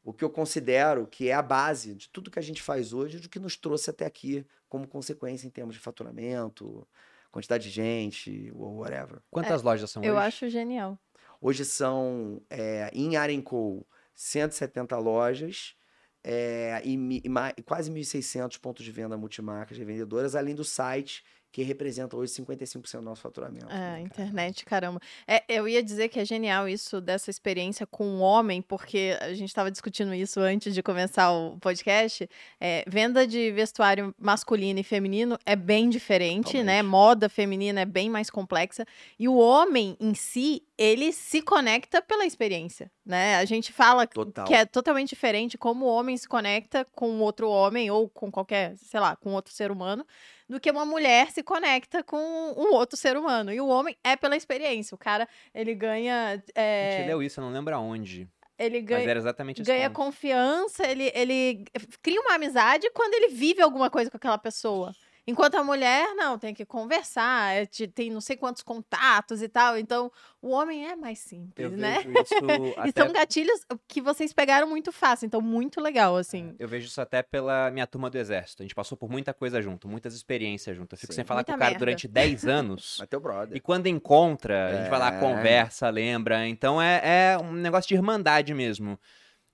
o 0.04 0.14
que 0.14 0.24
eu 0.24 0.30
considero 0.30 1.08
que 1.08 1.28
é 1.28 1.34
a 1.34 1.42
base 1.42 1.96
de 1.96 2.08
tudo 2.10 2.30
que 2.30 2.38
a 2.38 2.44
gente 2.44 2.62
faz 2.62 2.94
hoje 2.94 3.18
e 3.18 3.20
do 3.20 3.30
que 3.30 3.40
nos 3.40 3.58
trouxe 3.58 3.90
até 3.90 4.06
aqui 4.06 4.46
como 4.68 4.88
consequência 4.88 5.48
em 5.48 5.50
termos 5.50 5.74
de 5.74 5.82
faturamento, 5.82 6.88
quantidade 7.32 7.64
de 7.64 7.72
gente, 7.72 8.52
ou 8.54 8.78
whatever. 8.78 9.24
Quantas 9.32 9.64
lojas 9.64 9.90
são 9.90 10.04
Eu 10.04 10.14
hoje? 10.14 10.28
acho 10.28 10.50
genial. 10.50 11.00
Hoje 11.42 11.64
são, 11.66 12.42
é, 12.50 12.90
em 12.94 13.16
Arenco, 13.16 13.86
170 14.14 14.98
lojas 14.98 15.76
é, 16.24 16.82
e, 16.84 17.22
e 17.58 17.64
quase 17.64 17.92
1.600 17.92 18.60
pontos 18.60 18.84
de 18.84 18.92
venda 18.92 19.18
multimarcas 19.18 19.78
e 19.78 19.86
vendedoras, 19.86 20.36
além 20.36 20.54
do 20.54 20.66
site, 20.66 21.24
que 21.52 21.64
representa 21.64 22.16
hoje 22.16 22.34
55% 22.34 22.98
do 22.98 23.02
nosso 23.02 23.22
faturamento. 23.22 23.68
É, 23.70 23.94
né, 23.94 24.02
internet, 24.02 24.64
caramba. 24.66 25.00
É, 25.28 25.44
eu 25.50 25.68
ia 25.68 25.82
dizer 25.82 26.10
que 26.10 26.20
é 26.20 26.26
genial 26.26 26.68
isso 26.70 27.02
dessa 27.02 27.30
experiência 27.30 27.88
com 27.88 28.18
o 28.18 28.20
homem, 28.20 28.62
porque 28.62 29.18
a 29.20 29.34
gente 29.34 29.50
estava 29.50 29.72
discutindo 29.72 30.14
isso 30.14 30.40
antes 30.40 30.76
de 30.76 30.84
começar 30.84 31.32
o 31.32 31.58
podcast. 31.58 32.30
É, 32.60 32.84
venda 32.88 33.26
de 33.26 33.52
vestuário 33.52 34.14
masculino 34.20 34.80
e 34.80 34.84
feminino 34.84 35.40
é 35.46 35.56
bem 35.56 35.90
diferente, 35.90 36.58
né? 36.58 36.84
Totalmente. 36.84 36.86
Moda 36.86 37.30
feminina 37.30 37.82
é 37.82 37.86
bem 37.86 38.10
mais 38.10 38.30
complexa. 38.30 38.86
E 39.18 39.28
o 39.28 39.36
homem 39.36 39.98
em 40.00 40.14
si, 40.14 40.62
ele 40.80 41.12
se 41.12 41.42
conecta 41.42 42.02
pela 42.02 42.26
experiência, 42.26 42.90
né? 43.06 43.36
A 43.36 43.44
gente 43.44 43.74
fala 43.74 44.08
Total. 44.08 44.46
que 44.46 44.54
é 44.54 44.66
totalmente 44.66 45.10
diferente 45.10 45.58
como 45.58 45.86
o 45.86 45.90
homem 45.90 46.16
se 46.16 46.26
conecta 46.26 46.86
com 46.96 47.20
outro 47.20 47.50
homem 47.50 47.92
ou 47.92 48.08
com 48.08 48.32
qualquer, 48.32 48.78
sei 48.78 48.98
lá, 49.02 49.14
com 49.18 49.34
outro 49.34 49.54
ser 49.54 49.72
humano, 49.72 50.08
do 50.48 50.58
que 50.58 50.72
uma 50.72 50.86
mulher 50.86 51.32
se 51.32 51.44
conecta 51.44 52.02
com 52.02 52.18
um 52.18 52.74
outro 52.74 52.96
ser 52.96 53.18
humano. 53.18 53.52
E 53.52 53.60
o 53.60 53.68
homem 53.68 53.98
é 54.02 54.16
pela 54.16 54.38
experiência. 54.38 54.96
O 54.96 54.98
cara, 54.98 55.28
ele 55.54 55.76
ganha. 55.76 56.30
A 56.30 56.36
gente 56.36 56.52
é, 56.56 57.04
leu 57.08 57.22
isso, 57.22 57.42
eu 57.42 57.44
não 57.44 57.52
lembro 57.52 57.76
aonde. 57.76 58.26
ele 58.58 58.80
Mas 58.80 58.88
ganha. 58.88 59.10
era 59.10 59.20
exatamente 59.20 59.62
esse 59.62 59.70
Ganha 59.70 59.90
confiança, 59.90 60.88
ele, 60.88 61.12
ele 61.14 61.66
cria 62.02 62.22
uma 62.22 62.36
amizade 62.36 62.90
quando 62.92 63.16
ele 63.16 63.34
vive 63.34 63.62
alguma 63.62 63.90
coisa 63.90 64.10
com 64.10 64.16
aquela 64.16 64.38
pessoa. 64.38 64.96
Enquanto 65.30 65.56
a 65.56 65.64
mulher, 65.64 66.16
não, 66.16 66.40
tem 66.40 66.54
que 66.54 66.66
conversar, 66.66 67.54
é, 67.56 67.66
te- 67.66 67.88
tem 67.88 68.10
não 68.10 68.20
sei 68.22 68.36
quantos 68.36 68.64
contatos 68.64 69.42
e 69.42 69.48
tal. 69.48 69.78
Então, 69.78 70.12
o 70.42 70.50
homem 70.50 70.88
é 70.88 70.96
mais 70.96 71.20
simples, 71.20 71.72
Eu 71.72 71.78
né? 71.78 72.00
vejo 72.04 72.12
isso 72.22 72.34
E 72.86 72.90
até 72.90 73.04
são 73.04 73.14
gatilhos 73.14 73.62
que 73.88 74.02
vocês 74.02 74.34
pegaram 74.34 74.68
muito 74.68 74.92
fácil, 74.92 75.26
então 75.26 75.40
muito 75.42 75.80
legal, 75.80 76.16
assim. 76.18 76.56
Eu 76.58 76.68
vejo 76.68 76.88
isso 76.88 77.00
até 77.00 77.22
pela 77.22 77.70
minha 77.72 77.86
turma 77.86 78.10
do 78.10 78.18
exército. 78.18 78.64
A 78.64 78.66
gente 78.66 78.74
passou 78.76 78.98
por 78.98 79.10
muita 79.10 79.34
coisa 79.34 79.62
junto, 79.62 79.88
muitas 79.88 80.16
experiências 80.16 80.76
junto. 80.76 80.94
Eu 80.94 80.98
fico 80.98 81.14
Sim. 81.14 81.18
sem 81.18 81.26
falar 81.26 81.40
Muita 81.40 81.52
com 81.52 81.58
o 81.58 81.60
cara 81.60 81.72
merda. 81.72 81.86
durante 81.86 82.08
10 82.08 82.46
anos. 82.48 82.98
Mas 83.00 83.08
teu 83.08 83.20
brother. 83.20 83.56
E 83.56 83.60
quando 83.60 83.88
encontra, 83.88 84.68
a 84.68 84.76
gente 84.82 84.90
vai 84.90 85.00
lá, 85.00 85.16
É. 85.16 85.20
conversa, 85.20 85.90
lembra. 85.90 86.48
Então 86.48 86.82
é, 86.82 87.02
é 87.34 87.38
um 87.38 87.52
negócio 87.54 87.88
de 87.88 87.94
irmandade 87.96 88.54
mesmo. 88.54 89.00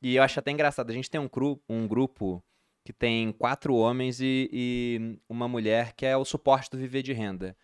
E 0.02 0.16
eu 0.16 0.24
acho 0.24 0.40
até 0.40 0.52
engraçado. 0.52 0.90
A 0.90 0.94
gente 0.94 1.10
tem 1.10 1.20
um, 1.20 1.28
cru- 1.28 1.60
um 1.68 1.88
grupo 1.88 2.44
que 2.86 2.94
tem 2.94 3.32
quatro 3.32 3.76
homens 3.76 4.22
e, 4.22 4.48
e 4.54 5.20
uma 5.28 5.48
mulher 5.48 5.94
que 5.94 6.06
é 6.06 6.16
o 6.16 6.24
suporte 6.24 6.70
do 6.70 6.78
viver 6.78 7.02
de 7.02 7.12
renda. 7.12 7.58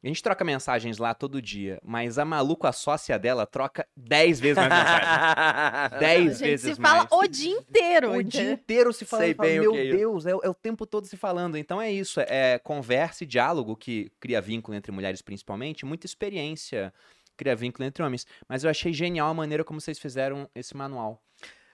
A 0.00 0.06
gente 0.06 0.22
troca 0.22 0.44
mensagens 0.44 0.96
lá 0.98 1.12
todo 1.12 1.42
dia, 1.42 1.80
mas 1.84 2.18
a 2.18 2.24
maluco, 2.24 2.68
a 2.68 2.72
sócia 2.72 3.18
dela, 3.18 3.44
troca 3.44 3.84
10 3.96 4.38
vezes 4.38 4.56
mais 4.56 4.68
mensagem. 4.68 5.08
A 5.08 5.88
10 5.98 6.38
gente 6.38 6.38
vezes 6.48 6.76
se 6.76 6.80
fala 6.80 6.98
mais. 6.98 7.08
o 7.10 7.26
dia 7.26 7.50
inteiro. 7.50 8.12
O 8.12 8.22
dia 8.22 8.52
inteiro 8.52 8.92
se 8.92 9.04
falando, 9.04 9.24
Sei 9.24 9.34
fala, 9.34 9.48
bem 9.48 9.58
o 9.58 9.62
meu 9.62 9.72
que 9.72 9.78
é 9.78 9.84
isso." 9.86 9.96
Deus, 9.96 10.26
é, 10.26 10.34
o- 10.36 10.40
é 10.44 10.48
o 10.48 10.54
tempo 10.54 10.86
todo 10.86 11.04
se 11.08 11.16
falando. 11.16 11.56
Então 11.58 11.82
é 11.82 11.90
isso, 11.90 12.20
é, 12.20 12.26
é 12.54 12.58
conversa 12.60 13.24
e 13.24 13.26
diálogo 13.26 13.74
que 13.76 14.08
cria 14.20 14.40
vínculo 14.40 14.76
entre 14.76 14.92
mulheres 14.92 15.20
principalmente, 15.20 15.84
muita 15.84 16.06
experiência 16.06 16.94
cria 17.36 17.56
vínculo 17.56 17.84
entre 17.84 18.00
homens. 18.04 18.24
Mas 18.48 18.62
eu 18.62 18.70
achei 18.70 18.92
genial 18.92 19.28
a 19.30 19.34
maneira 19.34 19.64
como 19.64 19.80
vocês 19.80 19.98
fizeram 19.98 20.48
esse 20.54 20.76
manual. 20.76 21.20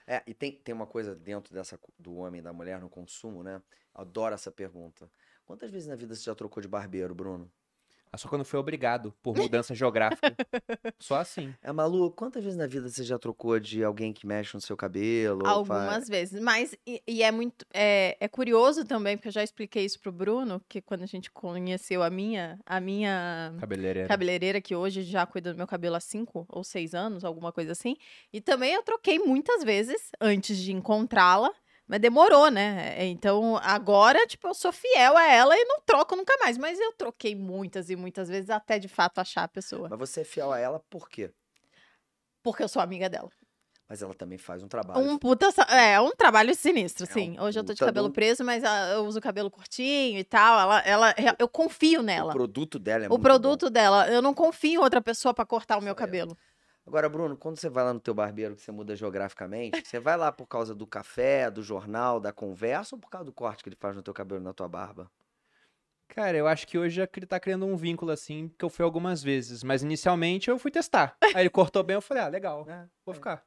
É, 0.07 0.23
e 0.27 0.33
tem, 0.33 0.51
tem 0.61 0.73
uma 0.73 0.85
coisa 0.87 1.15
dentro 1.15 1.53
dessa 1.53 1.79
do 1.97 2.15
homem 2.15 2.39
e 2.39 2.43
da 2.43 2.53
mulher 2.53 2.79
no 2.79 2.89
consumo, 2.89 3.43
né? 3.43 3.61
Adoro 3.93 4.35
essa 4.35 4.51
pergunta. 4.51 5.09
Quantas 5.45 5.71
vezes 5.71 5.87
na 5.87 5.95
vida 5.95 6.13
você 6.15 6.23
já 6.23 6.35
trocou 6.35 6.61
de 6.61 6.67
barbeiro, 6.67 7.15
Bruno? 7.15 7.51
Ah, 8.15 8.17
Só 8.17 8.29
quando 8.29 8.45
foi 8.45 8.57
obrigado, 8.57 9.13
por 9.21 9.35
mudança 9.35 9.75
geográfica. 9.75 10.33
Só 10.97 11.17
assim. 11.17 11.53
É, 11.61 11.69
Malu, 11.73 12.09
quantas 12.11 12.41
vezes 12.45 12.57
na 12.57 12.65
vida 12.65 12.87
você 12.87 13.03
já 13.03 13.19
trocou 13.19 13.59
de 13.59 13.83
alguém 13.83 14.13
que 14.13 14.25
mexe 14.25 14.55
no 14.55 14.61
seu 14.61 14.77
cabelo? 14.77 15.45
Algumas 15.45 16.07
vezes. 16.07 16.41
Mas, 16.41 16.73
e, 16.87 17.03
e 17.05 17.21
é 17.21 17.29
muito. 17.29 17.65
É, 17.73 18.15
é 18.17 18.27
curioso 18.29 18.85
também, 18.85 19.17
porque 19.17 19.27
eu 19.27 19.33
já 19.33 19.43
expliquei 19.43 19.83
isso 19.83 19.99
pro 19.99 20.13
Bruno, 20.13 20.61
que 20.69 20.81
quando 20.81 21.03
a 21.03 21.05
gente 21.05 21.29
conheceu 21.29 22.01
a 22.01 22.09
minha, 22.09 22.57
a 22.65 22.79
minha 22.79 23.53
Cabeleireira. 23.59 24.07
cabeleireira, 24.07 24.61
que 24.61 24.73
hoje 24.73 25.03
já 25.03 25.25
cuida 25.25 25.51
do 25.51 25.57
meu 25.57 25.67
cabelo 25.67 25.95
há 25.97 25.99
cinco 25.99 26.45
ou 26.47 26.63
seis 26.63 26.95
anos, 26.95 27.25
alguma 27.25 27.51
coisa 27.51 27.73
assim. 27.73 27.97
E 28.31 28.39
também 28.39 28.73
eu 28.73 28.81
troquei 28.81 29.19
muitas 29.19 29.61
vezes 29.61 30.09
antes 30.21 30.57
de 30.57 30.71
encontrá-la. 30.71 31.51
Mas 31.87 31.99
demorou, 31.99 32.49
né? 32.49 32.95
É, 32.97 33.05
Então, 33.05 33.57
agora, 33.57 34.25
tipo, 34.25 34.47
eu 34.47 34.53
sou 34.53 34.71
fiel 34.71 35.15
a 35.15 35.23
ela 35.27 35.55
e 35.55 35.63
não 35.65 35.79
troco 35.85 36.15
nunca 36.15 36.35
mais. 36.39 36.57
Mas 36.57 36.79
eu 36.79 36.91
troquei 36.93 37.35
muitas 37.35 37.89
e 37.89 37.95
muitas 37.95 38.27
vezes 38.27 38.49
até 38.49 38.79
de 38.79 38.87
fato 38.87 39.19
achar 39.19 39.43
a 39.43 39.47
pessoa. 39.47 39.87
Mas 39.89 39.99
você 39.99 40.21
é 40.21 40.23
fiel 40.23 40.51
a 40.51 40.57
ela 40.59 40.79
por 40.89 41.07
quê? 41.09 41.31
Porque 42.43 42.63
eu 42.63 42.67
sou 42.67 42.81
amiga 42.81 43.09
dela. 43.09 43.29
Mas 43.87 44.01
ela 44.01 44.15
também 44.15 44.37
faz 44.39 44.63
um 44.63 44.67
trabalho. 44.67 44.99
Um 44.99 45.15
puta. 45.15 45.47
É, 45.69 46.01
um 46.01 46.09
trabalho 46.11 46.55
sinistro, 46.55 47.03
É 47.03 47.07
sim. 47.13 47.37
um 47.39 47.43
Hoje 47.43 47.59
eu 47.59 47.63
tô 47.63 47.71
de 47.71 47.79
cabelo 47.79 48.07
do- 48.07 48.13
preso, 48.13 48.43
mas 48.43 48.63
ah, 48.63 48.93
eu 48.93 49.05
uso 49.05 49.21
cabelo 49.21 49.51
curtinho 49.51 50.17
e 50.17 50.23
tal. 50.23 50.59
Ela, 50.59 50.79
ela, 50.79 51.15
eu 51.37 51.47
confio 51.47 51.99
O 51.99 52.03
nela. 52.03 52.33
produto 52.33 52.79
dela 52.79 53.05
é 53.05 53.07
O 53.07 53.11
muito 53.11 53.21
produto 53.21 53.69
dela, 53.69 54.07
eu 54.09 54.23
não 54.23 54.33
confio 54.33 54.73
em 54.73 54.83
outra 54.83 55.01
pessoa 55.03 55.35
pra 55.35 55.45
cortar 55.45 55.77
o 55.77 55.81
meu 55.83 55.91
aí. 55.93 55.95
cabelo. 55.97 56.31
bom. 56.31 56.37
Agora, 56.85 57.09
Bruno, 57.09 57.35
quando 57.35 57.57
você 57.57 57.67
vai 57.67 57.83
lá 57.83 57.93
no 57.93 57.99
teu 57.99 58.13
barbeiro, 58.13 58.55
que 58.55 58.61
você 58.61 58.71
muda 58.71 58.95
geograficamente, 58.95 59.85
você 59.85 59.99
vai 59.99 60.15
lá 60.15 60.31
por 60.31 60.45
causa 60.45 60.75
do 60.75 60.85
café, 60.85 61.49
do 61.49 61.63
jornal, 61.63 62.19
da 62.19 62.31
conversa 62.31 62.95
ou 62.95 62.99
por 63.01 63.09
causa 63.09 63.25
do 63.25 63.33
corte 63.33 63.63
que 63.63 63.69
ele 63.69 63.75
faz 63.75 63.95
no 63.95 64.03
teu 64.03 64.13
cabelo, 64.13 64.41
na 64.41 64.53
tua 64.53 64.67
barba? 64.67 65.09
Cara, 66.07 66.37
eu 66.37 66.47
acho 66.47 66.67
que 66.67 66.77
hoje 66.77 67.01
ele 67.01 67.25
tá 67.25 67.39
criando 67.39 67.65
um 67.65 67.75
vínculo 67.75 68.11
assim, 68.11 68.47
que 68.57 68.63
eu 68.63 68.69
fui 68.69 68.85
algumas 68.85 69.23
vezes. 69.23 69.63
Mas 69.63 69.81
inicialmente 69.81 70.49
eu 70.49 70.59
fui 70.59 70.69
testar. 70.69 71.17
Aí 71.33 71.41
ele 71.41 71.49
cortou 71.49 71.83
bem, 71.83 71.95
eu 71.95 72.01
falei, 72.01 72.23
ah, 72.23 72.27
legal, 72.27 72.69
É, 72.69 72.85
vou 73.03 73.13
é. 73.13 73.15
ficar. 73.15 73.43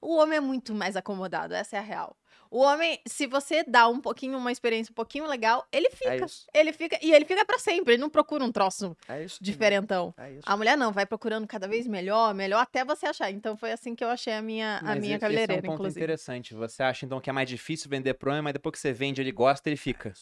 O 0.00 0.16
homem 0.16 0.38
é 0.38 0.40
muito 0.40 0.74
mais 0.74 0.96
acomodado, 0.96 1.54
essa 1.54 1.76
é 1.76 1.78
a 1.78 1.82
real. 1.82 2.16
O 2.48 2.60
homem, 2.60 3.00
se 3.06 3.26
você 3.26 3.64
dá 3.64 3.88
um 3.88 4.00
pouquinho, 4.00 4.38
uma 4.38 4.52
experiência 4.52 4.92
um 4.92 4.94
pouquinho 4.94 5.26
legal, 5.26 5.66
ele 5.72 5.88
É 5.88 5.90
fica. 5.90 6.24
isso. 6.26 6.46
Ele 6.54 6.72
fica. 6.72 6.96
E 7.02 7.12
ele 7.12 7.24
fica 7.24 7.44
pra 7.44 7.58
sempre. 7.58 7.94
Ele 7.94 8.00
não 8.00 8.08
procura 8.08 8.44
um 8.44 8.52
troço 8.52 8.96
É 9.08 9.24
isso. 9.24 9.42
diferentão. 9.42 10.14
É. 10.16 10.38
A 10.46 10.56
mulher 10.56 10.76
não, 10.78 10.92
vai 10.92 11.04
procurando 11.04 11.44
cada 11.46 11.66
vez 11.66 11.88
melhor, 11.88 12.32
melhor, 12.34 12.60
até 12.60 12.84
você 12.84 13.06
achar. 13.06 13.32
Então 13.32 13.56
foi 13.56 13.72
assim 13.72 13.96
que 13.96 14.04
eu 14.04 14.08
achei 14.08 14.32
a 14.32 14.40
minha, 14.42 14.78
a 14.78 14.82
Mas 14.82 15.00
minha 15.00 15.14
esse 15.16 15.20
cabeleireira, 15.20 15.54
é 15.54 15.58
um 15.58 15.62
ponto 15.62 15.74
inclusive. 15.74 16.00
interessante. 16.00 16.54
Você 16.54 16.82
acha 16.84 17.04
então 17.04 17.20
que 17.20 17.28
é 17.28 17.32
mais 17.32 17.48
difícil 17.48 17.90
vender 17.90 18.14
pro 18.14 18.30
homem, 18.30 18.42
mas 18.42 18.52
depois 18.52 18.72
que 18.74 18.78
você 18.78 18.92
vende, 18.92 19.20
ele 19.20 19.32
gosta, 19.32 19.68
ele 19.68 19.76
fica. 19.76 20.12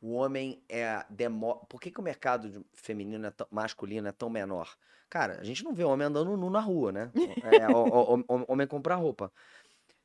O 0.00 0.12
homem 0.14 0.62
é 0.68 1.04
demo... 1.10 1.56
Por 1.68 1.80
que, 1.80 1.90
que 1.90 2.00
o 2.00 2.02
mercado 2.02 2.64
feminino 2.72 3.26
é 3.26 3.30
tão- 3.30 3.46
masculino 3.50 4.08
é 4.08 4.12
tão 4.12 4.30
menor? 4.30 4.76
Cara, 5.08 5.40
a 5.40 5.44
gente 5.44 5.62
não 5.64 5.74
vê 5.74 5.84
homem 5.84 6.06
andando 6.06 6.36
nu 6.36 6.48
na 6.48 6.60
rua, 6.60 6.92
né? 6.92 7.10
É, 7.44 7.68
o, 7.68 8.24
o- 8.28 8.44
homem 8.48 8.66
comprar 8.66 8.96
roupa. 8.96 9.32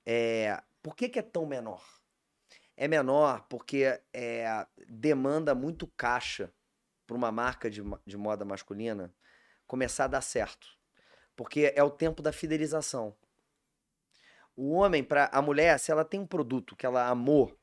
É, 0.05 0.61
por 0.83 0.95
que, 0.95 1.09
que 1.09 1.19
é 1.19 1.21
tão 1.21 1.45
menor? 1.45 1.83
É 2.77 2.87
menor 2.87 3.45
porque 3.49 3.99
é, 4.13 4.67
demanda 4.89 5.55
muito 5.55 5.87
caixa 5.95 6.51
para 7.07 7.15
uma 7.15 7.31
marca 7.31 7.69
de, 7.69 7.81
de 8.05 8.17
moda 8.17 8.43
masculina 8.43 9.13
começar 9.65 10.05
a 10.05 10.09
dar 10.09 10.21
certo. 10.21 10.67
Porque 11.35 11.73
é 11.75 11.83
o 11.83 11.89
tempo 11.89 12.21
da 12.21 12.33
fidelização. 12.33 13.15
O 14.55 14.71
homem, 14.73 15.03
para 15.03 15.25
a 15.31 15.41
mulher, 15.41 15.77
se 15.79 15.91
ela 15.91 16.05
tem 16.05 16.19
um 16.19 16.27
produto 16.27 16.75
que 16.75 16.85
ela 16.85 17.07
amou, 17.07 17.57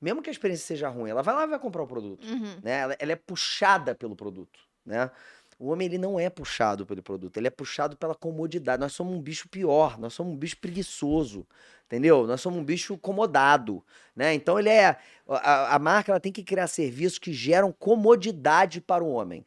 mesmo 0.00 0.22
que 0.22 0.30
a 0.30 0.32
experiência 0.32 0.66
seja 0.66 0.88
ruim, 0.88 1.10
ela 1.10 1.22
vai 1.22 1.34
lá 1.34 1.44
e 1.44 1.48
vai 1.48 1.58
comprar 1.58 1.82
o 1.82 1.86
produto. 1.86 2.26
Uhum. 2.26 2.58
Né? 2.62 2.80
Ela, 2.80 2.96
ela 2.98 3.12
é 3.12 3.16
puxada 3.16 3.94
pelo 3.94 4.14
produto. 4.14 4.60
Né? 4.84 5.10
O 5.58 5.68
homem 5.70 5.86
ele 5.86 5.98
não 5.98 6.20
é 6.20 6.28
puxado 6.28 6.84
pelo 6.84 7.02
produto, 7.02 7.38
ele 7.38 7.46
é 7.46 7.50
puxado 7.50 7.96
pela 7.96 8.14
comodidade. 8.14 8.80
Nós 8.80 8.92
somos 8.92 9.14
um 9.14 9.20
bicho 9.20 9.48
pior, 9.48 9.98
nós 9.98 10.12
somos 10.12 10.34
um 10.34 10.36
bicho 10.36 10.58
preguiçoso, 10.58 11.46
entendeu? 11.86 12.26
Nós 12.26 12.42
somos 12.42 12.58
um 12.58 12.64
bicho 12.64 12.98
comodado, 12.98 13.82
né? 14.14 14.34
Então 14.34 14.58
ele 14.58 14.68
é 14.68 14.98
a, 15.26 15.74
a 15.74 15.78
marca 15.78 16.12
ela 16.12 16.20
tem 16.20 16.30
que 16.30 16.44
criar 16.44 16.66
serviços 16.66 17.18
que 17.18 17.32
geram 17.32 17.72
comodidade 17.72 18.82
para 18.82 19.02
o 19.02 19.08
homem, 19.08 19.46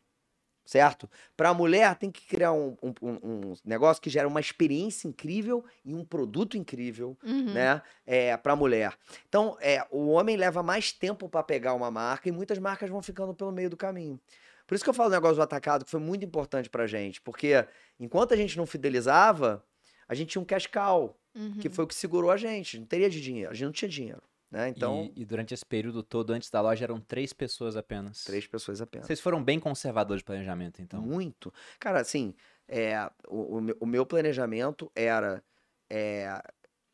certo? 0.70 1.10
Para 1.36 1.50
a 1.50 1.54
mulher 1.54 1.96
tem 1.96 2.12
que 2.12 2.22
criar 2.28 2.52
um, 2.54 2.78
um- 2.84 2.94
um- 3.02 3.54
negócio 3.66 4.00
que 4.04 4.08
gera 4.10 4.28
uma 4.28 4.40
experiência 4.40 5.08
incrível 5.08 5.66
e 5.84 5.96
um 5.96 6.06
produto 6.06 6.56
incrível 6.56 7.18
Uhum. 7.24 7.54
né? 7.54 7.82
É, 8.06 8.38
para 8.38 8.56
mulher. 8.56 8.94
Então, 9.28 9.58
é, 9.62 9.84
o 9.90 10.10
homem 10.10 10.38
leva 10.38 10.62
mais 10.62 10.92
tempo 10.92 11.28
para 11.28 11.42
pegar 11.42 11.74
uma 11.74 11.90
marca 11.90 12.30
e 12.30 12.32
muitas 12.32 12.60
marcas 12.60 12.88
vão 12.88 13.02
ficando 13.02 13.34
pelo 13.34 13.52
meio 13.52 13.68
do 13.68 13.76
caminho. 13.76 14.20
Por 14.68 14.76
isso 14.76 14.84
que 14.84 14.90
eu 14.92 14.94
falo 14.94 15.10
o 15.10 15.12
negócio 15.12 15.38
do 15.38 15.42
atacado, 15.42 15.84
que 15.84 15.90
foi 15.90 16.00
muito 16.00 16.24
importante 16.24 16.70
pra 16.70 16.86
gente, 16.86 17.20
porque 17.20 17.66
enquanto 18.00 18.36
a 18.36 18.38
gente 18.38 18.56
não 18.56 18.68
fidelizava, 18.68 19.66
a 20.08 20.14
gente 20.14 20.30
tinha 20.30 20.42
um 20.42 20.46
cash 20.46 20.68
cow, 20.68 21.16
Uhum. 21.36 21.58
que 21.60 21.70
foi 21.70 21.86
o 21.86 21.88
que 21.88 21.96
segurou 21.96 22.30
a 22.30 22.38
gente. 22.38 22.78
Não 22.78 22.86
teria 22.86 23.10
de 23.10 23.20
dinheiro, 23.20 23.50
a 23.50 23.54
gente 23.56 23.66
não 23.66 23.72
tinha 23.72 23.90
dinheiro, 23.90 24.22
né? 24.52 24.70
Então, 24.70 25.12
E, 25.16 25.22
e 25.22 25.26
durante 25.26 25.54
esse 25.54 25.66
período 25.66 26.02
todo, 26.04 26.32
antes 26.32 26.50
da 26.50 26.62
loja, 26.62 26.84
eram 26.86 27.00
três 27.00 27.34
pessoas 27.34 27.76
apenas. 27.76 28.24
três 28.24 28.48
pessoas 28.48 28.82
apenas. 28.82 29.08
Vocês 29.08 29.20
foram 29.20 29.44
bem 29.44 29.60
conservadores 29.60 30.22
de 30.22 30.26
planejamento, 30.26 30.82
então. 30.82 31.02
Muito. 31.02 31.54
Cara, 31.80 32.00
assim, 32.02 32.34
é, 32.68 33.10
o, 33.28 33.58
o 33.80 33.86
meu- 33.86 34.06
planejamento 34.06 34.92
era 34.96 35.44
é, 35.90 36.42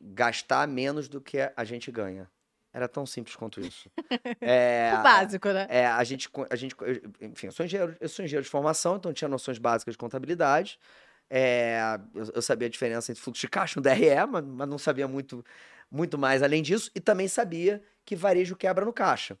gastar 0.00 0.66
menos 0.68 1.08
do 1.08 1.20
que 1.20 1.38
a 1.56 1.64
gente 1.64 1.90
ganha. 1.90 2.30
Era 2.72 2.86
tão 2.88 3.06
simples 3.06 3.34
quanto 3.36 3.60
isso. 3.60 3.90
É, 4.40 4.92
O 4.98 5.02
básico, 5.02 5.48
né? 5.48 5.66
É, 5.68 5.86
a 5.86 6.04
gente, 6.04 6.28
a 6.50 6.56
gente, 6.56 6.76
enfim, 7.20 7.46
eu 7.46 7.52
sou 7.52 7.64
engenheiro, 7.64 7.96
eu 8.00 8.08
sou 8.08 8.24
engenheiro 8.24 8.44
de 8.44 8.50
formação, 8.50 8.96
então 8.96 9.12
tinha 9.12 9.28
noções 9.28 9.58
básicas 9.58 9.94
de 9.94 9.98
contabilidade. 9.98 10.78
É, 11.28 11.80
eu, 12.14 12.24
eu 12.34 12.42
sabia 12.42 12.66
a 12.68 12.70
diferença 12.70 13.10
entre 13.10 13.22
fluxo 13.22 13.40
de 13.40 13.48
caixa 13.48 13.78
e 13.78 13.80
um 13.80 13.82
DRE, 13.82 14.26
mas, 14.26 14.44
mas 14.44 14.68
não 14.68 14.78
sabia 14.78 15.08
muito, 15.08 15.44
muito 15.90 16.16
mais 16.18 16.42
além 16.42 16.62
disso. 16.62 16.90
E 16.94 17.00
também 17.00 17.28
sabia 17.28 17.82
que 18.04 18.14
varejo 18.16 18.56
quebra 18.56 18.84
no 18.84 18.92
caixa, 18.92 19.38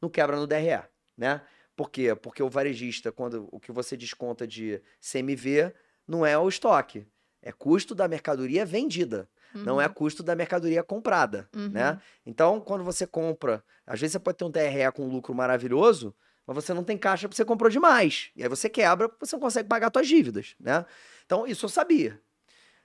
não 0.00 0.08
quebra 0.08 0.36
no 0.36 0.46
DRE, 0.46 0.82
né? 1.16 1.42
Por 1.76 1.90
quê? 1.90 2.14
Porque 2.14 2.42
o 2.42 2.48
varejista, 2.48 3.12
quando 3.12 3.48
o 3.52 3.60
que 3.60 3.70
você 3.70 3.96
desconta 3.96 4.46
de 4.46 4.82
CMV 5.00 5.72
não 6.06 6.24
é 6.26 6.36
o 6.36 6.48
estoque, 6.48 7.06
é 7.40 7.52
custo 7.52 7.94
da 7.94 8.08
mercadoria 8.08 8.66
vendida, 8.66 9.28
não 9.54 9.80
é 9.80 9.88
custo 9.88 10.22
da 10.22 10.34
mercadoria 10.34 10.82
comprada, 10.82 11.48
Uhum. 11.54 11.68
né? 11.70 12.00
Então, 12.26 12.60
quando 12.60 12.84
você 12.84 13.06
compra, 13.06 13.64
às 13.86 13.98
vezes 14.00 14.12
você 14.12 14.18
pode 14.18 14.36
ter 14.38 14.44
um 14.44 14.50
DRE 14.50 14.90
com 14.94 15.06
lucro 15.08 15.34
maravilhoso, 15.34 16.14
mas 16.46 16.54
você 16.56 16.74
não 16.74 16.82
tem 16.84 16.98
caixa 16.98 17.28
porque 17.28 17.36
você 17.36 17.44
comprou 17.44 17.70
demais. 17.70 18.30
E 18.34 18.42
aí 18.42 18.48
você 18.48 18.68
quebra 18.68 19.08
porque 19.08 19.24
você 19.26 19.36
não 19.36 19.40
consegue 19.40 19.68
pagar 19.68 19.90
suas 19.92 20.06
dívidas, 20.08 20.54
né? 20.58 20.84
Então, 21.26 21.46
isso 21.46 21.64
eu 21.66 21.68
sabia. 21.70 22.20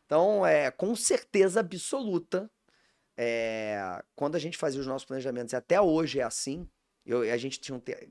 Então, 0.05 0.45
é, 0.45 0.69
com 0.69 0.95
certeza 0.95 1.59
absoluta, 1.61 2.49
é, 3.17 4.03
quando 4.15 4.35
a 4.35 4.39
gente 4.39 4.57
fazia 4.57 4.79
os 4.81 4.87
nossos 4.87 5.05
planejamentos, 5.05 5.53
e 5.53 5.55
até 5.55 5.79
hoje 5.79 6.19
é 6.19 6.23
assim, 6.23 6.67
eu, 7.05 7.21
a 7.21 7.37
gente 7.37 7.59
tinha 7.59 7.75
um. 7.75 7.79
te- 7.79 8.09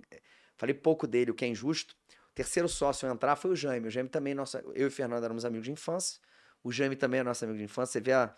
Falei 0.56 0.74
pouco 0.74 1.06
dele, 1.06 1.30
o 1.30 1.34
que 1.34 1.44
é 1.44 1.48
injusto. 1.48 1.94
O 2.30 2.34
terceiro 2.34 2.68
sócio 2.68 3.08
a 3.08 3.12
entrar 3.12 3.34
foi 3.36 3.50
o 3.50 3.56
Jaime. 3.56 3.88
O 3.88 3.90
Jaime 3.90 4.08
também, 4.08 4.32
nossa, 4.34 4.58
eu 4.74 4.84
e 4.84 4.86
o 4.86 4.90
Fernando 4.90 5.24
éramos 5.24 5.44
amigos 5.44 5.64
de 5.66 5.72
infância. 5.72 6.20
O 6.62 6.70
Jaime 6.70 6.94
também 6.94 7.20
é 7.20 7.22
nosso 7.22 7.44
amigo 7.44 7.58
de 7.58 7.64
infância. 7.64 7.92
Você 7.94 8.00
vê 8.00 8.12
a, 8.12 8.32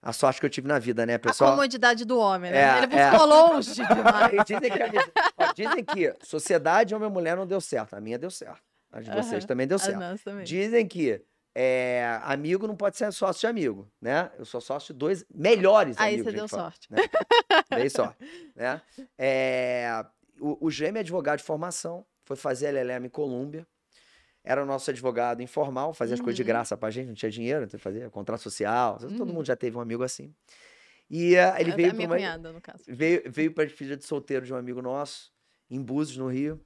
a 0.00 0.12
sorte 0.12 0.38
que 0.40 0.46
eu 0.46 0.50
tive 0.50 0.68
na 0.68 0.78
vida, 0.78 1.04
né, 1.04 1.14
A 1.14 1.18
pessoal? 1.18 1.50
comodidade 1.50 2.04
do 2.04 2.16
homem, 2.18 2.52
né? 2.52 2.58
É, 2.58 2.82
Ele 2.84 2.94
é. 2.94 3.10
ficou 3.10 3.26
longe 3.26 3.74
demais. 3.74 4.32
Dizem 4.46 4.70
que, 4.70 4.82
a 4.82 5.46
ó, 5.48 5.52
Dizem 5.52 5.84
que 5.84 6.14
sociedade 6.24 6.94
homem 6.94 7.08
e 7.08 7.12
mulher 7.12 7.36
não 7.36 7.46
deu 7.46 7.60
certo. 7.60 7.94
A 7.94 8.00
minha 8.00 8.18
deu 8.18 8.30
certo. 8.30 8.62
A 8.92 9.00
de 9.00 9.10
vocês 9.10 9.42
Aham. 9.42 9.46
também 9.46 9.66
deu 9.66 9.78
certo. 9.78 9.98
Dizem 10.44 10.86
que 10.86 11.20
é, 11.60 12.20
amigo 12.22 12.68
não 12.68 12.76
pode 12.76 12.96
ser 12.96 13.12
sócio 13.12 13.40
de 13.40 13.46
amigo, 13.48 13.90
né? 14.00 14.30
Eu 14.38 14.44
sou 14.44 14.60
sócio 14.60 14.94
de 14.94 14.98
dois 14.98 15.24
melhores 15.34 15.96
Aí 15.98 16.14
amigos. 16.14 16.22
você 16.22 16.28
a 16.28 16.32
gente 16.32 16.40
deu 16.40 16.48
fala, 16.48 16.62
sorte. 16.70 16.86
né? 16.92 16.98
Dei 17.74 17.90
sorte, 17.90 18.16
né? 18.54 18.80
É, 19.18 20.06
o, 20.40 20.66
o 20.66 20.70
Gêmeo 20.70 20.98
é 20.98 21.00
advogado 21.00 21.38
de 21.38 21.44
formação, 21.44 22.06
foi 22.24 22.36
fazer 22.36 22.66
LLM 22.68 23.06
em 23.06 23.10
Colômbia. 23.10 23.66
Era 24.44 24.62
o 24.62 24.66
nosso 24.66 24.88
advogado 24.88 25.42
informal, 25.42 25.92
fazia 25.92 26.14
as 26.14 26.20
coisas 26.20 26.36
de 26.36 26.42
Uhum. 26.42 26.46
graça 26.48 26.76
pra 26.76 26.90
gente, 26.90 27.08
não 27.08 27.14
tinha 27.14 27.30
dinheiro, 27.30 27.64
então 27.64 27.78
fazia 27.80 28.08
contrato 28.08 28.40
social. 28.40 28.96
Todo 28.98 29.18
Uhum. 29.20 29.26
mundo 29.26 29.44
já 29.44 29.56
teve 29.56 29.76
um 29.76 29.80
amigo 29.80 30.04
assim. 30.04 30.32
E 31.10 31.34
eh, 31.34 31.54
ele 31.58 31.72
a 31.72 31.76
veio 31.76 31.94
para 31.94 32.04
uma, 32.06 32.14
cunhada, 32.16 32.52
no 32.52 32.60
caso. 32.60 32.84
veio, 32.86 33.22
veio 33.26 33.52
para 33.52 33.64
despedida 33.64 33.96
de 33.96 34.04
solteiro 34.04 34.46
de 34.46 34.54
um 34.54 34.56
amigo 34.56 34.80
nosso, 34.80 35.32
em 35.68 35.82
Búzios, 35.82 36.16
no 36.16 36.28
Rio, 36.28 36.60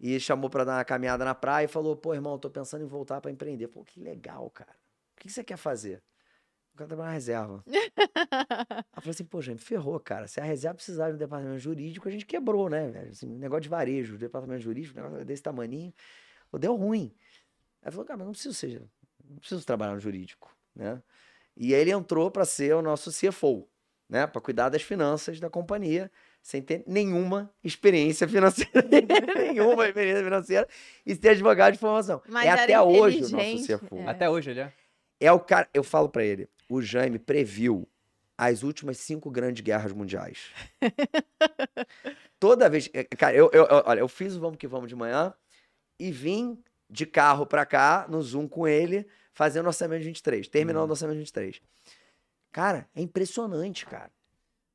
e 0.00 0.18
chamou 0.20 0.48
para 0.48 0.64
dar 0.64 0.76
uma 0.76 0.84
caminhada 0.84 1.24
na 1.24 1.34
praia 1.34 1.64
e 1.64 1.68
falou: 1.68 1.96
pô, 1.96 2.14
irmão, 2.14 2.38
tô 2.38 2.50
pensando 2.50 2.84
em 2.84 2.86
voltar 2.86 3.20
para 3.20 3.30
empreender. 3.30 3.68
Pô, 3.68 3.84
que 3.84 4.00
legal, 4.00 4.48
cara. 4.50 4.72
O 5.16 5.20
que 5.20 5.30
você 5.30 5.42
quer 5.42 5.56
fazer? 5.56 6.02
Eu 6.72 6.78
quero 6.78 6.88
trabalhar 6.88 7.08
na 7.08 7.14
reserva. 7.14 7.64
Eu 8.96 9.02
falei 9.02 9.10
assim, 9.10 9.24
pô, 9.24 9.42
gente, 9.42 9.62
ferrou, 9.62 9.98
cara. 9.98 10.28
Se 10.28 10.40
a 10.40 10.44
reserva 10.44 10.76
precisar 10.76 11.08
de 11.08 11.14
um 11.14 11.18
departamento 11.18 11.58
jurídico, 11.58 12.06
a 12.08 12.10
gente 12.10 12.24
quebrou, 12.24 12.68
né, 12.68 12.88
velho? 12.88 13.10
Assim, 13.10 13.26
negócio 13.26 13.62
de 13.62 13.68
varejo, 13.68 14.16
departamento 14.16 14.62
jurídico, 14.62 14.94
negócio 15.00 15.24
desse 15.24 15.42
tamaninho. 15.42 15.92
Pô, 16.50 16.58
deu 16.58 16.76
ruim. 16.76 17.12
Aí 17.82 17.90
falou, 17.90 18.06
cara, 18.06 18.18
mas 18.18 18.26
não 18.26 18.32
preciso 18.32 18.54
ser, 18.54 18.82
não 19.24 19.36
preciso 19.38 19.64
trabalhar 19.64 19.94
no 19.94 20.00
jurídico, 20.00 20.56
né? 20.74 21.02
E 21.56 21.74
aí 21.74 21.80
ele 21.80 21.90
entrou 21.90 22.30
para 22.30 22.44
ser 22.44 22.74
o 22.74 22.82
nosso 22.82 23.10
CFO, 23.10 23.68
né? 24.08 24.26
Para 24.26 24.40
cuidar 24.40 24.68
das 24.68 24.82
finanças 24.82 25.40
da 25.40 25.50
companhia, 25.50 26.10
sem 26.48 26.62
ter 26.62 26.82
nenhuma 26.86 27.52
experiência 27.62 28.26
financeira, 28.26 28.70
nenhuma 29.36 29.86
experiência 29.86 30.24
financeira 30.24 30.66
e 31.04 31.14
ser 31.14 31.28
advogado 31.28 31.74
de 31.74 31.78
formação. 31.78 32.22
Mas 32.26 32.46
é 32.46 32.48
até 32.48 32.80
hoje 32.80 33.18
o 33.18 33.28
nosso 33.28 33.66
CFO. 33.66 33.98
é. 33.98 34.06
Até 34.06 34.30
hoje 34.30 34.50
ele 34.52 34.60
é. 34.60 34.72
É 35.20 35.30
o 35.30 35.38
cara, 35.38 35.68
eu 35.74 35.84
falo 35.84 36.08
pra 36.08 36.24
ele, 36.24 36.48
o 36.66 36.80
Jaime 36.80 37.18
previu 37.18 37.86
as 38.38 38.62
últimas 38.62 38.96
cinco 38.96 39.30
grandes 39.30 39.60
guerras 39.62 39.92
mundiais. 39.92 40.46
Toda 42.40 42.70
vez, 42.70 42.88
é, 42.94 43.04
cara, 43.04 43.36
eu, 43.36 43.50
eu- 43.52 43.66
eu- 43.66 43.82
olha, 43.84 44.00
eu 44.00 44.08
fiz 44.08 44.34
o 44.34 44.40
Vamos 44.40 44.56
que 44.56 44.66
Vamos 44.66 44.88
de 44.88 44.94
manhã 44.96 45.34
e 45.98 46.10
vim 46.10 46.58
de 46.88 47.04
carro 47.04 47.44
pra 47.44 47.66
cá, 47.66 48.06
no 48.08 48.22
Zoom 48.22 48.48
com 48.48 48.66
ele, 48.66 49.06
fazendo 49.34 49.66
o 49.66 49.68
orçamento 49.68 50.00
de 50.00 50.06
23, 50.06 50.48
terminando 50.48 50.84
Uhum. 50.84 50.88
o 50.88 50.92
orçamento 50.92 51.14
de 51.16 51.20
23. 51.20 51.60
Cara, 52.52 52.88
é 52.96 53.02
impressionante, 53.02 53.84
cara. 53.84 54.10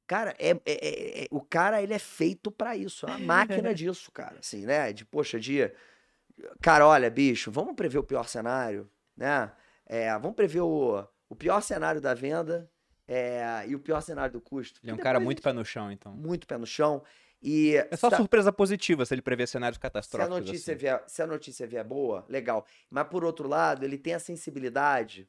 Cara, 0.06 0.36
é, 0.38 0.49
é- 0.51 0.60
é- 0.66 1.24
é- 1.24 1.28
o 1.32 1.39
cara, 1.41 1.82
ele 1.82 1.93
é 1.93 1.99
feito 1.99 2.51
pra 2.51 2.76
isso, 2.76 3.06
é 3.06 3.10
uma 3.10 3.20
máquina 3.20 3.74
disso, 3.76 4.12
cara, 4.12 4.39
assim, 4.39 4.66
né? 4.66 4.91
De, 4.93 5.06
poxa, 5.06 5.39
de, 5.39 5.72
cara, 6.62 6.86
olha, 6.88 7.10
bicho, 7.10 7.51
vamos 7.51 7.76
prever 7.76 7.99
o 7.99 8.04
pior 8.04 8.28
cenário, 8.28 8.89
né? 9.16 9.51
É, 9.86 10.12
vamos 10.20 10.36
prever 10.36 10.62
o, 10.62 11.08
o 11.30 11.36
pior 11.36 11.62
cenário 11.62 12.01
da 12.01 12.14
venda 12.14 12.70
é, 13.08 13.64
e 13.68 13.76
o 13.76 13.80
pior 13.80 14.01
cenário 14.01 14.34
do 14.34 14.41
custo. 14.41 14.80
Ele 14.84 14.91
é 14.91 14.93
um 14.93 14.97
cara 14.97 15.20
muito 15.20 15.39
a 15.39 15.43
pé 15.43 15.54
no 15.54 15.64
chão, 15.66 15.91
então. 15.91 16.14
gente- 16.14 16.26
muito 16.26 16.47
pé 16.47 16.58
no 16.58 16.66
chão. 16.66 17.04
E 17.41 17.76
É 17.76 17.97
só 17.97 18.10
sa- 18.10 18.16
surpresa 18.18 18.54
positiva 18.54 19.06
se 19.06 19.14
ele 19.14 19.22
prever 19.22 19.47
cenários 19.47 19.76
se 19.76 19.80
a 19.80 19.82
catastróficos. 19.82 20.38
notícia 20.45 20.74
assim. 20.74 20.80
vier, 20.80 21.04
se 21.08 21.22
a 21.22 21.28
notícia 21.28 21.68
vier 21.68 21.84
boa, 21.84 22.26
legal. 22.30 22.66
Mas 22.89 23.06
por 23.08 23.26
outro 23.26 23.49
lado, 23.49 23.84
ele 23.84 23.97
tem 23.97 24.14
a 24.14 24.20
sensibilidade 24.20 25.28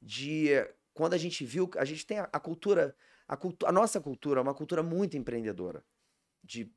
de 0.00 0.48
quando 0.94 1.12
a 1.14 1.18
gente 1.18 1.44
viu, 1.44 1.70
a 1.76 1.84
gente 1.84 2.06
tem 2.06 2.18
a, 2.20 2.28
a 2.32 2.40
cultura, 2.40 2.96
a, 3.32 3.36
cultu, 3.36 3.66
a 3.66 3.72
nossa 3.72 4.00
cultura 4.00 4.40
é 4.40 4.42
uma 4.42 4.54
cultura 4.54 4.82
muito 4.82 5.16
empreendedora. 5.16 5.82
De, 6.44 6.70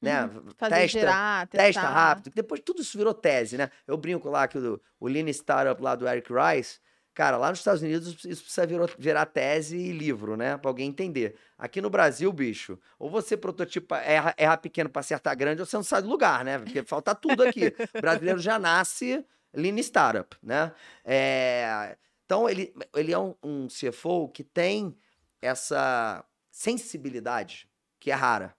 né, 0.00 0.24
Uhum. 0.26 0.50
Fazer 0.56 0.74
testa, 0.74 0.98
girar, 1.00 1.48
testa 1.48 1.80
rápido. 1.88 2.32
Depois 2.34 2.60
tudo 2.60 2.82
isso 2.82 2.96
virou 2.96 3.14
tese, 3.14 3.56
né? 3.56 3.70
Eu 3.86 3.96
brinco 3.96 4.28
lá 4.28 4.46
que 4.46 4.58
o, 4.58 4.80
o 5.00 5.08
Lean 5.08 5.28
Startup 5.30 5.80
lá 5.82 5.94
do 5.94 6.06
Eric 6.06 6.30
Rice, 6.32 6.78
cara, 7.14 7.36
lá 7.38 7.48
nos 7.50 7.58
Estados 7.60 7.80
Unidos 7.82 8.24
isso 8.24 8.42
precisa 8.42 8.66
virou- 8.66 8.88
virar 8.98 9.26
tese 9.26 9.76
e 9.76 9.90
livro, 9.92 10.36
né? 10.36 10.56
Pra 10.58 10.70
alguém 10.70 10.88
entender. 10.88 11.34
Aqui 11.58 11.80
no 11.80 11.88
Brasil, 11.90 12.30
bicho, 12.32 12.78
ou 12.98 13.08
você 13.10 13.36
prototipa, 13.36 13.96
erra, 13.98 14.34
erra 14.36 14.56
pequeno 14.58 14.90
pra 14.90 15.00
acertar 15.00 15.34
grande, 15.36 15.60
ou 15.62 15.66
você 15.66 15.76
não 15.76 15.82
sai 15.82 16.02
do 16.02 16.08
lugar, 16.08 16.44
né? 16.44 16.58
Porque 16.58 16.82
falta 16.84 17.14
tudo 17.14 17.42
aqui. 17.42 17.68
O 17.94 18.00
brasileiro 18.00 18.38
já 18.38 18.58
nasce 18.58 19.24
Lean 19.54 19.78
Startup, 19.78 20.36
né? 20.42 20.72
É, 21.04 21.96
então, 22.26 22.48
ele, 22.48 22.74
ele 22.94 23.12
é 23.12 23.18
um, 23.18 23.34
um 23.42 23.66
CFO 23.68 24.28
que 24.28 24.44
tem 24.44 24.94
essa 25.40 26.24
sensibilidade 26.50 27.68
que 27.98 28.10
é 28.10 28.14
rara. 28.14 28.56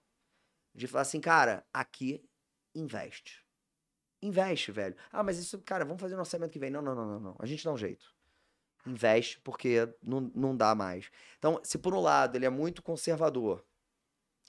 De 0.74 0.86
falar 0.86 1.02
assim, 1.02 1.20
cara, 1.20 1.66
aqui 1.72 2.24
investe. 2.74 3.44
Investe, 4.22 4.72
velho. 4.72 4.96
Ah, 5.12 5.22
mas 5.22 5.38
isso, 5.38 5.58
cara, 5.60 5.84
vamos 5.84 6.00
fazer 6.00 6.14
no 6.14 6.20
orçamento 6.20 6.52
que 6.52 6.58
vem. 6.58 6.70
Não, 6.70 6.82
não, 6.82 6.94
não, 6.94 7.06
não, 7.06 7.20
não. 7.20 7.36
A 7.38 7.46
gente 7.46 7.64
dá 7.64 7.72
um 7.72 7.76
jeito. 7.76 8.14
Investe, 8.86 9.40
porque 9.40 9.88
não, 10.02 10.30
não 10.34 10.56
dá 10.56 10.74
mais. 10.74 11.10
Então, 11.38 11.60
se 11.62 11.78
por 11.78 11.94
um 11.94 12.00
lado 12.00 12.36
ele 12.36 12.46
é 12.46 12.50
muito 12.50 12.82
conservador 12.82 13.64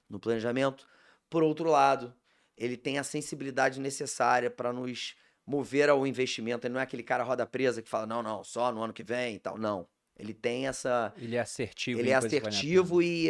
no 0.07 0.19
planejamento, 0.19 0.87
por 1.29 1.43
outro 1.43 1.69
lado, 1.69 2.15
ele 2.57 2.77
tem 2.77 2.97
a 2.97 3.03
sensibilidade 3.03 3.79
necessária 3.79 4.49
para 4.49 4.73
nos 4.73 5.15
mover 5.45 5.89
ao 5.89 6.05
investimento. 6.05 6.65
Ele 6.65 6.73
não 6.73 6.79
é 6.79 6.83
aquele 6.83 7.03
cara 7.03 7.23
roda 7.23 7.45
presa 7.45 7.81
que 7.81 7.89
fala, 7.89 8.05
não, 8.05 8.21
não, 8.21 8.43
só 8.43 8.71
no 8.71 8.83
ano 8.83 8.93
que 8.93 9.03
vem 9.03 9.35
e 9.35 9.39
tal. 9.39 9.57
Não. 9.57 9.87
Ele 10.19 10.33
tem 10.33 10.67
essa. 10.67 11.13
Ele 11.17 11.35
é 11.35 11.39
assertivo. 11.39 11.99
Ele 11.99 12.09
é 12.09 12.15
assertivo 12.15 13.01
e. 13.01 13.29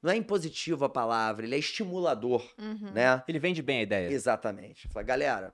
Não 0.00 0.12
é 0.12 0.16
impositivo 0.16 0.84
a 0.84 0.88
palavra, 0.88 1.44
ele 1.44 1.56
é 1.56 1.58
estimulador, 1.58 2.48
Uhum. 2.56 2.92
né? 2.92 3.20
Ele 3.26 3.40
vende 3.40 3.60
bem 3.60 3.80
a 3.80 3.82
ideia. 3.82 4.08
Exatamente. 4.12 4.86
Fala, 4.88 5.02
galera. 5.04 5.52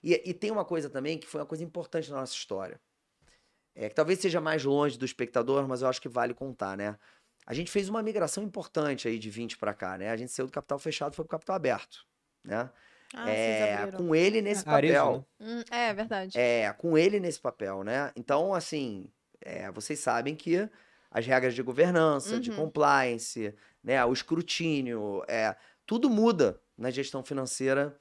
E, 0.00 0.30
e 0.30 0.32
tem 0.32 0.52
uma 0.52 0.64
coisa 0.64 0.88
também 0.88 1.18
que 1.18 1.26
foi 1.26 1.40
uma 1.40 1.46
coisa 1.46 1.64
importante 1.64 2.08
na 2.08 2.20
nossa 2.20 2.32
história. 2.32 2.80
É, 3.74 3.88
que 3.88 3.94
talvez 3.94 4.20
seja 4.20 4.40
mais 4.40 4.62
longe 4.64 4.96
do 4.96 5.04
espectador, 5.04 5.66
mas 5.66 5.82
eu 5.82 5.88
acho 5.88 6.00
que 6.00 6.08
vale 6.08 6.32
contar, 6.34 6.76
né? 6.76 6.96
A 7.44 7.52
gente 7.52 7.68
fez 7.70 7.88
uma 7.88 8.00
migração 8.00 8.44
importante 8.44 9.08
aí 9.08 9.18
de 9.18 9.28
20 9.28 9.58
para 9.58 9.74
cá, 9.74 9.98
né? 9.98 10.10
A 10.10 10.16
gente 10.16 10.30
saiu 10.30 10.46
do 10.46 10.52
capital 10.52 10.78
fechado 10.78 11.12
e 11.12 11.16
foi 11.16 11.24
pro 11.24 11.30
capital 11.32 11.56
aberto, 11.56 12.06
né? 12.44 12.70
Ah, 13.12 13.28
é, 13.28 13.90
com 13.90 14.14
ele 14.14 14.40
nesse 14.40 14.68
Arezo, 14.68 14.94
papel. 14.94 15.26
né? 15.40 15.46
Hum, 15.48 15.64
é 15.74 15.92
verdade. 15.94 16.38
É, 16.38 16.72
com 16.74 16.96
ele 16.96 17.18
nesse 17.18 17.40
papel, 17.40 17.82
né? 17.82 18.12
Então, 18.14 18.54
assim, 18.54 19.10
é, 19.40 19.70
vocês 19.70 19.98
sabem 20.00 20.34
que 20.34 20.68
as 21.10 21.26
regras 21.26 21.54
de 21.54 21.62
governança, 21.62 22.38
de 22.38 22.50
Uhum. 22.50 22.56
compliance, 22.56 23.54
né, 23.82 24.04
o 24.04 24.12
escrutínio, 24.12 25.22
é, 25.28 25.56
tudo 25.86 26.08
muda 26.08 26.60
na 26.78 26.90
gestão 26.90 27.22
financeira, 27.24 27.96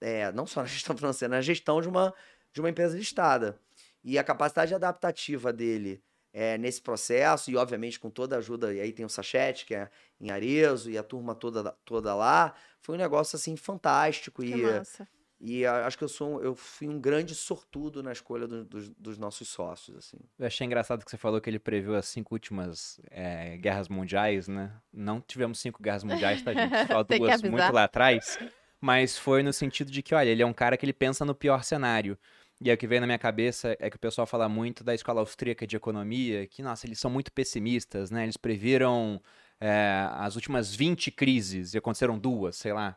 é, 0.00 0.32
não 0.32 0.46
só 0.46 0.60
na 0.62 0.66
gestão 0.66 0.96
financeira, 0.96 1.34
na 1.34 1.42
gestão 1.42 1.80
de 1.80 1.88
uma, 1.88 2.14
de 2.52 2.60
uma 2.60 2.70
empresa 2.70 2.96
listada. 2.96 3.58
E 4.02 4.18
a 4.18 4.24
capacidade 4.24 4.74
adaptativa 4.74 5.52
dele 5.52 6.02
é, 6.32 6.58
nesse 6.58 6.80
processo, 6.82 7.50
e 7.50 7.56
obviamente 7.56 7.98
com 8.00 8.10
toda 8.10 8.36
a 8.36 8.38
ajuda, 8.38 8.72
e 8.74 8.80
aí 8.80 8.92
tem 8.92 9.06
o 9.06 9.08
Sachete, 9.08 9.64
que 9.64 9.74
é 9.74 9.88
em 10.20 10.30
Arezo, 10.30 10.90
e 10.90 10.98
a 10.98 11.02
turma 11.02 11.34
toda, 11.34 11.72
toda 11.84 12.14
lá, 12.14 12.54
foi 12.80 12.96
um 12.96 12.98
negócio 12.98 13.36
assim 13.36 13.56
fantástico. 13.56 14.42
Que 14.42 14.48
e 14.48 14.62
massa. 14.62 15.08
E 15.40 15.64
acho 15.66 15.98
que 15.98 16.04
eu 16.04 16.08
sou 16.08 16.36
um- 16.36 16.40
eu 16.40 16.54
fui 16.54 16.88
um 16.88 16.98
grande 17.00 17.34
sortudo 17.34 18.02
na 18.02 18.12
escolha 18.12 18.46
do- 18.46 18.64
dos, 18.64 18.88
dos 18.90 19.18
nossos 19.18 19.48
sócios, 19.48 19.96
assim. 19.96 20.16
Eu 20.38 20.46
achei 20.46 20.66
engraçado 20.66 21.04
que 21.04 21.10
você 21.10 21.16
falou 21.16 21.40
que 21.40 21.50
ele 21.50 21.58
previu 21.58 21.94
as 21.94 22.06
cinco 22.06 22.34
últimas 22.34 23.00
é, 23.10 23.56
guerras 23.58 23.88
mundiais, 23.88 24.48
né? 24.48 24.72
Não 24.92 25.20
tivemos 25.20 25.58
cinco 25.60 25.82
guerras 25.82 26.04
mundiais, 26.04 26.42
tá, 26.42 26.52
gente? 26.54 26.70
Só 26.86 27.02
duas 27.02 27.42
muito 27.42 27.72
lá 27.72 27.84
atrás. 27.84 28.38
Mas 28.80 29.16
foi 29.18 29.42
no 29.42 29.52
sentido 29.52 29.90
de 29.90 30.02
que, 30.02 30.14
olha, 30.14 30.28
ele 30.28 30.42
é 30.42 30.46
um 30.46 30.52
cara 30.52 30.76
que 30.76 30.84
ele 30.84 30.92
pensa 30.92 31.24
no 31.24 31.34
pior 31.34 31.64
cenário. 31.64 32.18
E 32.60 32.70
aí 32.70 32.74
o 32.74 32.78
que 32.78 32.86
veio 32.86 33.00
na 33.00 33.06
minha 33.06 33.18
cabeça 33.18 33.76
é 33.80 33.90
que 33.90 33.96
o 33.96 33.98
pessoal 33.98 34.26
fala 34.26 34.48
muito 34.48 34.84
da 34.84 34.94
escola 34.94 35.20
austríaca 35.20 35.66
de 35.66 35.74
economia, 35.76 36.46
que, 36.46 36.62
nossa, 36.62 36.86
eles 36.86 36.98
são 36.98 37.10
muito 37.10 37.32
pessimistas, 37.32 38.10
né? 38.10 38.22
Eles 38.24 38.36
previram 38.36 39.20
é, 39.60 40.06
as 40.12 40.34
últimas 40.36 40.74
20 40.74 41.10
crises 41.10 41.74
e 41.74 41.78
aconteceram 41.78 42.18
duas, 42.18 42.56
sei 42.56 42.72
lá. 42.72 42.96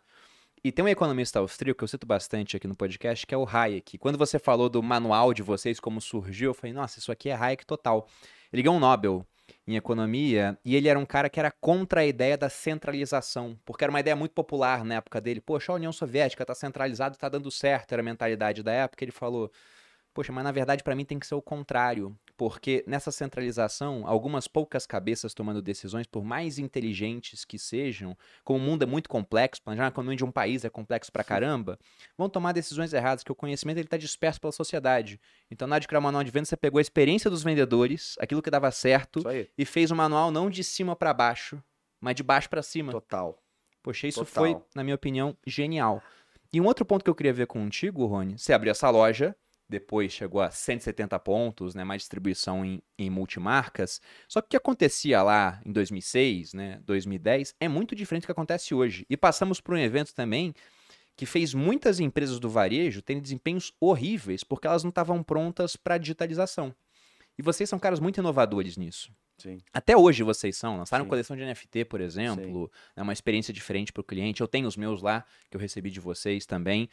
E 0.64 0.72
tem 0.72 0.84
um 0.84 0.88
economista 0.88 1.40
austríaco 1.40 1.78
que 1.78 1.84
eu 1.84 1.88
cito 1.88 2.06
bastante 2.06 2.58
aqui 2.58 2.68
no 2.68 2.76
podcast, 2.76 3.26
que 3.26 3.34
é 3.34 3.38
o 3.38 3.48
Hayek. 3.48 3.98
Quando 3.98 4.18
você 4.18 4.40
falou 4.40 4.68
do 4.70 4.82
manual 4.82 5.34
de 5.34 5.44
vocês, 5.44 5.80
como 5.80 6.02
surgiu, 6.02 6.50
eu 6.50 6.54
falei, 6.54 6.74
nossa, 6.74 7.00
isso 7.00 7.12
aqui 7.12 7.30
é 7.30 7.36
Hayek 7.36 7.66
total. 7.66 8.08
Ele 8.52 8.64
ganhou 8.64 8.76
um 8.76 8.80
Nobel 8.80 9.26
em 9.68 9.76
economia 9.76 10.58
e 10.66 10.76
ele 10.76 10.88
era 10.88 10.98
um 10.98 11.06
cara 11.06 11.30
que 11.30 11.40
era 11.40 11.52
contra 11.52 12.02
a 12.02 12.06
ideia 12.06 12.38
da 12.38 12.50
centralização, 12.50 13.58
porque 13.66 13.84
era 13.84 13.92
uma 13.92 14.00
ideia 14.00 14.16
muito 14.16 14.32
popular 14.32 14.84
na 14.84 14.96
época 14.96 15.22
dele. 15.22 15.40
Poxa, 15.40 15.72
a 15.72 15.76
União 15.76 15.92
Soviética 15.92 16.46
tá 16.46 16.56
centralizado, 16.56 17.18
tá 17.18 17.30
dando 17.30 17.52
certo, 17.52 17.92
era 17.94 18.02
a 18.02 18.06
mentalidade 18.06 18.64
da 18.64 18.72
época. 18.72 19.04
Ele 19.04 19.12
falou, 19.12 19.52
poxa, 20.14 20.32
mas 20.34 20.44
na 20.44 20.52
verdade 20.52 20.84
para 20.84 20.96
mim 20.96 21.06
tem 21.06 21.20
que 21.20 21.28
ser 21.28 21.36
o 21.36 21.42
contrário, 21.42 22.18
porque 22.38 22.84
nessa 22.86 23.12
centralização, 23.12 24.04
algumas 24.06 24.48
poucas 24.48 24.86
cabeças 24.86 25.34
tomando 25.34 25.62
decisões, 25.62 26.06
por 26.06 26.24
mais 26.24 26.60
inteligentes 26.60 27.44
que 27.44 27.58
sejam, 27.58 28.16
como 28.44 28.60
o 28.60 28.62
mundo 28.62 28.84
é 28.84 28.86
muito 28.86 29.10
complexo, 29.10 29.62
planejar 29.64 29.86
a 29.86 29.88
economia 29.88 30.16
de 30.16 30.24
um 30.24 30.32
país 30.32 30.64
é 30.64 30.70
complexo 30.70 31.12
pra 31.12 31.24
caramba, 31.24 31.80
vão 32.16 32.30
tomar 32.30 32.52
decisões 32.52 32.94
erradas, 32.94 33.24
que 33.24 33.32
o 33.32 33.36
conhecimento 33.36 33.80
ele 33.80 33.88
tá 33.88 33.98
disperso 33.98 34.40
pela 34.40 34.54
sociedade. 34.54 35.20
Então, 35.50 35.68
na 35.68 35.76
hora 35.76 35.82
de 35.82 35.88
criar 35.88 36.00
um 36.00 36.04
manual 36.04 36.24
de 36.24 36.30
venda, 36.30 36.46
você 36.46 36.56
pegou 36.56 36.78
a 36.78 36.82
experiência 36.82 37.30
dos 37.30 37.44
vendedores, 37.44 38.16
aquilo 38.20 38.42
que 38.42 38.52
dava 38.52 38.70
certo, 38.70 39.24
e 39.58 39.66
fez 39.66 39.90
um 39.90 39.96
manual 39.96 40.30
não 40.30 40.48
de 40.48 40.64
cima 40.64 40.96
pra 40.96 41.14
baixo, 41.14 41.62
mas 42.00 42.16
de 42.16 42.22
baixo 42.22 42.50
pra 42.50 42.62
cima. 42.62 42.92
Total. 42.92 43.42
Poxa, 43.82 44.08
isso 44.08 44.24
Total. 44.24 44.44
foi, 44.44 44.62
na 44.76 44.84
minha 44.84 44.96
opinião, 44.96 45.36
genial. 45.46 46.04
E 46.54 46.62
um 46.62 46.66
outro 46.66 46.86
ponto 46.86 47.04
que 47.04 47.10
eu 47.10 47.16
queria 47.16 47.34
ver 47.34 47.48
contigo, 47.48 48.06
Rony, 48.06 48.38
você 48.38 48.54
abriu 48.54 48.72
essa 48.72 48.90
loja, 48.90 49.36
depois 49.70 50.12
chegou 50.12 50.42
a 50.42 50.50
170 50.50 51.18
pontos, 51.20 51.76
né, 51.76 51.84
mais 51.84 52.02
distribuição 52.02 52.64
em, 52.66 52.82
em 52.98 53.10
multimarcas. 53.10 54.02
Só 54.28 54.42
que 54.42 54.48
o 54.48 54.50
que 54.50 54.58
acontecia 54.58 55.22
lá 55.22 55.62
em 55.66 55.72
2006, 55.72 56.54
né, 56.54 56.80
2010, 56.86 57.56
é 57.60 57.68
muito 57.68 57.96
diferente 57.96 58.24
do 58.24 58.28
que 58.28 58.32
acontece 58.32 58.74
hoje. 58.74 59.06
E 59.10 59.18
passamos 59.18 59.60
por 59.60 59.76
um 59.76 59.80
evento 59.80 60.14
também 60.14 60.54
que 61.16 61.26
fez 61.26 61.54
muitas 61.54 62.00
empresas 62.00 62.40
do 62.40 62.50
varejo 62.50 63.02
terem 63.02 63.22
desempenhos 63.22 63.74
horríveis 63.80 64.44
porque 64.44 64.68
elas 64.68 64.84
não 64.84 64.90
estavam 64.90 65.24
prontas 65.24 65.76
para 65.76 65.96
a 65.96 65.98
digitalização. 65.98 66.74
E 67.38 67.42
vocês 67.42 67.70
são 67.70 67.80
caras 67.80 68.00
muito 68.00 68.20
inovadores 68.20 68.78
nisso. 68.78 69.12
Sim. 69.38 69.60
Até 69.72 69.96
hoje 69.96 70.24
vocês 70.24 70.58
são, 70.58 70.78
lançaram 70.78 71.06
Sim. 71.06 71.10
coleção 71.10 71.36
de 71.36 71.46
NFT, 71.46 71.86
por 71.86 72.02
exemplo, 72.02 72.72
é 72.96 73.02
uma 73.02 73.14
experiência 73.14 73.54
diferente 73.54 73.94
para 73.94 74.02
o 74.02 74.04
cliente. 74.04 74.42
Eu 74.42 74.48
tenho 74.48 74.68
os 74.68 74.76
meus 74.76 75.02
lá, 75.02 75.24
que 75.50 75.56
eu 75.56 75.62
recebi 75.62 75.92
de 75.92 76.00
vocês 76.00 76.46
também. 76.46 76.90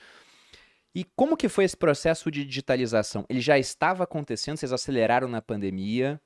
E 0.95 1.05
como 1.17 1.37
que 1.37 1.49
foi 1.49 1.65
esse 1.65 1.77
processo 1.77 2.31
de 2.31 2.45
digitalização? 2.45 3.25
Ele 3.29 3.41
já 3.41 3.59
estava 3.59 4.05
acontecendo, 4.05 4.57
vocês 4.57 4.73
aceleraram 4.73 5.27
na 5.29 5.43
pandemia. 5.43 6.21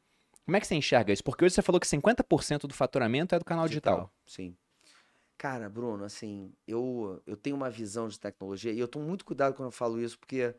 Como 0.45 0.57
é 0.57 0.61
que 0.61 0.67
você 0.67 0.75
enxerga 0.75 1.13
isso? 1.13 1.25
Porque 1.25 1.45
hoje 1.45 1.55
você 1.55 1.63
falou 1.63 1.81
que 1.81 1.87
50% 1.87 2.67
do 2.67 2.75
faturamento 2.75 3.35
é 3.35 3.39
do 3.39 3.45
canal 3.45 3.67
digital. 3.67 4.13
Sim. 4.27 4.55
Cara, 5.39 5.69
Bruno, 5.71 6.05
assim, 6.05 6.53
eu, 6.67 7.23
eu 7.27 7.37
tenho 7.37 7.55
uma 7.57 7.71
visão 7.71 8.09
de 8.09 8.19
tecnologia 8.19 8.73
e 8.73 8.79
eu 8.79 8.89
tomo 8.89 9.07
muito 9.07 9.25
cuidado 9.25 9.55
quando 9.55 9.67
eu 9.69 9.73
falo 9.73 10.01
isso, 10.01 10.19
porque 10.19 10.55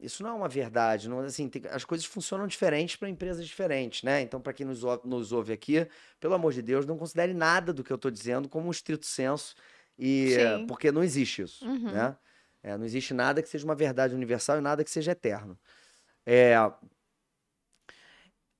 isso 0.00 0.22
não 0.22 0.30
é 0.30 0.32
uma 0.32 0.48
verdade. 0.48 1.08
Não, 1.08 1.20
assim, 1.20 1.48
tem- 1.48 1.62
as 1.70 1.84
coisas 1.84 2.04
funcionam 2.06 2.46
diferentes 2.46 2.96
para 2.96 3.08
empresas 3.08 3.46
diferentes, 3.46 4.02
né? 4.02 4.20
Então, 4.20 4.40
para 4.40 4.52
quem 4.52 4.66
nos, 4.66 4.82
nos 5.04 5.32
ouve 5.32 5.52
aqui, 5.52 5.86
pelo 6.18 6.34
amor 6.34 6.52
de 6.52 6.60
Deus, 6.60 6.84
não 6.86 6.98
considere 6.98 7.32
nada 7.32 7.72
do 7.72 7.84
que 7.84 7.92
eu 7.92 7.96
estou 7.96 8.10
dizendo 8.10 8.48
como 8.48 8.66
um 8.66 8.70
estrito 8.70 9.06
senso, 9.06 9.54
e, 9.98 10.30
Sim. 10.34 10.66
porque 10.66 10.90
não 10.90 11.04
existe 11.04 11.42
isso, 11.42 11.64
Uhum. 11.64 11.92
né? 11.92 12.16
É, 12.62 12.76
não 12.76 12.84
existe 12.84 13.14
nada 13.14 13.42
que 13.42 13.48
seja 13.48 13.64
uma 13.64 13.74
verdade 13.74 14.14
universal 14.14 14.58
e 14.58 14.60
nada 14.60 14.84
que 14.84 14.90
seja 14.90 15.12
eterno. 15.12 15.58
É, 16.26 16.54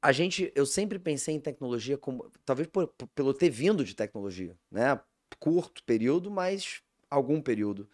a 0.03 0.13
gente, 0.13 0.51
eu 0.55 0.65
sempre 0.65 0.99
pensei 0.99 1.35
em 1.35 1.41
tecnologia 1.41 1.99
como, 1.99 2.31
talvez 2.45 2.69
por- 2.69 2.89
por- 2.89 3.09
pelo 3.09 3.35
ter 3.35 3.51
vindo 3.51 3.85
de 3.85 3.95
tecnologia, 3.95 4.57
né? 4.71 4.99
Curto 5.39 5.83
período, 5.85 6.31
mas 6.31 6.83
algum 7.11 7.41
período. 7.41 7.89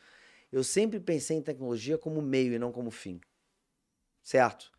Eu 0.52 0.64
sempre 0.64 1.00
pensei 1.00 1.36
em 1.38 1.42
tecnologia 1.42 1.98
como 1.98 2.22
meio 2.22 2.54
e 2.54 2.58
não 2.60 2.72
como 2.72 2.90
fim. 2.90 3.20
Certo? 4.22 4.70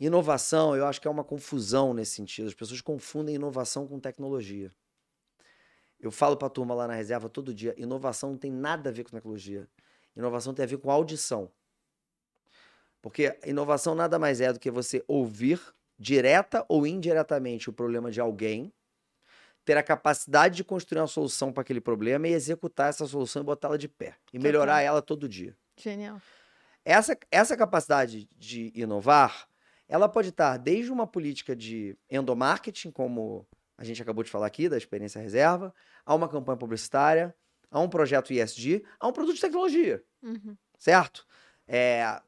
Inovação, 0.00 0.76
eu 0.76 0.86
acho 0.86 1.00
que 1.00 1.08
é 1.08 1.10
uma 1.10 1.24
confusão 1.24 1.94
nesse 1.94 2.14
sentido. 2.16 2.48
As 2.48 2.54
pessoas 2.54 2.80
confundem 2.80 3.36
inovação 3.36 3.86
com 3.88 4.00
tecnologia. 4.00 4.72
Eu 5.98 6.10
falo 6.10 6.36
para 6.36 6.46
a 6.46 6.50
turma 6.50 6.74
lá 6.74 6.86
na 6.88 6.94
reserva 6.94 7.28
todo 7.28 7.54
dia: 7.54 7.74
inovação 7.78 8.30
não 8.30 8.38
tem 8.38 8.50
nada 8.50 8.90
a 8.90 8.92
ver 8.92 9.04
com 9.04 9.10
tecnologia. 9.10 9.68
Inovação 10.16 10.52
tem 10.52 10.64
a 10.64 10.68
ver 10.68 10.78
com 10.78 10.90
audição. 10.90 11.50
Porque 13.00 13.38
inovação 13.46 13.94
nada 13.94 14.18
mais 14.18 14.40
é 14.40 14.52
do 14.52 14.58
que 14.58 14.70
você 14.70 15.02
ouvir 15.08 15.60
direta 15.98 16.64
ou 16.68 16.86
indiretamente 16.86 17.68
o 17.68 17.72
problema 17.72 18.10
de 18.10 18.20
alguém, 18.20 18.72
ter 19.64 19.76
a 19.76 19.82
capacidade 19.82 20.56
de 20.56 20.64
construir 20.64 21.00
uma 21.00 21.06
solução 21.06 21.52
para 21.52 21.60
aquele 21.60 21.80
problema 21.80 22.26
e 22.26 22.32
executar 22.32 22.88
essa 22.88 23.06
solução 23.06 23.42
e 23.42 23.44
botá-la 23.44 23.76
de 23.76 23.86
pé. 23.86 24.16
E 24.32 24.38
Total. 24.38 24.42
melhorar 24.42 24.80
ela 24.80 25.02
todo 25.02 25.28
dia. 25.28 25.56
Genial. 25.76 26.20
Essa, 26.84 27.16
essa 27.30 27.56
capacidade 27.56 28.26
de 28.36 28.72
inovar, 28.74 29.46
ela 29.86 30.08
pode 30.08 30.30
estar 30.30 30.56
desde 30.56 30.90
uma 30.90 31.06
política 31.06 31.54
de 31.54 31.96
endomarketing, 32.10 32.90
como 32.90 33.46
a 33.76 33.84
gente 33.84 34.00
acabou 34.00 34.24
de 34.24 34.30
falar 34.30 34.46
aqui, 34.46 34.68
da 34.68 34.78
experiência 34.78 35.20
reserva, 35.20 35.74
a 36.04 36.14
uma 36.14 36.28
campanha 36.28 36.56
publicitária, 36.56 37.34
a 37.70 37.80
um 37.80 37.88
projeto 37.88 38.32
ISD, 38.32 38.84
a 38.98 39.08
um 39.08 39.12
produto 39.12 39.34
de 39.36 39.40
tecnologia 39.40 40.02
Uhum. 40.22 40.56
certo? 40.78 41.26
É, 41.66 42.20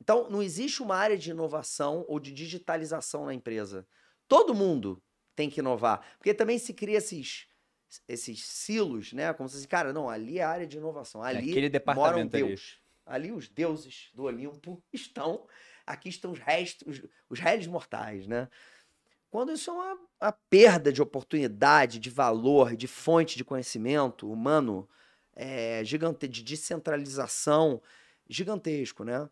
então, 0.00 0.28
não 0.28 0.42
existe 0.42 0.82
uma 0.82 0.96
área 0.96 1.16
de 1.16 1.30
inovação 1.30 2.04
ou 2.08 2.18
de 2.18 2.32
digitalização 2.32 3.24
na 3.26 3.34
empresa. 3.34 3.86
Todo 4.28 4.54
mundo 4.54 5.02
tem 5.36 5.48
que 5.48 5.60
inovar, 5.60 6.16
porque 6.18 6.34
também 6.34 6.58
se 6.58 6.74
cria 6.74 6.98
esses, 6.98 7.46
esses 8.08 8.44
silos, 8.44 9.12
né? 9.12 9.32
Como 9.32 9.48
se 9.48 9.56
assim, 9.58 9.68
cara, 9.68 9.92
não, 9.92 10.08
ali 10.10 10.38
é 10.38 10.42
a 10.42 10.50
área 10.50 10.66
de 10.66 10.76
inovação, 10.76 11.24
É 11.24 11.28
ali 11.28 11.50
aquele 11.50 11.68
mora 11.88 12.18
um 12.18 12.26
departamento 12.26 12.36
ali. 12.36 12.46
Deus. 12.48 12.80
Ali 13.06 13.32
os 13.32 13.48
deuses 13.48 14.10
do 14.14 14.24
Olimpo 14.24 14.82
estão, 14.92 15.46
aqui 15.86 16.08
estão 16.08 16.32
os 16.32 16.38
restos, 16.38 16.86
os, 17.00 17.08
os 17.28 17.38
réis 17.40 17.66
mortais, 17.66 18.26
né? 18.26 18.48
Quando 19.32 19.50
isso 19.50 19.70
é 19.70 19.72
uma, 19.72 19.98
uma 20.20 20.32
perda 20.50 20.92
de 20.92 21.00
oportunidade, 21.00 21.98
de 21.98 22.10
valor, 22.10 22.76
de 22.76 22.86
fonte 22.86 23.34
de 23.34 23.42
conhecimento 23.42 24.30
humano 24.30 24.86
é, 25.34 25.82
gigante, 25.82 26.28
de 26.28 26.42
descentralização 26.42 27.80
gigantesco, 28.28 29.04
né? 29.04 29.26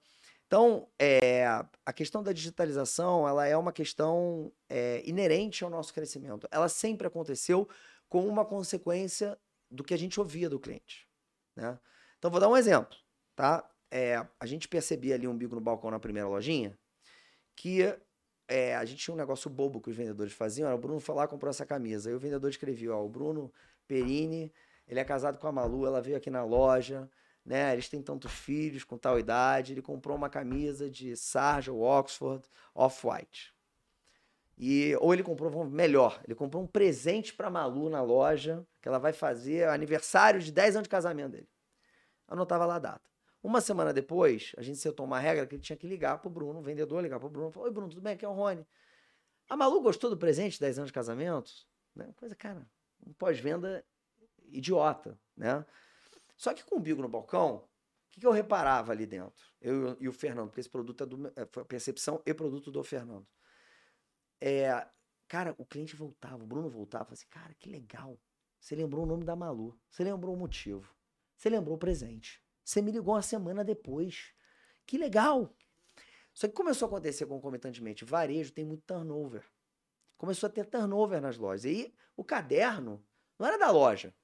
Então, 0.46 0.88
é, 0.98 1.44
a 1.84 1.92
questão 1.92 2.22
da 2.22 2.32
digitalização, 2.32 3.28
ela 3.28 3.46
é 3.46 3.55
uma 3.55 3.74
questão 3.74 4.51
é, 4.70 5.03
inerente 5.07 5.62
ao 5.64 5.68
nosso 5.68 5.92
crescimento. 5.92 6.48
Ela 6.51 6.70
sempre 6.70 7.07
aconteceu 7.07 7.68
com 8.09 8.26
uma 8.26 8.42
consequência 8.42 9.38
do 9.70 9.84
que 9.84 9.92
a 9.92 9.98
gente 9.98 10.18
ouvia 10.18 10.48
do 10.48 10.59
cliente, 10.59 11.07
né? 11.55 11.78
Então, 12.18 12.30
vou 12.30 12.40
dar 12.40 12.48
um 12.48 12.57
exemplo, 12.57 12.96
tá? 13.36 13.70
É, 13.90 14.26
a 14.40 14.46
gente 14.46 14.66
percebia 14.66 15.14
ali 15.14 15.28
um 15.28 15.36
bico 15.36 15.55
no 15.55 15.61
balcão 15.61 15.90
na 15.90 16.01
primeira 16.01 16.26
lojinha 16.26 16.78
que 17.55 17.94
é, 18.51 18.74
a 18.74 18.84
gente 18.84 18.98
tinha 19.05 19.14
um 19.14 19.16
negócio 19.16 19.48
bobo 19.48 19.80
que 19.80 19.88
os 19.88 19.96
vendedores 19.96 20.32
faziam, 20.32 20.66
era 20.66 20.74
o 20.74 20.78
Bruno 20.78 20.98
foi 20.98 21.14
lá 21.14 21.28
comprou 21.28 21.51
essa 21.51 21.64
camisa. 21.64 22.11
Aí 22.11 22.16
o 22.16 22.18
vendedor 22.18 22.51
escrevia, 22.51 22.92
ó, 22.92 23.05
o 23.05 23.09
Bruno 23.09 23.53
Perini, 23.86 24.53
ele 24.88 24.98
é 24.98 25.05
casado 25.05 25.38
com 25.38 25.46
a 25.46 25.53
Malu, 25.53 25.86
ela 25.86 26.03
veio 26.03 26.16
aqui 26.16 26.30
na 26.30 26.42
loja, 26.42 27.09
né? 27.44 27.72
Eles 27.72 27.88
têm 27.88 28.03
tantos 28.03 28.32
filhos 28.32 28.82
com 28.82 28.98
tal 28.98 29.20
idade, 29.20 29.72
ele 29.72 29.80
comprou 29.80 30.16
uma 30.16 30.28
camisa 30.28 30.90
de 30.90 31.16
Sarja 31.16 31.72
Oxford 31.72 32.44
Off-White. 32.74 33.55
E, 34.59 34.96
ou 35.01 35.14
ele 35.14 35.22
comprou, 35.22 35.64
melhor, 35.64 36.20
ele 36.24 36.34
comprou 36.34 36.62
um 36.62 36.66
presente 36.66 37.32
pra 37.32 37.48
Malu 37.48 37.88
na 37.88 38.03
loja, 38.03 38.66
que 38.82 38.88
ela 38.88 38.98
vai 38.98 39.12
fazer 39.12 39.68
aniversário 39.68 40.40
de 40.40 40.51
10 40.51 40.74
anos 40.74 40.86
de 40.86 40.90
casamento 40.90 41.32
dele. 41.32 41.48
Anotava 42.26 42.66
lá 42.66 42.74
a 42.74 42.80
data. 42.80 43.09
Uma 43.43 43.61
semana 43.61 43.93
depois, 43.93 44.53
a 44.57 44.62
gente 44.62 44.78
sentou 44.78 45.07
uma 45.07 45.18
regra 45.18 45.47
que 45.47 45.55
ele 45.55 45.62
tinha 45.62 45.76
que 45.76 45.86
ligar 45.86 46.18
pro 46.18 46.28
Bruno, 46.28 46.59
o 46.59 46.62
vendedor 46.62 47.03
ligar 47.03 47.18
pro 47.18 47.30
Bruno, 47.30 47.51
falou, 47.51 47.68
oi 47.68 47.72
Bruno, 47.72 47.88
tudo 47.88 48.03
bem? 48.03 48.12
Aqui 48.12 48.24
é 48.24 48.28
o 48.28 48.32
Rony. 48.32 48.66
A 49.49 49.57
Malu 49.57 49.80
gostou 49.80 50.11
do 50.11 50.16
presente 50.16 50.55
de 50.55 50.61
10 50.61 50.78
anos 50.78 50.88
de 50.91 50.93
casamento? 50.93 51.51
Né? 51.95 52.12
Coisa, 52.16 52.36
cara, 52.36 52.68
um 53.05 53.12
pós-venda 53.14 53.84
idiota, 54.45 55.18
né? 55.36 55.64
Só 56.36 56.53
que 56.53 56.64
com 56.64 56.76
o 56.76 56.80
bico 56.80 57.01
no 57.03 57.09
balcão, 57.09 57.57
o 57.57 57.68
que, 58.11 58.20
que 58.20 58.26
eu 58.26 58.30
reparava 58.30 58.93
ali 58.93 59.07
dentro? 59.07 59.45
Eu 59.61 59.97
e 60.01 60.09
o 60.09 60.12
Fernando, 60.12 60.49
porque 60.49 60.61
esse 60.61 60.70
produto 60.70 61.05
é 61.05 61.07
do 61.07 61.32
é, 61.36 61.47
foi 61.51 61.64
percepção 61.64 62.22
e 62.26 62.34
produto 62.34 62.70
do 62.70 62.82
Fernando. 62.84 63.26
É, 64.41 64.86
cara, 65.28 65.55
o 65.59 65.64
cliente 65.64 65.97
voltava, 65.97 66.43
o 66.43 66.47
Bruno 66.47 66.68
voltava, 66.68 67.05
falava 67.05 67.14
assim, 67.14 67.28
cara, 67.28 67.55
que 67.55 67.70
legal. 67.70 68.20
Você 68.59 68.74
lembrou 68.74 69.05
o 69.05 69.07
nome 69.07 69.24
da 69.24 69.34
Malu, 69.34 69.78
você 69.88 70.05
lembrou 70.05 70.34
o 70.34 70.38
motivo, 70.38 70.95
você 71.36 71.49
lembrou 71.49 71.76
o 71.76 71.78
presente. 71.78 72.43
Você 72.70 72.80
me 72.80 72.92
ligou 72.92 73.14
uma 73.14 73.22
semana 73.22 73.64
depois. 73.64 74.32
Que 74.86 74.96
legal! 74.96 75.52
Só 76.32 76.46
que 76.46 76.54
começou 76.54 76.86
a 76.86 76.88
acontecer 76.88 77.26
concomitantemente. 77.26 78.04
Varejo 78.04 78.52
tem 78.52 78.64
muito 78.64 78.84
turnover. 78.84 79.44
Começou 80.16 80.47
a 80.47 80.51
ter 80.51 80.64
turnover 80.64 81.20
nas 81.20 81.36
lojas. 81.36 81.64
E 81.64 81.68
aí, 81.68 81.94
o 82.16 82.22
caderno 82.22 83.05
não 83.36 83.48
era 83.48 83.59
da 83.59 83.72
loja. 83.72 84.14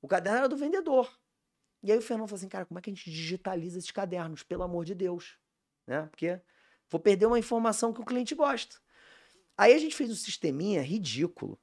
O 0.00 0.08
caderno 0.08 0.38
era 0.38 0.48
do 0.48 0.56
vendedor. 0.56 1.06
E 1.82 1.92
aí 1.92 1.98
o 1.98 2.00
Fernando 2.00 2.28
falou 2.28 2.38
assim, 2.38 2.48
cara, 2.48 2.64
como 2.64 2.78
é 2.78 2.80
que 2.82 2.88
a 2.88 2.94
gente 2.94 3.10
digitaliza 3.10 3.78
esses 3.78 3.90
cadernos? 3.90 4.42
Pelo 4.42 4.62
amor 4.62 4.86
de 4.86 4.94
Deus. 4.94 5.38
Né? 5.86 6.06
Porque 6.10 6.40
vou 6.88 6.98
perder 6.98 7.26
uma 7.26 7.38
informação 7.38 7.92
que 7.92 8.00
o 8.00 8.06
cliente 8.06 8.34
gosta. 8.34 8.76
Aí 9.54 9.74
a 9.74 9.78
gente 9.78 9.94
fez 9.94 10.10
um 10.10 10.14
sisteminha 10.14 10.80
ridículo. 10.80 11.60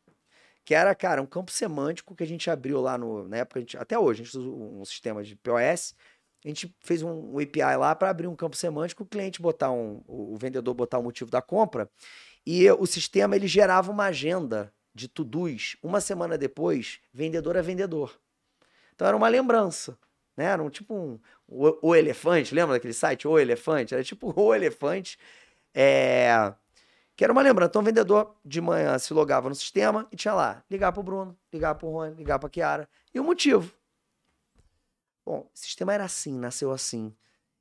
Que 0.63 0.75
era, 0.75 0.93
cara, 0.93 1.19
um 1.19 1.25
campo 1.25 1.51
semântico 1.51 2.15
que 2.15 2.21
a 2.21 2.27
gente 2.27 2.47
abriu 2.51 2.79
lá 2.79 2.95
no, 2.95 3.27
na 3.27 3.37
época, 3.37 3.61
gente- 3.61 3.75
até 3.77 3.97
hoje, 3.97 4.21
a 4.21 4.25
gente 4.25 4.37
usa 4.37 4.47
um 4.47 4.85
sistema 4.85 5.23
de 5.23 5.35
POS. 5.35 5.95
A 6.43 6.47
gente 6.47 6.73
fez 6.79 7.01
um, 7.01 7.35
um 7.35 7.39
API 7.39 7.75
lá 7.77 7.93
para 7.93 8.09
abrir 8.09 8.27
um 8.27 8.35
campo 8.35 8.55
semântico, 8.55 9.03
o 9.03 9.05
cliente 9.05 9.41
botar 9.41 9.71
um, 9.71 10.01
o 10.07 10.37
vendedor 10.37 10.73
botar 10.73 10.97
o 10.97 11.03
motivo 11.03 11.29
da 11.29 11.41
compra, 11.41 11.89
e 12.45 12.69
o 12.71 12.85
sistema 12.85 13.35
ele 13.35 13.47
gerava 13.47 13.91
uma 13.91 14.05
agenda 14.05 14.73
de 14.93 15.07
to-dos. 15.07 15.75
Uma 15.83 16.01
semana 16.01 16.37
depois, 16.37 16.99
vendedor 17.13 17.57
a 17.57 17.61
vendedor. 17.61 18.19
Então 18.95 19.07
era 19.07 19.15
uma 19.15 19.27
lembrança, 19.27 19.97
né? 20.35 20.45
Era 20.45 20.63
um 20.63 20.69
tipo 20.69 20.93
um 20.93 21.19
o, 21.47 21.89
o 21.89 21.95
elefante, 21.95 22.53
lembra 22.53 22.75
daquele 22.75 22.93
site 22.93 23.27
o 23.27 23.37
elefante? 23.37 23.93
Era 23.93 24.03
tipo 24.03 24.33
o 24.35 24.53
elefante, 24.53 25.17
é, 25.73 26.53
que 27.15 27.23
era 27.23 27.33
uma 27.33 27.41
lembrança. 27.41 27.69
Então 27.69 27.81
o 27.81 27.85
vendedor 27.85 28.35
de 28.45 28.61
manhã 28.61 28.97
se 28.97 29.13
logava 29.13 29.49
no 29.49 29.55
sistema 29.55 30.07
e 30.11 30.15
tinha 30.15 30.33
lá 30.33 30.63
ligar 30.69 30.91
para 30.91 31.01
o 31.01 31.03
Bruno, 31.03 31.37
ligar 31.51 31.75
para 31.75 31.87
o 31.87 31.91
Rony, 31.91 32.15
ligar 32.15 32.39
para 32.39 32.47
a 32.47 32.49
Kiara 32.49 32.89
e 33.13 33.19
o 33.19 33.23
motivo. 33.23 33.78
Bom, 35.29 35.41
o 35.41 35.51
sistema 35.53 35.93
era 35.93 36.05
assim, 36.05 36.39
nasceu 36.39 36.71
assim. 36.71 37.15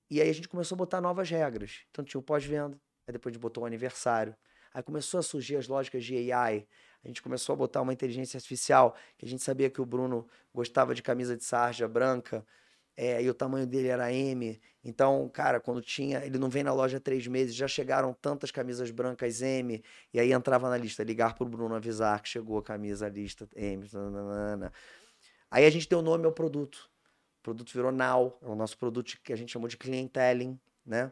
E 0.08 0.22
aí 0.22 0.30
a 0.30 0.32
gente 0.32 0.48
começou 0.48 0.74
a 0.74 0.78
botar 0.78 1.02
novas 1.02 1.28
regras. 1.28 1.80
Então 1.90 2.02
tinha 2.02 2.18
o 2.18 2.22
pós-venda, 2.22 2.80
aí 3.06 3.12
depois 3.12 3.30
a 3.30 3.34
gente 3.34 3.42
botou 3.42 3.64
o 3.64 3.66
aniversário. 3.66 4.34
Aí 4.72 4.82
começou 4.82 5.20
a 5.20 5.22
surgir 5.22 5.56
as 5.56 5.68
lógicas 5.68 6.02
de 6.02 6.32
AI. 6.32 6.66
A 7.04 7.08
gente 7.08 7.20
começou 7.20 7.52
a 7.52 7.56
botar 7.56 7.82
uma 7.82 7.92
inteligência 7.92 8.38
artificial, 8.38 8.96
que 9.18 9.26
a 9.26 9.28
gente 9.28 9.42
sabia 9.42 9.68
que 9.68 9.82
o 9.82 9.84
Bruno 9.84 10.26
gostava 10.50 10.94
de 10.94 11.02
camisa 11.02 11.36
de 11.36 11.44
sarja 11.44 11.86
branca, 11.86 12.42
é, 12.96 13.22
e 13.22 13.28
o 13.28 13.34
tamanho 13.34 13.66
dele 13.66 13.88
era 13.88 14.10
M. 14.10 14.58
Então, 14.82 15.28
cara, 15.28 15.60
quando 15.60 15.82
tinha. 15.82 16.24
Ele 16.24 16.38
não 16.38 16.48
vem 16.48 16.62
na 16.62 16.72
loja 16.72 16.96
há 16.96 17.00
três 17.00 17.26
meses, 17.26 17.54
já 17.54 17.68
chegaram 17.68 18.14
tantas 18.14 18.50
camisas 18.50 18.90
brancas 18.90 19.42
M, 19.42 19.84
e 20.14 20.18
aí 20.18 20.32
entrava 20.32 20.70
na 20.70 20.78
lista, 20.78 21.04
ligar 21.04 21.34
pro 21.34 21.44
Bruno 21.44 21.74
avisar 21.74 22.22
que 22.22 22.30
chegou 22.30 22.56
a 22.56 22.62
camisa 22.62 23.10
lista 23.10 23.46
M. 23.54 23.86
Aí 25.50 25.66
a 25.66 25.70
gente 25.70 25.86
deu 25.86 26.00
nome 26.00 26.24
ao 26.24 26.32
produto. 26.32 26.87
O 27.48 27.54
produto 27.54 27.72
virou 27.72 27.90
Now, 27.90 28.38
é 28.42 28.46
o 28.46 28.54
nosso 28.54 28.76
produto 28.76 29.18
que 29.24 29.32
a 29.32 29.36
gente 29.36 29.50
chamou 29.52 29.68
de 29.68 29.76
clienteling, 29.78 30.60
né? 30.84 31.10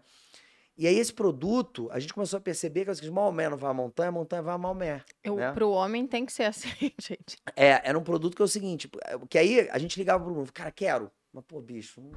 E 0.76 0.86
aí 0.86 0.98
esse 0.98 1.12
produto, 1.12 1.88
a 1.90 1.98
gente 1.98 2.12
começou 2.12 2.36
a 2.36 2.40
perceber 2.40 2.84
que 2.84 2.90
assim, 2.90 3.08
Maomé 3.08 3.48
não 3.48 3.56
vai 3.56 3.70
à 3.70 3.74
montanha, 3.74 4.10
a 4.10 4.12
montanha 4.12 4.42
vai 4.42 4.54
a 4.54 4.58
Maomé. 4.58 5.02
Eu, 5.24 5.36
né? 5.36 5.50
Pro 5.52 5.70
homem 5.70 6.06
tem 6.06 6.26
que 6.26 6.32
ser 6.32 6.42
assim, 6.52 6.68
gente. 7.00 7.38
É, 7.56 7.88
era 7.88 7.98
um 7.98 8.02
produto 8.04 8.36
que 8.36 8.42
é 8.42 8.44
o 8.44 8.48
seguinte, 8.48 8.90
que 9.30 9.38
aí 9.38 9.66
a 9.70 9.78
gente 9.78 9.96
ligava 9.98 10.22
pro 10.22 10.34
Bruno, 10.34 10.52
cara, 10.52 10.70
quero. 10.70 11.10
Mas, 11.32 11.44
pô, 11.48 11.58
bicho, 11.62 12.02
não, 12.02 12.10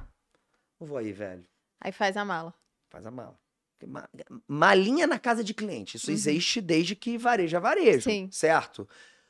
não 0.78 0.86
vou 0.86 0.98
aí, 0.98 1.10
velho. 1.10 1.46
Aí 1.80 1.90
faz 1.92 2.18
a 2.18 2.24
mala. 2.24 2.52
Faz 2.90 3.06
a 3.06 3.10
mala. 3.10 3.38
Ma- 3.86 4.08
Malinha 4.46 5.06
na 5.06 5.18
casa 5.18 5.42
de 5.42 5.54
cliente. 5.54 5.96
Isso 5.96 6.08
Uhum. 6.08 6.12
existe 6.14 6.60
desde 6.60 6.94
que 6.94 7.16
varejo 7.16 7.56
é 7.56 7.60
varejo, 7.60 8.02
Sim. 8.10 8.28
certo? 8.30 8.86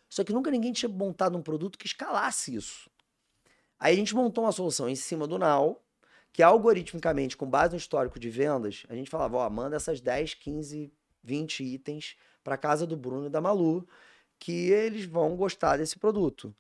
Só 0.09 0.25
que 0.25 0.33
nunca 0.33 0.51
ninguém 0.51 0.73
tinha 0.73 0.89
montado 0.89 1.39
um 1.39 1.43
produto 1.43 1.79
que 1.79 1.87
escalasse 1.87 2.53
isso. 2.57 2.91
Aí 3.81 3.95
a 3.95 3.97
gente 3.97 4.15
montou 4.15 4.45
uma 4.45 4.53
solução 4.53 4.91
em 4.91 4.95
cima 4.95 5.27
do 5.27 5.39
Now, 5.39 5.81
que 6.33 6.43
algoritmicamente, 6.43 7.35
com 7.37 7.47
base 7.47 7.73
no 7.73 7.79
histórico 7.79 8.21
de 8.21 8.29
vendas, 8.29 8.85
a 8.91 8.95
gente 8.95 9.09
falava, 9.09 9.39
ó, 9.39 9.51
manda 9.51 9.77
essas 9.77 10.01
10, 10.03 10.35
15, 10.35 10.93
20 11.25 11.65
itens 11.65 12.17
para 12.45 12.59
casa 12.59 12.87
do 12.87 12.97
Bruno 12.97 13.27
e 13.27 13.31
da 13.31 13.41
Malu, 13.41 13.89
que 14.39 14.71
eles 14.71 15.07
vão 15.07 15.35
gostar 15.35 15.79
desse 15.79 15.99
produto. 15.99 16.55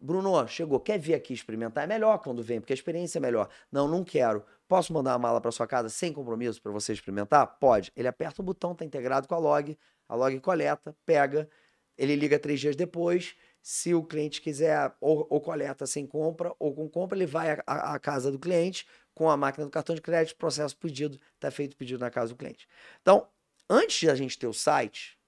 Bruno, 0.00 0.46
chegou, 0.48 0.78
quer 0.80 0.98
vir 0.98 1.14
aqui 1.14 1.32
experimentar? 1.32 1.84
É 1.84 1.86
melhor 1.86 2.18
quando 2.18 2.42
vem, 2.42 2.60
porque 2.60 2.72
a 2.72 2.76
experiência 2.76 3.18
é 3.18 3.20
melhor. 3.20 3.48
Não, 3.72 3.88
não 3.88 4.04
quero. 4.04 4.44
Posso 4.68 4.92
mandar 4.92 5.12
uma 5.12 5.18
mala 5.18 5.40
para 5.40 5.50
sua 5.50 5.66
casa 5.66 5.88
sem 5.88 6.12
compromisso 6.12 6.60
para 6.60 6.72
você 6.72 6.92
experimentar? 6.92 7.46
Pode. 7.58 7.92
Ele 7.96 8.08
aperta 8.08 8.42
o 8.42 8.44
botão, 8.44 8.74
tá 8.74 8.84
integrado 8.84 9.26
com 9.26 9.34
a 9.34 9.38
log, 9.38 9.78
a 10.08 10.14
log 10.14 10.38
coleta, 10.40 10.94
pega, 11.06 11.48
ele 11.96 12.16
liga 12.16 12.38
três 12.38 12.60
dias 12.60 12.76
depois. 12.76 13.34
Se 13.66 13.94
o 13.94 14.04
cliente 14.04 14.42
quiser, 14.42 14.94
ou, 15.00 15.26
ou 15.30 15.40
coleta 15.40 15.86
sem 15.86 16.06
compra, 16.06 16.54
ou 16.58 16.74
com 16.74 16.86
compra, 16.86 17.16
ele 17.16 17.24
vai 17.24 17.58
à- 17.66 17.98
casa 17.98 18.30
do 18.30 18.38
cliente 18.38 18.86
com 19.14 19.30
a 19.30 19.38
máquina 19.38 19.64
do 19.64 19.70
cartão 19.70 19.94
de 19.94 20.02
crédito, 20.02 20.36
processo 20.36 20.76
pedido, 20.76 21.18
está 21.34 21.50
feito 21.50 21.72
o 21.72 21.76
pedido 21.78 21.98
na 22.00 22.10
casa 22.10 22.34
do 22.34 22.36
cliente. 22.36 22.68
Então, 23.00 23.26
antes 23.70 23.96
de 24.00 24.10
a 24.10 24.14
gente 24.14 24.38
ter 24.38 24.46
o 24.46 24.52
site, 24.52 25.18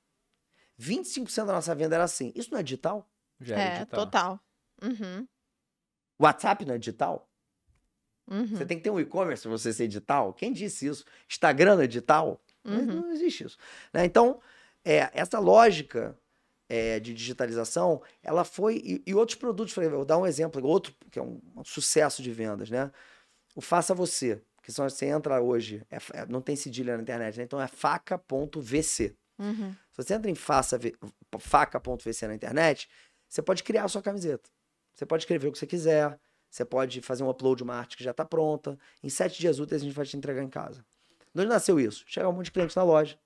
25% 0.76 1.46
da 1.46 1.54
nossa 1.54 1.74
venda 1.74 1.94
era 1.94 2.04
assim. 2.04 2.30
Isso 2.36 2.50
não 2.52 2.58
é 2.58 2.62
digital? 2.62 3.10
Já 3.40 3.56
é, 3.56 3.60
era 3.60 3.70
digital. 3.70 4.04
total. 4.04 4.40
Uhum, 4.82 5.26
WhatsApp 6.20 6.62
não 6.66 6.74
é 6.74 6.78
digital? 6.78 7.30
uhum, 8.28 8.46
Você 8.48 8.66
tem 8.66 8.76
que 8.76 8.84
ter 8.84 8.90
um 8.90 9.00
e-commerce 9.00 9.44
para 9.44 9.50
você 9.50 9.72
ser 9.72 9.88
digital? 9.88 10.34
Quem 10.34 10.52
disse 10.52 10.86
isso? 10.86 11.06
Instagram 11.26 11.76
não 11.76 11.82
é 11.84 11.86
digital? 11.86 12.38
Não- 12.62 12.76
uhum. 12.80 13.00
Não 13.00 13.10
existe 13.12 13.44
isso. 13.44 13.56
né? 13.94 14.04
Então, 14.04 14.42
é, 14.84 15.10
essa 15.18 15.38
lógica 15.38 16.18
é, 16.68 16.98
de 17.00 17.14
digitalização, 17.14 18.02
ela 18.22 18.44
foi. 18.44 18.76
E, 18.84 19.02
e 19.06 19.14
outros 19.14 19.36
produtos, 19.36 19.74
vou 19.74 20.04
dar 20.04 20.18
um 20.18 20.26
exemplo, 20.26 20.64
outro 20.66 20.94
que 21.10 21.18
é 21.18 21.22
um, 21.22 21.40
um 21.56 21.64
sucesso 21.64 22.22
de 22.22 22.30
vendas, 22.32 22.70
né? 22.70 22.90
O 23.54 23.60
Faça 23.60 23.94
Você, 23.94 24.42
que 24.62 24.72
são, 24.72 24.88
você 24.88 25.06
entra 25.06 25.40
hoje, 25.40 25.82
é 25.90 25.96
é- 26.12 26.26
não 26.26 26.40
tem 26.40 26.56
cedilha 26.56 26.96
na 26.96 27.02
internet, 27.02 27.38
né? 27.38 27.44
Então 27.44 27.60
é 27.60 27.68
faca.vc. 27.68 29.16
uhum. 29.38 29.74
Se 29.92 30.02
você 30.02 30.14
entra 30.14 30.30
em 30.30 30.34
faca.vc 30.34 32.26
na 32.26 32.34
internet, 32.34 32.88
você 33.28 33.40
pode 33.40 33.62
criar 33.62 33.84
a 33.84 33.88
sua 33.88 34.02
camiseta. 34.02 34.50
Você 34.94 35.06
pode 35.06 35.22
escrever 35.22 35.48
o 35.48 35.52
que 35.52 35.58
você 35.58 35.66
quiser, 35.66 36.18
você 36.50 36.64
pode 36.64 37.00
fazer 37.00 37.22
um 37.22 37.28
upload 37.28 37.58
de 37.58 37.62
uma 37.64 37.74
arte 37.74 37.96
que 37.96 38.04
já 38.04 38.10
está 38.10 38.24
pronta. 38.24 38.78
Em 39.02 39.08
sete 39.08 39.38
dias 39.38 39.58
úteis 39.58 39.82
a 39.82 39.84
gente 39.84 39.94
vai 39.94 40.04
te 40.06 40.16
entregar 40.16 40.42
em 40.42 40.48
casa. 40.48 40.84
De 41.34 41.40
onde 41.40 41.48
nasceu 41.48 41.78
isso? 41.78 42.04
Chega 42.06 42.28
um 42.28 42.32
monte 42.32 42.46
de 42.46 42.52
cliente 42.52 42.76
na 42.76 42.82
loja 42.82 43.18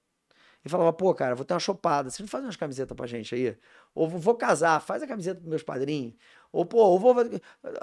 e 0.65 0.69
falava, 0.69 0.93
pô, 0.93 1.15
cara, 1.15 1.35
vou 1.35 1.45
ter 1.45 1.55
uma 1.55 1.61
chopada, 1.61 2.11
você 2.11 2.23
não 2.23 2.29
faz 2.29 2.45
umas 2.45 2.57
camisetas 2.57 2.95
pra 2.97 3.07
gente 3.07 3.35
aí? 3.35 3.57
Ou 3.95 4.09
vou- 4.09 4.35
casar, 4.35 4.81
faz 4.81 5.03
a 5.03 5.07
camiseta 5.07 5.37
pros 5.41 5.49
meus 5.49 5.63
padrinhos. 5.63 6.15
Ou, 6.53 6.67
pô, 6.67 6.95
eu 6.95 6.99
vou 6.99 7.15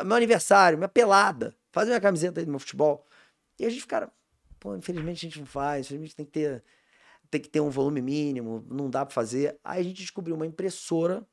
meu 0.05 0.15
aniversário, 0.15 0.77
minha 0.77 0.87
pelada, 0.87 1.55
faz 1.71 1.87
minha 1.87 1.99
camiseta 1.99 2.39
aí 2.39 2.45
do 2.45 2.51
meu 2.51 2.59
futebol. 2.59 3.05
E 3.59 3.65
a 3.65 3.69
gente, 3.69 3.85
cara, 3.87 4.11
pô, 4.59 4.75
infelizmente 4.75 5.25
a 5.25 5.29
gente 5.29 5.39
não 5.39 5.45
faz, 5.47 5.85
infelizmente 5.87 6.15
tem 6.15 6.25
que 6.25 6.31
ter 6.31 6.63
tem 7.29 7.41
que 7.41 7.49
ter 7.49 7.59
um 7.59 7.69
volume 7.69 8.01
mínimo, 8.01 8.65
não 8.69 8.89
dá 8.89 9.05
pra 9.05 9.13
fazer. 9.13 9.59
Aí 9.63 9.81
a 9.81 9.83
gente 9.83 9.97
descobriu 9.97 10.33
uma 10.35 10.45
impressora 10.45 11.27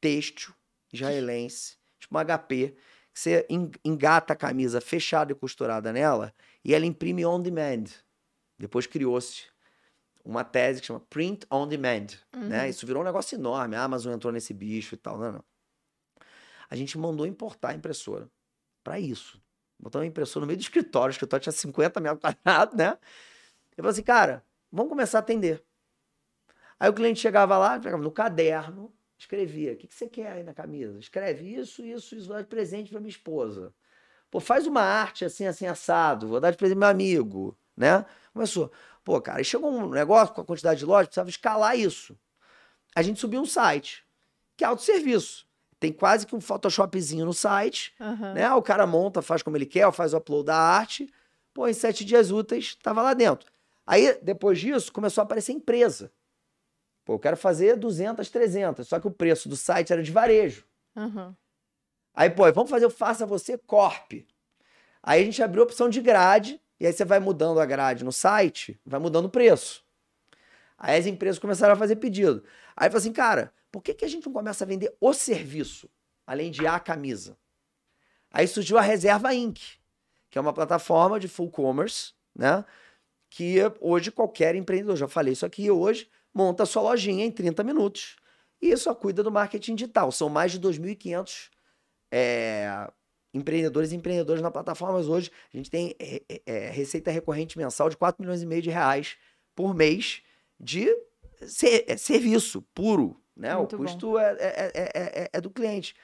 têxtil 0.00 0.52
israelense, 0.92 1.76
tipo 1.98 2.14
uma 2.14 2.20
HP, 2.20 2.74
que 3.12 3.20
você 3.20 3.46
en- 3.48 3.70
engata 3.84 4.32
a 4.34 4.36
camisa 4.36 4.80
fechada 4.80 5.32
e 5.32 5.34
costurada 5.34 5.92
nela 5.92 6.34
e 6.64 6.74
ela 6.74 6.84
imprime 6.84 7.24
on 7.24 7.40
demand. 7.40 7.84
Depois 8.58 8.86
criou-se 8.86 9.44
uma 10.24 10.44
tese 10.44 10.80
que 10.80 10.86
chama 10.86 11.00
Print 11.00 11.46
on 11.50 11.66
Demand, 11.66 12.06
né? 12.34 12.64
Uhum. 12.64 12.70
Isso 12.70 12.86
virou 12.86 13.02
um 13.02 13.04
negócio 13.04 13.36
enorme. 13.36 13.76
A 13.76 13.82
Amazon 13.82 14.14
entrou 14.14 14.32
nesse 14.32 14.52
bicho 14.52 14.94
e 14.94 14.98
tal, 14.98 15.18
não, 15.18 15.32
não. 15.32 15.44
A 16.70 16.76
gente 16.76 16.98
mandou 16.98 17.26
importar 17.26 17.70
a 17.70 17.74
impressora 17.74 18.30
para 18.84 19.00
isso. 19.00 19.40
Botou 19.78 20.00
uma 20.00 20.06
impressora 20.06 20.42
no 20.42 20.46
meio 20.46 20.58
do 20.58 20.62
escritório, 20.62 21.08
o 21.08 21.12
escritório 21.12 21.42
tinha 21.42 21.52
50 21.52 22.00
metros 22.00 22.20
quadrados, 22.20 22.76
né? 22.76 22.98
Eu 23.76 23.84
falei 23.84 23.92
assim, 23.92 24.02
cara, 24.02 24.44
vamos 24.72 24.90
começar 24.90 25.18
a 25.18 25.20
atender. 25.20 25.62
Aí 26.80 26.90
o 26.90 26.92
cliente 26.92 27.20
chegava 27.20 27.56
lá, 27.56 27.78
pegava 27.78 28.02
no 28.02 28.10
caderno, 28.10 28.92
escrevia: 29.18 29.72
o 29.72 29.76
que, 29.76 29.86
que 29.86 29.94
você 29.94 30.08
quer 30.08 30.32
aí 30.32 30.42
na 30.42 30.52
camisa? 30.52 30.98
Escreve 30.98 31.54
isso, 31.54 31.84
isso, 31.84 32.16
isso, 32.16 32.26
vou 32.26 32.36
dar 32.36 32.42
de 32.42 32.48
presente 32.48 32.90
para 32.90 33.00
minha 33.00 33.10
esposa. 33.10 33.72
Pô, 34.30 34.40
faz 34.40 34.66
uma 34.66 34.82
arte 34.82 35.24
assim, 35.24 35.46
assim, 35.46 35.66
assado, 35.66 36.28
vou 36.28 36.40
dar 36.40 36.50
de 36.50 36.56
presente 36.56 36.76
pro 36.76 36.80
meu 36.80 36.88
amigo, 36.88 37.56
né? 37.76 38.04
Começou. 38.32 38.70
Pô, 39.08 39.22
cara, 39.22 39.38
aí 39.38 39.44
chegou 39.44 39.72
um 39.72 39.88
negócio 39.88 40.34
com 40.34 40.42
a 40.42 40.44
quantidade 40.44 40.80
de 40.80 40.84
lojas, 40.84 41.06
precisava 41.06 41.30
escalar 41.30 41.78
isso. 41.78 42.14
A 42.94 43.00
gente 43.00 43.18
subiu 43.18 43.40
um 43.40 43.46
site, 43.46 44.04
que 44.54 44.62
é 44.62 44.66
autosserviço. 44.66 45.46
Tem 45.80 45.90
quase 45.90 46.26
que 46.26 46.36
um 46.36 46.42
Photoshopzinho 46.42 47.24
no 47.24 47.32
site, 47.32 47.94
aham. 47.98 48.34
né? 48.34 48.52
O 48.52 48.60
cara 48.60 48.86
monta, 48.86 49.22
faz 49.22 49.42
como 49.42 49.56
ele 49.56 49.64
quer, 49.64 49.90
faz 49.94 50.12
o 50.12 50.18
upload 50.18 50.44
da 50.44 50.58
arte. 50.58 51.10
Pô, 51.54 51.66
em 51.66 51.72
sete 51.72 52.04
dias 52.04 52.30
úteis, 52.30 52.74
tava 52.82 53.00
lá 53.00 53.14
dentro. 53.14 53.50
Aí, 53.86 54.12
depois 54.20 54.60
disso, 54.60 54.92
começou 54.92 55.22
a 55.22 55.24
aparecer 55.24 55.52
empresa. 55.52 56.12
Pô, 57.02 57.14
eu 57.14 57.18
quero 57.18 57.38
fazer 57.38 57.76
200, 57.78 58.28
300, 58.28 58.86
só 58.88 59.00
que 59.00 59.06
o 59.08 59.10
preço 59.10 59.48
do 59.48 59.56
site 59.56 59.90
era 59.90 60.02
de 60.02 60.12
varejo. 60.12 60.66
aham. 60.94 61.34
Aí, 62.12 62.28
pô, 62.28 62.42
vamos 62.52 62.68
fazer 62.68 62.84
o 62.84 62.90
Faça 62.90 63.24
Você 63.24 63.56
Corp. 63.56 64.12
Aí 65.02 65.22
a 65.22 65.24
gente 65.24 65.42
abriu 65.42 65.62
a 65.62 65.64
opção 65.64 65.88
de 65.88 66.02
grade, 66.02 66.60
e 66.80 66.86
aí 66.86 66.92
você 66.92 67.04
vai 67.04 67.18
mudando 67.18 67.60
a 67.60 67.66
grade 67.66 68.04
no 68.04 68.12
site, 68.12 68.78
vai 68.84 69.00
mudando 69.00 69.26
o 69.26 69.30
preço. 69.30 69.84
Aí 70.76 70.98
as 70.98 71.06
empresas 71.06 71.38
começaram 71.38 71.74
a 71.74 71.76
fazer 71.76 71.96
pedido. 71.96 72.44
Aí 72.76 72.88
falei 72.88 72.98
assim, 72.98 73.12
cara, 73.12 73.52
por 73.72 73.82
que, 73.82 73.92
que 73.94 74.04
a 74.04 74.08
gente 74.08 74.26
não 74.26 74.32
começa 74.32 74.64
a 74.64 74.66
vender 74.66 74.94
o 75.00 75.12
serviço, 75.12 75.90
além 76.26 76.50
de 76.50 76.66
a 76.66 76.78
camisa? 76.78 77.36
Aí 78.30 78.46
surgiu 78.46 78.78
a 78.78 78.82
Reserva 78.82 79.34
Inc., 79.34 79.58
que 80.30 80.38
é 80.38 80.40
uma 80.40 80.52
plataforma 80.52 81.18
de 81.18 81.26
full 81.26 81.50
commerce, 81.50 82.12
né? 82.34 82.64
Que 83.30 83.58
hoje 83.80 84.10
qualquer 84.10 84.54
empreendedor, 84.54 84.96
já 84.96 85.08
falei 85.08 85.32
isso 85.32 85.44
aqui, 85.44 85.70
hoje 85.70 86.08
monta 86.32 86.64
sua 86.64 86.82
lojinha 86.82 87.24
em 87.24 87.32
30 87.32 87.64
minutos 87.64 88.16
e 88.60 88.76
só 88.76 88.94
cuida 88.94 89.22
do 89.22 89.30
marketing 89.30 89.74
digital. 89.74 90.12
São 90.12 90.28
mais 90.28 90.52
de 90.52 90.60
2.500 90.60 91.50
é, 92.10 92.90
empreendedores 93.32 93.92
e 93.92 93.96
empreendedoras 93.96 94.42
na 94.42 94.50
plataforma. 94.50 94.98
Mas 94.98 95.08
hoje 95.08 95.30
a 95.52 95.56
gente 95.56 95.70
tem 95.70 95.94
é, 95.98 96.22
é, 96.28 96.42
é, 96.46 96.70
receita 96.70 97.10
recorrente 97.10 97.58
mensal 97.58 97.88
de 97.88 97.96
4 97.96 98.20
milhões 98.22 98.42
e 98.42 98.46
meio 98.46 98.62
de 98.62 98.70
reais 98.70 99.16
por 99.54 99.74
mês 99.74 100.22
de 100.58 100.88
ser- 101.46 101.84
é, 101.88 101.96
serviço 101.96 102.62
puro. 102.74 103.20
Né? 103.36 103.54
O 103.54 103.58
Muito 103.60 103.76
custo 103.76 104.18
é, 104.18 104.32
é- 104.38 104.72
é- 104.74 104.92
é- 105.24 105.30
é 105.32 105.40
do 105.40 105.50
cliente. 105.50 105.94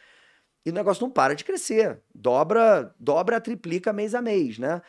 E 0.64 0.70
o 0.70 0.72
negócio 0.72 1.02
não 1.02 1.10
para 1.10 1.34
de 1.34 1.44
crescer. 1.44 2.00
Dobra, 2.14 2.94
dobra, 2.98 3.40
triplica 3.40 3.92
mês 3.92 4.14
a 4.14 4.22
mês, 4.22 4.58
né? 4.58 4.80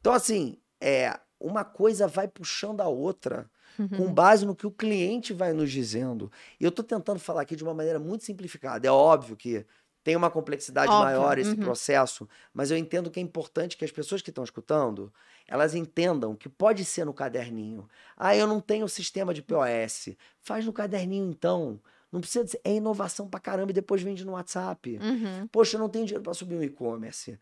Então, 0.00 0.12
assim, 0.12 0.58
é, 0.80 1.18
uma 1.40 1.64
coisa 1.64 2.06
vai 2.08 2.26
puxando 2.28 2.80
a 2.80 2.88
outra 2.88 3.48
Uhum. 3.78 3.88
com 3.88 4.12
base 4.12 4.44
no 4.44 4.54
que 4.56 4.66
o 4.66 4.70
cliente 4.70 5.32
vai 5.32 5.52
nos 5.52 5.70
dizendo. 5.70 6.30
E 6.60 6.64
eu 6.64 6.70
estou 6.70 6.84
tentando 6.84 7.18
falar 7.20 7.42
aqui 7.42 7.54
de 7.54 7.62
uma 7.62 7.72
maneira 7.74 7.98
muito 7.98 8.24
simplificada. 8.24 8.86
É 8.86 8.90
óbvio 8.90 9.36
que 9.36 9.64
tem 10.06 10.14
uma 10.14 10.30
complexidade 10.30 10.88
Óbvio, 10.88 11.04
maior 11.04 11.36
esse 11.36 11.50
uhum. 11.50 11.56
processo, 11.56 12.28
mas 12.54 12.70
eu 12.70 12.76
entendo 12.76 13.10
que 13.10 13.18
é 13.18 13.22
importante 13.24 13.76
que 13.76 13.84
as 13.84 13.90
pessoas 13.90 14.22
que 14.22 14.30
estão 14.30 14.44
escutando, 14.44 15.12
elas 15.48 15.74
entendam 15.74 16.36
que 16.36 16.48
pode 16.48 16.84
ser 16.84 17.04
no 17.04 17.12
caderninho. 17.12 17.88
Ah, 18.16 18.36
eu 18.36 18.46
não 18.46 18.60
tenho 18.60 18.88
sistema 18.88 19.34
de 19.34 19.42
POS. 19.42 20.10
Faz 20.40 20.64
no 20.64 20.72
caderninho 20.72 21.28
então. 21.28 21.80
Não 22.12 22.20
precisa 22.20 22.44
dizer, 22.44 22.60
é 22.62 22.74
inovação 22.74 23.26
pra 23.26 23.40
caramba 23.40 23.72
e 23.72 23.74
depois 23.74 24.00
vende 24.00 24.24
no 24.24 24.34
WhatsApp. 24.34 24.96
Uhum. 25.02 25.48
Poxa, 25.48 25.76
eu 25.76 25.80
não 25.80 25.88
tenho 25.88 26.06
dinheiro 26.06 26.22
para 26.22 26.34
subir 26.34 26.54
um 26.54 26.62
e-commerce. 26.62 27.36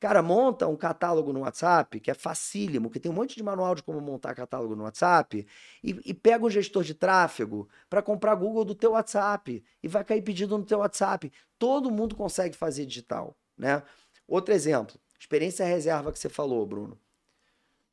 Cara, 0.00 0.22
monta 0.22 0.66
um 0.68 0.76
catálogo 0.76 1.32
no 1.32 1.40
WhatsApp, 1.40 1.98
que 1.98 2.10
é 2.10 2.14
facílimo, 2.14 2.88
que 2.88 3.00
tem 3.00 3.10
um 3.10 3.14
monte 3.14 3.34
de 3.34 3.42
manual 3.42 3.74
de 3.74 3.82
como 3.82 4.00
montar 4.00 4.32
catálogo 4.34 4.76
no 4.76 4.84
WhatsApp, 4.84 5.44
e, 5.82 6.00
e 6.04 6.14
pega 6.14 6.44
um 6.44 6.50
gestor 6.50 6.84
de 6.84 6.94
tráfego 6.94 7.68
para 7.90 8.00
comprar 8.00 8.36
Google 8.36 8.64
do 8.64 8.76
teu 8.76 8.92
WhatsApp 8.92 9.64
e 9.82 9.88
vai 9.88 10.04
cair 10.04 10.22
pedido 10.22 10.56
no 10.56 10.64
teu 10.64 10.78
WhatsApp. 10.78 11.32
Todo 11.58 11.90
mundo 11.90 12.14
consegue 12.14 12.56
fazer 12.56 12.86
digital, 12.86 13.36
né? 13.56 13.82
Outro 14.26 14.54
exemplo, 14.54 14.94
experiência 15.18 15.66
reserva 15.66 16.12
que 16.12 16.18
você 16.18 16.28
falou, 16.28 16.64
Bruno. 16.64 16.96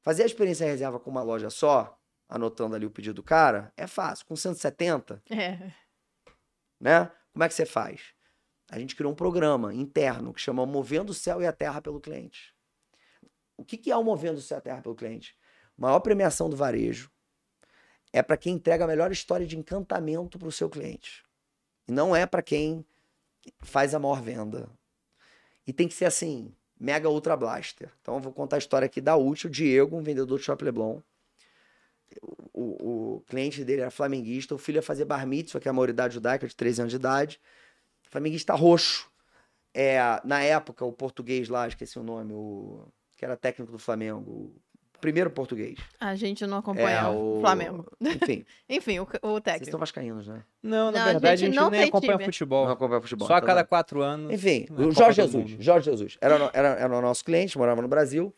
Fazer 0.04 0.24
a 0.24 0.28
experiência 0.28 0.66
reserva 0.68 1.00
com 1.00 1.10
uma 1.10 1.24
loja 1.24 1.50
só, 1.50 1.98
anotando 2.30 2.76
ali 2.76 2.86
o 2.86 2.92
pedido 2.92 3.16
do 3.16 3.24
cara, 3.24 3.74
é 3.76 3.88
fácil. 3.88 4.26
Com 4.28 4.36
170, 4.36 5.24
É. 5.32 5.72
né? 6.80 7.12
Como 7.34 7.44
é 7.44 7.48
que 7.48 7.54
você 7.56 7.66
faz? 7.66 8.15
A 8.76 8.80
gente 8.80 8.94
criou 8.94 9.14
um 9.14 9.16
programa 9.16 9.74
interno 9.74 10.34
que 10.34 10.42
chama 10.42 10.66
Movendo 10.66 11.12
o 11.12 11.14
Céu 11.14 11.42
e 11.42 11.48
a 11.48 11.54
Terra 11.54 11.82
pelo 11.82 11.98
Cliente. 11.98 12.54
O 13.56 13.64
que, 13.64 13.78
que 13.78 13.90
é 13.90 13.96
o 13.96 14.04
Movendo 14.04 14.38
o 14.38 14.42
Céu 14.42 14.58
e 14.58 14.60
a 14.60 14.62
Terra 14.62 14.82
pelo 14.82 14.96
Cliente? 14.96 15.34
Maior 15.78 16.02
premiação 16.02 16.50
do 16.50 16.58
varejo 16.58 17.10
é 18.12 18.22
para 18.22 18.36
quem 18.36 18.56
entrega 18.56 18.84
a 18.84 18.88
melhor 18.88 19.14
história 19.14 19.48
de 19.48 19.58
encantamento 19.58 20.38
para 20.38 20.50
o 20.50 20.52
seu 20.52 20.70
cliente. 20.70 21.24
E 21.88 21.92
não 21.94 22.14
é 22.14 22.26
para 22.26 22.42
quem 22.42 22.86
faz 23.60 23.96
a 23.96 24.00
maior 24.00 24.22
venda. 24.22 24.70
E 25.66 25.72
tem 25.72 25.88
que 25.88 25.94
ser 25.94 26.04
assim, 26.04 26.54
mega 26.78 27.10
ultra 27.10 27.38
blaster. 27.38 27.90
Então 28.02 28.16
eu 28.16 28.20
vou 28.20 28.34
contar 28.34 28.58
a 28.58 28.60
história 28.60 28.88
aqui 28.88 29.00
da 29.00 29.16
Útil, 29.16 29.50
o 29.50 29.54
Diego, 29.54 29.96
um 29.96 30.04
vendedor 30.04 30.38
de 30.38 30.44
Shop 30.44 30.62
Leblon. 30.62 31.00
O, 32.22 32.62
o, 32.62 33.16
o 33.16 33.22
cliente 33.22 33.64
dele 33.64 33.84
era 33.84 33.92
flamenguista, 33.92 34.54
o 34.54 34.58
filho 34.58 34.80
ia 34.80 34.82
fazer 34.82 35.06
bar 35.06 35.26
mitzvah, 35.26 35.62
que 35.62 35.70
é 35.70 35.72
a 35.72 35.74
maioridade 35.74 36.16
judaica, 36.16 36.46
de 36.46 36.54
13 36.54 36.82
anos 36.82 36.92
de 36.92 36.98
idade. 36.98 37.40
Flamenguista 38.16 38.54
roxo. 38.54 39.10
É, 39.74 40.00
na 40.24 40.42
época, 40.42 40.86
o 40.86 40.94
português 40.94 41.50
lá, 41.50 41.68
esqueci 41.68 42.00
o 42.00 42.04
nome, 42.04 42.32
o 42.34 42.88
que 43.18 43.26
era 43.26 43.36
técnico 43.36 43.74
do 43.74 43.78
Flamengo, 43.80 44.32
o 44.32 44.56
primeiro 45.02 45.30
português. 45.30 45.78
A 46.00 46.16
gente 46.16 46.46
não 46.48 46.60
acompanha 46.60 47.00
É, 47.02 47.08
o 47.10 47.38
o 47.38 47.42
Flamengo. 47.42 47.86
Enfim, 48.00 48.46
Enfim, 48.70 49.00
o, 49.00 49.04
o 49.04 49.08
vocês 49.08 49.42
técnico. 49.44 49.64
estão 49.66 49.80
vascaínos, 49.80 50.28
né? 50.28 50.44
Não, 50.64 50.92
na 50.92 51.00
Não, 51.00 51.02
a 51.02 51.12
verdade 51.12 51.28
a 51.28 51.36
gente 51.36 51.48
gente, 51.48 51.56
não 51.62 51.70
nem 51.70 51.84
acompanha 51.84 52.14
time. 52.14 52.26
futebol. 52.26 52.66
Não 52.66 52.72
acompanha 52.72 53.02
futebol. 53.02 53.28
Só 53.28 53.34
a 53.34 53.38
então 53.38 53.48
cada 53.48 53.66
quatro 53.66 54.02
anos. 54.02 54.34
Enfim, 54.34 54.66
na 54.72 54.88
o 54.88 54.92
Jorge 54.94 55.22
Jesus. 55.22 55.52
Jorge 55.60 55.92
Jesus. 55.92 56.18
Era, 56.22 56.50
era, 56.54 56.68
era 56.70 56.98
o 56.98 57.02
nosso 57.02 57.26
cliente, 57.26 57.58
morava 57.58 57.82
no 57.82 57.88
Brasil. 57.90 58.34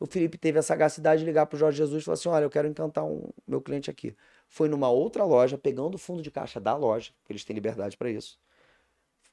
O 0.00 0.06
Felipe 0.06 0.38
teve 0.38 0.58
a 0.58 0.62
sagacidade 0.62 1.20
de 1.20 1.26
ligar 1.26 1.44
pro 1.46 1.58
Jorge 1.58 1.76
Jesus 1.76 2.00
e 2.02 2.04
falar 2.04 2.14
assim: 2.14 2.28
olha, 2.30 2.44
eu 2.44 2.50
quero 2.50 2.66
encantar 2.66 3.04
um 3.04 3.28
meu 3.46 3.60
cliente 3.60 3.90
aqui. 3.90 4.16
Foi 4.48 4.68
numa 4.68 4.88
outra 4.88 5.22
loja, 5.24 5.58
pegando 5.58 5.94
o 5.96 5.98
fundo 5.98 6.22
de 6.22 6.30
caixa 6.30 6.58
da 6.58 6.74
loja, 6.74 7.12
porque 7.20 7.32
eles 7.34 7.44
têm 7.44 7.54
liberdade 7.54 7.96
para 7.96 8.10
isso. 8.10 8.38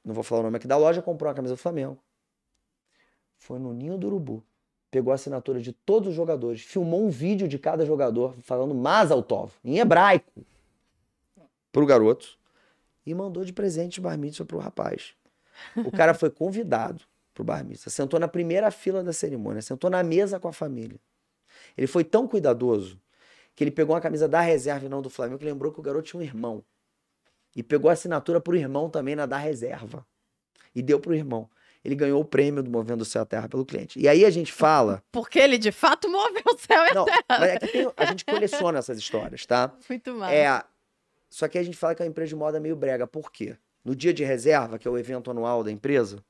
Não 0.04 0.14
vou 0.14 0.24
falar 0.24 0.40
o 0.40 0.44
nome 0.44 0.56
aqui 0.56 0.66
da 0.66 0.76
loja, 0.76 1.02
comprou 1.02 1.28
uma 1.28 1.34
camisa 1.34 1.54
do 1.54 1.58
Flamengo. 1.58 1.98
Foi 3.38 3.58
no 3.58 3.72
Ninho 3.72 3.98
do 3.98 4.06
Urubu. 4.06 4.42
Pegou 4.90 5.12
a 5.12 5.14
assinatura 5.14 5.60
de 5.60 5.72
todos 5.72 6.08
os 6.08 6.14
jogadores, 6.14 6.62
filmou 6.62 7.04
um 7.04 7.10
vídeo 7.10 7.46
de 7.46 7.58
cada 7.58 7.86
jogador 7.86 8.34
falando 8.42 8.74
Mazal 8.74 9.22
Tov, 9.22 9.52
em 9.64 9.78
hebraico, 9.78 10.44
pro 11.70 11.86
garoto, 11.86 12.36
e 13.06 13.14
mandou 13.14 13.44
de 13.44 13.52
presente 13.52 14.00
bar 14.00 14.18
mitzvah 14.18 14.44
pro 14.44 14.58
rapaz. 14.58 15.14
O 15.76 15.92
cara 15.92 16.12
foi 16.12 16.28
convidado 16.28 17.04
pro 17.32 17.44
bar 17.44 17.64
mitzvah, 17.64 17.88
sentou 17.88 18.18
na 18.18 18.26
primeira 18.26 18.70
fila 18.72 19.02
da 19.02 19.12
cerimônia, 19.12 19.62
sentou 19.62 19.88
na 19.88 20.02
mesa 20.02 20.40
com 20.40 20.48
a 20.48 20.52
família. 20.52 20.98
Ele 21.76 21.86
foi 21.86 22.02
tão 22.02 22.26
cuidadoso 22.26 23.00
que 23.54 23.62
ele 23.62 23.70
pegou 23.70 23.94
uma 23.94 24.00
camisa 24.00 24.28
da 24.28 24.40
reserva 24.40 24.86
e 24.86 24.88
não 24.88 25.00
do 25.00 25.10
Flamengo, 25.10 25.38
que 25.38 25.44
lembrou 25.44 25.72
que 25.72 25.78
o 25.78 25.82
garoto 25.82 26.08
tinha 26.08 26.20
um 26.20 26.24
irmão. 26.24 26.64
E 27.54 27.62
pegou 27.62 27.88
a 27.90 27.92
assinatura 27.94 28.40
pro 28.40 28.56
irmão 28.56 28.88
também 28.88 29.16
na 29.16 29.26
da 29.26 29.36
reserva. 29.38 30.06
E 30.74 30.82
deu 30.82 31.00
pro 31.00 31.14
irmão. 31.14 31.48
Ele 31.84 31.94
ganhou 31.94 32.20
o 32.20 32.24
prêmio 32.24 32.62
do 32.62 32.70
Movendo 32.70 33.00
o 33.00 33.04
Céu 33.04 33.22
e 33.22 33.24
a 33.24 33.26
Terra 33.26 33.48
pelo 33.48 33.64
cliente. 33.64 33.98
E 33.98 34.06
aí 34.06 34.24
a 34.24 34.30
gente 34.30 34.52
fala. 34.52 35.02
Porque 35.10 35.38
ele 35.38 35.56
de 35.58 35.72
fato 35.72 36.08
moveu 36.10 36.42
o 36.46 36.58
céu 36.58 36.84
e 36.84 36.90
a 36.90 36.94
Não, 36.94 37.06
mas 37.28 37.42
é 37.42 37.58
que 37.58 37.66
tem- 37.68 37.92
a 37.96 38.04
gente 38.06 38.24
coleciona 38.24 38.78
essas 38.78 38.98
histórias, 38.98 39.46
tá? 39.46 39.72
Muito 39.88 40.14
massa. 40.14 40.34
É, 40.34 40.62
só 41.30 41.48
que 41.48 41.56
a 41.58 41.62
gente 41.62 41.76
fala 41.76 41.94
que 41.94 42.02
é 42.02 42.04
uma 42.04 42.10
empresa 42.10 42.28
de 42.28 42.36
moda 42.36 42.60
meio 42.60 42.76
brega. 42.76 43.06
Por 43.06 43.32
quê? 43.32 43.56
No 43.82 43.96
dia 43.96 44.12
de 44.12 44.22
reserva, 44.22 44.78
que 44.78 44.86
é 44.86 44.90
o 44.90 44.98
evento 44.98 45.30
anual 45.30 45.64
da 45.64 45.72
empresa, 45.72 46.22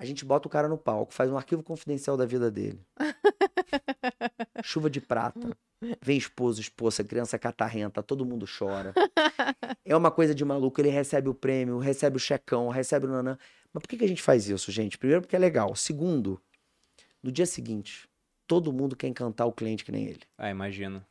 a 0.00 0.04
gente 0.06 0.24
bota 0.24 0.48
o 0.48 0.50
cara 0.50 0.66
no 0.66 0.78
palco, 0.78 1.12
faz 1.12 1.30
um 1.30 1.36
arquivo 1.36 1.62
confidencial 1.62 2.16
da 2.16 2.24
vida 2.24 2.50
dele. 2.50 2.80
Chuva 4.64 4.88
de 4.88 4.98
prata. 4.98 5.54
Vem 6.00 6.16
esposo, 6.16 6.58
esposa, 6.60 7.04
criança 7.04 7.38
catarrenta, 7.38 8.02
todo 8.02 8.24
mundo 8.24 8.46
chora. 8.46 8.94
É 9.84 9.96
uma 9.96 10.10
coisa 10.10 10.32
de 10.34 10.44
maluco, 10.44 10.80
ele 10.80 10.88
recebe 10.88 11.28
o 11.28 11.34
prêmio, 11.34 11.78
recebe 11.78 12.16
o 12.16 12.20
checão, 12.20 12.68
recebe 12.68 13.06
o 13.06 13.08
nanã. 13.08 13.36
Mas 13.72 13.82
por 13.82 13.88
que, 13.88 13.96
que 13.96 14.04
a 14.04 14.08
gente 14.08 14.22
faz 14.22 14.48
isso, 14.48 14.70
gente? 14.70 14.96
Primeiro, 14.96 15.20
porque 15.22 15.34
é 15.34 15.38
legal. 15.38 15.74
Segundo, 15.74 16.40
no 17.22 17.32
dia 17.32 17.44
seguinte, 17.46 18.08
todo 18.46 18.72
mundo 18.72 18.94
quer 18.94 19.08
encantar 19.08 19.48
o 19.48 19.52
cliente 19.52 19.84
que 19.84 19.90
nem 19.90 20.06
ele. 20.06 20.20
Ah, 20.38 20.48
imagino. 20.48 21.04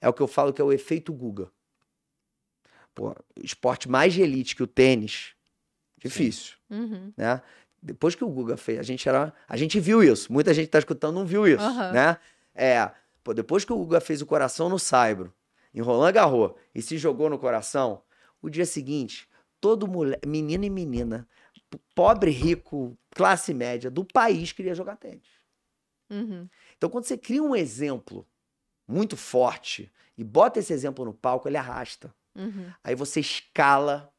É 0.00 0.08
o 0.08 0.12
que 0.12 0.22
eu 0.22 0.26
falo 0.26 0.52
que 0.54 0.60
é 0.60 0.64
o 0.64 0.72
efeito 0.72 1.12
Guga. 1.12 1.50
Pô, 2.94 3.14
esporte 3.42 3.88
mais 3.90 4.14
de 4.14 4.22
elite 4.22 4.56
que 4.56 4.62
o 4.62 4.66
tênis, 4.66 5.34
difícil, 5.98 6.56
Uhum. 6.70 7.12
né? 7.16 7.42
Depois 7.82 8.14
que 8.14 8.22
o 8.22 8.28
Guga 8.28 8.56
fez, 8.56 8.78
a 8.78 8.82
gente 8.82 9.08
era, 9.08 9.32
a 9.48 9.56
gente 9.56 9.80
viu 9.80 10.02
isso. 10.02 10.32
Muita 10.32 10.54
gente 10.54 10.66
que 10.66 10.70
tá 10.70 10.78
escutando 10.78 11.14
não 11.16 11.26
viu 11.26 11.48
isso, 11.48 11.64
Aham. 11.64 11.92
né? 11.92 12.16
É, 12.54 12.90
pô, 13.24 13.34
depois 13.34 13.64
que 13.64 13.72
o 13.72 13.76
Guga 13.78 14.00
fez 14.00 14.22
o 14.22 14.26
coração 14.26 14.68
no 14.68 14.78
Saibro, 14.78 15.32
em 15.74 15.80
Roland 15.80 16.12
Garros 16.12 16.52
e 16.74 16.80
se 16.80 16.96
jogou 16.96 17.28
no 17.28 17.38
coração, 17.38 18.02
o 18.40 18.48
dia 18.48 18.66
seguinte, 18.66 19.28
todo 19.60 19.88
mulher, 19.88 20.20
menino 20.24 20.64
e 20.64 20.70
menina, 20.70 21.26
pobre, 21.94 22.30
rico, 22.30 22.96
classe 23.10 23.52
média 23.52 23.90
do 23.90 24.04
país 24.04 24.52
queria 24.52 24.74
jogar 24.74 24.96
tênis. 24.96 25.26
Uhum. 26.10 26.48
Então, 26.76 26.90
quando 26.90 27.04
você 27.04 27.16
cria 27.16 27.42
um 27.42 27.56
exemplo 27.56 28.26
muito 28.86 29.16
forte 29.16 29.90
e 30.16 30.22
bota 30.22 30.58
esse 30.58 30.72
exemplo 30.72 31.04
no 31.04 31.14
palco, 31.14 31.48
ele 31.48 31.56
arrasta. 31.56 32.14
Uhum. 32.34 32.70
Aí 32.84 32.94
você 32.94 33.20
escala 33.20 34.12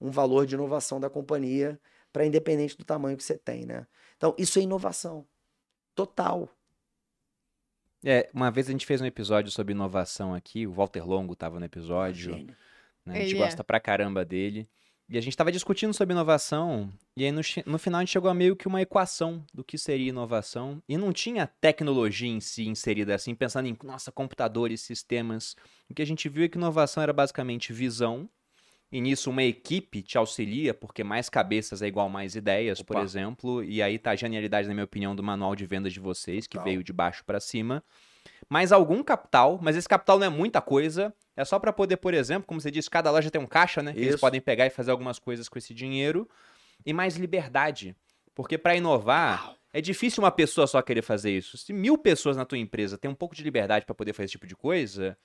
um 0.00 0.10
valor 0.10 0.46
de 0.46 0.54
inovação 0.54 1.00
da 1.00 1.10
companhia 1.10 1.80
para 2.12 2.26
independente 2.26 2.76
do 2.76 2.84
tamanho 2.84 3.16
que 3.16 3.24
você 3.24 3.38
tem, 3.38 3.64
né? 3.64 3.86
Então, 4.16 4.34
isso 4.38 4.58
é 4.58 4.62
inovação. 4.62 5.26
Total. 5.94 6.48
É, 8.04 8.28
uma 8.34 8.50
vez 8.50 8.68
a 8.68 8.72
gente 8.72 8.86
fez 8.86 9.00
um 9.00 9.06
episódio 9.06 9.50
sobre 9.50 9.72
inovação 9.72 10.34
aqui, 10.34 10.66
o 10.66 10.72
Walter 10.72 11.06
Longo 11.06 11.34
estava 11.34 11.58
no 11.58 11.64
episódio, 11.64 12.36
né? 13.04 13.14
A 13.14 13.18
gente 13.18 13.30
Ele 13.30 13.42
é. 13.42 13.44
gosta 13.44 13.62
pra 13.62 13.80
caramba 13.80 14.24
dele. 14.24 14.68
E 15.08 15.18
a 15.18 15.20
gente 15.20 15.34
estava 15.34 15.52
discutindo 15.52 15.92
sobre 15.92 16.14
inovação, 16.14 16.90
e 17.14 17.24
aí 17.24 17.32
no, 17.32 17.42
no 17.66 17.78
final 17.78 17.98
a 17.98 18.02
gente 18.02 18.12
chegou 18.12 18.30
a 18.30 18.34
meio 18.34 18.56
que 18.56 18.66
uma 18.66 18.80
equação 18.80 19.44
do 19.52 19.62
que 19.62 19.76
seria 19.76 20.08
inovação, 20.08 20.82
e 20.88 20.96
não 20.96 21.12
tinha 21.12 21.46
tecnologia 21.46 22.30
em 22.30 22.40
si 22.40 22.66
inserida 22.66 23.14
assim, 23.14 23.34
pensando 23.34 23.66
em, 23.66 23.76
nossa, 23.84 24.10
computadores, 24.10 24.80
sistemas. 24.80 25.54
O 25.90 25.94
que 25.94 26.00
a 26.00 26.06
gente 26.06 26.30
viu 26.30 26.44
é 26.44 26.48
que 26.48 26.56
inovação 26.56 27.02
era 27.02 27.12
basicamente 27.12 27.74
visão, 27.74 28.26
e 28.92 29.00
nisso 29.00 29.30
uma 29.30 29.42
equipe 29.42 30.02
te 30.02 30.18
auxilia, 30.18 30.74
porque 30.74 31.02
mais 31.02 31.30
cabeças 31.30 31.80
é 31.80 31.86
igual 31.86 32.10
mais 32.10 32.36
ideias, 32.36 32.82
por 32.82 32.96
Opa. 32.96 33.04
exemplo, 33.04 33.64
e 33.64 33.82
aí 33.82 33.98
tá 33.98 34.10
a 34.10 34.16
genialidade, 34.16 34.68
na 34.68 34.74
minha 34.74 34.84
opinião, 34.84 35.16
do 35.16 35.22
manual 35.22 35.56
de 35.56 35.64
vendas 35.64 35.94
de 35.94 35.98
vocês, 35.98 36.46
que 36.46 36.58
Total. 36.58 36.64
veio 36.64 36.84
de 36.84 36.92
baixo 36.92 37.24
pra 37.24 37.40
cima. 37.40 37.82
Mais 38.50 38.70
algum 38.70 39.02
capital, 39.02 39.58
mas 39.62 39.76
esse 39.76 39.88
capital 39.88 40.18
não 40.18 40.26
é 40.26 40.28
muita 40.28 40.60
coisa, 40.60 41.12
é 41.34 41.42
só 41.42 41.58
pra 41.58 41.72
poder, 41.72 41.96
por 41.96 42.12
exemplo, 42.12 42.46
como 42.46 42.60
você 42.60 42.70
disse, 42.70 42.90
cada 42.90 43.10
loja 43.10 43.30
tem 43.30 43.40
um 43.40 43.46
caixa, 43.46 43.82
né? 43.82 43.94
Que 43.94 44.00
eles 44.00 44.20
podem 44.20 44.40
pegar 44.42 44.66
e 44.66 44.70
fazer 44.70 44.90
algumas 44.90 45.18
coisas 45.18 45.48
com 45.48 45.56
esse 45.58 45.72
dinheiro. 45.72 46.28
E 46.84 46.92
mais 46.92 47.16
liberdade. 47.16 47.96
Porque 48.34 48.58
pra 48.58 48.76
inovar, 48.76 49.54
é 49.72 49.80
difícil 49.80 50.22
uma 50.22 50.30
pessoa 50.30 50.66
só 50.66 50.82
querer 50.82 51.02
fazer 51.02 51.30
isso. 51.30 51.56
Se 51.56 51.72
mil 51.72 51.96
pessoas 51.96 52.36
na 52.36 52.44
tua 52.44 52.58
empresa 52.58 52.98
têm 52.98 53.10
um 53.10 53.14
pouco 53.14 53.34
de 53.34 53.42
liberdade 53.42 53.86
pra 53.86 53.94
poder 53.94 54.12
fazer 54.12 54.26
esse 54.26 54.32
tipo 54.32 54.46
de 54.46 54.56
coisa, 54.56 55.16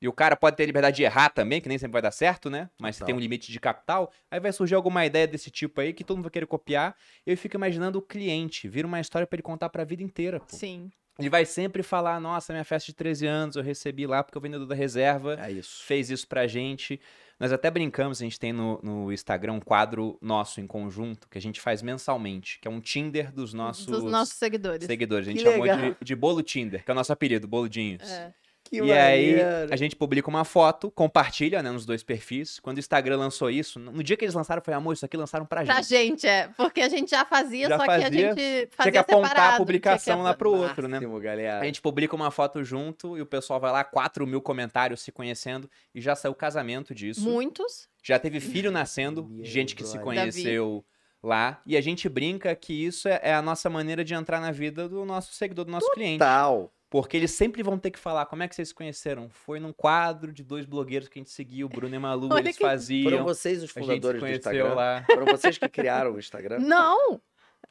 e 0.00 0.08
o 0.08 0.12
cara 0.12 0.36
pode 0.36 0.56
ter 0.56 0.66
liberdade 0.66 0.96
de 0.96 1.02
errar 1.04 1.30
também, 1.30 1.60
que 1.60 1.68
nem 1.68 1.78
sempre 1.78 1.92
vai 1.94 2.02
dar 2.02 2.10
certo, 2.10 2.50
né? 2.50 2.68
Mas 2.80 2.96
se 2.96 3.00
Total. 3.00 3.06
tem 3.06 3.14
um 3.16 3.20
limite 3.20 3.50
de 3.50 3.58
capital, 3.58 4.12
aí 4.30 4.38
vai 4.38 4.52
surgir 4.52 4.74
alguma 4.74 5.04
ideia 5.06 5.26
desse 5.26 5.50
tipo 5.50 5.80
aí 5.80 5.92
que 5.92 6.04
todo 6.04 6.16
mundo 6.18 6.24
vai 6.24 6.30
querer 6.32 6.46
copiar. 6.46 6.94
Eu 7.26 7.36
fico 7.36 7.56
imaginando 7.56 7.98
o 7.98 8.02
cliente, 8.02 8.68
vira 8.68 8.86
uma 8.86 9.00
história 9.00 9.26
pra 9.26 9.36
ele 9.36 9.42
contar 9.42 9.68
pra 9.68 9.84
vida 9.84 10.02
inteira, 10.02 10.38
pô. 10.40 10.54
Sim. 10.54 10.90
Ele 11.18 11.30
vai 11.30 11.46
sempre 11.46 11.82
falar: 11.82 12.20
nossa, 12.20 12.52
minha 12.52 12.64
festa 12.64 12.86
de 12.88 12.94
13 12.94 13.26
anos, 13.26 13.56
eu 13.56 13.62
recebi 13.62 14.06
lá 14.06 14.22
porque 14.22 14.36
o 14.36 14.40
vendedor 14.40 14.66
da 14.66 14.74
reserva 14.74 15.38
É 15.40 15.50
isso. 15.50 15.82
fez 15.84 16.10
isso 16.10 16.28
pra 16.28 16.46
gente. 16.46 17.00
Nós 17.40 17.52
até 17.52 17.70
brincamos, 17.70 18.20
a 18.20 18.24
gente 18.24 18.38
tem 18.38 18.52
no, 18.52 18.78
no 18.82 19.10
Instagram 19.12 19.54
um 19.54 19.60
quadro 19.60 20.18
nosso 20.20 20.60
em 20.60 20.66
conjunto 20.66 21.26
que 21.28 21.38
a 21.38 21.40
gente 21.40 21.58
faz 21.60 21.80
mensalmente, 21.82 22.58
que 22.60 22.68
é 22.68 22.70
um 22.70 22.80
Tinder 22.82 23.32
dos 23.32 23.54
nossos, 23.54 23.86
Dos 23.86 24.04
nossos 24.04 24.34
seguidores. 24.36 24.86
seguidores. 24.86 25.26
A 25.26 25.30
gente 25.30 25.42
Que 25.42 25.50
chamou 25.50 25.66
de, 25.66 25.96
de 26.04 26.14
Bolo 26.14 26.42
Tinder, 26.42 26.84
que 26.84 26.90
é 26.90 26.92
o 26.92 26.94
nosso 26.94 27.12
apelido, 27.12 27.46
Boludinhos. 27.48 28.02
É. 28.10 28.34
Que 28.68 28.82
e 28.82 28.92
aí, 28.92 29.36
a 29.70 29.76
gente 29.76 29.94
publica 29.94 30.28
uma 30.28 30.44
foto, 30.44 30.90
compartilha, 30.90 31.62
né, 31.62 31.70
nos 31.70 31.86
dois 31.86 32.02
perfis. 32.02 32.58
Quando 32.58 32.78
o 32.78 32.80
Instagram 32.80 33.16
lançou 33.16 33.48
isso, 33.48 33.78
no 33.78 34.02
dia 34.02 34.16
que 34.16 34.24
eles 34.24 34.34
lançaram, 34.34 34.60
foi 34.60 34.74
amor, 34.74 34.92
isso 34.92 35.04
aqui 35.04 35.16
lançaram 35.16 35.46
pra 35.46 35.64
gente. 35.64 35.72
Pra 35.72 35.82
gente, 35.82 36.26
é. 36.26 36.48
Porque 36.56 36.80
a 36.80 36.88
gente 36.88 37.10
já 37.10 37.24
fazia, 37.24 37.68
Já 37.68 37.78
só 37.78 37.84
que 37.84 37.90
a 37.90 38.02
fazia, 38.02 38.10
gente 38.10 38.68
fazia 38.72 38.92
Tinha 38.92 38.92
que 38.92 38.98
apontar 38.98 39.30
separado, 39.30 39.54
a 39.54 39.56
publicação 39.58 40.16
que 40.16 40.22
lá 40.24 40.34
pro 40.34 40.52
outro, 40.52 40.88
né? 40.88 40.98
Máximo, 40.98 41.20
galera. 41.20 41.60
A 41.60 41.64
gente 41.64 41.80
publica 41.80 42.16
uma 42.16 42.30
foto 42.30 42.64
junto 42.64 43.16
e 43.16 43.22
o 43.22 43.26
pessoal 43.26 43.60
vai 43.60 43.70
lá, 43.70 43.84
4 43.84 44.26
mil 44.26 44.40
comentários 44.40 45.00
se 45.00 45.12
conhecendo 45.12 45.70
e 45.94 46.00
já 46.00 46.16
saiu 46.16 46.34
casamento 46.34 46.94
disso. 46.94 47.20
Muitos. 47.20 47.88
Já 48.02 48.18
teve 48.18 48.40
filho 48.40 48.72
nascendo, 48.72 49.30
gente 49.42 49.76
que 49.76 49.84
se 49.84 49.98
conheceu 50.00 50.84
lá. 51.22 51.60
E 51.64 51.76
a 51.76 51.80
gente 51.80 52.08
brinca 52.08 52.54
que 52.54 52.72
isso 52.72 53.08
é, 53.08 53.20
é 53.22 53.34
a 53.34 53.42
nossa 53.42 53.70
maneira 53.70 54.04
de 54.04 54.14
entrar 54.14 54.40
na 54.40 54.50
vida 54.50 54.88
do 54.88 55.04
nosso 55.04 55.32
seguidor, 55.34 55.64
do 55.64 55.70
nosso 55.70 55.90
cliente. 55.92 56.18
Tal. 56.18 56.72
Porque 56.88 57.16
eles 57.16 57.32
sempre 57.32 57.62
vão 57.62 57.78
ter 57.78 57.90
que 57.90 57.98
falar 57.98 58.26
como 58.26 58.42
é 58.44 58.48
que 58.48 58.54
vocês 58.54 58.68
se 58.68 58.74
conheceram. 58.74 59.28
Foi 59.28 59.58
num 59.58 59.72
quadro 59.72 60.32
de 60.32 60.44
dois 60.44 60.64
blogueiros 60.66 61.08
que 61.08 61.18
a 61.18 61.20
gente 61.20 61.30
seguiu, 61.32 61.66
o 61.66 61.68
Bruno 61.70 61.94
e 61.94 61.98
Malu, 61.98 62.28
Olha 62.30 62.40
eles 62.40 62.56
que- 62.56 62.62
faziam. 62.64 63.10
Foram 63.10 63.24
vocês 63.24 63.58
os 63.62 63.70
gente 63.70 63.72
fundadores 63.74 64.20
do 64.20 64.24
conheceu 64.24 64.52
Instagram? 64.52 64.74
lá. 64.74 65.04
Foram 65.04 65.26
vocês 65.26 65.58
que 65.58 65.68
criaram 65.68 66.12
o 66.14 66.18
Instagram? 66.18 66.58
Não! 66.62 67.20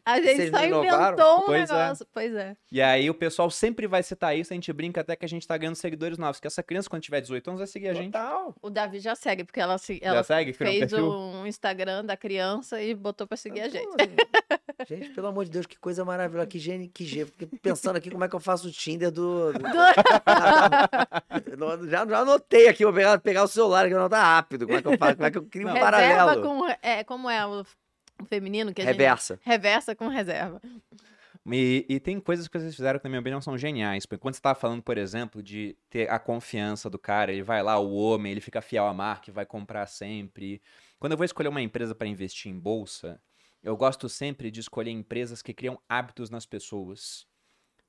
A 0.07 0.17
gente 0.21 0.35
Vocês 0.35 0.51
só 0.51 0.57
inventou 0.65 1.37
um 1.39 1.45
Pois 1.45 1.69
é. 1.69 1.73
negócio. 1.73 2.07
Pois 2.13 2.35
é. 2.35 2.55
E 2.71 2.79
aí 2.81 3.09
o 3.09 3.13
pessoal 3.13 3.49
sempre 3.49 3.87
vai 3.87 4.03
citar 4.03 4.37
isso, 4.37 4.53
a 4.53 4.55
gente 4.55 4.71
brinca 4.71 5.01
até 5.01 5.15
que 5.15 5.25
a 5.25 5.27
gente 5.27 5.47
tá 5.47 5.57
ganhando 5.57 5.75
seguidores 5.75 6.17
novos. 6.17 6.39
Que 6.39 6.45
essa 6.45 6.61
criança, 6.61 6.87
quando 6.89 7.01
tiver 7.01 7.21
18 7.21 7.47
anos, 7.49 7.59
vai 7.59 7.67
seguir 7.67 7.87
a 7.87 7.93
gente. 7.93 8.11
Total. 8.11 8.53
O 8.61 8.69
Davi 8.69 8.99
já 8.99 9.15
segue, 9.15 9.43
porque 9.45 9.59
ela, 9.59 9.77
se- 9.79 9.99
Já 10.03 10.09
ela 10.09 10.23
segue? 10.23 10.51
Um 10.51 10.53
fez 10.53 10.79
perfil? 10.91 11.09
um 11.09 11.47
Instagram 11.47 12.05
da 12.05 12.15
criança 12.17 12.79
e 12.81 12.93
botou 12.93 13.25
pra 13.25 13.37
seguir 13.37 13.61
a 13.61 13.69
gente. 13.69 13.87
Gente, 14.87 15.09
pelo 15.11 15.27
amor 15.27 15.45
de 15.45 15.51
Deus, 15.51 15.65
que 15.65 15.77
coisa 15.77 16.03
maravilhosa. 16.03 16.47
Que 16.47 16.59
gênio, 16.59 16.89
que 16.89 17.05
gênio. 17.05 17.27
Fiquei 17.27 17.47
pensando 17.59 17.95
aqui 17.97 18.09
como 18.11 18.23
é 18.23 18.29
que 18.29 18.35
eu 18.35 18.39
faço 18.39 18.67
o 18.67 18.71
Tinder 18.71 19.11
do. 19.11 19.53
do- 19.53 19.59
já, 21.89 22.05
já 22.07 22.19
anotei 22.19 22.67
aqui, 22.67 22.83
vou 22.83 22.93
pegar, 22.93 23.17
pegar 23.19 23.43
o 23.43 23.47
celular, 23.47 23.87
que 23.87 23.93
eu 23.93 23.99
anotar 23.99 24.21
rápido. 24.23 24.65
Como 24.65 24.77
é 24.77 24.81
que 24.81 24.87
eu 24.87 24.97
faço? 24.97 25.15
Como 25.15 25.27
é 25.27 25.31
que 25.31 25.37
eu 25.37 25.45
crio 25.45 25.67
um 25.67 25.73
reserva 25.73 25.91
paralelo? 25.91 26.41
com. 26.41 26.67
É, 26.81 27.03
como 27.03 27.29
é 27.29 27.45
o, 27.45 27.65
feminino 28.27 28.73
que 28.73 28.81
a 28.81 28.85
Reversa. 28.85 29.35
gente. 29.35 29.45
Reversa 29.45 29.95
com 29.95 30.07
reserva. 30.07 30.61
E, 31.51 31.85
e 31.87 31.99
tem 31.99 32.19
coisas 32.19 32.47
que 32.47 32.57
vocês 32.57 32.75
fizeram 32.75 32.97
que, 32.99 33.05
na 33.05 33.09
minha 33.09 33.19
opinião, 33.19 33.39
são 33.39 33.57
geniais. 33.57 34.05
Porque 34.05 34.19
quando 34.19 34.33
você 34.33 34.41
tava 34.41 34.59
falando, 34.59 34.81
por 34.81 34.97
exemplo, 34.97 35.43
de 35.43 35.77
ter 35.89 36.09
a 36.09 36.17
confiança 36.17 36.89
do 36.89 36.97
cara, 36.97 37.31
ele 37.31 37.43
vai 37.43 37.61
lá, 37.61 37.77
o 37.77 37.93
homem, 37.93 38.31
ele 38.31 38.41
fica 38.41 38.61
fiel 38.61 38.87
à 38.87 38.93
marca 38.93 39.29
e 39.29 39.33
vai 39.33 39.45
comprar 39.45 39.85
sempre. 39.85 40.61
Quando 40.99 41.11
eu 41.11 41.17
vou 41.17 41.25
escolher 41.25 41.49
uma 41.49 41.61
empresa 41.61 41.93
para 41.93 42.07
investir 42.07 42.51
em 42.51 42.57
bolsa, 42.57 43.21
eu 43.65 43.75
gosto 43.75 44.07
sempre 44.07 44.51
de 44.51 44.59
escolher 44.59 44.91
empresas 44.91 45.41
que 45.41 45.53
criam 45.53 45.81
hábitos 45.89 46.29
nas 46.29 46.45
pessoas. 46.45 47.25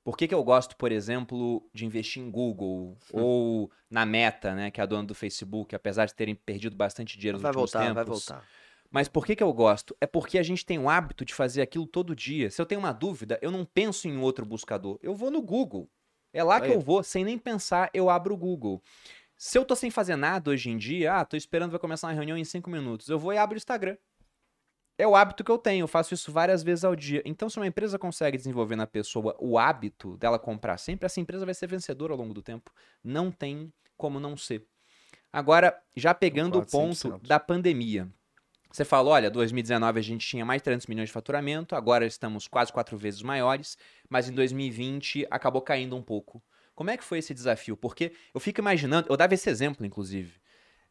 Por 0.03 0.17
que, 0.17 0.27
que 0.27 0.33
eu 0.33 0.43
gosto, 0.43 0.75
por 0.75 0.91
exemplo, 0.91 1.69
de 1.71 1.85
investir 1.85 2.21
em 2.23 2.31
Google 2.31 2.97
ou 3.13 3.71
na 3.87 4.03
Meta, 4.03 4.55
né, 4.55 4.71
que 4.71 4.81
é 4.81 4.83
a 4.83 4.87
dona 4.87 5.03
do 5.07 5.13
Facebook, 5.13 5.75
apesar 5.75 6.05
de 6.07 6.15
terem 6.15 6.33
perdido 6.33 6.75
bastante 6.75 7.15
dinheiro 7.15 7.37
nos 7.37 7.43
Vai 7.43 7.51
últimos 7.51 7.71
voltar, 7.71 7.85
tempos? 7.85 7.95
vai 7.95 8.05
voltar. 8.05 8.47
Mas 8.89 9.07
por 9.07 9.23
que, 9.23 9.35
que 9.35 9.43
eu 9.43 9.53
gosto? 9.53 9.95
É 10.01 10.07
porque 10.07 10.39
a 10.39 10.43
gente 10.43 10.65
tem 10.65 10.79
o 10.79 10.89
hábito 10.89 11.23
de 11.23 11.33
fazer 11.33 11.61
aquilo 11.61 11.85
todo 11.85 12.15
dia. 12.15 12.49
Se 12.49 12.59
eu 12.59 12.65
tenho 12.65 12.79
uma 12.79 12.93
dúvida, 12.93 13.37
eu 13.41 13.51
não 13.51 13.63
penso 13.63 14.07
em 14.07 14.17
outro 14.17 14.45
buscador. 14.45 14.97
Eu 15.03 15.13
vou 15.13 15.29
no 15.29 15.41
Google. 15.41 15.87
É 16.33 16.43
lá 16.43 16.59
que 16.59 16.67
Aí. 16.67 16.73
eu 16.73 16.79
vou, 16.79 17.03
sem 17.03 17.23
nem 17.23 17.37
pensar, 17.37 17.89
eu 17.93 18.09
abro 18.09 18.33
o 18.33 18.37
Google. 18.37 18.81
Se 19.37 19.57
eu 19.57 19.63
tô 19.63 19.75
sem 19.75 19.91
fazer 19.91 20.15
nada 20.15 20.49
hoje 20.49 20.69
em 20.71 20.77
dia, 20.77 21.15
ah, 21.15 21.25
tô 21.25 21.37
esperando 21.37 21.69
vai 21.69 21.79
começar 21.79 22.07
uma 22.07 22.13
reunião 22.13 22.37
em 22.37 22.43
cinco 22.43 22.69
minutos, 22.69 23.09
eu 23.09 23.19
vou 23.19 23.31
e 23.33 23.37
abro 23.37 23.55
o 23.55 23.57
Instagram. 23.57 23.95
É 24.97 25.05
o 25.07 25.15
hábito 25.15 25.43
que 25.43 25.51
eu 25.51 25.59
tenho, 25.59 25.83
eu 25.83 25.87
faço 25.87 26.13
isso 26.13 26.31
várias 26.31 26.63
vezes 26.63 26.83
ao 26.83 26.95
dia. 26.95 27.21
Então, 27.23 27.49
se 27.49 27.57
uma 27.57 27.67
empresa 27.67 27.99
consegue 27.99 28.35
desenvolver 28.35 28.75
na 28.75 28.87
pessoa 28.87 29.35
o 29.39 29.59
hábito 29.59 30.17
dela 30.17 30.39
comprar 30.39 30.77
sempre, 30.77 31.05
essa 31.05 31.19
empresa 31.19 31.45
vai 31.45 31.53
ser 31.53 31.67
vencedora 31.67 32.13
ao 32.13 32.17
longo 32.17 32.33
do 32.33 32.41
tempo. 32.41 32.71
Não 33.03 33.31
tem 33.31 33.71
como 33.95 34.19
não 34.19 34.35
ser. 34.35 34.65
Agora, 35.31 35.77
já 35.95 36.13
pegando 36.13 36.57
o 36.57 36.65
ponto 36.65 36.95
100%. 36.95 37.27
da 37.27 37.39
pandemia. 37.39 38.09
Você 38.71 38.83
falou, 38.83 39.13
olha, 39.13 39.29
2019 39.29 39.99
a 39.99 40.03
gente 40.03 40.27
tinha 40.27 40.45
mais 40.45 40.61
de 40.61 40.65
300 40.65 40.87
milhões 40.87 41.09
de 41.09 41.13
faturamento, 41.13 41.75
agora 41.75 42.05
estamos 42.05 42.47
quase 42.47 42.71
quatro 42.71 42.97
vezes 42.97 43.21
maiores, 43.21 43.77
mas 44.09 44.27
em 44.27 44.33
2020 44.33 45.27
acabou 45.29 45.61
caindo 45.61 45.95
um 45.95 46.01
pouco. 46.01 46.43
Como 46.75 46.89
é 46.89 46.97
que 46.97 47.03
foi 47.03 47.19
esse 47.19 47.33
desafio? 47.33 47.77
Porque 47.77 48.13
eu 48.33 48.39
fico 48.39 48.59
imaginando, 48.61 49.07
eu 49.09 49.17
dava 49.17 49.33
esse 49.33 49.49
exemplo, 49.49 49.85
inclusive, 49.85 50.39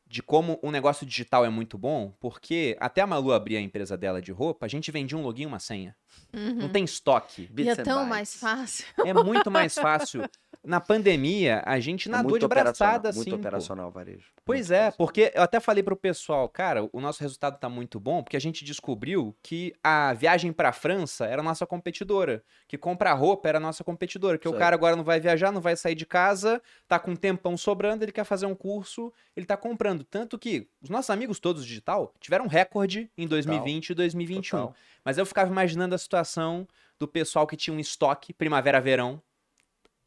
de 0.08 0.22
como 0.22 0.58
o 0.62 0.70
negócio 0.70 1.04
digital 1.04 1.44
é 1.44 1.48
muito 1.48 1.76
bom, 1.76 2.14
porque 2.20 2.76
até 2.80 3.00
a 3.00 3.06
Malu 3.06 3.32
abrir 3.32 3.56
a 3.56 3.60
empresa 3.60 3.96
dela 3.96 4.22
de 4.22 4.30
roupa, 4.30 4.64
a 4.64 4.68
gente 4.68 4.90
vendia 4.92 5.18
um 5.18 5.22
login 5.22 5.42
e 5.42 5.46
uma 5.46 5.58
senha. 5.58 5.96
Não 6.32 6.66
Uhum. 6.66 6.68
tem 6.68 6.84
estoque. 6.84 7.50
E 7.56 7.68
é 7.68 7.74
tão 7.74 7.96
bytes. 7.96 8.08
mais 8.08 8.34
fácil. 8.34 8.84
É 9.04 9.12
muito 9.12 9.50
mais 9.50 9.74
fácil. 9.74 10.22
Na 10.66 10.80
pandemia, 10.80 11.62
a 11.64 11.78
gente 11.78 12.08
É 12.08 12.10
nadou 12.10 12.30
muito 12.30 12.42
de 12.42 12.48
braçada 12.48 13.10
assim. 13.10 13.20
Muito 13.20 13.30
pô. 13.30 13.36
operacional, 13.36 13.88
varejo. 13.88 14.32
Pois 14.44 14.68
Muito 14.68 14.72
é, 14.72 14.76
operacional. 14.88 14.96
porque 14.98 15.32
eu 15.32 15.42
até 15.42 15.60
falei 15.60 15.80
pro 15.80 15.96
pessoal, 15.96 16.48
cara, 16.48 16.88
o 16.92 17.00
nosso 17.00 17.20
resultado 17.22 17.56
tá 17.56 17.68
muito 17.68 18.00
bom, 18.00 18.20
porque 18.20 18.36
a 18.36 18.40
gente 18.40 18.64
descobriu 18.64 19.36
que 19.44 19.72
a 19.82 20.12
viagem 20.12 20.52
pra 20.52 20.72
França 20.72 21.24
era 21.24 21.40
a 21.40 21.44
nossa 21.44 21.64
competidora, 21.64 22.42
que 22.66 22.76
comprar 22.76 23.12
roupa 23.14 23.48
era 23.48 23.58
a 23.58 23.60
nossa 23.60 23.84
competidora, 23.84 24.38
que 24.38 24.48
Isso 24.48 24.56
o 24.56 24.58
cara 24.58 24.74
agora 24.74 24.96
não 24.96 25.04
vai 25.04 25.20
viajar, 25.20 25.52
não 25.52 25.60
vai 25.60 25.76
sair 25.76 25.94
de 25.94 26.04
casa, 26.04 26.60
tá 26.88 26.98
com 26.98 27.12
um 27.12 27.16
tempão 27.16 27.56
sobrando, 27.56 28.04
ele 28.04 28.10
quer 28.10 28.24
fazer 28.24 28.46
um 28.46 28.54
curso, 28.54 29.12
ele 29.36 29.46
tá 29.46 29.56
comprando. 29.56 30.02
Tanto 30.02 30.36
que 30.36 30.68
os 30.82 30.90
nossos 30.90 31.10
amigos 31.10 31.38
todos 31.38 31.64
digital 31.64 32.12
tiveram 32.18 32.48
recorde 32.48 33.08
em 33.16 33.28
2020 33.28 33.90
e 33.90 33.94
2021. 33.94 34.58
Total. 34.58 34.74
Mas 35.04 35.16
eu 35.16 35.24
ficava 35.24 35.48
imaginando 35.48 35.94
a 35.94 35.98
situação 35.98 36.66
do 36.98 37.06
pessoal 37.06 37.46
que 37.46 37.56
tinha 37.56 37.76
um 37.76 37.78
estoque 37.78 38.32
primavera-verão, 38.32 39.22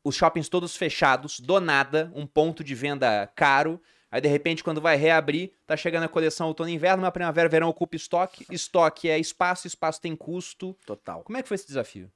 os 0.03 0.15
shoppings 0.15 0.49
todos 0.49 0.75
fechados, 0.75 1.39
do 1.39 1.59
nada, 1.59 2.11
um 2.15 2.25
ponto 2.25 2.63
de 2.63 2.73
venda 2.75 3.27
caro. 3.35 3.81
Aí, 4.11 4.19
de 4.19 4.27
repente, 4.27 4.63
quando 4.63 4.81
vai 4.81 4.95
reabrir, 4.95 5.53
tá 5.67 5.77
chegando 5.77 6.03
a 6.03 6.09
coleção 6.09 6.47
outono 6.47 6.69
e 6.69 6.73
inverno, 6.73 7.03
mas 7.03 7.11
primavera-verão 7.11 7.69
ocupa 7.69 7.95
estoque. 7.95 8.45
Estoque 8.49 9.07
é 9.09 9.19
espaço, 9.19 9.67
espaço 9.67 10.01
tem 10.01 10.15
custo. 10.15 10.75
Total. 10.85 11.23
Como 11.23 11.37
é 11.37 11.43
que 11.43 11.47
foi 11.47 11.55
esse 11.55 11.67
desafio? 11.67 12.11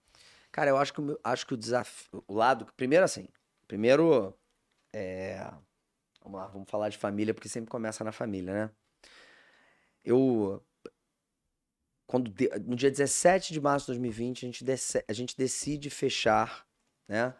Cara, 0.51 0.69
eu 0.69 0.77
acho 0.77 0.93
que 0.93 1.01
acho 1.23 1.45
que 1.45 1.53
o 1.53 1.57
desafio. 1.57 2.23
O 2.27 2.33
lado. 2.33 2.67
Primeiro, 2.75 3.05
assim. 3.05 3.27
Primeiro. 3.67 4.33
É, 4.91 5.51
vamos 6.23 6.39
lá, 6.39 6.47
vamos 6.47 6.69
falar 6.69 6.89
de 6.89 6.97
família, 6.97 7.33
porque 7.33 7.49
sempre 7.49 7.69
começa 7.69 8.03
na 8.03 8.11
família, 8.11 8.53
né? 8.53 8.69
Eu. 10.03 10.63
Quando, 12.07 12.31
no 12.65 12.75
dia 12.75 12.91
17 12.91 13.53
de 13.53 13.61
março 13.61 13.85
de 13.85 13.93
2020, 13.93 14.45
a 14.45 14.47
gente, 14.47 14.63
dece- 14.63 15.05
a 15.07 15.13
gente 15.13 15.35
decide 15.37 15.89
fechar, 15.89 16.65
né? 17.07 17.33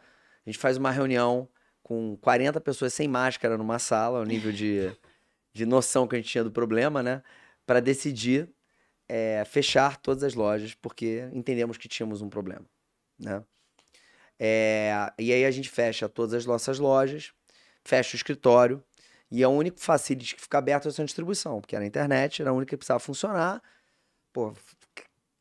A 0.46 0.50
gente 0.50 0.60
faz 0.60 0.78
uma 0.78 0.92
reunião 0.92 1.48
com 1.82 2.18
40 2.18 2.60
pessoas 2.62 2.94
sem 2.94 3.08
máscara 3.08 3.58
numa 3.58 3.80
sala, 3.80 4.20
o 4.20 4.24
nível 4.24 4.52
de, 4.52 4.92
de 5.54 5.66
noção 5.66 6.08
que 6.08 6.16
a 6.16 6.20
gente 6.20 6.30
tinha 6.30 6.44
do 6.44 6.52
problema, 6.52 7.04
né? 7.04 7.22
Para 7.66 7.80
decidir 7.80 8.50
é, 9.08 9.44
fechar 9.46 9.98
todas 9.98 10.24
as 10.24 10.34
lojas, 10.34 10.74
porque 10.74 11.30
entendemos 11.34 11.78
que 11.78 11.88
tínhamos 11.88 12.22
um 12.22 12.30
problema, 12.30 12.66
né? 13.20 13.44
É, 14.40 15.12
e 15.20 15.32
aí 15.32 15.46
a 15.46 15.52
gente 15.52 15.70
fecha 15.70 16.10
todas 16.10 16.34
as 16.34 16.46
nossas 16.46 16.80
lojas, 16.80 17.32
fecha 17.84 18.16
o 18.16 18.18
escritório, 18.18 18.84
e 19.32 19.42
é 19.42 19.48
o 19.48 19.52
único 19.52 19.80
facility 19.80 20.36
que 20.36 20.42
fica 20.42 20.58
aberto 20.58 20.86
é 20.86 20.90
a 20.90 20.92
sua 20.92 21.06
distribuição, 21.06 21.60
porque 21.60 21.76
era 21.76 21.84
a 21.84 21.88
internet, 21.88 22.42
era 22.42 22.52
a 22.52 22.54
única 22.54 22.72
que 22.72 22.78
precisava 22.78 23.00
funcionar. 23.00 23.62
Pô, 24.32 24.54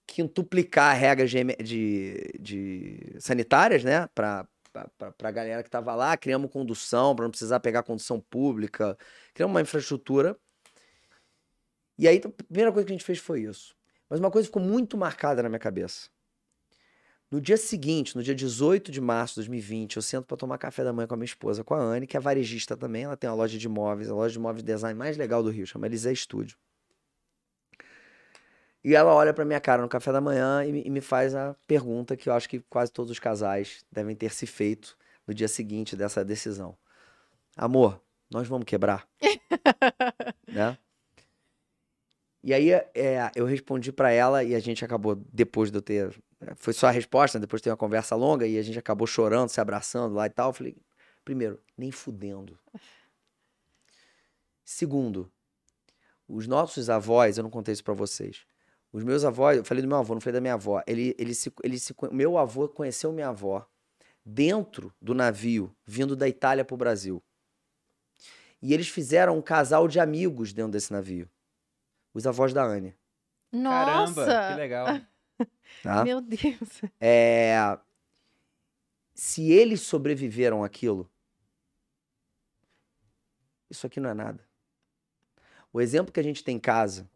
quintuplicar 0.06 0.96
regras 0.96 1.30
de, 1.30 1.44
de, 1.62 2.32
de 2.38 3.16
sanitárias, 3.18 3.84
né? 3.84 4.08
Pra, 4.14 4.46
pra- 4.72 5.12
pra 5.12 5.30
galera 5.30 5.62
que 5.62 5.70
tava 5.70 5.94
lá, 5.94 6.16
criamos 6.16 6.50
condução, 6.50 7.14
para 7.14 7.24
não 7.24 7.30
precisar 7.30 7.60
pegar 7.60 7.82
condução 7.82 8.20
pública, 8.20 8.96
criamos 9.34 9.54
uma 9.54 9.60
infraestrutura. 9.62 10.36
E 11.98 12.08
aí, 12.08 12.20
a 12.24 12.28
primeira 12.44 12.72
coisa 12.72 12.86
que 12.86 12.92
a 12.92 12.96
gente 12.96 13.04
fez 13.04 13.18
foi 13.18 13.42
isso. 13.42 13.76
Mas 14.08 14.18
uma 14.20 14.30
coisa 14.30 14.46
ficou 14.46 14.62
muito 14.62 14.96
marcada 14.96 15.42
na 15.42 15.48
minha 15.48 15.58
cabeça. 15.58 16.10
No 17.30 17.40
dia 17.40 17.56
seguinte, 17.56 18.14
no 18.14 18.22
dia 18.22 18.34
18 18.34 18.92
de 18.92 19.00
março 19.00 19.34
de 19.34 19.36
2020, 19.40 19.96
eu 19.96 20.02
sento 20.02 20.26
para 20.26 20.36
tomar 20.36 20.58
café 20.58 20.84
da 20.84 20.92
manhã 20.92 21.06
com 21.06 21.14
a 21.14 21.16
minha 21.16 21.24
esposa, 21.24 21.64
com 21.64 21.72
a 21.74 21.78
Anne, 21.80 22.06
que 22.06 22.16
é 22.16 22.20
varejista 22.20 22.76
também. 22.76 23.04
Ela 23.04 23.16
tem 23.16 23.28
uma 23.30 23.36
loja 23.36 23.58
de 23.58 23.66
imóveis, 23.66 24.10
a 24.10 24.14
loja 24.14 24.32
de 24.32 24.38
imóveis 24.38 24.62
de 24.62 24.70
design 24.70 24.98
mais 24.98 25.16
legal 25.16 25.42
do 25.42 25.48
Rio, 25.50 25.66
chama 25.66 25.86
Elisé 25.86 26.14
Studio. 26.14 26.58
E 28.84 28.94
ela 28.94 29.14
olha 29.14 29.32
pra 29.32 29.44
minha 29.44 29.60
cara 29.60 29.80
no 29.80 29.88
café 29.88 30.10
da 30.12 30.20
manhã 30.20 30.64
e 30.64 30.72
me, 30.72 30.82
e 30.84 30.90
me 30.90 31.00
faz 31.00 31.34
a 31.34 31.54
pergunta 31.66 32.16
que 32.16 32.28
eu 32.28 32.32
acho 32.32 32.48
que 32.48 32.60
quase 32.60 32.90
todos 32.90 33.12
os 33.12 33.18
casais 33.18 33.84
devem 33.90 34.16
ter 34.16 34.32
se 34.32 34.46
feito 34.46 34.96
no 35.26 35.32
dia 35.32 35.48
seguinte 35.48 35.94
dessa 35.94 36.24
decisão. 36.24 36.76
Amor, 37.56 38.00
nós 38.30 38.48
vamos 38.48 38.64
quebrar? 38.64 39.06
né? 40.48 40.76
E 42.42 42.52
aí 42.52 42.70
é, 42.70 43.30
eu 43.36 43.46
respondi 43.46 43.92
pra 43.92 44.10
ela 44.10 44.42
e 44.42 44.54
a 44.54 44.58
gente 44.58 44.84
acabou, 44.84 45.14
depois 45.32 45.70
de 45.70 45.78
eu 45.78 45.82
ter. 45.82 46.20
Foi 46.56 46.72
só 46.72 46.88
a 46.88 46.90
resposta, 46.90 47.38
né? 47.38 47.42
depois 47.42 47.60
de 47.60 47.64
ter 47.64 47.70
uma 47.70 47.76
conversa 47.76 48.16
longa 48.16 48.44
e 48.46 48.58
a 48.58 48.62
gente 48.62 48.78
acabou 48.78 49.06
chorando, 49.06 49.48
se 49.48 49.60
abraçando 49.60 50.16
lá 50.16 50.26
e 50.26 50.30
tal. 50.30 50.48
Eu 50.48 50.54
falei, 50.54 50.76
primeiro, 51.24 51.60
nem 51.78 51.92
fudendo. 51.92 52.58
Segundo, 54.64 55.30
os 56.26 56.48
nossos 56.48 56.90
avós, 56.90 57.38
eu 57.38 57.44
não 57.44 57.50
contei 57.50 57.72
isso 57.72 57.84
pra 57.84 57.94
vocês. 57.94 58.44
Os 58.92 59.02
meus 59.02 59.24
avós, 59.24 59.56
eu 59.56 59.64
falei 59.64 59.80
do 59.80 59.88
meu 59.88 59.96
avô, 59.96 60.12
não 60.12 60.20
falei 60.20 60.34
da 60.34 60.40
minha 60.40 60.54
avó. 60.54 60.82
Ele, 60.86 61.14
ele 61.18 61.34
se, 61.34 61.50
ele 61.62 61.78
se, 61.78 61.94
meu 62.10 62.36
avô 62.36 62.68
conheceu 62.68 63.10
minha 63.10 63.28
avó 63.28 63.66
dentro 64.24 64.94
do 65.00 65.14
navio, 65.14 65.74
vindo 65.86 66.14
da 66.14 66.28
Itália 66.28 66.64
pro 66.64 66.76
Brasil. 66.76 67.22
E 68.60 68.74
eles 68.74 68.88
fizeram 68.88 69.36
um 69.36 69.42
casal 69.42 69.88
de 69.88 69.98
amigos 69.98 70.52
dentro 70.52 70.72
desse 70.72 70.92
navio. 70.92 71.28
Os 72.12 72.26
avós 72.26 72.52
da 72.52 72.62
Anne. 72.62 72.94
Caramba, 73.50 74.24
que 74.24 74.30
Nossa! 74.30 74.54
legal. 74.56 74.86
Tá? 75.82 76.04
Meu 76.04 76.20
Deus. 76.20 76.82
É, 77.00 77.56
se 79.14 79.50
eles 79.50 79.80
sobreviveram 79.80 80.62
àquilo, 80.62 81.10
isso 83.68 83.86
aqui 83.86 83.98
não 83.98 84.10
é 84.10 84.14
nada. 84.14 84.46
O 85.72 85.80
exemplo 85.80 86.12
que 86.12 86.20
a 86.20 86.22
gente 86.22 86.44
tem 86.44 86.56
em 86.56 86.60
casa, 86.60 87.10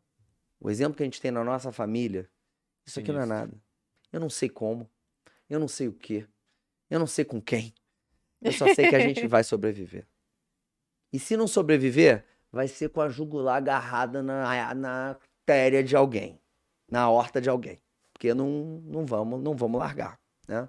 o 0.67 0.71
exemplo 0.71 0.97
que 0.97 1.03
a 1.05 1.07
gente 1.07 1.21
tem 1.21 1.31
na 1.31 1.45
nossa 1.45 1.71
família, 1.71 2.29
Isso 2.85 2.99
aqui 2.99 3.13
não 3.13 3.21
é 3.21 3.25
nada. 3.25 3.57
Eu 4.13 4.19
não 4.19 4.29
sei 4.29 4.49
como. 4.49 4.91
Eu 5.49 5.61
não 5.61 5.69
sei 5.69 5.87
o 5.87 5.93
quê. 5.93 6.27
Eu 6.91 6.99
não 6.99 7.07
sei 7.07 7.25
com 7.25 7.41
quem. 7.41 7.73
Eu 8.43 8.51
só 8.51 8.75
sei 8.75 8.89
que 8.89 8.97
a 8.97 8.99
gente 8.99 9.25
vai 9.29 9.45
sobreviver. 9.45 10.09
E 11.13 11.21
se 11.21 11.37
não 11.37 11.47
sobreviver, 11.47 12.25
vai 12.51 12.67
ser 12.67 12.89
com 12.89 13.01
a 13.01 13.09
jugular 13.09 13.59
agarrada 13.59 14.25
na, 14.25 14.75
na 14.75 15.11
artéria 15.11 15.85
de 15.85 15.95
alguém, 15.95 16.41
na 16.91 17.09
horta 17.09 17.41
de 17.41 17.49
alguém. 17.49 17.81
Porque 18.13 18.35
não, 18.35 18.83
não 18.87 19.07
vamos, 19.07 19.41
não 19.41 19.55
vamos 19.55 19.79
largar, 19.79 20.19
né? 20.49 20.69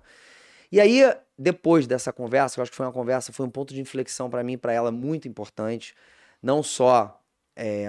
E 0.71 0.79
aí, 0.79 1.01
depois 1.35 1.87
dessa 1.87 2.13
conversa, 2.13 2.53
que 2.53 2.59
eu 2.59 2.61
acho 2.61 2.71
que 2.71 2.77
foi 2.77 2.85
uma 2.85 2.93
conversa, 2.93 3.33
foi 3.33 3.47
um 3.47 3.49
ponto 3.49 3.73
de 3.73 3.81
inflexão 3.81 4.29
para 4.29 4.43
mim 4.43 4.53
e 4.53 4.57
para 4.57 4.73
ela 4.73 4.91
muito 4.91 5.27
importante, 5.27 5.95
não 6.39 6.61
só 6.61 7.16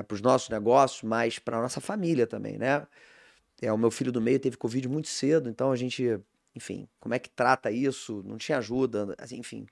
para 0.07 0.15
os 0.15 0.21
nossos 0.21 0.49
negócios, 0.49 1.03
mas 1.03 1.39
para 1.39 1.61
nossa 1.61 1.81
família 1.81 2.27
também, 2.27 2.57
né? 2.59 2.87
É, 3.61 3.73
o 3.73 3.79
meu 3.79 3.91
filho 3.91 4.13
do 4.13 4.21
meio 4.21 4.39
teve 4.39 4.57
Covid 4.57 4.89
muito 4.89 5.09
cedo, 5.09 5.49
então 5.49 5.73
a 5.73 5.77
gente, 5.77 6.19
enfim, 6.55 6.89
como 7.01 7.15
é 7.15 7.19
que 7.19 7.29
trata 7.29 7.71
isso? 7.71 8.23
Não 8.25 8.39
tinha 8.39 8.59
ajuda, 8.59 9.15
assim, 9.19 9.39
enfim. 9.39 9.67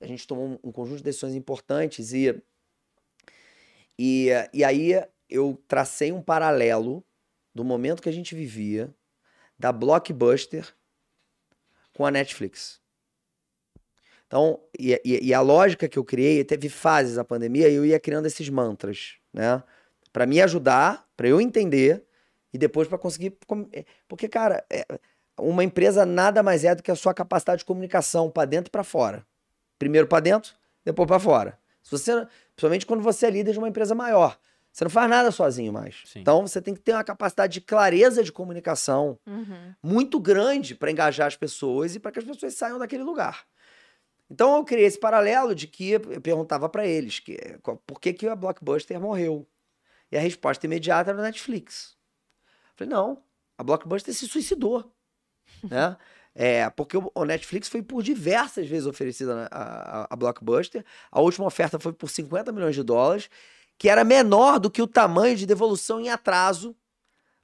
A 0.00 0.06
gente 0.06 0.26
tomou 0.26 0.46
um, 0.48 0.58
um 0.68 0.72
conjunto 0.72 0.98
de 0.98 1.04
decisões 1.04 1.34
importantes 1.34 2.12
e, 2.12 2.42
e, 3.98 4.28
e 4.52 4.64
aí 4.64 5.02
eu 5.28 5.62
tracei 5.68 6.10
um 6.10 6.22
paralelo 6.22 7.04
do 7.54 7.64
momento 7.64 8.02
que 8.02 8.08
a 8.08 8.12
gente 8.12 8.34
vivia 8.34 8.94
da 9.58 9.72
Blockbuster 9.72 10.74
com 11.92 12.06
a 12.06 12.10
Netflix. 12.10 12.80
Então, 14.26 14.60
e, 14.78 14.92
e- 15.04 15.26
e 15.28 15.34
a 15.34 15.40
lógica 15.40 15.88
que 15.88 15.98
eu 15.98 16.04
criei, 16.04 16.44
teve 16.44 16.68
fases 16.68 17.16
da 17.16 17.24
pandemia 17.24 17.68
eu 17.68 17.84
ia 17.84 17.98
criando 17.98 18.26
esses 18.26 18.48
mantras, 18.48 19.16
né? 19.38 19.62
Pra 20.12 20.26
me 20.26 20.40
ajudar, 20.42 21.06
pra 21.16 21.28
eu 21.28 21.40
entender 21.40 22.04
e 22.52 22.58
depois 22.58 22.88
pra 22.88 22.98
conseguir. 22.98 23.38
com- 23.46 23.68
é, 23.72 23.84
Porque, 24.08 24.26
cara, 24.28 24.64
é- 24.68 24.84
uma 25.38 25.62
empresa 25.62 26.04
nada 26.04 26.42
mais 26.42 26.64
é 26.64 26.74
do 26.74 26.82
que 26.82 26.90
a 26.90 26.96
sua 26.96 27.14
capacidade 27.14 27.60
de 27.60 27.64
comunicação 27.64 28.28
pra 28.28 28.44
dentro 28.44 28.68
e 28.68 28.72
pra 28.72 28.82
fora. 28.82 29.24
Primeiro 29.78 30.08
pra 30.08 30.18
dentro, 30.18 30.54
depois 30.84 31.06
pra 31.06 31.20
fora. 31.20 31.56
Se 31.82 31.92
você, 31.92 32.26
principalmente 32.56 32.84
quando 32.84 33.02
você 33.02 33.26
é 33.26 33.30
líder 33.30 33.52
de 33.52 33.58
uma 33.58 33.68
empresa 33.68 33.94
maior, 33.94 34.36
você 34.72 34.82
não 34.84 34.90
faz 34.90 35.08
nada 35.08 35.30
sozinho 35.30 35.72
mais. 35.72 36.02
Sim. 36.06 36.20
Então, 36.20 36.44
você 36.46 36.60
tem 36.60 36.74
que 36.74 36.80
ter 36.80 36.92
uma 36.92 37.04
capacidade 37.04 37.52
de 37.52 37.60
clareza 37.60 38.24
de 38.24 38.32
comunicação 38.32 39.16
Uhum. 39.26 39.72
muito 39.82 40.18
grande 40.18 40.74
para 40.74 40.90
engajar 40.90 41.28
as 41.28 41.36
pessoas 41.36 41.94
e 41.94 42.00
para 42.00 42.10
que 42.10 42.18
as 42.18 42.24
pessoas 42.24 42.54
saiam 42.54 42.78
daquele 42.78 43.04
lugar. 43.04 43.44
Então 44.30 44.56
eu 44.56 44.64
criei 44.64 44.84
esse 44.86 44.98
paralelo 44.98 45.54
de 45.54 45.66
que 45.66 45.90
eu 45.92 46.20
perguntava 46.20 46.68
para 46.68 46.86
eles 46.86 47.18
que, 47.18 47.36
qual- 47.62 47.78
por 47.86 48.00
que, 48.00 48.12
que 48.12 48.26
a 48.28 48.36
Blockbuster 48.36 49.00
morreu. 49.00 49.46
E 50.12 50.16
a 50.16 50.20
resposta 50.20 50.66
imediata 50.66 51.10
era 51.10 51.22
Netflix. 51.22 51.96
Eu 52.70 52.72
falei, 52.76 52.92
não, 52.94 53.22
a 53.56 53.62
Blockbuster 53.64 54.12
se 54.14 54.26
suicidou. 54.28 54.92
né? 55.64 55.96
É, 56.34 56.70
porque 56.70 56.96
o 56.96 57.24
Netflix 57.24 57.68
foi 57.68 57.82
por 57.82 58.02
diversas 58.02 58.68
vezes 58.68 58.86
oferecida 58.86 59.48
a, 59.50 60.02
a- 60.02 60.06
a 60.10 60.16
Blockbuster. 60.16 60.84
A 61.10 61.20
última 61.20 61.46
oferta 61.46 61.78
foi 61.80 61.92
por 61.92 62.08
50 62.08 62.52
milhões 62.52 62.74
de 62.76 62.82
dólares, 62.82 63.28
que 63.76 63.88
era 63.88 64.04
menor 64.04 64.58
do 64.60 64.70
que 64.70 64.80
o 64.82 64.86
tamanho 64.86 65.36
de 65.36 65.46
devolução 65.46 66.00
em 66.00 66.10
atraso 66.10 66.76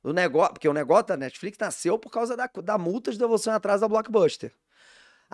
do 0.02 0.12
negócio. 0.12 0.52
Porque 0.52 0.69
o 0.69 0.73
negócio 0.73 1.06
da 1.06 1.16
Netflix 1.16 1.59
nasceu 1.59 1.98
por 1.98 2.11
causa 2.11 2.36
da, 2.36 2.48
da 2.62 2.78
multa 2.78 3.11
de 3.11 3.19
devolução 3.19 3.52
em 3.52 3.56
atraso 3.56 3.81
da 3.81 3.89
Blockbuster. 3.89 4.52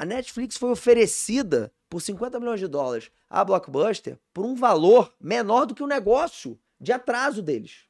A 0.01 0.07
Netflix 0.07 0.57
foi 0.57 0.71
oferecida 0.71 1.71
por 1.87 2.01
50 2.01 2.41
milhões 2.41 2.59
de 2.59 2.67
dólares 2.67 3.11
à 3.29 3.45
Blockbuster 3.45 4.19
por 4.33 4.47
um 4.47 4.55
valor 4.55 5.15
menor 5.21 5.67
do 5.67 5.75
que 5.75 5.83
o 5.83 5.87
negócio 5.87 6.59
de 6.81 6.91
atraso 6.91 7.43
deles. 7.43 7.85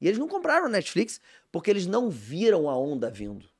E 0.00 0.06
eles 0.06 0.16
não 0.16 0.28
compraram 0.28 0.66
a 0.66 0.68
Netflix 0.68 1.20
porque 1.50 1.68
eles 1.68 1.88
não 1.88 2.08
viram 2.08 2.70
a 2.70 2.78
onda 2.78 3.10
vindo. 3.10 3.50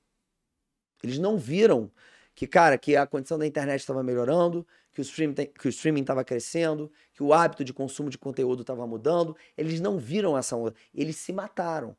Eles 1.03 1.19
não 1.19 1.37
viram 1.37 1.91
que, 2.33 2.47
cara, 2.47 2.79
que 2.79 2.95
a 2.95 3.09
condição 3.09 3.41
da 3.41 3.45
internet 3.45 3.81
estava 3.81 4.05
melhorando, 4.05 4.65
que 4.93 5.01
o 5.01 5.69
streaming 5.69 6.01
estava 6.01 6.23
crescendo, 6.23 6.93
que 7.13 7.25
o 7.25 7.33
hábito 7.33 7.65
de 7.65 7.73
consumo 7.73 8.09
de 8.09 8.17
conteúdo 8.17 8.61
estava 8.61 8.87
mudando. 8.87 9.37
Eles 9.59 9.81
não 9.81 9.99
viram 9.99 10.39
essa 10.39 10.55
onda. 10.55 10.77
Eles 10.95 11.17
se 11.17 11.33
mataram. 11.33 11.97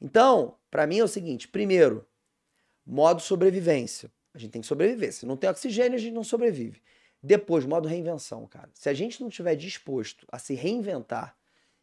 Então, 0.00 0.56
para 0.70 0.86
mim 0.86 1.00
é 1.00 1.04
o 1.04 1.08
seguinte: 1.08 1.46
primeiro, 1.46 2.08
modo 2.86 3.20
sobrevivência. 3.20 4.10
A 4.36 4.38
gente 4.38 4.50
tem 4.50 4.60
que 4.60 4.66
sobreviver. 4.66 5.12
Se 5.14 5.24
não 5.24 5.36
tem 5.36 5.48
oxigênio, 5.48 5.94
a 5.94 5.98
gente 5.98 6.12
não 6.12 6.22
sobrevive. 6.22 6.82
Depois, 7.22 7.64
modo 7.64 7.88
reinvenção, 7.88 8.46
cara. 8.46 8.68
Se 8.74 8.90
a 8.90 8.92
gente 8.92 9.22
não 9.22 9.28
estiver 9.28 9.56
disposto 9.56 10.26
a 10.30 10.38
se 10.38 10.54
reinventar 10.54 11.34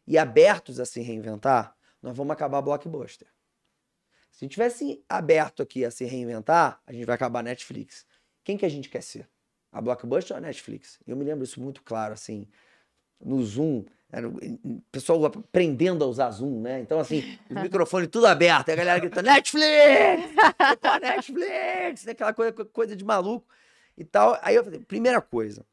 e 0.06 0.16
abertos 0.16 0.78
a 0.78 0.86
se 0.86 1.00
reinventar, 1.00 1.76
nós 2.00 2.16
vamos 2.16 2.32
acabar 2.32 2.62
blockbuster. 2.62 3.26
Se 4.30 4.46
tivesse 4.46 5.04
aberto 5.08 5.62
aqui 5.62 5.84
a 5.84 5.90
se 5.90 6.04
reinventar, 6.04 6.80
a 6.86 6.92
gente 6.92 7.04
vai 7.04 7.16
acabar 7.16 7.42
Netflix. 7.42 8.06
Quem 8.44 8.56
que 8.56 8.64
a 8.64 8.68
gente 8.68 8.88
quer 8.88 9.02
ser? 9.02 9.28
A 9.72 9.80
Blockbuster 9.80 10.36
ou 10.36 10.38
a 10.38 10.40
Netflix? 10.40 11.00
Eu 11.04 11.16
me 11.16 11.24
lembro 11.24 11.42
isso 11.42 11.60
muito 11.60 11.82
claro, 11.82 12.14
assim, 12.14 12.46
no 13.20 13.42
Zoom, 13.42 13.84
era 14.14 14.28
o 14.28 14.32
o 14.32 14.80
pessoal 14.92 15.24
aprendendo 15.26 16.04
a 16.04 16.06
usar 16.06 16.30
Zoom, 16.30 16.60
né? 16.60 16.80
Então, 16.80 17.00
assim, 17.00 17.36
os 17.50 17.62
microfones 17.62 18.08
tudo 18.08 18.26
aberto, 18.26 18.70
a 18.70 18.76
galera 18.76 19.00
gritando, 19.00 19.26
Netflix! 19.26 20.32
Netflix! 21.02 22.06
Aquela 22.06 22.32
coisa, 22.32 22.52
coisa 22.52 22.94
de 22.94 23.04
maluco 23.04 23.46
e 23.98 24.04
tal. 24.04 24.38
Aí 24.40 24.54
eu 24.54 24.62
falei, 24.62 24.78
primeira 24.80 25.20
coisa, 25.20 25.66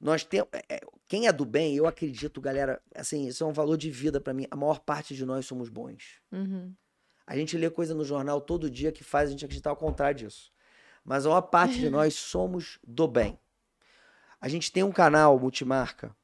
nós 0.00 0.22
temos. 0.22 0.48
é, 0.52 0.76
é, 0.76 0.80
Quem 1.08 1.26
é 1.26 1.32
do 1.32 1.44
bem, 1.44 1.74
eu 1.74 1.84
acredito, 1.84 2.40
galera, 2.40 2.80
assim, 2.94 3.26
isso 3.26 3.42
é 3.42 3.46
um 3.46 3.52
valor 3.52 3.76
de 3.76 3.90
vida 3.90 4.20
pra 4.20 4.32
mim. 4.32 4.46
A 4.52 4.56
maior 4.56 4.78
parte 4.78 5.12
de 5.14 5.26
nós 5.26 5.44
somos 5.46 5.68
bons. 5.68 6.20
Uhum. 6.30 6.72
A 7.26 7.36
gente 7.36 7.56
lê 7.56 7.68
coisa 7.70 7.92
no 7.92 8.04
jornal 8.04 8.40
todo 8.40 8.70
dia 8.70 8.92
que 8.92 9.02
faz 9.02 9.28
a 9.28 9.32
gente 9.32 9.44
acreditar 9.44 9.70
ao 9.70 9.76
contrário 9.76 10.16
disso. 10.16 10.52
Mas 11.04 11.26
a 11.26 11.28
maior 11.28 11.42
parte 11.42 11.78
de 11.80 11.90
nós 11.90 12.14
somos 12.14 12.78
do 12.86 13.08
bem. 13.08 13.36
A 14.40 14.48
gente 14.48 14.70
tem 14.70 14.84
um 14.84 14.92
canal 14.92 15.38
multimarca 15.40 16.14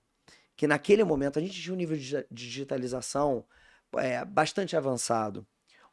que 0.57 0.67
naquele 0.67 1.05
momento 1.05 1.39
a 1.39 1.43
gente 1.43 1.61
tinha 1.61 1.73
um 1.75 1.77
nível 1.77 1.97
de 1.97 2.03
digi- 2.03 2.27
digitalização 2.31 3.45
é, 3.97 4.25
bastante 4.25 4.77
avançado. 4.77 5.47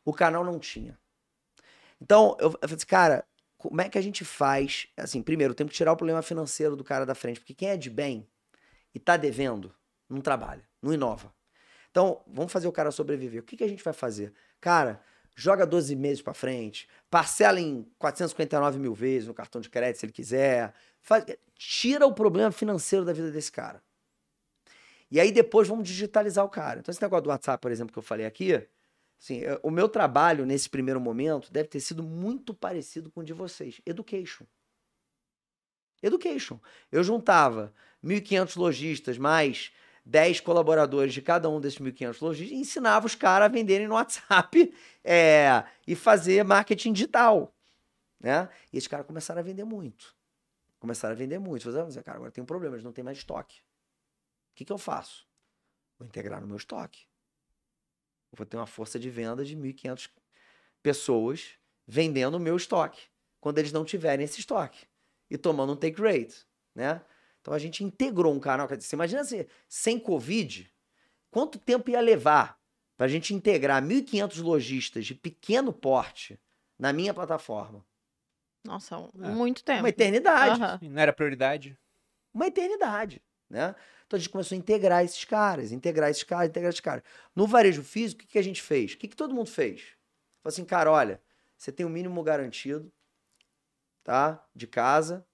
O 0.06 0.14
canal 0.14 0.44
não 0.44 0.60
tinha. 0.60 0.98
Então, 2.02 2.36
eu, 2.40 2.48
eu 2.48 2.52
falei 2.52 2.76
assim, 2.76 2.86
cara, 2.86 3.26
como 3.58 3.82
é 3.82 3.90
que 3.90 3.98
a 3.98 4.02
gente 4.02 4.26
faz? 4.26 4.88
Assim, 4.98 5.22
primeiro, 5.22 5.54
temos 5.54 5.72
que 5.72 5.78
tirar 5.78 5.94
o 5.94 5.98
problema 5.98 6.22
financeiro 6.22 6.76
do 6.76 6.84
cara 6.84 7.06
da 7.06 7.16
frente, 7.16 7.40
porque 7.40 7.54
quem 7.54 7.70
é 7.70 7.78
de 7.78 7.90
bem 7.90 8.28
e 8.94 9.00
tá 9.00 9.18
devendo, 9.18 9.74
não 10.10 10.22
trabalha, 10.22 10.68
não 10.82 10.94
inova. 10.94 11.34
Então, 11.92 12.24
vamos 12.28 12.52
fazer 12.52 12.68
o 12.68 12.72
cara 12.72 12.92
sobreviver. 12.92 13.42
O 13.42 13.46
que, 13.46 13.56
que 13.58 13.64
a 13.64 13.68
gente 13.68 13.84
vai 13.84 13.94
fazer? 13.94 14.34
Cara, 14.60 15.02
joga 15.36 15.66
12 15.66 15.96
meses 15.96 16.22
pra 16.22 16.34
frente, 16.34 16.88
parcela 17.10 17.60
em 17.60 17.88
459 17.98 18.80
mil 18.80 18.94
vezes 18.94 19.28
no 19.28 19.34
cartão 19.34 19.62
de 19.62 19.70
crédito 19.70 20.00
se 20.00 20.06
ele 20.06 20.14
quiser. 20.14 20.74
Faz- 21.02 21.26
tira 21.56 22.06
o 22.06 22.14
problema 22.14 22.52
financeiro 22.52 23.06
da 23.06 23.14
vida 23.14 23.32
desse 23.32 23.52
cara. 23.52 23.82
E 25.14 25.20
aí 25.20 25.32
depois 25.32 25.68
vamos 25.68 25.88
digitalizar 25.88 26.44
o 26.44 26.50
cara. 26.50 26.80
Então, 26.80 26.92
esse 26.92 27.00
negócio 27.00 27.26
do 27.26 27.30
WhatsApp, 27.30 27.62
por 27.62 27.72
exemplo, 27.72 27.94
que 27.94 28.00
eu 28.00 28.04
falei 28.04 28.26
aqui, 28.26 28.68
assim, 29.22 29.42
o 29.62 29.70
meu 29.70 29.88
trabalho 29.88 30.44
nesse 30.44 30.68
primeiro 30.68 31.00
momento 31.00 31.54
deve 31.54 31.70
ter 31.70 31.80
sido 31.82 32.02
muito 32.02 32.52
parecido 32.52 33.12
com 33.12 33.20
o 33.20 33.24
de 33.24 33.32
vocês. 33.32 33.80
Education. 33.86 34.44
Education. 36.02 36.60
Eu 36.92 37.04
juntava 37.04 37.72
1.500 38.04 38.56
lojistas 38.58 39.20
mais 39.20 39.72
10 40.04 40.40
colaboradores 40.40 41.14
de 41.14 41.22
cada 41.22 41.48
um 41.48 41.62
desses 41.62 41.78
1.500 41.78 42.20
lojistas 42.20 42.58
e 42.58 42.60
ensinava 42.60 43.06
os 43.06 43.14
caras 43.14 43.46
a 43.46 43.50
venderem 43.50 43.88
no 43.88 43.94
WhatsApp 43.94 44.74
é, 45.06 45.64
e 45.86 45.94
fazer 45.94 46.44
marketing 46.44 46.92
digital. 46.92 47.54
Né? 48.20 48.50
E 48.74 48.80
esses 48.80 48.88
caras 48.88 49.06
começaram 49.06 49.42
a 49.42 49.44
vender 49.44 49.64
muito. 49.64 50.16
Começaram 50.80 51.14
a 51.14 51.16
vender 51.16 51.38
muito. 51.38 51.66
Falaram, 51.66 51.88
"Ah, 51.88 52.02
cara, 52.02 52.18
agora 52.18 52.32
tem 52.32 52.44
um 52.44 52.48
problema, 52.48 52.74
eles 52.74 52.84
não 52.84 52.92
tem 52.92 53.04
mais 53.04 53.20
estoque. 53.20 53.62
O 54.54 54.56
que, 54.56 54.66
que 54.66 54.72
eu 54.72 54.78
faço? 54.78 55.26
Vou 55.98 56.08
integrar 56.08 56.40
no 56.40 56.46
meu 56.48 56.58
estoque. 56.58 57.06
Eu 58.32 58.38
vou 58.38 58.46
ter 58.46 58.56
uma 58.56 58.68
força 58.68 59.00
de 59.00 59.10
venda 59.10 59.44
de 59.44 59.56
1.500 59.58 60.10
pessoas 60.82 61.54
vendendo 61.88 62.36
o 62.38 62.40
meu 62.40 62.56
estoque, 62.56 63.02
quando 63.40 63.58
eles 63.58 63.72
não 63.72 63.84
tiverem 63.84 64.24
esse 64.24 64.40
estoque. 64.40 64.86
E 65.30 65.38
tomando 65.38 65.74
um 65.74 65.76
take 65.76 66.00
rate, 66.02 66.46
né? 66.76 67.02
Então 67.42 67.54
a 67.54 67.60
gente 67.60 67.84
integrou 67.84 68.34
um 68.34 68.40
canal. 68.40 68.68
Quer 68.68 68.78
dizer, 68.78 68.90
você 68.90 68.96
imagina 68.96 69.24
se 69.24 69.48
sem 69.68 70.00
Covid, 70.00 70.72
quanto 71.32 71.58
tempo 71.60 71.90
ia 71.90 72.00
levar 72.00 72.60
para 72.96 73.08
a 73.08 73.10
gente 73.10 73.34
integrar 73.34 73.82
1.500 73.84 74.42
lojistas 74.42 75.06
de 75.06 75.16
pequeno 75.16 75.74
porte 75.74 76.40
na 76.78 76.94
minha 76.94 77.14
plataforma? 77.14 77.84
Nossa, 78.64 78.98
um- 78.98 79.10
É. 79.24 79.30
muito 79.30 79.64
tempo. 79.64 79.80
Uma 79.80 79.90
eternidade. 79.90 80.62
Aham. 80.62 80.80
Não 80.84 81.02
era 81.02 81.12
prioridade. 81.12 81.78
uma 82.34 82.48
eternidade, 82.48 83.22
né? 83.54 83.76
Então 84.06 84.18
a 84.18 84.20
gente 84.20 84.30
começou 84.30 84.56
a 84.56 84.60
integrar 84.60 85.04
esses 85.04 85.24
caras, 85.24 85.72
integrar 85.72 86.10
esses 86.10 86.24
caras, 86.24 86.50
integrar 86.50 86.70
esses 86.70 86.82
caras. 86.82 87.04
No 87.36 87.48
varejo 87.48 87.84
físico, 87.84 88.22
o 88.22 88.26
que, 88.26 88.34
que 88.34 88.40
a 88.40 88.44
gente 88.44 88.62
fez? 88.62 88.94
O 88.94 88.98
que, 88.98 89.08
que 89.08 89.16
todo 89.16 89.34
mundo 89.34 89.50
fez? 89.50 89.82
Falou 90.42 90.52
assim, 90.54 90.66
cara, 90.66 90.92
olha, 90.92 91.22
você 91.58 91.72
tem 91.72 91.86
o 91.86 91.90
mínimo 91.90 92.22
garantido, 92.22 92.92
tá? 94.04 94.44
De 94.54 94.68
casa, 94.68 95.26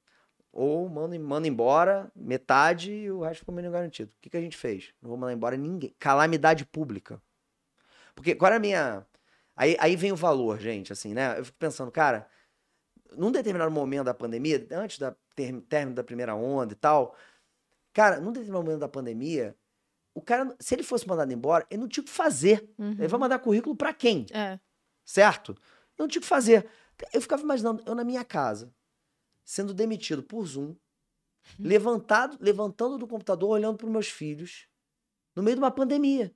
ou 0.52 0.88
manda, 0.88 1.18
manda 1.18 1.48
embora 1.48 2.12
metade 2.16 2.92
e 2.92 3.12
o 3.12 3.22
resto 3.22 3.40
ficou 3.40 3.56
mínimo 3.56 3.74
garantido. 3.74 4.12
O 4.12 4.22
que, 4.22 4.30
que 4.30 4.38
a 4.38 4.42
gente 4.42 4.56
fez? 4.56 4.94
Não 5.02 5.10
vou 5.10 5.18
mandar 5.18 5.34
embora 5.34 5.58
ninguém. 5.58 5.96
Calamidade 5.98 6.66
pública. 6.66 7.22
Porque 8.14 8.38
era 8.42 8.58
a 8.58 8.60
minha, 8.60 9.06
Aí, 9.60 9.76
aí 9.78 9.96
vem 9.98 10.14
o 10.14 10.16
valor, 10.16 10.58
gente, 10.58 10.94
assim, 10.94 11.14
né? 11.14 11.38
Eu 11.38 11.44
fico 11.44 11.58
pensando, 11.58 11.92
cara, 11.92 12.30
num 13.18 13.30
determinado 13.30 13.70
momento 13.70 14.06
da 14.06 14.14
pandemia, 14.14 14.66
antes 14.72 14.98
ter- 15.36 15.62
término 15.68 15.96
da 15.96 16.04
primeira 16.04 16.34
onda 16.34 16.72
e 16.72 16.78
tal, 16.78 17.14
cara, 18.00 18.22
num 18.22 18.32
determinado 18.32 18.64
momento 18.64 18.80
da 18.80 18.88
pandemia, 18.88 19.58
o 20.16 20.22
cara, 20.22 20.56
se 20.58 20.74
ele 20.74 20.84
fosse 20.84 21.06
mandado 21.06 21.34
embora, 21.34 21.68
ele 21.70 21.82
não 21.82 21.88
tinha 21.90 22.02
o 22.02 22.06
que 22.06 22.12
fazer. 22.12 22.74
Uhum. 22.78 22.92
Ele 22.92 23.10
vai 23.10 23.20
mandar 23.20 23.40
currículo 23.40 23.76
pra 23.76 23.94
quem? 23.94 24.26
É. 24.32 24.58
certo? 25.04 25.52
Eu 25.98 26.04
não 26.04 26.08
tinha 26.08 26.20
o 26.20 26.22
que 26.22 26.28
fazer. 26.28 26.66
Eu 27.12 27.22
ficava 27.22 27.42
imaginando, 27.44 27.84
eu 27.86 27.94
na 27.94 28.06
minha 28.06 28.24
casa, 28.24 28.74
sendo 29.44 29.74
demitido 29.74 30.24
por 30.24 30.46
Zoom, 30.46 30.78
levantado, 31.60 32.38
levantando 32.40 32.98
do 32.98 33.06
computador, 33.06 33.50
olhando 33.50 33.78
para 33.78 33.90
meus 33.90 34.08
filhos, 34.08 34.70
no 35.36 35.44
meio 35.44 35.58
de 35.58 35.62
uma 35.62 35.72
pandemia. 35.72 36.34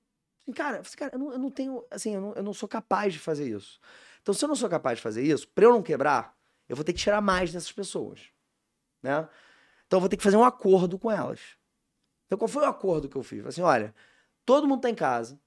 Cara, 0.53 0.81
cara, 0.97 1.15
eu 1.15 1.19
não, 1.19 1.31
eu 1.31 1.39
não 1.39 1.49
tenho, 1.49 1.81
assim, 1.89 2.13
eu 2.15 2.19
não, 2.19 2.33
eu 2.33 2.43
não 2.43 2.53
sou 2.53 2.67
capaz 2.67 3.13
de 3.13 3.19
fazer 3.19 3.47
isso. 3.47 3.79
Então, 4.21 4.33
se 4.33 4.43
eu 4.43 4.49
não 4.49 4.55
sou 4.55 4.67
capaz 4.67 4.97
de 4.97 5.01
fazer 5.01 5.23
isso, 5.23 5.47
para 5.47 5.63
eu 5.63 5.71
não 5.71 5.81
quebrar, 5.81 6.37
eu 6.67 6.75
vou 6.75 6.83
ter 6.83 6.91
que 6.91 6.99
tirar 6.99 7.21
mais 7.21 7.53
dessas 7.53 7.71
pessoas, 7.71 8.19
né? 9.01 9.29
Então, 9.93 9.99
eu 9.99 10.01
vou 10.01 10.09
ter 10.09 10.17
que 10.17 10.23
fazer 10.23 10.37
um 10.37 10.43
acordo 10.43 10.97
com 10.97 11.11
elas. 11.11 11.39
Então, 12.25 12.35
qual 12.35 12.47
foi 12.47 12.63
o 12.63 12.67
acordo 12.67 13.07
que 13.07 13.15
eu 13.15 13.21
fiz? 13.21 13.41
Falei 13.41 13.49
assim, 13.49 13.61
olha, 13.61 13.93
todo 14.43 14.67
mundo 14.67 14.81
tá 14.81 14.89
em 14.89 14.95
casa, 14.95 15.39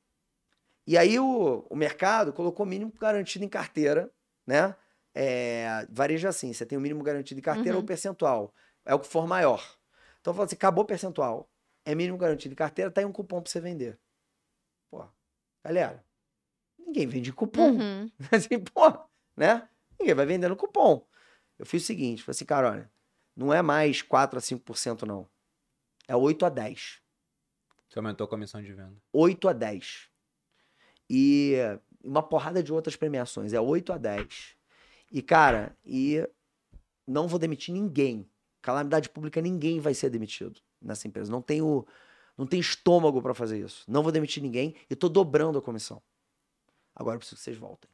e 0.87 0.97
aí 0.97 1.19
o, 1.19 1.67
o 1.69 1.75
mercado 1.75 2.33
colocou 2.33 2.65
mínimo 2.65 2.93
garantido 2.93 3.45
em 3.45 3.49
carteira, 3.49 4.09
né? 4.47 4.77
É, 5.13 5.85
varejo 5.91 6.29
assim, 6.29 6.53
você 6.53 6.65
tem 6.65 6.79
o 6.79 6.81
mínimo 6.81 7.03
garantido 7.03 7.41
em 7.41 7.43
carteira 7.43 7.73
Uhum. 7.73 7.81
ou 7.83 7.87
percentual. 7.89 8.55
É 8.85 8.95
o 8.95 9.01
que 9.01 9.09
for 9.09 9.27
maior. 9.27 9.69
Então 10.21 10.33
fala 10.33 10.47
assim, 10.47 10.55
acabou 10.55 10.85
o 10.85 10.87
percentual. 10.87 11.51
É 11.85 11.93
mínimo 11.93 12.17
garantido 12.17 12.53
em 12.53 12.57
carteira, 12.57 12.89
tá 12.89 13.01
aí 13.01 13.05
um 13.05 13.11
cupom 13.11 13.43
pra 13.43 13.51
você 13.51 13.59
vender. 13.59 13.99
Pô, 14.93 15.05
galera, 15.65 16.05
ninguém 16.79 17.09
vende 17.09 17.33
cupom. 17.33 17.73
Uhum. 17.73 18.09
Assim, 18.31 18.61
pô, 18.61 18.97
né? 19.37 19.69
Ninguém 19.99 20.15
vai 20.15 20.25
vendendo 20.25 20.55
cupom. 20.55 21.05
Eu 21.59 21.67
fiz 21.67 21.83
o 21.83 21.87
seguinte, 21.87 22.23
falei 22.23 22.37
assim, 22.37 22.45
cara, 22.45 22.71
olha, 22.71 22.96
não 23.37 23.53
é 23.53 23.61
mais 23.61 24.01
4 24.01 24.39
a 24.39 24.43
5% 24.43 25.03
não. 25.03 25.29
É 26.09 26.17
8 26.17 26.47
a 26.47 26.49
10. 26.49 27.03
Você 27.89 27.99
aumentou 27.99 28.25
a 28.25 28.29
comissão 28.29 28.63
de 28.63 28.73
venda. 28.73 28.97
8 29.13 29.49
a 29.49 29.53
10. 29.53 30.09
E 31.09 31.55
uma 32.03 32.23
porrada 32.23 32.63
de 32.63 32.73
outras 32.73 32.97
premiações. 32.97 33.53
É 33.53 33.61
8 33.61 33.93
a 33.93 33.99
10. 33.99 34.57
E, 35.13 35.23
cara, 35.23 35.77
e 35.85 36.27
não 37.07 37.29
vou 37.29 37.39
demitir 37.39 37.75
ninguém. 37.75 38.29
Calamidade 38.63 39.09
pública, 39.11 39.41
ninguém 39.41 39.79
vai 39.79 39.95
ser 39.95 40.11
demitido 40.11 40.61
nessa 40.81 41.07
empresa. 41.07 41.31
Não 41.31 41.43
tenho, 41.43 41.87
não 42.37 42.47
tenho 42.47 42.61
estômago 42.61 43.21
para 43.21 43.35
fazer 43.35 43.61
isso. 43.65 43.85
Não 43.87 44.03
vou 44.03 44.11
demitir 44.11 44.43
ninguém 44.43 44.75
e 44.89 44.97
tô 44.97 45.09
dobrando 45.09 45.59
a 45.59 45.63
comissão. 45.63 46.03
Agora 46.95 47.17
eu 47.17 47.19
preciso 47.19 47.37
que 47.37 47.45
vocês 47.45 47.59
voltem. 47.59 47.91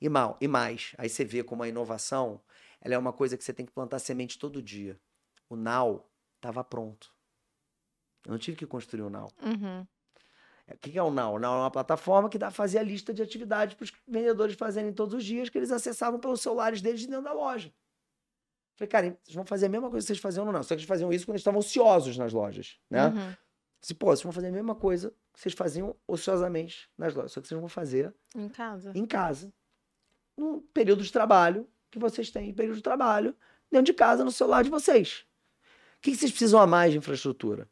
E 0.00 0.08
mal, 0.08 0.36
e 0.40 0.46
mais, 0.46 0.92
aí 0.98 1.08
você 1.08 1.24
vê 1.24 1.42
como 1.42 1.62
a 1.62 1.68
inovação, 1.68 2.40
ela 2.80 2.94
é 2.94 2.98
uma 2.98 3.12
coisa 3.12 3.36
que 3.36 3.44
você 3.44 3.52
tem 3.52 3.66
que 3.66 3.72
plantar 3.72 3.98
semente 3.98 4.38
todo 4.38 4.62
dia. 4.62 4.98
O 5.48 5.56
Now 5.56 6.04
estava 6.36 6.62
pronto. 6.64 7.12
Eu 8.24 8.32
não 8.32 8.38
tive 8.38 8.56
que 8.56 8.66
construir 8.66 9.02
o 9.02 9.10
Now. 9.10 9.30
Uhum. 9.42 9.86
O 10.68 10.78
que 10.78 10.98
é 10.98 11.02
o 11.02 11.10
Now? 11.10 11.34
O 11.34 11.38
Now 11.38 11.54
é 11.54 11.58
uma 11.60 11.70
plataforma 11.70 12.28
que 12.28 12.38
dá, 12.38 12.50
fazia 12.50 12.82
lista 12.82 13.14
de 13.14 13.22
atividades 13.22 13.74
para 13.74 13.84
os 13.84 13.92
vendedores 14.06 14.56
fazerem 14.56 14.92
todos 14.92 15.14
os 15.14 15.24
dias, 15.24 15.48
que 15.48 15.56
eles 15.56 15.70
acessavam 15.70 16.18
pelos 16.18 16.40
celulares 16.40 16.82
deles 16.82 17.00
de 17.00 17.06
dentro 17.06 17.22
da 17.22 17.32
loja. 17.32 17.72
Falei, 18.74 18.88
cara, 18.90 19.18
vocês 19.22 19.34
vão 19.34 19.46
fazer 19.46 19.66
a 19.66 19.68
mesma 19.68 19.88
coisa 19.88 20.04
que 20.04 20.08
vocês 20.08 20.18
faziam 20.18 20.44
no 20.44 20.52
Now. 20.52 20.62
Só 20.64 20.68
que 20.68 20.74
eles 20.74 20.84
faziam 20.88 21.12
isso 21.12 21.24
quando 21.24 21.34
eles 21.36 21.40
estavam 21.40 21.60
ociosos 21.60 22.18
nas 22.18 22.32
lojas, 22.32 22.78
né? 22.90 23.06
Uhum. 23.08 23.34
Se, 23.80 23.94
pô, 23.94 24.06
vocês 24.06 24.22
vão 24.22 24.32
fazer 24.32 24.48
a 24.48 24.52
mesma 24.52 24.74
coisa 24.74 25.14
que 25.32 25.40
vocês 25.40 25.54
faziam 25.54 25.94
ociosamente 26.08 26.90
nas 26.98 27.14
lojas. 27.14 27.32
Só 27.32 27.40
que 27.40 27.46
vocês 27.46 27.58
vão 27.60 27.68
fazer 27.68 28.12
Em 28.34 28.48
casa. 28.48 28.92
em 28.94 29.06
casa, 29.06 29.52
no 30.36 30.60
período 30.74 31.02
de 31.04 31.12
trabalho 31.12 31.68
que 31.96 32.00
vocês 32.00 32.30
têm, 32.30 32.52
período 32.52 32.76
de 32.76 32.82
trabalho, 32.82 33.34
dentro 33.70 33.86
de 33.86 33.94
casa, 33.94 34.22
no 34.22 34.30
celular 34.30 34.62
de 34.62 34.68
vocês. 34.70 35.24
O 35.98 36.02
que 36.02 36.14
vocês 36.14 36.30
precisam 36.30 36.60
a 36.60 36.66
mais 36.66 36.92
de 36.92 36.98
infraestrutura? 36.98 37.68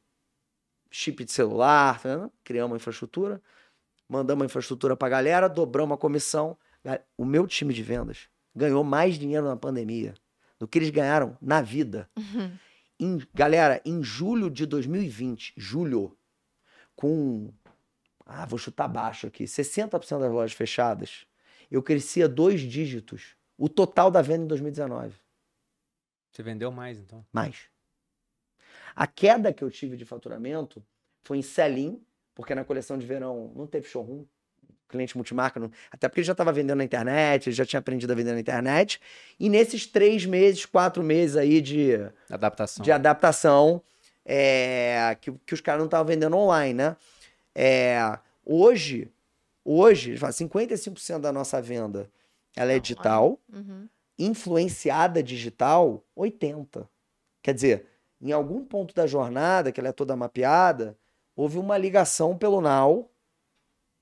Chip 0.90 1.24
de 1.24 1.32
celular, 1.32 2.00
tá 2.00 2.08
vendo? 2.08 2.32
criamos 2.42 2.72
uma 2.72 2.76
infraestrutura, 2.76 3.42
mandamos 4.08 4.40
uma 4.42 4.46
infraestrutura 4.46 4.96
pra 4.96 5.08
galera, 5.08 5.48
dobramos 5.48 5.94
a 5.94 5.98
comissão. 5.98 6.56
O 7.18 7.24
meu 7.24 7.46
time 7.46 7.74
de 7.74 7.82
vendas 7.82 8.28
ganhou 8.54 8.82
mais 8.82 9.18
dinheiro 9.18 9.46
na 9.46 9.56
pandemia 9.56 10.14
do 10.58 10.66
que 10.66 10.78
eles 10.78 10.90
ganharam 10.90 11.36
na 11.40 11.60
vida. 11.60 12.08
Uhum. 12.16 12.56
Em- 12.98 13.26
galera, 13.34 13.82
em 13.84 14.02
julho 14.02 14.48
de 14.48 14.64
2020, 14.66 15.52
julho, 15.56 16.16
com. 16.96 17.52
Ah, 18.24 18.46
vou 18.46 18.58
chutar 18.58 18.88
baixo 18.88 19.26
aqui. 19.26 19.44
60% 19.44 20.20
das 20.20 20.32
lojas 20.32 20.56
fechadas, 20.56 21.26
eu 21.70 21.82
crescia 21.82 22.26
dois 22.28 22.60
dígitos. 22.60 23.36
O 23.56 23.68
total 23.68 24.10
da 24.10 24.20
venda 24.22 24.44
em 24.44 24.48
2019. 24.48 25.14
Você 26.32 26.42
vendeu 26.42 26.70
mais, 26.72 26.98
então. 26.98 27.24
Mais. 27.32 27.68
A 28.96 29.06
queda 29.06 29.52
que 29.52 29.62
eu 29.62 29.70
tive 29.70 29.96
de 29.96 30.04
faturamento 30.04 30.84
foi 31.22 31.38
em 31.38 31.42
sell-in, 31.42 32.02
porque 32.34 32.54
na 32.54 32.64
coleção 32.64 32.98
de 32.98 33.06
verão 33.06 33.52
não 33.54 33.66
teve 33.66 33.88
showroom. 33.88 34.24
Cliente 34.88 35.16
multimarca, 35.16 35.58
não- 35.58 35.70
até 35.90 36.08
porque 36.08 36.20
ele 36.20 36.26
já 36.26 36.32
estava 36.32 36.52
vendendo 36.52 36.76
na 36.78 36.84
internet, 36.84 37.48
ele 37.48 37.56
já 37.56 37.64
tinha 37.64 37.80
aprendido 37.80 38.12
a 38.12 38.16
vender 38.16 38.32
na 38.32 38.40
internet. 38.40 39.00
E 39.40 39.48
nesses 39.48 39.86
três 39.86 40.26
meses, 40.26 40.66
quatro 40.66 41.02
meses 41.02 41.36
aí 41.36 41.60
de, 41.60 41.94
Adaptação. 42.30 42.82
de 42.84 42.92
adaptação 42.92 43.82
é, 44.24 45.16
que, 45.20 45.32
que 45.32 45.54
os 45.54 45.60
caras 45.60 45.78
não 45.80 45.86
estavam 45.86 46.06
vendendo 46.06 46.36
online, 46.36 46.74
né? 46.74 46.96
É, 47.54 47.98
hoje, 48.44 49.10
hoje, 49.64 50.10
eles 50.10 50.20
falam, 50.20 50.32
55% 50.32 51.20
da 51.20 51.32
nossa 51.32 51.60
venda 51.62 52.10
ela 52.56 52.72
é 52.72 52.76
Não, 52.76 52.80
digital, 52.82 53.40
Uhum. 53.52 53.88
influenciada 54.18 55.22
digital, 55.22 56.04
80%. 56.16 56.88
Quer 57.42 57.54
dizer, 57.54 57.86
em 58.20 58.32
algum 58.32 58.64
ponto 58.64 58.94
da 58.94 59.06
jornada, 59.06 59.70
que 59.72 59.80
ela 59.80 59.88
é 59.90 59.92
toda 59.92 60.16
mapeada, 60.16 60.96
houve 61.36 61.58
uma 61.58 61.76
ligação 61.76 62.36
pelo 62.38 62.60
Now, 62.60 63.10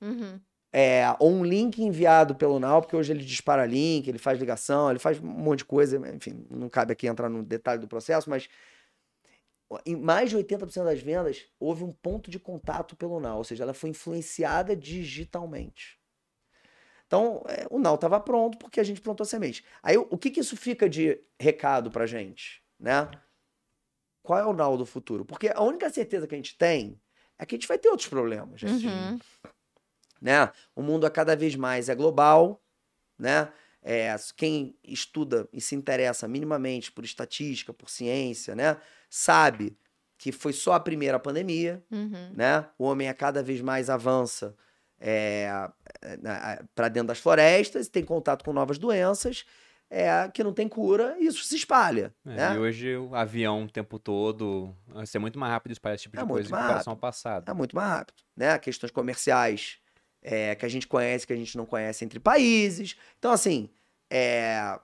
Uhum. 0.00 0.40
é, 0.72 1.04
ou 1.18 1.30
um 1.30 1.44
link 1.44 1.82
enviado 1.82 2.34
pelo 2.34 2.58
Now, 2.60 2.80
porque 2.80 2.96
hoje 2.96 3.12
ele 3.12 3.24
dispara 3.24 3.66
link, 3.66 4.06
ele 4.08 4.18
faz 4.18 4.38
ligação, 4.38 4.90
ele 4.90 4.98
faz 4.98 5.18
um 5.20 5.26
monte 5.26 5.58
de 5.58 5.64
coisa, 5.64 5.96
enfim, 6.14 6.46
não 6.50 6.68
cabe 6.68 6.92
aqui 6.92 7.06
entrar 7.06 7.28
no 7.28 7.42
detalhe 7.42 7.80
do 7.80 7.88
processo, 7.88 8.28
mas 8.30 8.48
em 9.86 9.96
mais 9.96 10.28
de 10.30 10.36
80% 10.36 10.84
das 10.84 11.00
vendas 11.00 11.46
houve 11.58 11.82
um 11.82 11.92
ponto 11.92 12.30
de 12.30 12.38
contato 12.38 12.94
pelo 12.94 13.18
Now, 13.20 13.38
ou 13.38 13.44
seja, 13.44 13.64
ela 13.64 13.74
foi 13.74 13.90
influenciada 13.90 14.76
digitalmente. 14.76 15.98
Então, 17.12 17.42
é, 17.46 17.66
o 17.68 17.78
Now 17.78 17.96
estava 17.96 18.18
pronto 18.18 18.56
porque 18.56 18.80
a 18.80 18.82
gente 18.82 19.02
plantou 19.02 19.26
semente. 19.26 19.62
Aí, 19.82 19.98
o 19.98 20.16
que, 20.16 20.30
que 20.30 20.40
isso 20.40 20.56
fica 20.56 20.88
de 20.88 21.20
recado 21.38 21.90
pra 21.90 22.06
gente, 22.06 22.62
né? 22.80 23.06
Qual 24.22 24.38
é 24.38 24.46
o 24.46 24.54
Now 24.54 24.78
do 24.78 24.86
futuro? 24.86 25.22
Porque 25.22 25.48
a 25.54 25.60
única 25.62 25.90
certeza 25.90 26.26
que 26.26 26.34
a 26.34 26.38
gente 26.38 26.56
tem 26.56 26.98
é 27.38 27.44
que 27.44 27.54
a 27.54 27.58
gente 27.58 27.68
vai 27.68 27.76
ter 27.76 27.90
outros 27.90 28.08
problemas, 28.08 28.58
gente 28.62 28.86
Uhum. 28.86 29.18
né? 30.22 30.50
O 30.74 30.80
mundo 30.80 31.04
a 31.04 31.10
cada 31.10 31.36
vez 31.36 31.54
mais 31.54 31.90
é 31.90 31.94
global, 31.94 32.62
né? 33.18 33.52
É, 33.82 34.14
quem 34.34 34.74
estuda 34.82 35.46
e 35.52 35.60
se 35.60 35.74
interessa 35.74 36.26
minimamente 36.26 36.90
por 36.90 37.04
estatística, 37.04 37.74
por 37.74 37.90
ciência, 37.90 38.54
né? 38.54 38.78
Sabe 39.10 39.76
que 40.16 40.32
foi 40.32 40.54
só 40.54 40.72
a 40.72 40.80
primeira 40.80 41.18
pandemia, 41.18 41.84
Uhum. 41.90 42.32
né? 42.34 42.66
O 42.78 42.84
homem 42.84 43.10
a 43.10 43.14
cada 43.14 43.42
vez 43.42 43.60
mais 43.60 43.90
avança 43.90 44.56
para 46.74 46.88
dentro 46.88 47.08
das 47.08 47.18
florestas, 47.18 47.88
tem 47.88 48.04
contato 48.04 48.44
com 48.44 48.52
novas 48.52 48.78
doenças, 48.78 49.44
é, 49.90 50.28
que 50.32 50.42
não 50.42 50.54
tem 50.54 50.68
cura, 50.68 51.16
e 51.18 51.26
isso 51.26 51.44
se 51.44 51.54
espalha, 51.56 52.14
É, 52.24 52.30
né? 52.36 52.54
E 52.54 52.58
hoje 52.58 52.96
o 52.96 53.14
avião 53.14 53.64
o 53.64 53.68
tempo 53.70 53.98
todo 53.98 54.74
vai 54.86 55.04
ser 55.06 55.18
muito 55.18 55.38
mais 55.38 55.52
rápido 55.52 55.72
espalhar 55.72 55.96
esse 55.96 56.04
tipo 56.04 56.16
É 56.18 56.22
de 56.22 56.28
coisa 56.28 56.48
em 56.48 56.50
comparação 56.50 56.92
ao 56.92 56.96
passado. 56.96 57.50
É 57.50 57.54
muito 57.54 57.76
mais 57.76 57.88
rápido, 57.90 58.22
né? 58.36 58.58
Questões 58.58 58.90
comerciais 58.90 59.78
é, 60.22 60.54
que 60.54 60.64
a 60.64 60.68
gente 60.68 60.86
conhece, 60.86 61.26
que 61.26 61.32
a 61.32 61.36
gente 61.36 61.56
não 61.56 61.66
conhece 61.66 62.04
entre 62.04 62.18
países. 62.18 62.96
Então, 63.18 63.32
assim, 63.32 63.68
é, 64.10 64.78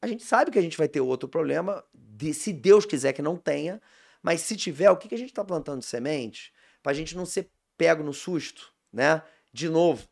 a 0.00 0.06
gente 0.06 0.22
sabe 0.24 0.50
que 0.52 0.58
a 0.58 0.62
gente 0.62 0.76
vai 0.78 0.86
ter 0.86 1.00
outro 1.00 1.28
problema, 1.28 1.82
de- 1.92 2.34
se 2.34 2.52
Deus 2.52 2.84
quiser 2.86 3.12
que 3.14 3.22
não 3.22 3.36
tenha, 3.36 3.80
mas 4.22 4.40
se 4.42 4.56
tiver, 4.56 4.90
o 4.90 4.96
que, 4.96 5.08
que 5.08 5.14
a 5.14 5.18
gente 5.18 5.30
está 5.30 5.44
plantando 5.44 5.80
de 5.80 5.86
semente 5.86 6.52
para 6.82 6.92
a 6.92 6.94
gente 6.94 7.16
não 7.16 7.26
ser 7.26 7.50
pego 7.76 8.04
no 8.04 8.12
susto, 8.12 8.72
né? 8.92 9.22
De 9.52 9.68
novo. 9.68 10.06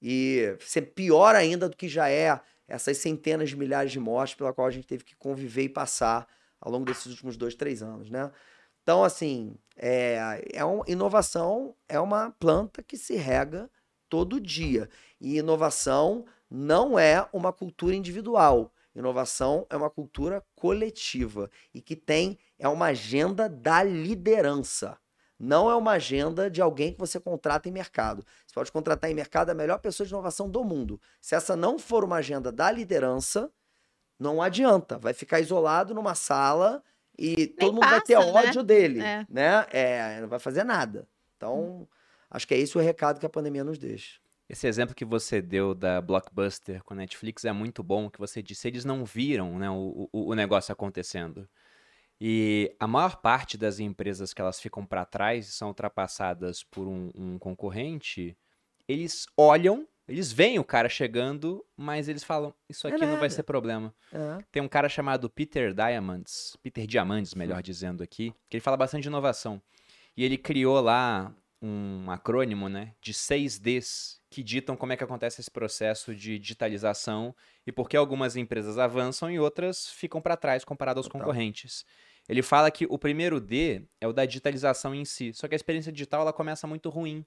E 0.00 0.56
ser 0.60 0.82
pior 0.82 1.34
ainda 1.34 1.68
do 1.68 1.76
que 1.76 1.88
já 1.88 2.10
é 2.10 2.40
essas 2.66 2.98
centenas 2.98 3.50
de 3.50 3.56
milhares 3.56 3.92
de 3.92 4.00
mortes 4.00 4.34
pela 4.34 4.52
qual 4.52 4.66
a 4.66 4.70
gente 4.70 4.86
teve 4.86 5.04
que 5.04 5.14
conviver 5.14 5.64
e 5.64 5.68
passar 5.68 6.26
ao 6.60 6.70
longo 6.72 6.84
desses 6.84 7.06
últimos 7.06 7.36
dois, 7.36 7.54
três 7.54 7.82
anos, 7.82 8.10
né? 8.10 8.30
Então, 8.82 9.04
assim, 9.04 9.56
é, 9.76 10.42
é 10.52 10.64
um, 10.64 10.82
inovação 10.86 11.76
é 11.88 12.00
uma 12.00 12.30
planta 12.32 12.82
que 12.82 12.96
se 12.96 13.14
rega 13.14 13.70
todo 14.08 14.40
dia. 14.40 14.88
E 15.20 15.38
inovação 15.38 16.24
não 16.50 16.98
é 16.98 17.26
uma 17.32 17.52
cultura 17.52 17.94
individual. 17.94 18.72
Inovação 18.94 19.66
é 19.70 19.76
uma 19.76 19.88
cultura 19.88 20.44
coletiva 20.54 21.50
e 21.72 21.80
que 21.80 21.96
tem 21.96 22.38
é 22.58 22.68
uma 22.68 22.86
agenda 22.86 23.48
da 23.48 23.82
liderança. 23.82 24.98
Não 25.42 25.68
é 25.68 25.74
uma 25.74 25.90
agenda 25.94 26.48
de 26.48 26.62
alguém 26.62 26.92
que 26.92 27.00
você 27.00 27.18
contrata 27.18 27.68
em 27.68 27.72
mercado. 27.72 28.24
Você 28.46 28.54
pode 28.54 28.70
contratar 28.70 29.10
em 29.10 29.14
mercado 29.14 29.50
a 29.50 29.54
melhor 29.54 29.78
pessoa 29.80 30.06
de 30.06 30.12
inovação 30.12 30.48
do 30.48 30.62
mundo. 30.62 31.00
Se 31.20 31.34
essa 31.34 31.56
não 31.56 31.80
for 31.80 32.04
uma 32.04 32.18
agenda 32.18 32.52
da 32.52 32.70
liderança, 32.70 33.50
não 34.16 34.40
adianta. 34.40 34.98
Vai 34.98 35.12
ficar 35.12 35.40
isolado 35.40 35.92
numa 35.94 36.14
sala 36.14 36.80
e 37.18 37.48
todo 37.48 37.72
mundo 37.72 37.88
vai 37.88 38.00
ter 38.00 38.14
passa, 38.14 38.32
né? 38.32 38.48
ódio 38.48 38.62
dele, 38.62 39.00
É. 39.00 39.26
né? 39.28 39.66
É, 39.72 40.20
não 40.20 40.28
vai 40.28 40.38
fazer 40.38 40.62
nada. 40.62 41.08
Então, 41.36 41.88
acho 42.30 42.46
que 42.46 42.54
é 42.54 42.58
esse 42.58 42.78
o 42.78 42.80
recado 42.80 43.18
que 43.18 43.26
a 43.26 43.28
pandemia 43.28 43.64
nos 43.64 43.78
deixa. 43.78 44.20
Esse 44.48 44.68
exemplo 44.68 44.94
que 44.94 45.04
você 45.04 45.42
deu 45.42 45.74
da 45.74 46.00
Blockbuster 46.00 46.84
com 46.84 46.94
a 46.94 46.96
Netflix 46.98 47.44
é 47.44 47.50
muito 47.50 47.82
bom, 47.82 48.08
que 48.08 48.20
você 48.20 48.40
disse, 48.40 48.68
eles 48.68 48.84
não 48.84 49.04
viram 49.04 49.58
né, 49.58 49.68
o, 49.68 50.08
o, 50.12 50.30
o 50.30 50.34
negócio 50.34 50.72
acontecendo. 50.72 51.48
E 52.24 52.72
a 52.78 52.86
maior 52.86 53.16
parte 53.16 53.58
das 53.58 53.80
empresas 53.80 54.32
que 54.32 54.40
elas 54.40 54.60
ficam 54.60 54.86
para 54.86 55.04
trás 55.04 55.48
e 55.48 55.50
são 55.50 55.66
ultrapassadas 55.66 56.62
por 56.62 56.86
um, 56.86 57.10
um 57.16 57.36
concorrente, 57.36 58.38
eles 58.86 59.26
olham, 59.36 59.88
eles 60.06 60.30
veem 60.30 60.56
o 60.56 60.62
cara 60.62 60.88
chegando, 60.88 61.66
mas 61.76 62.06
eles 62.06 62.22
falam, 62.22 62.54
isso 62.68 62.86
É 62.86 62.92
aqui 62.92 63.04
não 63.04 63.18
vai 63.18 63.28
ser 63.28 63.42
problema. 63.42 63.92
É. 64.12 64.38
Tem 64.52 64.62
um 64.62 64.68
cara 64.68 64.88
chamado 64.88 65.28
Peter 65.28 65.74
Diamandis, 65.74 66.56
Peter 66.62 66.86
Diamandis, 66.86 67.34
melhor 67.34 67.60
dizendo 67.60 68.04
aqui, 68.04 68.32
que 68.48 68.56
ele 68.56 68.62
fala 68.62 68.76
bastante 68.76 69.02
de 69.02 69.08
inovação. 69.08 69.60
E 70.16 70.24
ele 70.24 70.38
criou 70.38 70.80
lá 70.80 71.34
um 71.60 72.08
acrônimo, 72.08 72.68
né, 72.68 72.94
de 73.00 73.12
seis 73.12 73.58
Ds 73.58 74.20
que 74.30 74.44
ditam 74.44 74.76
como 74.76 74.92
é 74.92 74.96
que 74.96 75.04
acontece 75.04 75.40
esse 75.40 75.50
processo 75.50 76.14
de 76.14 76.38
digitalização 76.38 77.34
e 77.66 77.72
por 77.72 77.88
que 77.88 77.96
algumas 77.96 78.36
empresas 78.36 78.78
avançam 78.78 79.30
e 79.30 79.40
outras 79.40 79.88
ficam 79.88 80.22
para 80.22 80.36
trás 80.36 80.64
comparado 80.64 80.98
aos 81.00 81.06
Total. 81.06 81.20
concorrentes. 81.20 81.84
Ele 82.28 82.42
fala 82.42 82.70
que 82.70 82.86
o 82.88 82.98
primeiro 82.98 83.40
D 83.40 83.82
é 84.00 84.06
o 84.06 84.12
da 84.12 84.24
digitalização 84.24 84.94
em 84.94 85.04
si, 85.04 85.32
só 85.34 85.48
que 85.48 85.54
a 85.54 85.56
experiência 85.56 85.92
digital 85.92 86.22
ela 86.22 86.32
começa 86.32 86.66
muito 86.66 86.88
ruim. 86.88 87.24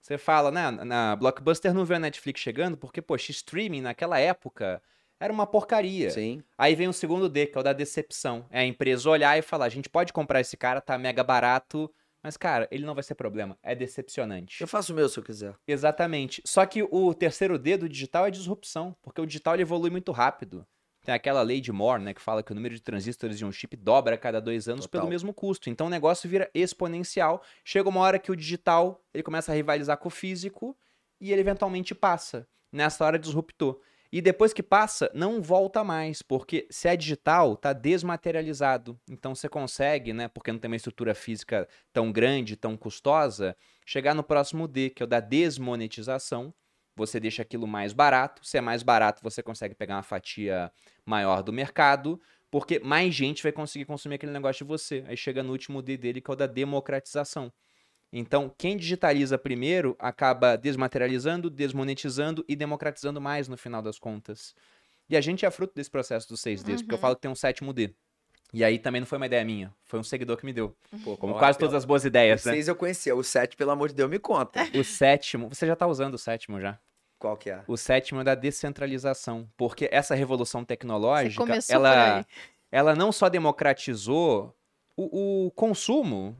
Você 0.00 0.18
fala, 0.18 0.50
na, 0.50 0.70
na 0.70 1.16
Blockbuster 1.16 1.72
não 1.72 1.84
vê 1.84 1.94
a 1.94 1.98
Netflix 1.98 2.40
chegando 2.40 2.76
porque, 2.76 3.00
poxa, 3.00 3.30
streaming 3.30 3.80
naquela 3.80 4.18
época 4.18 4.82
era 5.18 5.32
uma 5.32 5.46
porcaria. 5.46 6.10
Sim. 6.10 6.42
Aí 6.58 6.74
vem 6.74 6.88
o 6.88 6.92
segundo 6.92 7.28
D, 7.28 7.46
que 7.46 7.56
é 7.56 7.60
o 7.60 7.64
da 7.64 7.72
decepção. 7.72 8.44
É 8.50 8.60
a 8.60 8.66
empresa 8.66 9.08
olhar 9.08 9.38
e 9.38 9.42
falar: 9.42 9.64
a 9.64 9.70
gente 9.70 9.88
pode 9.88 10.12
comprar 10.12 10.40
esse 10.40 10.56
cara, 10.56 10.80
tá 10.80 10.98
mega 10.98 11.24
barato, 11.24 11.90
mas, 12.22 12.36
cara, 12.36 12.66
ele 12.70 12.86
não 12.86 12.94
vai 12.94 13.04
ser 13.04 13.14
problema. 13.14 13.58
É 13.62 13.74
decepcionante. 13.74 14.60
Eu 14.60 14.66
faço 14.66 14.92
o 14.92 14.96
meu 14.96 15.08
se 15.10 15.18
eu 15.18 15.22
quiser. 15.22 15.54
Exatamente. 15.66 16.42
Só 16.46 16.64
que 16.64 16.82
o 16.82 17.12
terceiro 17.12 17.58
D 17.58 17.76
do 17.76 17.88
digital 17.88 18.26
é 18.26 18.30
disrupção, 18.30 18.96
porque 19.02 19.20
o 19.20 19.26
digital 19.26 19.60
evolui 19.60 19.90
muito 19.90 20.10
rápido. 20.10 20.66
Tem 21.04 21.14
aquela 21.14 21.42
lei 21.42 21.60
de 21.60 21.70
Moore, 21.70 22.02
né, 22.02 22.14
que 22.14 22.20
fala 22.20 22.42
que 22.42 22.50
o 22.50 22.54
número 22.54 22.74
de 22.74 22.80
transistores 22.80 23.36
de 23.36 23.44
um 23.44 23.52
chip 23.52 23.76
dobra 23.76 24.14
a 24.14 24.18
cada 24.18 24.40
dois 24.40 24.66
anos 24.68 24.86
Total. 24.86 25.02
pelo 25.02 25.10
mesmo 25.10 25.34
custo. 25.34 25.68
Então 25.68 25.86
o 25.86 25.90
negócio 25.90 26.28
vira 26.28 26.50
exponencial. 26.54 27.42
Chega 27.62 27.90
uma 27.90 28.00
hora 28.00 28.18
que 28.18 28.32
o 28.32 28.36
digital 28.36 29.04
ele 29.12 29.22
começa 29.22 29.52
a 29.52 29.54
rivalizar 29.54 29.98
com 29.98 30.08
o 30.08 30.10
físico 30.10 30.74
e 31.20 31.30
ele 31.30 31.42
eventualmente 31.42 31.94
passa. 31.94 32.48
Nessa 32.72 33.04
hora 33.04 33.18
disruptou. 33.18 33.82
E 34.10 34.22
depois 34.22 34.52
que 34.52 34.62
passa, 34.62 35.10
não 35.12 35.42
volta 35.42 35.84
mais, 35.84 36.22
porque 36.22 36.66
se 36.70 36.88
é 36.88 36.96
digital, 36.96 37.56
tá 37.56 37.72
desmaterializado. 37.72 38.98
Então 39.10 39.34
você 39.34 39.48
consegue, 39.48 40.12
né, 40.12 40.28
porque 40.28 40.52
não 40.52 40.58
tem 40.58 40.70
uma 40.70 40.76
estrutura 40.76 41.14
física 41.14 41.68
tão 41.92 42.10
grande, 42.10 42.56
tão 42.56 42.76
custosa, 42.76 43.56
chegar 43.84 44.14
no 44.14 44.22
próximo 44.22 44.66
D, 44.66 44.88
que 44.88 45.02
é 45.02 45.04
o 45.04 45.08
da 45.08 45.20
desmonetização. 45.20 46.54
Você 46.96 47.18
deixa 47.18 47.42
aquilo 47.42 47.66
mais 47.66 47.92
barato. 47.92 48.44
Se 48.46 48.56
é 48.56 48.60
mais 48.60 48.82
barato, 48.82 49.20
você 49.22 49.42
consegue 49.42 49.74
pegar 49.74 49.96
uma 49.96 50.02
fatia 50.02 50.70
maior 51.04 51.42
do 51.42 51.52
mercado, 51.52 52.20
porque 52.50 52.78
mais 52.78 53.12
gente 53.14 53.42
vai 53.42 53.50
conseguir 53.52 53.84
consumir 53.84 54.14
aquele 54.16 54.32
negócio 54.32 54.64
de 54.64 54.68
você. 54.68 55.04
Aí 55.08 55.16
chega 55.16 55.42
no 55.42 55.52
último 55.52 55.82
D 55.82 55.96
dele, 55.96 56.20
que 56.20 56.30
é 56.30 56.34
o 56.34 56.36
da 56.36 56.46
democratização. 56.46 57.52
Então, 58.12 58.54
quem 58.56 58.76
digitaliza 58.76 59.36
primeiro 59.36 59.96
acaba 59.98 60.56
desmaterializando, 60.56 61.50
desmonetizando 61.50 62.44
e 62.48 62.54
democratizando 62.54 63.20
mais 63.20 63.48
no 63.48 63.56
final 63.56 63.82
das 63.82 63.98
contas. 63.98 64.54
E 65.10 65.16
a 65.16 65.20
gente 65.20 65.44
é 65.44 65.50
fruto 65.50 65.74
desse 65.74 65.90
processo 65.90 66.28
dos 66.28 66.40
6Ds, 66.40 66.82
porque 66.82 66.94
eu 66.94 66.96
Uhum. 66.96 67.00
falo 67.00 67.16
que 67.16 67.22
tem 67.22 67.30
um 67.30 67.34
sétimo 67.34 67.72
D. 67.72 67.92
E 68.52 68.62
aí 68.62 68.78
também 68.78 69.00
não 69.00 69.06
foi 69.06 69.18
uma 69.18 69.26
ideia 69.26 69.44
minha, 69.44 69.74
foi 69.84 69.98
um 69.98 70.04
seguidor 70.04 70.36
que 70.36 70.46
me 70.46 70.52
deu. 70.52 70.76
Pô, 71.04 71.16
como 71.16 71.32
Olha, 71.32 71.40
quase 71.40 71.58
todas 71.58 71.74
as 71.74 71.84
boas 71.84 72.04
O 72.04 72.06
ideias, 72.06 72.44
né? 72.44 72.52
seis 72.52 72.68
eu 72.68 72.76
conhecia. 72.76 73.16
O 73.16 73.24
sete, 73.24 73.56
pelo 73.56 73.72
amor 73.72 73.88
de 73.88 73.94
Deus, 73.96 74.08
me 74.08 74.20
conta. 74.20 74.60
O 74.78 74.84
sétimo, 74.84 75.48
você 75.48 75.66
já 75.66 75.74
tá 75.74 75.88
usando 75.88 76.14
o 76.14 76.18
sétimo 76.18 76.60
já. 76.60 76.78
Qual 77.24 77.38
que 77.38 77.48
é? 77.48 77.64
O 77.66 77.74
sétimo 77.74 78.20
é 78.20 78.24
da 78.24 78.34
descentralização, 78.34 79.48
porque 79.56 79.88
essa 79.90 80.14
revolução 80.14 80.62
tecnológica, 80.62 81.42
ela, 81.70 82.26
ela 82.70 82.94
não 82.94 83.10
só 83.10 83.30
democratizou 83.30 84.54
o, 84.94 85.46
o 85.46 85.50
consumo, 85.52 86.36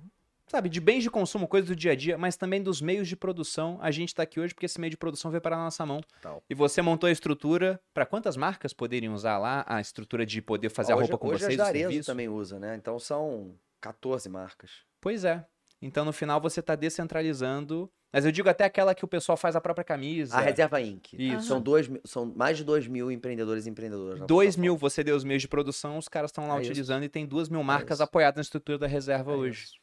sabe, 0.47 0.69
de 0.69 0.83
bens 0.83 1.03
de 1.03 1.11
consumo, 1.11 1.49
coisas 1.49 1.71
do 1.71 1.75
dia 1.75 1.93
a 1.93 1.95
dia, 1.95 2.19
mas 2.19 2.37
também 2.37 2.63
dos 2.63 2.83
meios 2.83 3.09
de 3.09 3.17
produção. 3.17 3.79
A 3.81 3.91
gente 3.91 4.15
tá 4.15 4.25
aqui 4.25 4.39
hoje 4.39 4.53
porque 4.53 4.67
esse 4.67 4.79
meio 4.79 4.91
de 4.91 4.99
produção 4.99 5.31
veio 5.31 5.41
para 5.41 5.57
a 5.57 5.59
nossa 5.59 5.87
mão. 5.87 6.03
Tal. 6.21 6.43
E 6.51 6.55
você 6.55 6.83
montou 6.83 7.09
a 7.09 7.11
estrutura 7.11 7.81
para 7.95 8.05
quantas 8.05 8.37
marcas 8.37 8.75
poderiam 8.75 9.15
usar 9.15 9.39
lá 9.39 9.65
a 9.67 9.81
estrutura 9.81 10.27
de 10.27 10.43
poder 10.43 10.69
fazer 10.69 10.93
a 10.93 10.97
hoje, 10.97 11.11
roupa 11.11 11.17
com 11.17 11.29
hoje 11.29 11.47
vocês, 11.47 11.59
a 11.59 11.63
o 11.63 11.67
Darezo 11.67 11.85
serviço? 11.85 12.11
também 12.11 12.29
usa, 12.29 12.59
né? 12.59 12.77
Então 12.77 12.99
são 12.99 13.55
14 13.81 14.29
marcas. 14.29 14.83
Pois 15.01 15.25
é. 15.25 15.47
Então 15.81 16.05
no 16.05 16.13
final 16.13 16.43
você 16.43 16.61
tá 16.61 16.75
descentralizando, 16.75 17.91
mas 18.15 18.25
eu 18.25 18.33
digo 18.33 18.49
até 18.49 18.65
aquela 18.65 18.95
que 18.95 19.05
o 19.05 19.09
pessoal 19.09 19.37
faz 19.37 19.55
a 19.57 19.61
própria 19.61 19.85
camisa. 19.85 20.37
A 20.37 20.41
Reserva 20.41 20.81
Inc. 20.81 21.13
Isso. 21.19 21.47
São, 21.49 21.61
dois, 21.61 21.91
são 22.05 22.33
mais 22.35 22.57
de 22.57 22.65
2 22.65 22.87
mil 22.87 23.11
empreendedores 23.11 23.67
e 23.67 23.71
empreendedoras. 23.71 24.21
na 24.21 24.27
2 24.27 24.47
plataforma. 24.55 24.63
mil 24.63 24.77
você 24.77 25.05
deu 25.05 25.17
os 25.17 25.25
meios 25.25 25.43
de 25.43 25.49
produção, 25.49 25.99
os 25.99 26.09
caras 26.09 26.31
estão 26.31 26.47
lá 26.49 26.57
É 26.57 26.61
isso. 26.63 26.71
utilizando 26.71 27.03
e 27.05 27.09
tem 27.09 27.27
2 27.27 27.49
mil 27.49 27.63
marcas 27.63 27.97
isso. 27.99 28.03
apoiadas 28.05 28.37
na 28.37 28.43
estrutura 28.43 28.79
da 28.79 28.87
reserva 28.87 29.33
É 29.33 29.35
hoje. 29.37 29.65
isso. 29.65 29.75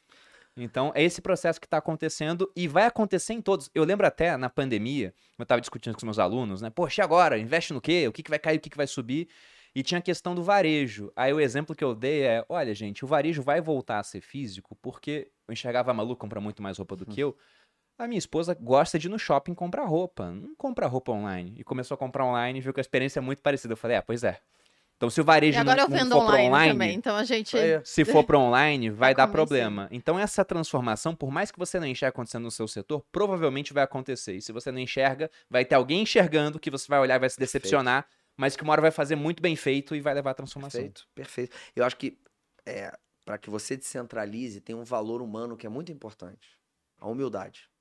Então, 0.56 0.92
é 0.94 1.02
esse 1.02 1.22
processo 1.22 1.58
que 1.60 1.66
está 1.66 1.78
acontecendo 1.78 2.50
e 2.54 2.68
vai 2.68 2.84
acontecer 2.84 3.32
em 3.32 3.40
todos. 3.40 3.70
Eu 3.74 3.84
lembro 3.84 4.06
até 4.06 4.36
na 4.36 4.50
pandemia, 4.50 5.14
eu 5.38 5.42
estava 5.42 5.60
discutindo 5.60 5.94
com 5.94 5.98
os 5.98 6.04
meus 6.04 6.18
alunos, 6.18 6.60
né? 6.60 6.68
Poxa, 6.68 7.00
e 7.00 7.04
agora? 7.04 7.38
Investe 7.38 7.72
no 7.72 7.80
quê? 7.80 8.06
O 8.06 8.12
que, 8.12 8.22
que 8.22 8.28
vai 8.28 8.38
cair, 8.38 8.58
o 8.58 8.60
que, 8.60 8.68
que 8.68 8.76
vai 8.76 8.86
subir? 8.86 9.28
E 9.74 9.82
tinha 9.82 9.98
a 9.98 10.02
questão 10.02 10.34
do 10.34 10.42
varejo. 10.42 11.10
Aí 11.16 11.32
o 11.32 11.40
exemplo 11.40 11.74
que 11.74 11.82
eu 11.82 11.94
dei 11.94 12.24
é: 12.24 12.44
olha, 12.50 12.74
gente, 12.74 13.02
o 13.02 13.08
varejo 13.08 13.40
vai 13.42 13.62
voltar 13.62 13.98
a 13.98 14.02
ser 14.02 14.20
físico 14.20 14.76
porque 14.82 15.30
eu 15.48 15.52
enxergava 15.54 15.90
a 15.90 15.94
Malu 15.94 16.14
compra 16.14 16.38
muito 16.38 16.62
mais 16.62 16.76
roupa 16.76 16.94
do 16.96 17.06
que 17.06 17.18
eu. 17.20 17.34
A 17.98 18.08
minha 18.08 18.18
esposa 18.18 18.54
gosta 18.54 18.98
de 18.98 19.06
ir 19.06 19.10
no 19.10 19.18
shopping 19.18 19.54
comprar 19.54 19.84
roupa, 19.84 20.30
não 20.30 20.54
compra 20.56 20.86
roupa 20.86 21.12
online. 21.12 21.54
E 21.56 21.64
começou 21.64 21.94
a 21.94 21.98
comprar 21.98 22.24
online 22.24 22.58
e 22.58 22.62
viu 22.62 22.72
que 22.72 22.80
a 22.80 22.82
experiência 22.82 23.20
é 23.20 23.22
muito 23.22 23.42
parecida. 23.42 23.72
Eu 23.72 23.76
falei: 23.76 23.96
é, 23.96 24.00
pois 24.00 24.24
é. 24.24 24.40
Então, 25.02 25.10
se 25.10 25.20
o 25.20 25.22
E 25.22 25.24
varejo 25.24 25.58
agora 25.58 25.78
não, 25.78 25.84
eu 25.84 25.90
não 25.90 25.98
vendo 25.98 26.12
for 26.12 26.26
pro 26.26 26.34
online, 26.34 26.48
online, 26.48 26.72
também. 26.72 26.94
Então 26.94 27.16
a 27.16 27.24
gente. 27.24 27.56
Se 27.82 28.04
for 28.06 28.22
para 28.22 28.38
online, 28.38 28.88
vai 28.88 29.12
dar 29.12 29.26
problema. 29.26 29.88
Então, 29.90 30.16
essa 30.16 30.44
transformação, 30.44 31.12
por 31.12 31.28
mais 31.32 31.50
que 31.50 31.58
você 31.58 31.80
não 31.80 31.88
enxergue 31.88 32.10
acontecendo 32.10 32.44
no 32.44 32.52
seu 32.52 32.68
setor, 32.68 33.04
provavelmente 33.10 33.72
vai 33.72 33.82
acontecer. 33.82 34.34
E 34.36 34.40
se 34.40 34.52
você 34.52 34.70
não 34.70 34.78
enxerga, 34.78 35.28
vai 35.50 35.64
ter 35.64 35.74
alguém 35.74 36.02
enxergando 36.02 36.58
que 36.60 36.70
você 36.70 36.86
vai 36.86 37.00
olhar 37.00 37.16
e 37.16 37.18
vai 37.18 37.28
se 37.28 37.36
decepcionar, 37.36 38.06
mas 38.36 38.54
que 38.54 38.62
uma 38.62 38.72
hora 38.72 38.80
vai 38.80 38.92
fazer 38.92 39.16
muito 39.16 39.42
bem 39.42 39.56
feito 39.56 39.96
e 39.96 40.00
vai 40.00 40.14
levar 40.14 40.30
à 40.30 40.34
transformação. 40.34 40.80
Perfeito, 40.80 41.08
perfeito. 41.12 41.56
Eu 41.74 41.84
acho 41.84 41.96
que 41.96 42.16
é, 42.64 42.96
para 43.24 43.38
que 43.38 43.50
você 43.50 43.76
descentralize, 43.76 44.60
tem 44.60 44.76
um 44.76 44.84
valor 44.84 45.20
humano 45.20 45.56
que 45.56 45.66
é 45.66 45.68
muito 45.68 45.90
importante. 45.90 46.48
A 47.00 47.08
humildade. 47.08 47.71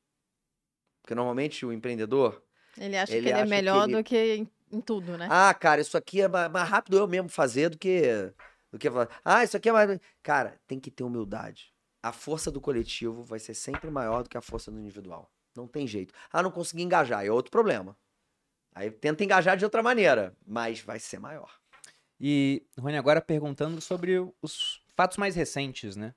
Porque 1.02 1.16
normalmente 1.16 1.66
o 1.66 1.74
empreendedor, 1.74 2.42
Ele 2.78 2.98
acha 2.98 3.14
Ele 3.14 3.24
que 3.24 3.30
ele 3.30 3.34
acha 3.34 3.44
é 3.44 3.46
que 3.46 3.50
melhor 3.50 3.84
ele- 3.86 3.98
do 3.98 4.04
que 4.04 4.36
em, 4.36 4.50
em 4.72 4.82
tudo, 4.82 5.18
né? 5.18 5.28
ah, 5.30 5.54
cara, 5.54 5.82
isso 5.82 5.98
aqui 5.98 6.22
é 6.22 6.28
ma- 6.28 6.48
mais 6.50 6.70
rápido 6.70 6.98
eu 6.98 7.08
mesmo 7.08 7.30
fazer 7.30 7.70
do 7.70 7.78
que 7.78 8.32
do 8.72 8.80
que 8.80 8.90
falar, 8.90 9.10
ah, 9.26 9.44
isso 9.44 9.58
aqui 9.58 9.68
é 9.68 9.72
mais, 9.74 10.00
cara, 10.24 10.58
tem 10.66 10.80
que 10.80 10.90
ter 10.90 11.04
humildade. 11.04 11.74
A 12.02 12.14
força 12.14 12.50
do 12.50 12.62
coletivo 12.62 13.22
vai 13.22 13.38
ser 13.38 13.54
sempre 13.54 13.90
maior 13.92 14.24
do 14.24 14.30
que 14.30 14.38
a 14.38 14.42
força 14.42 14.72
do 14.72 14.80
individual. 14.80 15.30
Não 15.56 15.68
tem 15.68 15.86
jeito. 15.86 16.14
Ah, 16.32 16.42
não 16.42 16.50
consegui 16.50 16.82
engajar, 16.82 17.26
é 17.26 17.30
outro 17.30 17.52
problema. 17.52 17.98
Aí 18.74 18.90
tenta 18.90 19.24
engajar 19.26 19.58
de 19.58 19.66
outra 19.66 19.84
maneira, 19.84 20.34
mas 20.48 20.80
vai 20.80 20.98
ser 21.00 21.20
maior. 21.20 21.52
E, 22.18 22.64
Rony, 22.80 22.96
agora 22.98 23.20
perguntando 23.20 23.82
sobre 23.82 24.18
os 24.42 24.82
fatos 24.96 25.18
mais 25.18 25.36
recentes, 25.36 25.98
né? 25.98 26.14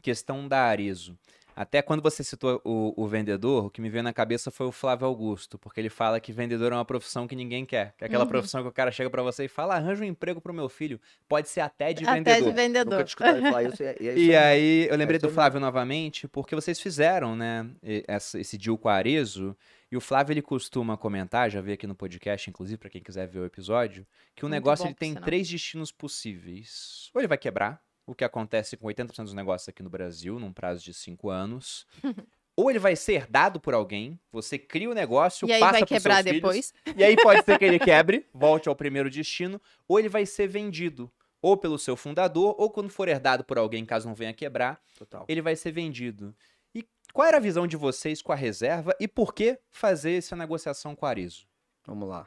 Questão 0.00 0.46
da 0.46 0.60
Arezo. 0.62 1.18
Até 1.58 1.80
quando 1.80 2.02
você 2.02 2.22
citou 2.22 2.60
o, 2.64 2.92
o 3.02 3.08
vendedor, 3.08 3.64
o 3.64 3.70
que 3.70 3.80
me 3.80 3.88
veio 3.88 4.04
na 4.04 4.12
cabeça 4.12 4.50
foi 4.50 4.66
o 4.66 4.70
Flávio 4.72 5.06
Augusto, 5.06 5.58
porque 5.58 5.80
ele 5.80 5.88
fala 5.88 6.20
que 6.20 6.30
vendedor 6.30 6.70
é 6.70 6.74
uma 6.74 6.84
profissão 6.84 7.26
que 7.26 7.34
ninguém 7.34 7.64
quer. 7.64 7.94
Que 7.96 8.04
é 8.04 8.06
aquela 8.08 8.24
Uhum. 8.24 8.30
profissão 8.30 8.62
que 8.62 8.68
o 8.68 8.72
cara 8.72 8.90
chega 8.92 9.08
pra 9.08 9.22
você 9.22 9.46
e 9.46 9.48
fala, 9.48 9.74
arranja 9.74 10.02
um 10.04 10.06
emprego 10.06 10.38
pro 10.38 10.52
meu 10.52 10.68
filho. 10.68 11.00
Pode 11.26 11.48
ser 11.48 11.60
até 11.60 11.94
de 11.94 12.04
Até 12.04 12.12
vendedor. 12.14 12.36
de 12.40 12.44
Nunca 12.44 12.56
vendedor. 12.62 13.04
te 13.04 13.16
ele 13.24 13.40
falar 13.40 13.62
isso. 13.64 13.82
E, 13.82 13.86
é- 13.86 13.96
e 14.00 14.08
é 14.08 14.14
E 14.18 14.36
aí. 14.36 14.36
aí, 14.36 14.88
eu 14.90 14.96
lembrei 14.98 15.16
isso 15.16 15.26
do 15.28 15.32
Flávio 15.32 15.58
novamente, 15.58 16.28
porque 16.28 16.54
vocês 16.54 16.78
fizeram, 16.78 17.34
né, 17.34 17.66
e- 17.82 18.04
essa- 18.06 18.38
esse 18.38 18.58
deal 18.58 18.76
com 18.76 18.90
a 18.90 18.94
Arezo, 18.94 19.56
e 19.90 19.96
o 19.96 20.00
Flávio, 20.00 20.34
ele 20.34 20.42
costuma 20.42 20.94
comentar, 20.96 21.48
já 21.50 21.60
vi 21.62 21.72
aqui 21.72 21.86
no 21.86 21.94
podcast, 21.94 22.50
inclusive, 22.50 22.76
pra 22.76 22.90
quem 22.90 23.00
quiser 23.00 23.26
ver 23.28 23.38
o 23.38 23.44
episódio, 23.46 24.04
que 24.34 24.44
o 24.44 24.48
Muito 24.48 24.52
negócio 24.54 24.84
bom, 24.84 24.88
ele 24.90 24.94
tem 24.96 25.14
três 25.14 25.48
destinos 25.48 25.90
possíveis. 25.90 27.08
Ou 27.14 27.20
ele 27.20 27.28
vai 27.28 27.38
quebrar, 27.38 27.80
o 28.06 28.14
que 28.14 28.24
acontece 28.24 28.76
com 28.76 28.86
80% 28.86 29.24
dos 29.24 29.34
negócios 29.34 29.68
aqui 29.68 29.82
no 29.82 29.90
Brasil, 29.90 30.38
num 30.38 30.52
prazo 30.52 30.82
de 30.82 30.94
cinco 30.94 31.28
anos. 31.28 31.86
Ou 32.54 32.70
ele 32.70 32.78
vai 32.78 32.96
ser 32.96 33.12
herdado 33.14 33.60
por 33.60 33.74
alguém, 33.74 34.18
você 34.32 34.58
cria 34.58 34.88
o 34.88 34.94
negócio, 34.94 35.46
E 35.46 35.52
aí 35.52 35.60
passa 35.60 35.72
vai 35.72 35.82
quebrar 35.86 36.24
filhos, 36.24 36.34
depois. 36.36 36.74
e 36.96 37.04
aí 37.04 37.14
pode 37.14 37.44
ser 37.44 37.58
que 37.58 37.64
ele 37.66 37.78
quebre, 37.78 38.26
volte 38.32 38.66
ao 38.66 38.74
primeiro 38.74 39.10
destino, 39.10 39.60
ou 39.86 39.98
ele 39.98 40.08
vai 40.08 40.24
ser 40.24 40.46
vendido, 40.48 41.12
ou 41.42 41.54
pelo 41.58 41.78
seu 41.78 41.96
fundador, 41.98 42.54
ou 42.56 42.70
quando 42.70 42.88
for 42.88 43.08
herdado 43.08 43.44
por 43.44 43.58
alguém, 43.58 43.84
caso 43.84 44.08
não 44.08 44.14
venha 44.14 44.32
quebrar, 44.32 44.80
Total. 44.98 45.26
ele 45.28 45.42
vai 45.42 45.54
ser 45.54 45.70
vendido. 45.70 46.34
E 46.74 46.88
Qual 47.12 47.28
era 47.28 47.36
a 47.36 47.40
visão 47.40 47.66
de 47.66 47.76
vocês 47.76 48.22
com 48.22 48.32
a 48.32 48.36
reserva 48.36 48.96
e 48.98 49.06
por 49.06 49.34
que 49.34 49.58
fazer 49.70 50.12
essa 50.16 50.34
negociação 50.34 50.96
com 50.96 51.04
a 51.04 51.10
Arizo? 51.10 51.46
Vamos 51.84 52.08
lá. 52.08 52.26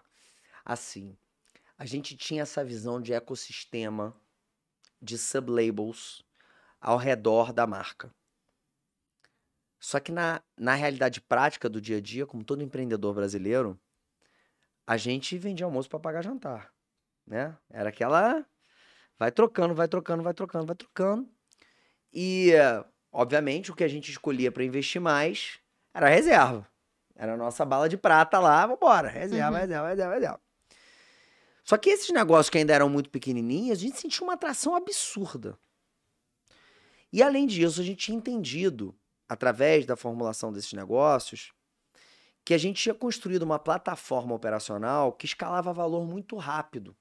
Assim, 0.64 1.18
a 1.76 1.85
gente 1.88 2.15
tinha 2.15 2.43
essa 2.43 2.64
visão 2.64 3.01
de 3.01 3.14
ecossistema 3.14 4.15
de 5.01 5.17
sublabels 5.17 6.23
ao 6.80 6.97
redor 6.97 7.51
da 7.53 7.67
marca. 7.67 8.13
Só 9.80 9.99
que 9.99 10.11
na, 10.11 10.41
na 10.57 10.76
realidade 10.76 11.21
prática 11.21 11.69
do 11.69 11.80
dia 11.80 11.97
a 11.97 12.01
dia, 12.01 12.26
como 12.26 12.43
todo 12.43 12.63
empreendedor 12.63 13.13
brasileiro, 13.13 13.80
a 14.85 14.97
gente 14.97 15.38
vendia 15.38 15.65
almoço 15.65 15.89
para 15.89 15.99
pagar 15.99 16.23
jantar, 16.23 16.73
né? 17.26 17.57
Era 17.69 17.89
aquela 17.89 18.45
vai 19.17 19.31
trocando, 19.31 19.73
vai 19.73 19.88
trocando, 19.88 20.23
vai 20.23 20.34
trocando, 20.34 20.65
vai 20.65 20.76
trocando. 20.76 21.30
E 22.11 22.53
obviamente 23.11 23.71
o 23.71 23.76
que 23.76 23.84
a 23.84 23.88
gente 23.88 24.09
escolhia 24.11 24.51
para 24.51 24.63
investir 24.63 24.99
mais 24.99 25.59
era 25.93 26.07
a 26.07 26.09
reserva. 26.09 26.67
Era 27.15 27.34
a 27.34 27.38
nossa 27.38 27.65
bala 27.65 27.88
de 27.88 27.97
prata 27.97 28.39
lá, 28.39 28.65
vambora, 28.65 29.09
reserva, 29.09 29.55
uhum. 29.55 29.61
reserva, 29.61 29.89
reserva, 29.89 30.13
reserva. 30.13 30.41
Só 31.69 31.77
que 31.77 31.91
esses 31.91 32.09
negócios 32.09 32.49
que 32.49 32.57
ainda 32.57 32.73
eram 32.73 32.89
muito 32.89 33.11
pequenininhos, 33.11 33.77
a 33.77 33.81
gente 33.81 33.99
sentia 33.99 34.23
uma 34.23 34.33
atração 34.33 34.73
absurda. 34.73 35.55
E 37.13 37.21
além 37.21 37.45
disso, 37.45 37.79
a 37.79 37.83
gente 37.83 38.05
tinha 38.05 38.17
entendido, 38.17 38.97
através 39.27 39.85
da 39.85 39.95
formulação 39.95 40.51
desses 40.51 40.73
negócios, 40.73 41.53
que 42.43 42.55
a 42.55 42.57
gente 42.57 42.81
tinha 42.81 42.95
construído 42.95 43.43
uma 43.43 43.59
plataforma 43.59 44.33
operacional 44.33 45.13
que 45.13 45.27
escalava 45.27 45.71
valor 45.71 46.07
muito 46.07 46.37
rápido. 46.37 46.97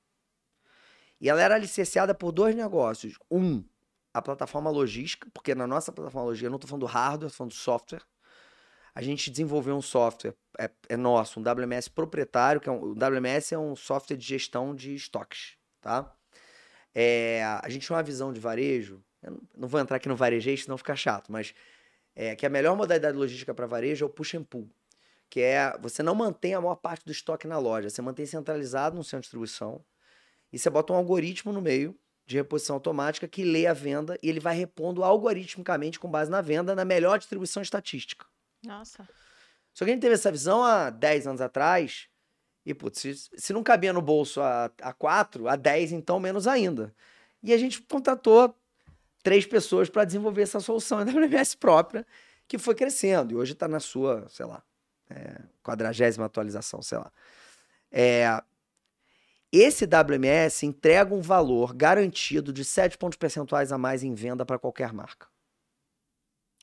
E 1.18 1.30
ela 1.30 1.40
era 1.40 1.56
licenciada 1.56 2.14
por 2.14 2.30
dois 2.30 2.54
negócios. 2.54 3.18
Um, 3.30 3.64
a 4.12 4.20
plataforma 4.20 4.68
logística, 4.68 5.30
porque 5.32 5.54
na 5.54 5.66
nossa 5.66 5.90
plataforma 5.90 6.26
logística, 6.26 6.46
eu 6.46 6.50
não 6.50 6.56
estou 6.56 6.68
falando 6.68 6.82
do 6.82 6.92
hardware, 6.92 7.28
estou 7.28 7.38
falando 7.38 7.52
do 7.52 7.56
software. 7.56 8.02
A 8.94 9.02
gente 9.02 9.30
desenvolveu 9.30 9.76
um 9.76 9.82
software, 9.82 10.34
é, 10.58 10.70
é 10.88 10.96
nosso, 10.96 11.40
um 11.40 11.42
WMS 11.42 11.88
proprietário, 11.88 12.60
que 12.60 12.68
é 12.68 12.72
um, 12.72 12.80
o 12.80 12.92
WMS 12.92 13.54
é 13.54 13.58
um 13.58 13.76
software 13.76 14.16
de 14.16 14.26
gestão 14.26 14.74
de 14.74 14.94
estoques, 14.94 15.56
tá? 15.80 16.14
É, 16.94 17.44
a 17.62 17.68
gente 17.68 17.86
tinha 17.86 17.96
uma 17.96 18.02
visão 18.02 18.32
de 18.32 18.40
varejo, 18.40 19.02
não 19.56 19.68
vou 19.68 19.80
entrar 19.80 19.96
aqui 19.96 20.08
no 20.08 20.16
varejista, 20.16 20.64
senão 20.64 20.78
fica 20.78 20.96
chato, 20.96 21.30
mas 21.30 21.54
é, 22.14 22.34
que 22.34 22.46
a 22.46 22.48
melhor 22.48 22.76
modalidade 22.76 23.16
logística 23.16 23.54
para 23.54 23.66
varejo 23.66 24.04
é 24.04 24.06
o 24.06 24.10
push 24.10 24.34
and 24.34 24.44
pull, 24.44 24.68
que 25.30 25.40
é 25.40 25.76
você 25.80 26.02
não 26.02 26.14
mantém 26.14 26.54
a 26.54 26.60
maior 26.60 26.76
parte 26.76 27.04
do 27.04 27.12
estoque 27.12 27.46
na 27.46 27.58
loja, 27.58 27.90
você 27.90 28.02
mantém 28.02 28.26
centralizado 28.26 28.96
no 28.96 29.04
centro 29.04 29.20
de 29.20 29.26
distribuição 29.26 29.84
e 30.52 30.58
você 30.58 30.70
bota 30.70 30.92
um 30.92 30.96
algoritmo 30.96 31.52
no 31.52 31.60
meio 31.60 31.96
de 32.26 32.36
reposição 32.36 32.76
automática 32.76 33.26
que 33.26 33.44
lê 33.44 33.66
a 33.66 33.72
venda 33.72 34.18
e 34.22 34.28
ele 34.28 34.40
vai 34.40 34.54
repondo 34.54 35.02
algoritmicamente 35.02 35.98
com 35.98 36.10
base 36.10 36.30
na 36.30 36.40
venda 36.40 36.74
na 36.74 36.84
melhor 36.84 37.18
distribuição 37.18 37.62
estatística. 37.62 38.26
Nossa. 38.64 39.08
Só 39.72 39.84
que 39.84 39.90
a 39.90 39.94
gente 39.94 40.02
teve 40.02 40.14
essa 40.14 40.30
visão 40.30 40.62
há 40.62 40.90
10 40.90 41.26
anos 41.26 41.40
atrás 41.40 42.08
e, 42.66 42.74
putz, 42.74 43.00
se, 43.00 43.14
se 43.14 43.52
não 43.52 43.62
cabia 43.62 43.92
no 43.92 44.02
bolso 44.02 44.40
a, 44.40 44.70
a 44.82 44.92
4, 44.92 45.48
a 45.48 45.56
10 45.56 45.92
então 45.92 46.18
menos 46.18 46.46
ainda. 46.46 46.94
E 47.42 47.52
a 47.52 47.58
gente 47.58 47.80
contratou 47.82 48.54
três 49.22 49.46
pessoas 49.46 49.88
para 49.88 50.04
desenvolver 50.04 50.42
essa 50.42 50.60
solução 50.60 51.04
da 51.04 51.10
WMS 51.10 51.56
própria, 51.56 52.06
que 52.46 52.58
foi 52.58 52.74
crescendo. 52.74 53.32
E 53.32 53.36
hoje 53.36 53.52
está 53.52 53.68
na 53.68 53.80
sua, 53.80 54.26
sei 54.28 54.46
lá, 54.46 54.62
é, 55.08 55.42
quadragésima 55.62 56.26
atualização, 56.26 56.82
sei 56.82 56.98
lá. 56.98 57.12
É, 57.90 58.42
esse 59.50 59.86
WMS 59.86 60.66
entrega 60.66 61.14
um 61.14 61.22
valor 61.22 61.74
garantido 61.74 62.52
de 62.52 62.64
7 62.64 62.98
pontos 62.98 63.16
percentuais 63.16 63.72
a 63.72 63.78
mais 63.78 64.02
em 64.02 64.14
venda 64.14 64.44
para 64.44 64.58
qualquer 64.58 64.92
marca. 64.92 65.26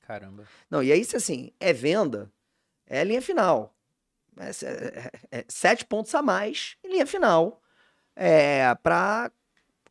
Caramba. 0.06 0.46
Não, 0.70 0.84
e 0.84 0.92
aí, 0.92 1.04
se 1.04 1.16
assim, 1.16 1.52
é 1.60 1.74
venda, 1.74 2.32
é 2.86 3.04
linha 3.04 3.22
final. 3.22 3.76
É, 4.38 4.50
é, 4.66 5.40
é, 5.40 5.46
é 5.46 5.76
pontos 5.88 6.14
a 6.14 6.22
mais 6.22 6.76
em 6.84 6.90
linha 6.90 7.08
final 7.08 7.62
é, 8.16 8.76
para 8.76 9.32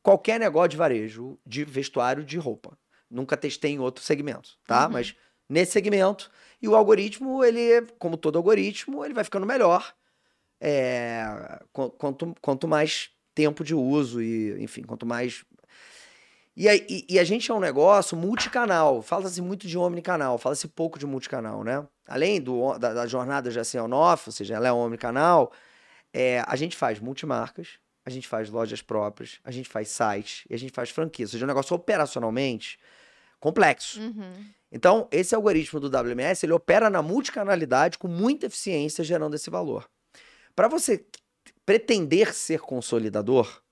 qualquer 0.03 0.39
negócio 0.39 0.71
de 0.71 0.77
varejo, 0.77 1.39
de 1.47 1.65
vestuário, 1.65 2.25
de 2.25 2.37
roupa. 2.37 2.79
Nunca 3.11 3.37
testei 3.37 3.73
em 3.73 3.79
outro 3.79 4.05
segmento, 4.05 4.59
tá? 4.67 4.87
Uhum. 4.87 4.93
Mas 4.93 5.17
nesse 5.49 5.73
segmento. 5.73 6.31
E 6.61 6.69
o 6.69 6.75
algoritmo, 6.75 7.45
ele, 7.45 7.87
como 7.99 8.17
todo 8.17 8.37
algoritmo, 8.37 9.05
ele 9.05 9.15
vai 9.15 9.25
ficando 9.25 9.47
melhor 9.47 9.95
é, 10.61 11.61
quanto, 11.73 12.35
quanto 12.41 12.67
mais 12.67 13.11
tempo 13.35 13.63
de 13.63 13.75
uso 13.75 14.23
e, 14.23 14.63
enfim, 14.63 14.83
quanto 14.83 15.05
mais. 15.05 15.45
E, 16.57 16.69
e, 16.69 17.07
e 17.15 17.19
a 17.19 17.25
gente 17.25 17.51
é 17.51 17.55
um 17.55 17.61
negócio 17.61 18.17
multicanal. 18.17 19.03
Fala-se 19.03 19.43
muito 19.43 19.67
de 19.67 19.77
omnicanal, 19.77 20.39
fala-se 20.39 20.69
pouco 20.69 20.99
de 20.99 21.07
multicanal, 21.07 21.65
né? 21.65 21.87
Além 22.07 22.41
do, 22.41 22.79
da, 22.79 22.93
da 22.93 23.07
jornada 23.07 23.51
já 23.51 23.65
ser 23.65 23.81
on-off, 23.81 24.29
ou 24.29 24.33
seja, 24.33 24.55
ela 24.55 24.69
é 24.69 24.73
omnicanal, 24.73 25.53
é, 26.13 26.45
a 26.47 26.55
gente 26.55 26.77
faz 26.77 27.01
multimarcas, 27.01 27.79
a 28.05 28.11
gente 28.11 28.29
faz 28.29 28.51
lojas 28.51 28.83
próprias, 28.83 29.41
a 29.43 29.51
gente 29.51 29.69
faz 29.69 29.89
sites 29.89 30.45
e 30.49 30.55
a 30.55 30.59
gente 30.59 30.73
faz 30.73 30.91
franquias. 30.91 31.31
Ou 31.31 31.33
seja, 31.33 31.45
é 31.45 31.47
um 31.47 31.49
negócio 31.49 31.75
operacionalmente 31.75 32.79
complexo. 33.41 34.01
Uhum. 34.01 34.47
Então, 34.71 35.09
esse 35.11 35.35
algoritmo 35.35 35.81
do 35.81 35.89
WMS, 35.89 36.45
ele 36.45 36.53
opera 36.53 36.89
na 36.91 37.01
multicanalidade 37.03 37.99
com 37.99 38.09
muita 38.09 38.47
eficiência, 38.47 39.03
gerando 39.05 39.35
esse 39.35 39.51
valor. 39.51 39.89
Para 40.55 40.69
você 40.69 41.05
pretender 41.65 42.35
ser 42.35 42.61
consolidador, 42.61 43.63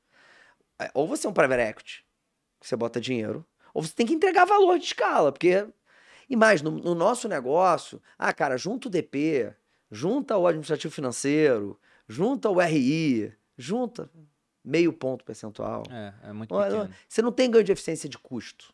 é, 0.81 0.91
ou 0.95 1.07
você 1.07 1.27
é 1.27 1.31
um 1.31 1.33
private 1.33 1.63
equity, 1.63 2.05
você 2.67 2.77
bota 2.77 3.01
dinheiro, 3.01 3.45
ou 3.75 3.83
você 3.83 3.95
tem 3.95 4.07
que 4.07 4.15
entregar 4.15 4.45
valor 4.45 4.79
de 4.79 4.87
escala, 4.87 5.33
porque. 5.33 5.67
E 6.29 6.37
mais, 6.37 6.63
no, 6.63 6.71
no 6.71 6.95
nosso 6.95 7.29
negócio, 7.29 8.01
ah, 8.19 8.33
cara, 8.33 8.57
junta 8.57 8.89
o 8.89 8.91
DP, 8.91 9.53
junta 9.91 10.37
o 10.37 10.47
administrativo 10.47 10.95
financeiro, 10.95 11.79
junta 12.09 12.49
o 12.49 12.59
RI, 12.59 13.35
junta 13.57 14.09
meio 14.65 14.93
ponto 14.93 15.25
percentual. 15.25 15.83
É, 15.91 16.15
é 16.31 16.33
muito 16.33 16.55
pequeno. 16.55 16.89
Você 17.09 17.21
não 17.21 17.33
tem 17.33 17.51
ganho 17.51 17.65
de 17.65 17.73
eficiência 17.73 18.09
de 18.09 18.19
custo. 18.19 18.73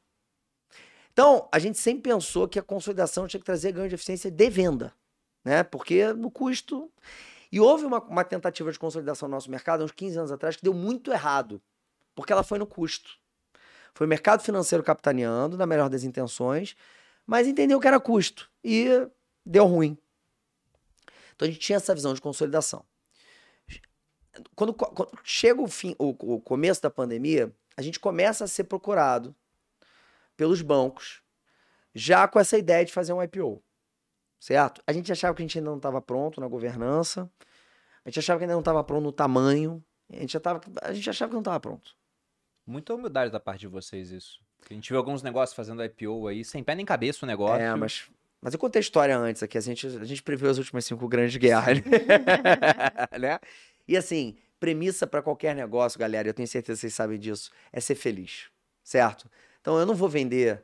Então, 1.12 1.48
a 1.50 1.58
gente 1.58 1.78
sempre 1.78 2.12
pensou 2.12 2.46
que 2.46 2.58
a 2.58 2.62
consolidação 2.62 3.26
tinha 3.26 3.40
que 3.40 3.46
trazer 3.46 3.72
ganho 3.72 3.88
de 3.88 3.94
eficiência 3.94 4.30
de 4.30 4.50
venda, 4.50 4.92
né? 5.44 5.64
Porque 5.64 6.12
no 6.12 6.30
custo. 6.30 6.90
E 7.50 7.58
houve 7.58 7.84
uma, 7.84 7.98
uma 8.00 8.22
tentativa 8.22 8.70
de 8.70 8.78
consolidação 8.78 9.28
no 9.28 9.34
nosso 9.34 9.50
mercado, 9.50 9.82
uns 9.82 9.90
15 9.90 10.18
anos 10.18 10.32
atrás, 10.32 10.54
que 10.54 10.62
deu 10.62 10.74
muito 10.74 11.10
errado, 11.10 11.60
porque 12.14 12.32
ela 12.32 12.44
foi 12.44 12.58
no 12.58 12.66
custo. 12.66 13.18
Foi 13.94 14.06
o 14.06 14.10
mercado 14.10 14.42
financeiro 14.42 14.82
capitaneando, 14.82 15.56
na 15.56 15.66
melhor 15.66 15.88
das 15.88 16.04
intenções, 16.04 16.76
mas 17.26 17.46
entendeu 17.46 17.80
que 17.80 17.88
era 17.88 18.00
custo 18.00 18.50
e 18.62 18.88
deu 19.44 19.66
ruim. 19.66 19.98
Então 21.34 21.46
a 21.46 21.50
gente 21.50 21.60
tinha 21.60 21.76
essa 21.76 21.94
visão 21.94 22.14
de 22.14 22.20
consolidação. 22.20 22.84
Quando, 24.54 24.72
quando 24.72 25.10
chega 25.24 25.60
o, 25.60 25.66
fim, 25.66 25.94
o, 25.98 26.34
o 26.34 26.40
começo 26.40 26.80
da 26.80 26.90
pandemia, 26.90 27.52
a 27.76 27.82
gente 27.82 27.98
começa 27.98 28.44
a 28.44 28.48
ser 28.48 28.64
procurado 28.64 29.34
pelos 30.36 30.62
bancos, 30.62 31.22
já 31.94 32.28
com 32.28 32.38
essa 32.38 32.56
ideia 32.56 32.84
de 32.84 32.92
fazer 32.92 33.12
um 33.12 33.22
IPO 33.22 33.62
certo? 34.38 34.82
A 34.86 34.92
gente 34.92 35.10
achava 35.10 35.34
que 35.34 35.42
a 35.42 35.44
gente 35.44 35.58
ainda 35.58 35.70
não 35.70 35.76
estava 35.76 36.00
pronto 36.00 36.40
na 36.40 36.48
governança, 36.48 37.30
a 38.04 38.08
gente 38.08 38.18
achava 38.20 38.38
que 38.38 38.44
ainda 38.44 38.54
não 38.54 38.60
estava 38.60 38.82
pronto 38.84 39.02
no 39.02 39.12
tamanho, 39.12 39.84
a 40.10 40.16
gente, 40.16 40.32
já 40.32 40.40
tava, 40.40 40.60
a 40.82 40.92
gente 40.92 41.10
achava 41.10 41.28
que 41.28 41.34
não 41.34 41.40
estava 41.40 41.60
pronto. 41.60 41.96
Muita 42.68 42.92
humildade 42.92 43.32
da 43.32 43.40
parte 43.40 43.60
de 43.60 43.66
vocês 43.66 44.10
isso. 44.10 44.38
A 44.70 44.74
gente 44.74 44.90
viu 44.90 44.98
alguns 44.98 45.22
negócios 45.22 45.56
fazendo 45.56 45.82
IPO 45.82 46.28
aí, 46.28 46.44
sem 46.44 46.62
pé 46.62 46.74
nem 46.74 46.84
cabeça 46.84 47.24
o 47.24 47.26
negócio. 47.26 47.62
É, 47.62 47.74
mas, 47.74 48.04
mas 48.42 48.52
eu 48.52 48.58
contei 48.58 48.78
a 48.78 48.82
história 48.82 49.16
antes 49.16 49.42
aqui, 49.42 49.56
a 49.56 49.60
gente, 49.62 49.86
a 49.86 50.04
gente 50.04 50.22
previu 50.22 50.50
as 50.50 50.58
últimas 50.58 50.84
cinco 50.84 51.08
grandes 51.08 51.34
guerras, 51.36 51.78
né? 53.18 53.38
E 53.88 53.96
assim, 53.96 54.36
premissa 54.60 55.06
para 55.06 55.22
qualquer 55.22 55.56
negócio, 55.56 55.98
galera, 55.98 56.28
eu 56.28 56.34
tenho 56.34 56.46
certeza 56.46 56.76
que 56.76 56.80
vocês 56.82 56.94
sabem 56.94 57.18
disso, 57.18 57.50
é 57.72 57.80
ser 57.80 57.94
feliz, 57.94 58.50
certo? 58.84 59.30
Então 59.62 59.78
eu 59.78 59.86
não 59.86 59.94
vou 59.94 60.08
vender 60.08 60.62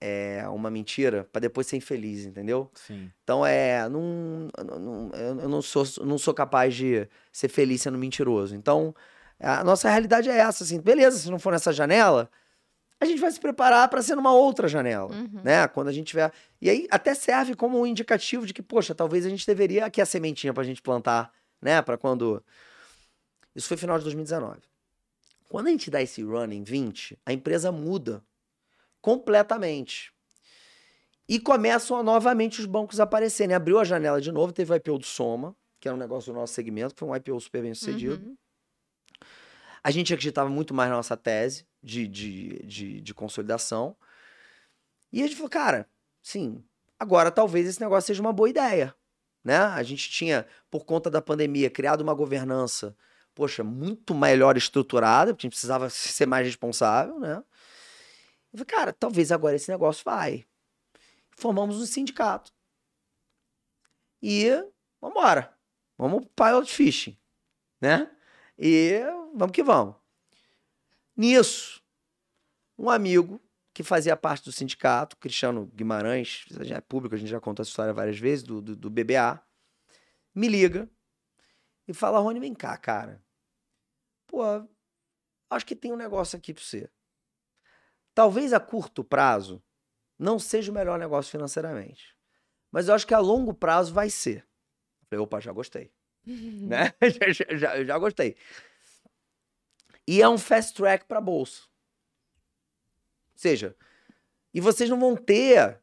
é, 0.00 0.44
uma 0.48 0.68
mentira 0.68 1.28
para 1.30 1.42
depois 1.42 1.68
ser 1.68 1.76
infeliz, 1.76 2.26
entendeu? 2.26 2.68
Sim. 2.74 3.08
Então 3.22 3.46
é, 3.46 3.88
não, 3.88 4.48
não, 4.64 5.10
eu 5.14 5.48
não 5.48 5.62
sou, 5.62 5.84
não 6.04 6.18
sou 6.18 6.34
capaz 6.34 6.74
de 6.74 7.08
ser 7.30 7.48
feliz 7.48 7.82
sendo 7.82 7.96
mentiroso. 7.96 8.56
Então 8.56 8.92
a 9.38 9.62
nossa 9.64 9.88
realidade 9.88 10.28
é 10.28 10.38
essa, 10.38 10.64
assim, 10.64 10.80
beleza, 10.80 11.18
se 11.18 11.30
não 11.30 11.38
for 11.38 11.52
nessa 11.52 11.72
janela, 11.72 12.30
a 12.98 13.04
gente 13.04 13.20
vai 13.20 13.30
se 13.30 13.38
preparar 13.38 13.88
para 13.88 14.00
ser 14.00 14.14
numa 14.14 14.32
outra 14.32 14.68
janela, 14.68 15.12
uhum. 15.12 15.40
né? 15.44 15.68
Quando 15.68 15.88
a 15.88 15.92
gente 15.92 16.06
tiver 16.06 16.32
e 16.60 16.70
aí 16.70 16.86
até 16.90 17.14
serve 17.14 17.54
como 17.54 17.78
um 17.78 17.86
indicativo 17.86 18.46
de 18.46 18.54
que 18.54 18.62
poxa, 18.62 18.94
talvez 18.94 19.26
a 19.26 19.28
gente 19.28 19.46
deveria 19.46 19.84
aqui 19.84 20.00
a 20.00 20.06
sementinha 20.06 20.54
para 20.54 20.62
a 20.62 20.66
gente 20.66 20.80
plantar, 20.80 21.30
né? 21.60 21.82
Para 21.82 21.98
quando 21.98 22.42
isso 23.54 23.68
foi 23.68 23.76
final 23.76 23.98
de 23.98 24.04
2019. 24.04 24.60
Quando 25.48 25.68
a 25.68 25.70
gente 25.70 25.90
dá 25.90 26.02
esse 26.02 26.22
run 26.22 26.50
em 26.52 26.62
20, 26.62 27.18
a 27.24 27.32
empresa 27.32 27.70
muda 27.70 28.22
completamente. 29.00 30.12
E 31.28 31.38
começam 31.38 32.02
novamente 32.02 32.60
os 32.60 32.66
bancos 32.66 33.00
a 33.00 33.04
aparecerem. 33.04 33.54
Abriu 33.54 33.78
a 33.78 33.84
janela 33.84 34.20
de 34.20 34.30
novo, 34.32 34.52
teve 34.52 34.72
o 34.72 34.76
IPO 34.76 34.98
do 34.98 35.06
Soma, 35.06 35.56
que 35.80 35.88
era 35.88 35.94
um 35.94 35.98
negócio 35.98 36.32
do 36.32 36.38
nosso 36.38 36.54
segmento, 36.54 36.94
foi 36.96 37.08
um 37.08 37.14
IPO 37.14 37.40
super 37.40 37.62
bem 37.62 37.74
sucedido. 37.74 38.26
Uhum. 38.26 38.36
A 39.86 39.90
gente 39.90 40.12
acreditava 40.12 40.50
muito 40.50 40.74
mais 40.74 40.90
na 40.90 40.96
nossa 40.96 41.16
tese 41.16 41.66
de, 41.82 42.08
de, 42.08 42.66
de, 42.66 43.00
de 43.00 43.14
consolidação. 43.14 43.96
E 45.12 45.22
a 45.22 45.26
gente 45.26 45.36
falou, 45.36 45.50
cara, 45.50 45.88
sim, 46.22 46.64
Agora, 46.98 47.30
talvez 47.30 47.68
esse 47.68 47.80
negócio 47.80 48.06
seja 48.06 48.22
uma 48.22 48.32
boa 48.32 48.48
ideia, 48.48 48.94
né? 49.44 49.58
A 49.58 49.82
gente 49.82 50.08
tinha, 50.10 50.46
por 50.70 50.84
conta 50.84 51.10
da 51.10 51.20
pandemia, 51.20 51.70
criado 51.70 52.00
uma 52.00 52.14
governança, 52.14 52.96
poxa, 53.34 53.62
muito 53.62 54.14
melhor 54.14 54.56
estruturada, 54.56 55.34
porque 55.34 55.46
a 55.46 55.48
gente 55.48 55.52
precisava 55.52 55.88
ser 55.90 56.26
mais 56.26 56.46
responsável, 56.46 57.20
né? 57.20 57.42
Eu 58.52 58.58
falei, 58.58 58.64
cara, 58.66 58.92
talvez 58.92 59.30
agora 59.30 59.56
esse 59.56 59.70
negócio 59.70 60.02
vai. 60.04 60.46
Formamos 61.36 61.76
um 61.80 61.84
sindicato. 61.84 62.50
E 64.22 64.48
vamos 64.98 65.18
embora. 65.18 65.54
Vamos 65.98 66.26
pilot 66.34 66.72
fishing, 66.72 67.18
né? 67.80 68.10
E 68.58 69.02
vamos 69.34 69.52
que 69.52 69.62
vamos. 69.62 69.96
Nisso, 71.16 71.82
um 72.78 72.90
amigo 72.90 73.40
que 73.72 73.82
fazia 73.82 74.16
parte 74.16 74.44
do 74.44 74.52
sindicato, 74.52 75.16
Cristiano 75.18 75.66
Guimarães, 75.74 76.46
é 76.70 76.80
público, 76.80 77.14
a 77.14 77.18
gente 77.18 77.28
já 77.28 77.40
contou 77.40 77.62
essa 77.62 77.70
história 77.70 77.92
várias 77.92 78.18
vezes, 78.18 78.42
do, 78.42 78.62
do, 78.62 78.74
do 78.74 78.90
BBA, 78.90 79.42
me 80.34 80.48
liga 80.48 80.90
e 81.86 81.92
fala, 81.92 82.18
Rony, 82.18 82.40
vem 82.40 82.54
cá, 82.54 82.76
cara. 82.76 83.22
Pô, 84.26 84.42
acho 85.50 85.66
que 85.66 85.76
tem 85.76 85.92
um 85.92 85.96
negócio 85.96 86.36
aqui 86.36 86.52
pra 86.52 86.62
você. 86.62 86.90
Talvez 88.14 88.52
a 88.52 88.60
curto 88.60 89.04
prazo 89.04 89.62
não 90.18 90.38
seja 90.38 90.70
o 90.70 90.74
melhor 90.74 90.98
negócio 90.98 91.30
financeiramente. 91.30 92.16
Mas 92.70 92.88
eu 92.88 92.94
acho 92.94 93.06
que 93.06 93.14
a 93.14 93.18
longo 93.18 93.54
prazo 93.54 93.92
vai 93.92 94.10
ser. 94.10 94.38
Eu 95.00 95.06
falei, 95.08 95.22
opa, 95.22 95.40
já 95.40 95.52
gostei. 95.52 95.92
né? 96.66 96.92
já, 97.32 97.56
já, 97.56 97.84
já, 97.84 97.98
gostei. 97.98 98.36
E 100.06 100.20
é 100.20 100.28
um 100.28 100.38
fast 100.38 100.74
track 100.74 101.04
para 101.06 101.20
bolsa. 101.20 101.62
Ou 103.32 103.38
seja, 103.38 103.76
e 104.52 104.60
vocês 104.60 104.90
não 104.90 104.98
vão 104.98 105.16
ter 105.16 105.80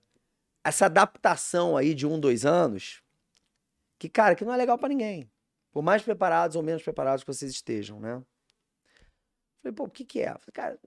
essa 0.64 0.86
adaptação 0.86 1.78
aí 1.78 1.94
de 1.94 2.06
um, 2.08 2.20
dois 2.20 2.46
anos, 2.46 3.04
que, 4.00 4.10
cara, 4.10 4.36
que 4.36 4.46
não 4.46 4.54
é 4.54 4.58
legal 4.58 4.78
para 4.78 4.90
ninguém. 4.90 5.30
Por 5.72 5.82
mais 5.82 6.02
preparados 6.02 6.56
ou 6.56 6.64
menos 6.64 6.84
preparados 6.84 7.24
que 7.24 7.34
vocês 7.34 7.52
estejam, 7.52 8.00
né? 8.00 8.22
Falei, 9.62 9.76
pô, 9.76 9.86
o 9.86 9.90
que 9.90 10.06
que 10.06 10.22
é? 10.22 10.28
Falei, 10.28 10.52
cara, 10.54 10.80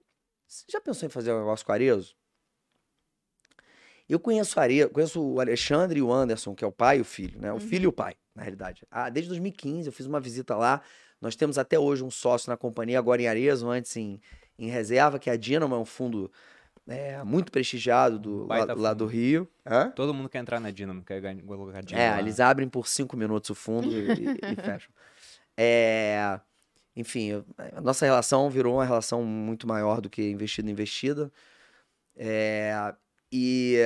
você 0.47 0.65
já 0.69 0.79
pensou 0.79 1.07
em 1.07 1.09
fazer 1.09 1.33
um 1.33 1.39
negócio 1.39 1.65
com 1.65 1.71
Arezo? 1.71 2.15
Eu 4.09 4.19
conheço 4.19 4.57
o 4.57 4.61
Arezo, 4.61 4.89
conheço 4.89 5.21
o 5.21 5.39
Alexandre 5.39 5.99
e 5.99 6.01
o 6.01 6.11
Anderson, 6.11 6.55
que 6.55 6.63
é 6.63 6.67
o 6.67 6.71
pai 6.71 6.99
e 6.99 7.01
o 7.01 7.05
filho, 7.05 7.39
né? 7.41 7.51
O 7.51 7.55
uhum. 7.55 7.59
filho 7.59 7.83
e 7.83 7.87
o 7.87 7.91
pai, 7.91 8.15
na 8.33 8.43
realidade. 8.43 8.83
Ah, 8.89 9.09
desde 9.09 9.29
2015 9.29 9.87
eu 9.87 9.93
fiz 9.93 10.05
uma 10.05 10.19
visita 10.19 10.55
lá. 10.55 10.81
Nós 11.19 11.35
temos 11.35 11.57
até 11.57 11.77
hoje 11.77 12.03
um 12.03 12.11
sócio 12.11 12.49
na 12.49 12.55
companhia, 12.55 12.99
agora 12.99 13.21
em 13.21 13.27
Arezo, 13.27 13.69
antes 13.69 13.95
em, 13.97 14.21
em 14.57 14.69
reserva, 14.69 15.19
que 15.19 15.29
é 15.29 15.33
a 15.33 15.37
Dinamo, 15.37 15.75
é 15.75 15.77
um 15.77 15.85
fundo 15.85 16.31
é, 16.87 17.21
muito 17.23 17.51
prestigiado 17.51 18.17
do, 18.17 18.47
lá, 18.47 18.65
lá, 18.73 18.93
do 18.93 19.05
Rio. 19.05 19.47
Hã? 19.65 19.91
Todo 19.91 20.13
mundo 20.13 20.29
quer 20.29 20.39
entrar 20.39 20.59
na 20.59 20.71
Dinamo, 20.71 21.03
quer 21.03 21.21
colocar 21.45 21.81
Dinamo. 21.81 22.05
É, 22.05 22.11
lá. 22.11 22.19
eles 22.19 22.39
abrem 22.39 22.69
por 22.69 22.87
cinco 22.87 23.17
minutos 23.17 23.49
o 23.49 23.55
fundo 23.55 23.91
e, 23.91 24.11
e, 24.11 24.55
fecham. 24.63 24.89
É, 25.57 26.39
enfim, 26.95 27.43
a 27.75 27.81
nossa 27.81 28.05
relação 28.05 28.49
virou 28.49 28.75
uma 28.75 28.85
relação 28.85 29.23
muito 29.23 29.67
maior 29.67 29.99
do 29.99 30.09
que 30.09 30.29
investida 30.29 30.71
investida. 30.71 31.31
É, 32.15 32.93
e, 33.31 33.77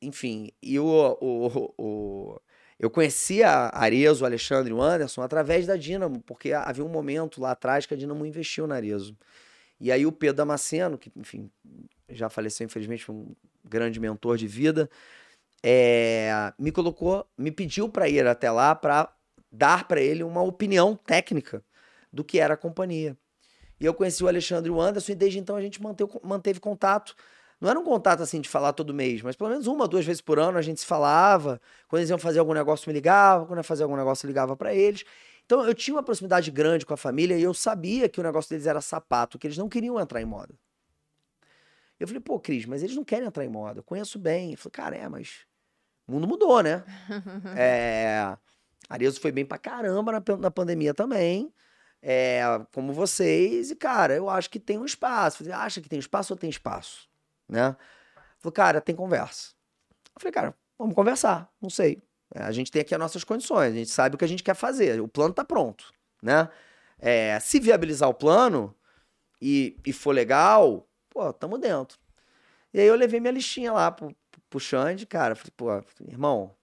enfim, 0.00 0.50
e 0.62 0.78
o, 0.78 1.18
o, 1.20 1.74
o, 1.78 2.40
eu 2.78 2.90
conhecia 2.90 3.48
a 3.48 3.82
Arezo, 3.82 4.24
o 4.24 4.26
Alexandre 4.26 4.70
e 4.70 4.74
o 4.74 4.82
Anderson 4.82 5.22
através 5.22 5.66
da 5.66 5.76
Dinamo, 5.76 6.20
porque 6.22 6.52
havia 6.52 6.84
um 6.84 6.88
momento 6.88 7.40
lá 7.40 7.52
atrás 7.52 7.86
que 7.86 7.94
a 7.94 7.96
Dinamo 7.96 8.26
investiu 8.26 8.66
na 8.66 8.76
Arezo. 8.76 9.16
E 9.80 9.90
aí 9.90 10.06
o 10.06 10.12
Pedro 10.12 10.36
Damasceno, 10.36 10.98
que, 10.98 11.12
enfim, 11.16 11.50
já 12.08 12.28
faleceu, 12.28 12.64
infelizmente, 12.64 13.10
um 13.10 13.34
grande 13.64 13.98
mentor 13.98 14.36
de 14.36 14.46
vida, 14.46 14.88
é, 15.62 16.52
me 16.58 16.70
colocou, 16.70 17.26
me 17.38 17.50
pediu 17.50 17.88
para 17.88 18.08
ir 18.08 18.26
até 18.26 18.50
lá 18.50 18.74
para 18.74 19.12
dar 19.50 19.88
para 19.88 20.00
ele 20.00 20.22
uma 20.22 20.42
opinião 20.42 20.94
técnica 20.94 21.64
do 22.12 22.22
que 22.22 22.38
era 22.38 22.54
a 22.54 22.56
companhia. 22.56 23.16
E 23.80 23.84
eu 23.84 23.94
conheci 23.94 24.22
o 24.22 24.28
Alexandre 24.28 24.70
e 24.70 24.72
o 24.72 24.80
Anderson 24.80 25.12
e 25.12 25.14
desde 25.14 25.38
então 25.38 25.56
a 25.56 25.60
gente 25.60 25.82
manteve, 25.82 26.10
manteve 26.22 26.60
contato. 26.60 27.14
Não 27.64 27.70
era 27.70 27.80
um 27.80 27.82
contato 27.82 28.22
assim 28.22 28.42
de 28.42 28.48
falar 28.50 28.74
todo 28.74 28.92
mês, 28.92 29.22
mas 29.22 29.36
pelo 29.36 29.48
menos 29.48 29.66
uma, 29.66 29.88
duas 29.88 30.04
vezes 30.04 30.20
por 30.20 30.38
ano 30.38 30.58
a 30.58 30.60
gente 30.60 30.80
se 30.80 30.86
falava. 30.86 31.58
Quando 31.88 32.00
eles 32.00 32.10
iam 32.10 32.18
fazer 32.18 32.38
algum 32.38 32.52
negócio, 32.52 32.86
me 32.86 32.92
ligava. 32.92 33.46
Quando 33.46 33.58
ia 33.58 33.62
fazer 33.62 33.84
algum 33.84 33.96
negócio, 33.96 34.26
ligava 34.26 34.54
para 34.54 34.74
eles. 34.74 35.02
Então 35.46 35.66
eu 35.66 35.72
tinha 35.72 35.96
uma 35.96 36.02
proximidade 36.02 36.50
grande 36.50 36.84
com 36.84 36.92
a 36.92 36.96
família 36.98 37.38
e 37.38 37.42
eu 37.42 37.54
sabia 37.54 38.06
que 38.06 38.20
o 38.20 38.22
negócio 38.22 38.50
deles 38.50 38.66
era 38.66 38.82
sapato, 38.82 39.38
que 39.38 39.46
eles 39.46 39.56
não 39.56 39.66
queriam 39.66 39.98
entrar 39.98 40.20
em 40.20 40.26
moda. 40.26 40.54
Eu 41.98 42.06
falei, 42.06 42.20
pô, 42.20 42.38
Cris, 42.38 42.66
mas 42.66 42.82
eles 42.82 42.94
não 42.94 43.02
querem 43.02 43.26
entrar 43.26 43.46
em 43.46 43.48
moda. 43.48 43.78
Eu 43.78 43.82
conheço 43.82 44.18
bem. 44.18 44.52
Eu 44.52 44.58
falei, 44.58 44.72
cara, 44.72 44.96
é, 44.96 45.08
mas 45.08 45.46
o 46.06 46.12
mundo 46.12 46.28
mudou, 46.28 46.62
né? 46.62 46.84
é, 47.56 48.36
Arezo 48.90 49.18
foi 49.22 49.32
bem 49.32 49.46
pra 49.46 49.56
caramba 49.56 50.12
na, 50.12 50.22
na 50.38 50.50
pandemia 50.50 50.92
também. 50.92 51.50
É, 52.02 52.42
como 52.74 52.92
vocês. 52.92 53.70
E, 53.70 53.74
cara, 53.74 54.14
eu 54.14 54.28
acho 54.28 54.50
que 54.50 54.60
tem 54.60 54.76
um 54.78 54.84
espaço. 54.84 55.38
Falei, 55.38 55.54
acha 55.54 55.80
que 55.80 55.88
tem 55.88 55.98
espaço 55.98 56.34
ou 56.34 56.38
tem 56.38 56.50
espaço? 56.50 57.13
Né? 57.54 57.76
Falei, 58.40 58.52
cara, 58.52 58.80
tem 58.80 58.96
conversa. 58.96 59.52
Eu 60.14 60.20
falei, 60.20 60.32
cara, 60.32 60.54
vamos 60.76 60.94
conversar. 60.94 61.48
Não 61.62 61.70
sei. 61.70 62.02
É, 62.34 62.42
a 62.42 62.50
gente 62.50 62.70
tem 62.70 62.82
aqui 62.82 62.92
as 62.92 63.00
nossas 63.00 63.22
condições. 63.22 63.72
A 63.72 63.76
gente 63.76 63.90
sabe 63.90 64.16
o 64.16 64.18
que 64.18 64.24
a 64.24 64.28
gente 64.28 64.42
quer 64.42 64.54
fazer. 64.54 65.00
O 65.00 65.06
plano 65.06 65.32
tá 65.32 65.44
pronto, 65.44 65.92
né? 66.20 66.48
É, 66.98 67.38
se 67.38 67.60
viabilizar 67.60 68.08
o 68.08 68.14
plano 68.14 68.74
e, 69.40 69.76
e 69.86 69.92
for 69.92 70.10
legal, 70.10 70.86
pô, 71.10 71.32
tamo 71.32 71.56
dentro. 71.56 71.96
E 72.72 72.80
aí 72.80 72.86
eu 72.86 72.96
levei 72.96 73.20
minha 73.20 73.32
listinha 73.32 73.72
lá 73.72 73.90
pro, 73.92 74.14
pro 74.50 74.58
Xande, 74.58 75.06
cara. 75.06 75.36
Falei, 75.36 75.52
pô, 75.56 75.68
irmão, 76.08 76.56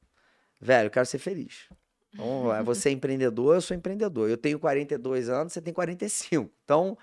velho, 0.60 0.88
eu 0.88 0.92
quero 0.92 1.06
ser 1.06 1.20
feliz. 1.20 1.70
Então, 2.14 2.50
você 2.66 2.90
é 2.90 2.92
empreendedor, 2.92 3.56
eu 3.56 3.62
sou 3.62 3.78
empreendedor. 3.78 4.30
Eu 4.30 4.38
tenho 4.38 4.60
42 4.60 5.30
anos, 5.30 5.54
você 5.54 5.62
tem 5.62 5.74
45. 5.74 6.52
Então, 6.66 6.98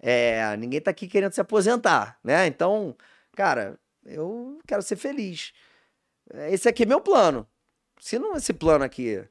é, 0.00 0.56
ninguém 0.56 0.80
tá 0.80 0.90
aqui 0.90 1.06
querendo 1.06 1.32
se 1.32 1.40
aposentar, 1.40 2.18
né? 2.24 2.46
Então, 2.46 2.96
cara, 3.36 3.78
eu 4.04 4.58
quero 4.66 4.82
ser 4.82 4.96
feliz. 4.96 5.52
Esse 6.50 6.68
aqui 6.68 6.82
é 6.82 6.86
meu 6.86 7.00
plano. 7.00 7.46
Se 8.00 8.18
não 8.18 8.36
esse 8.36 8.52
plano 8.52 8.84
aqui. 8.84 9.24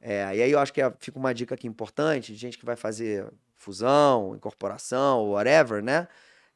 É, 0.00 0.34
e 0.36 0.42
aí 0.42 0.50
eu 0.50 0.58
acho 0.58 0.72
que 0.72 0.80
fica 0.98 1.18
uma 1.18 1.32
dica 1.32 1.54
aqui 1.54 1.68
importante, 1.68 2.34
gente 2.34 2.58
que 2.58 2.64
vai 2.64 2.74
fazer 2.76 3.30
fusão, 3.54 4.34
incorporação, 4.34 5.30
whatever, 5.30 5.82
né? 5.82 6.08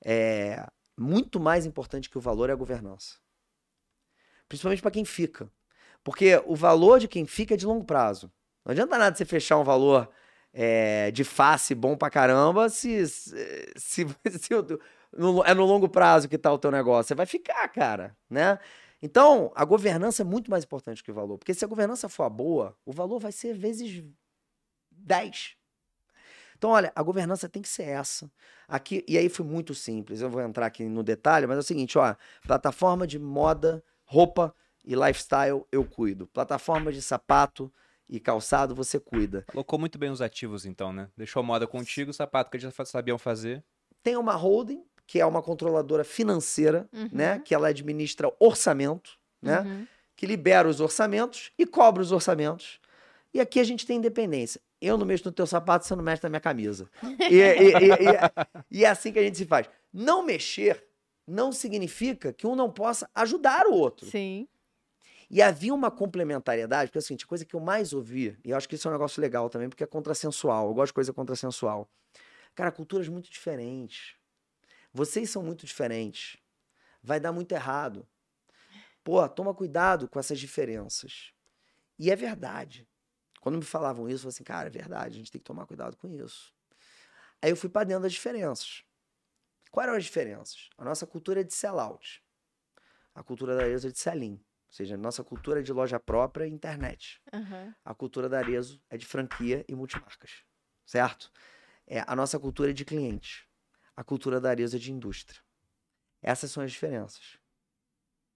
é, 0.05 0.67
muito 0.97 1.41
mais 1.41 1.65
importante 1.65 2.11
que 2.11 2.19
o 2.19 2.21
valor 2.21 2.51
é 2.51 2.53
a 2.53 2.57
governança. 2.57 3.17
Principalmente 4.49 4.83
para 4.83 4.91
quem 4.91 5.05
fica. 5.05 5.51
Porque 6.05 6.41
o 6.45 6.55
valor 6.55 7.01
de 7.01 7.09
quem 7.09 7.27
fica 7.27 7.55
é 7.55 7.57
de 7.57 7.65
longo 7.65 7.85
prazo. 7.85 8.31
Não 8.65 8.73
adianta 8.73 8.99
nada 8.99 9.17
você 9.17 9.25
fechar 9.25 9.59
um 9.59 9.65
valor 9.65 10.09
é, 10.53 11.11
de 11.11 11.25
face 11.25 11.75
bom 11.75 11.97
pra 11.97 12.11
caramba 12.11 12.69
se, 12.69 13.09
se, 13.09 13.67
se, 13.77 14.07
se 14.39 14.55
no, 15.17 15.45
é 15.45 15.55
no 15.55 15.65
longo 15.65 15.89
prazo 15.89 16.29
que 16.29 16.39
tá 16.39 16.53
o 16.53 16.59
teu 16.59 16.71
negócio. 16.71 17.09
Você 17.09 17.15
vai 17.15 17.27
ficar, 17.27 17.69
cara, 17.69 18.17
né? 18.29 18.59
Então, 19.03 19.53
a 19.55 19.65
governança 19.65 20.23
é 20.23 20.25
muito 20.25 20.51
mais 20.51 20.65
importante 20.65 21.03
que 21.03 21.11
o 21.11 21.15
valor. 21.15 21.39
Porque 21.39 21.53
se 21.53 21.65
a 21.65 21.69
governança 21.69 22.09
for 22.09 22.29
boa, 22.31 22.77
o 22.87 22.93
valor 22.93 23.19
vai 23.19 23.33
ser 23.33 23.55
vezes 23.55 24.03
10. 24.91 25.57
Então, 26.57 26.71
olha, 26.71 26.93
a 26.95 27.03
governança 27.03 27.49
tem 27.49 27.61
que 27.61 27.69
ser 27.69 27.83
essa. 27.83 28.31
Aqui, 28.67 29.05
e 29.07 29.19
aí 29.19 29.29
foi 29.29 29.45
muito 29.45 29.75
simples. 29.75 30.21
Eu 30.21 30.31
vou 30.31 30.41
entrar 30.41 30.67
aqui 30.67 30.85
no 30.85 31.03
detalhe, 31.03 31.47
mas 31.47 31.57
é 31.57 31.61
o 31.61 31.65
seguinte, 31.65 31.99
ó, 31.99 32.15
plataforma 32.47 33.07
de 33.07 33.19
moda, 33.19 33.85
roupa 34.05 34.55
e 34.85 34.95
lifestyle 34.95 35.67
eu 35.71 35.85
cuido. 35.85 36.27
Plataforma 36.29 36.91
de 36.93 37.03
sapato 37.03 37.71
e 38.09 38.21
calçado 38.21 38.75
você 38.75 38.99
cuida. 38.99 39.45
Colocou 39.49 39.79
muito 39.79 39.99
bem 39.99 40.11
os 40.11 40.23
ativos 40.23 40.65
então, 40.65 40.93
né? 40.93 41.11
Deixou 41.17 41.41
a 41.41 41.43
moda 41.43 41.67
contigo, 41.67 42.11
o 42.11 42.15
sapato 42.15 42.51
que 42.51 42.57
eles 42.57 42.73
já 42.75 42.85
sabiam 42.85 43.19
fazer. 43.19 43.63
Tem 44.03 44.17
uma 44.17 44.35
holding, 44.35 44.85
que 45.07 45.21
é 45.21 45.27
uma 45.27 45.43
controladora 45.43 46.05
financeira, 46.05 46.89
uhum. 46.93 47.09
né, 47.13 47.39
que 47.45 47.55
ela 47.55 47.69
administra 47.69 48.33
orçamento, 48.39 49.19
né? 49.41 49.61
Uhum. 49.61 49.87
Que 50.17 50.27
libera 50.27 50.69
os 50.69 50.81
orçamentos 50.81 51.53
e 51.59 51.67
cobra 51.67 52.03
os 52.03 52.13
orçamentos. 52.13 52.81
E 53.33 53.41
aqui 53.41 53.59
a 53.59 53.65
gente 53.65 53.85
tem 53.85 53.99
independência 53.99 54.61
eu 54.87 54.99
não 54.99 55.07
mexo 55.07 55.25
no 55.25 55.33
teu 55.33 55.47
sapato, 55.47 55.87
você 55.87 55.95
não 55.97 56.05
mexe 56.05 56.23
na 56.23 56.29
minha 56.29 56.41
camisa. 56.41 56.89
E, 57.31 57.37
e, 57.37 57.41
e, 57.41 58.81
e, 58.81 58.85
é 58.85 58.89
assim 58.89 59.13
que 59.13 59.19
a 59.19 59.23
gente 59.23 59.39
se 59.39 59.47
faz. 59.47 59.69
Não 59.93 60.23
mexer 60.23 60.85
não 61.27 61.53
significa 61.53 62.33
que 62.33 62.47
um 62.47 62.55
não 62.55 62.71
possa 62.71 63.09
ajudar 63.15 63.67
o 63.67 63.73
outro. 63.73 64.07
Sim. 64.07 64.47
E 65.31 65.41
havia 65.41 65.73
uma 65.73 65.91
complementariedade, 65.91 66.91
porque 66.91 66.99
é 66.99 67.01
o 67.01 67.03
seguinte, 67.03 67.25
a 67.25 67.29
coisa 67.29 67.45
que 67.45 67.57
eu 67.57 67.61
mais 67.61 67.95
ouvi, 67.95 68.37
e 68.45 68.51
eu 68.51 68.57
acho 68.57 68.69
que 68.69 68.75
isso 68.75 68.87
é 68.87 68.91
um 68.91 68.93
negócio 68.93 69.21
legal 69.23 69.49
também, 69.49 69.69
porque 69.69 69.83
é 69.83 69.87
contrassensual, 69.87 70.69
eu 70.69 70.75
gosto 70.75 70.89
de 70.89 70.95
coisa 70.95 71.13
contrassensual. 71.13 71.89
Cara, 72.55 72.71
culturas 72.71 73.09
muito 73.09 73.31
diferentes. 73.31 74.15
Vocês 74.95 75.29
são 75.29 75.43
muito 75.43 75.67
diferentes. 75.67 76.39
Vai 77.03 77.19
dar 77.19 77.33
muito 77.33 77.51
errado. 77.53 78.09
Pô, 79.03 79.29
toma 79.29 79.53
cuidado 79.53 80.09
com 80.09 80.21
essas 80.21 80.39
diferenças. 80.39 81.33
E 81.99 82.13
é 82.13 82.17
verdade. 82.17 82.89
Quando 83.41 83.59
me 83.59 83.65
falavam 83.65 84.09
isso, 84.09 84.19
eu 84.19 84.19
falei 84.21 84.35
assim, 84.35 84.45
cara, 84.45 84.69
é 84.69 84.71
verdade, 84.71 85.17
a 85.17 85.19
gente 85.19 85.33
tem 85.33 85.41
que 85.41 85.45
tomar 85.45 85.67
cuidado 85.67 85.97
com 85.97 86.09
isso. 86.09 86.55
Aí 87.43 87.51
eu 87.51 87.57
fui 87.57 87.69
para 87.69 87.85
dentro 87.85 88.05
das 88.05 88.13
diferenças. 88.13 88.85
Quais 89.71 89.89
eram 89.89 89.99
as 89.99 90.05
diferenças? 90.05 90.71
A 90.79 90.85
nossa 90.85 91.07
cultura 91.07 91.41
é 91.41 91.45
de 91.45 91.53
sellout. 91.53 92.25
A 93.15 93.23
cultura 93.23 93.57
da 93.57 93.69
Elza 93.69 93.89
é 93.89 93.91
de 93.91 93.99
sell-in. 93.99 94.35
Ou 94.35 94.73
seja, 94.73 94.97
nossa 94.97 95.25
cultura 95.25 95.59
é 95.59 95.63
de 95.63 95.73
loja 95.73 95.99
própria 95.99 96.47
e 96.47 96.51
internet. 96.51 97.21
Aham. 97.33 97.75
A 97.85 97.95
cultura 97.95 98.29
da 98.29 98.39
Arezo 98.39 98.81
é 98.89 98.97
de 98.97 99.05
franquia 99.05 99.65
e 99.69 99.75
multimarcas, 99.75 100.45
certo? 100.87 101.31
É, 101.87 102.03
a 102.07 102.17
nossa 102.17 102.39
cultura 102.39 102.71
é 102.71 102.73
de 102.73 102.85
cliente. 102.85 103.44
A 103.97 104.03
cultura 104.03 104.41
da 104.41 104.51
Arezo 104.51 104.77
é 104.77 104.79
de 104.79 104.93
indústria. 104.93 105.41
Essas 106.23 106.51
são 106.51 106.63
as 106.63 106.73
diferenças. 106.73 107.39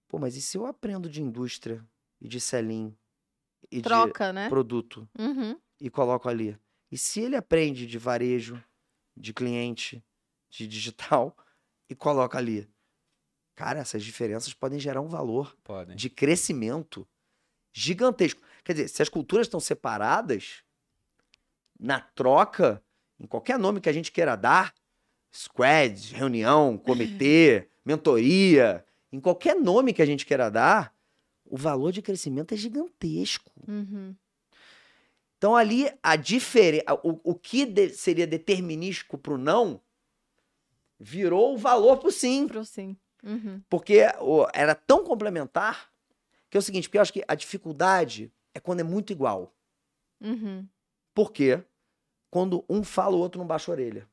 Pô, 0.08 0.18
mas 0.18 0.36
e 0.36 0.42
se 0.42 0.56
eu 0.56 0.66
aprendo 0.66 1.08
de 1.08 1.22
indústria 1.22 1.86
e 2.20 2.28
de 2.28 2.40
selim 2.40 2.96
e 3.70 3.82
Troca, 3.82 4.28
de 4.28 4.32
né? 4.34 4.48
produto 4.48 5.08
Uhum. 5.18 5.58
e 5.80 5.90
coloco 5.90 6.28
ali? 6.28 6.58
E 6.90 6.96
se 6.96 7.20
ele 7.20 7.36
aprende 7.36 7.86
de 7.86 7.98
varejo, 7.98 8.62
de 9.16 9.34
cliente, 9.34 10.02
de 10.48 10.66
digital 10.66 11.36
e 11.90 11.94
coloca 11.94 12.38
ali? 12.38 12.68
Cara, 13.54 13.80
essas 13.80 14.04
diferenças 14.04 14.54
podem 14.54 14.78
gerar 14.78 15.00
um 15.00 15.08
valor 15.08 15.56
Podem. 15.64 15.96
de 15.96 16.08
crescimento 16.08 17.06
gigantesco. 17.74 18.40
Quer 18.64 18.72
dizer, 18.74 18.88
se 18.88 19.02
as 19.02 19.08
culturas 19.08 19.46
estão 19.46 19.60
separadas, 19.60 20.62
na 21.78 22.00
troca, 22.00 22.82
em 23.18 23.26
qualquer 23.26 23.58
nome 23.58 23.80
que 23.80 23.88
a 23.88 23.92
gente 23.92 24.12
queira 24.12 24.36
dar, 24.36 24.72
squad, 25.32 26.14
reunião, 26.14 26.76
comitê, 26.78 27.68
mentoria, 27.84 28.84
em 29.12 29.20
qualquer 29.20 29.54
nome 29.56 29.92
que 29.92 30.02
a 30.02 30.06
gente 30.06 30.26
queira 30.26 30.50
dar, 30.50 30.94
o 31.44 31.56
valor 31.56 31.92
de 31.92 32.02
crescimento 32.02 32.52
é 32.52 32.56
gigantesco. 32.56 33.50
Uhum. 33.66 34.14
Então 35.38 35.54
ali 35.56 35.90
a 36.02 36.16
diferença, 36.16 36.84
o, 37.02 37.20
o 37.30 37.34
que 37.34 37.64
de- 37.64 37.90
seria 37.90 38.26
determinístico 38.26 39.16
para 39.16 39.34
o 39.34 39.38
não 39.38 39.80
virou 40.98 41.54
o 41.54 41.58
valor 41.58 41.98
para 41.98 42.08
o 42.08 42.12
sim. 42.12 42.46
Pro 42.48 42.64
sim. 42.64 42.96
Uhum. 43.22 43.62
Porque 43.68 44.02
o- 44.20 44.46
era 44.52 44.74
tão 44.74 45.04
complementar 45.04 45.88
que 46.50 46.56
é 46.56 46.60
o 46.60 46.62
seguinte, 46.62 46.88
porque 46.88 46.98
eu 46.98 47.02
acho 47.02 47.12
que 47.12 47.24
a 47.28 47.34
dificuldade 47.34 48.32
é 48.54 48.58
quando 48.60 48.80
é 48.80 48.84
muito 48.84 49.12
igual. 49.12 49.54
Uhum. 50.20 50.66
Por 51.14 51.30
quê? 51.32 51.62
Quando 52.30 52.64
um 52.68 52.82
fala, 52.82 53.14
o 53.16 53.20
outro 53.20 53.38
não 53.38 53.46
baixa 53.46 53.70
a 53.70 53.74
orelha. 53.74 54.08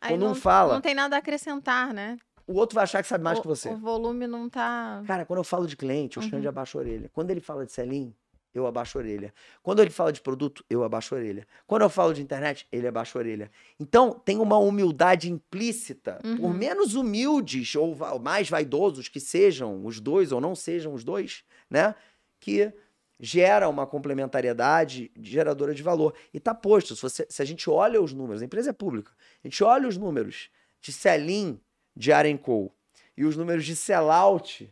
Aí 0.00 0.16
não, 0.16 0.34
fala- 0.34 0.74
Não 0.74 0.80
tem 0.80 0.94
nada 0.94 1.16
a 1.16 1.18
acrescentar, 1.18 1.92
né? 1.92 2.16
O 2.46 2.54
outro 2.54 2.74
vai 2.76 2.84
achar 2.84 3.02
que 3.02 3.08
sabe 3.08 3.24
mais 3.24 3.38
o, 3.38 3.42
que 3.42 3.48
você. 3.48 3.68
O 3.70 3.76
volume 3.76 4.26
não 4.26 4.48
tá. 4.48 5.02
Cara, 5.06 5.24
quando 5.24 5.38
eu 5.38 5.44
falo 5.44 5.66
de 5.66 5.76
cliente, 5.76 6.18
o 6.18 6.22
Uhum. 6.22 6.28
Xande 6.28 6.46
abaixa 6.46 6.78
a 6.78 6.80
orelha. 6.80 7.10
Quando 7.12 7.30
ele 7.30 7.40
fala 7.40 7.66
de 7.66 7.72
selim, 7.72 8.14
eu 8.54 8.66
abaixo 8.66 8.96
a 8.96 9.00
orelha. 9.00 9.34
Quando 9.62 9.80
ele 9.80 9.90
fala 9.90 10.12
de 10.12 10.20
produto, 10.20 10.64
eu 10.70 10.84
abaixo 10.84 11.14
a 11.14 11.18
orelha. 11.18 11.46
Quando 11.66 11.82
eu 11.82 11.90
falo 11.90 12.14
de 12.14 12.22
internet, 12.22 12.66
ele 12.70 12.86
abaixa 12.86 13.18
a 13.18 13.20
orelha. 13.20 13.50
Então, 13.80 14.12
tem 14.12 14.38
uma 14.38 14.56
humildade 14.58 15.30
implícita. 15.30 16.20
Por 16.22 16.28
Uhum. 16.46 16.52
menos 16.52 16.94
humildes 16.94 17.74
ou 17.74 17.96
mais 18.20 18.48
vaidosos 18.48 19.08
que 19.08 19.18
sejam 19.18 19.84
os 19.84 19.98
dois 20.00 20.30
ou 20.30 20.40
não 20.40 20.54
sejam 20.54 20.94
os 20.94 21.02
dois, 21.02 21.42
né? 21.68 21.94
Que 22.38 22.72
gera 23.18 23.68
uma 23.68 23.86
complementariedade 23.86 25.10
geradora 25.20 25.74
de 25.74 25.82
valor. 25.82 26.14
E 26.34 26.38
tá 26.40 26.54
posto, 26.54 26.94
se, 26.94 27.02
você- 27.02 27.26
se 27.28 27.40
a 27.42 27.44
gente 27.44 27.68
olha 27.70 28.00
os 28.00 28.12
números, 28.12 28.42
a 28.42 28.44
empresa 28.44 28.70
é 28.70 28.72
pública, 28.72 29.10
a 29.42 29.48
gente 29.48 29.62
olha 29.64 29.88
os 29.88 29.96
números 29.96 30.50
de 30.80 30.92
Selim 30.92 31.60
de 31.94 32.12
Arenco 32.12 32.72
e 33.16 33.24
os 33.24 33.36
números 33.36 33.64
de 33.64 33.74
sellout 33.74 34.70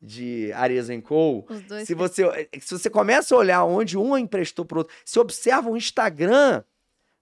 de 0.00 0.52
Arezzo 0.52 1.00
Co. 1.02 1.46
Se 1.86 1.94
você, 1.94 2.48
se 2.60 2.78
você 2.78 2.90
começa 2.90 3.34
a 3.34 3.38
olhar 3.38 3.64
onde 3.64 3.96
um 3.96 4.16
emprestou 4.16 4.64
pro 4.64 4.80
outro, 4.80 4.94
se 5.04 5.18
observa 5.18 5.70
o 5.70 5.76
Instagram 5.76 6.62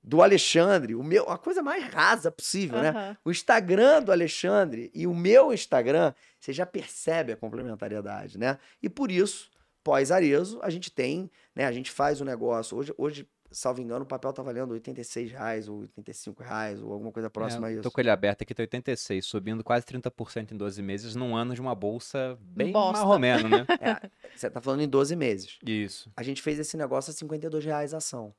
do 0.02 0.20
Alexandre, 0.20 0.94
o 0.94 1.02
meu, 1.02 1.30
a 1.30 1.38
coisa 1.38 1.62
mais 1.62 1.82
rasa 1.84 2.30
possível, 2.30 2.82
né? 2.82 3.16
O 3.24 3.30
Instagram 3.30 4.02
do 4.02 4.12
Alexandre 4.12 4.90
e 4.92 5.06
o 5.06 5.14
meu 5.14 5.52
Instagram, 5.52 6.12
você 6.38 6.52
já 6.52 6.66
percebe 6.66 7.32
a 7.32 7.36
complementariedade, 7.36 8.36
né? 8.36 8.58
E 8.82 8.88
por 8.88 9.10
isso, 9.10 9.50
pós-Arezo, 9.84 10.58
a 10.62 10.70
gente 10.70 10.90
tem, 10.90 11.30
né? 11.54 11.66
A 11.66 11.72
gente 11.72 11.90
faz 11.92 12.20
o 12.20 12.24
negócio. 12.24 12.76
Hoje, 12.76 12.92
hoje 12.98 13.28
salvo 13.52 13.80
engano, 13.80 14.02
o 14.04 14.08
papel 14.08 14.32
tá 14.32 14.42
valendo 14.42 14.72
86 14.72 15.30
reais 15.30 15.68
ou 15.68 15.82
85 15.82 16.42
reais 16.42 16.82
ou 16.82 16.92
alguma 16.92 17.12
coisa 17.12 17.30
próxima 17.30 17.68
É, 17.68 17.70
a 17.70 17.72
isso. 17.74 17.82
Tô 17.82 17.90
com 17.92 18.00
ele 18.00 18.10
aberto 18.10 18.42
aqui, 18.42 18.52
tá 18.52 18.64
86, 18.64 19.24
subindo 19.24 19.62
quase 19.62 19.86
30% 19.86 20.50
em 20.50 20.56
12 20.56 20.82
meses, 20.82 21.14
num 21.14 21.36
ano 21.36 21.54
de 21.54 21.60
uma 21.60 21.72
bolsa 21.72 22.36
bem 22.40 22.72
Bosta. 22.72 22.98
marromeno, 22.98 23.48
né? 23.48 23.64
É, 23.80 24.10
você 24.34 24.50
tá 24.50 24.60
falando 24.60 24.80
em 24.82 24.88
12 24.88 25.14
meses. 25.14 25.58
Isso. 25.64 26.10
A 26.16 26.24
gente 26.24 26.42
fez 26.42 26.58
esse 26.58 26.76
negócio 26.76 27.12
a 27.12 27.14
52 27.14 27.64
reais 27.64 27.94
a 27.94 27.98
ação. 27.98 28.28
O 28.28 28.34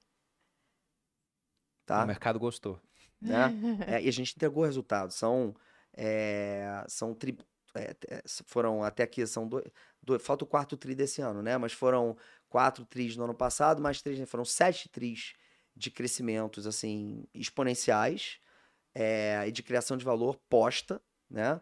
Tá? 1.85 2.05
mercado 2.05 2.39
gostou. 2.39 2.77
Né? 3.21 3.53
É, 3.87 4.01
e 4.01 4.09
a 4.09 4.11
gente 4.11 4.33
entregou 4.35 4.63
o 4.63 4.65
resultado. 4.65 5.11
São. 5.13 5.55
é, 5.97 6.83
são 6.89 7.13
tri- 7.13 7.37
é, 7.75 7.95
é, 8.09 8.21
foram 8.45 8.83
até 8.83 9.03
aqui, 9.03 9.25
são 9.27 9.47
dois, 9.47 9.65
dois- 10.01 10.21
Falta 10.21 10.43
o 10.43 10.47
quarto 10.47 10.77
tri 10.77 10.95
desse 10.95 11.21
ano, 11.21 11.41
né? 11.41 11.57
Mas 11.57 11.73
foram 11.73 12.17
quatro 12.49 12.85
tris 12.85 13.15
no 13.17 13.23
ano 13.25 13.33
passado, 13.33 13.81
mais 13.81 14.01
três. 14.01 14.29
Foram 14.29 14.45
sete 14.45 14.89
tris 14.89 15.33
de 15.75 15.91
crescimentos, 15.91 16.65
assim, 16.65 17.25
exponenciais 17.33 18.37
é, 18.93 19.43
e 19.47 19.51
de 19.51 19.61
criação 19.61 19.97
de 19.97 20.05
valor 20.05 20.39
posta, 20.49 21.01
né? 21.29 21.59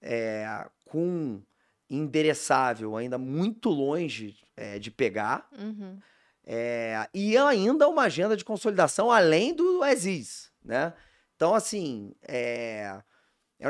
É, 0.00 0.68
com 0.86 1.40
endereçável 1.88 2.96
ainda 2.96 3.16
muito 3.18 3.68
longe 3.70 4.36
é, 4.56 4.78
de 4.78 4.90
pegar. 4.90 5.48
Uhum. 5.58 5.98
É, 6.46 7.08
e 7.14 7.36
ainda 7.38 7.88
uma 7.88 8.02
agenda 8.02 8.36
de 8.36 8.44
consolidação 8.44 9.10
além 9.10 9.54
do 9.54 9.84
Exis, 9.84 10.50
né? 10.62 10.92
Então, 11.36 11.54
assim, 11.54 12.14
é- 12.22 13.02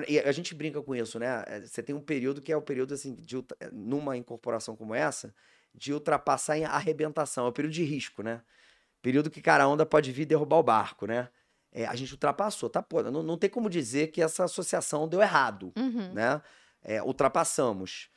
e 0.09 0.19
a 0.19 0.33
gente 0.33 0.55
brinca 0.55 0.83
com 0.83 0.95
isso, 0.95 1.19
né? 1.19 1.45
É, 1.47 1.61
Você 1.61 1.83
tem 1.83 1.95
um 1.95 2.01
período 2.01 2.41
que 2.41 2.51
é 2.53 2.57
o 2.57 2.63
período, 2.63 2.95
assim, 2.95 3.15
de, 3.17 3.37
ultra- 3.37 3.57
numa 3.73 4.17
incorporação 4.17 4.75
como 4.75 4.95
essa, 4.95 5.35
de 5.75 5.93
ultrapassar 5.93 6.57
em 6.57 6.65
arrebentação. 6.65 7.47
É 7.47 7.49
o 7.49 7.53
período 7.53 7.75
de 7.75 7.85
risco, 7.85 8.23
né? 8.23 8.43
Período 9.03 9.31
que, 9.31 9.43
cara, 9.43 9.65
a 9.65 9.69
onda 9.69 9.85
pode 9.85 10.11
vir 10.13 10.25
derrubar 10.25 10.57
o 10.57 10.63
barco, 10.63 11.07
né? 11.07 11.29
É, 11.71 11.87
a 11.87 11.95
gente 11.95 12.13
ultrapassou, 12.13 12.71
tá? 12.71 12.81
Pô, 12.83 13.03
não, 13.03 13.23
não 13.23 13.37
tem 13.37 13.51
como 13.51 13.69
dizer 13.69 14.09
que 14.09 14.23
essa 14.23 14.45
associação 14.45 15.07
deu 15.09 15.21
errado 15.21 15.73
Uhum. 15.77 16.13
né? 16.15 16.41
É, 16.83 17.03
ultrapassamos. 17.03 18.09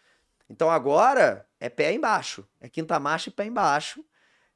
Então 0.49 0.69
agora 0.69 1.45
é 1.59 1.67
pé 1.69 1.91
embaixo, 1.93 2.47
é 2.61 2.69
quinta 2.69 2.99
marcha 2.99 3.29
e 3.29 3.33
pé 3.33 3.45
embaixo, 3.45 4.03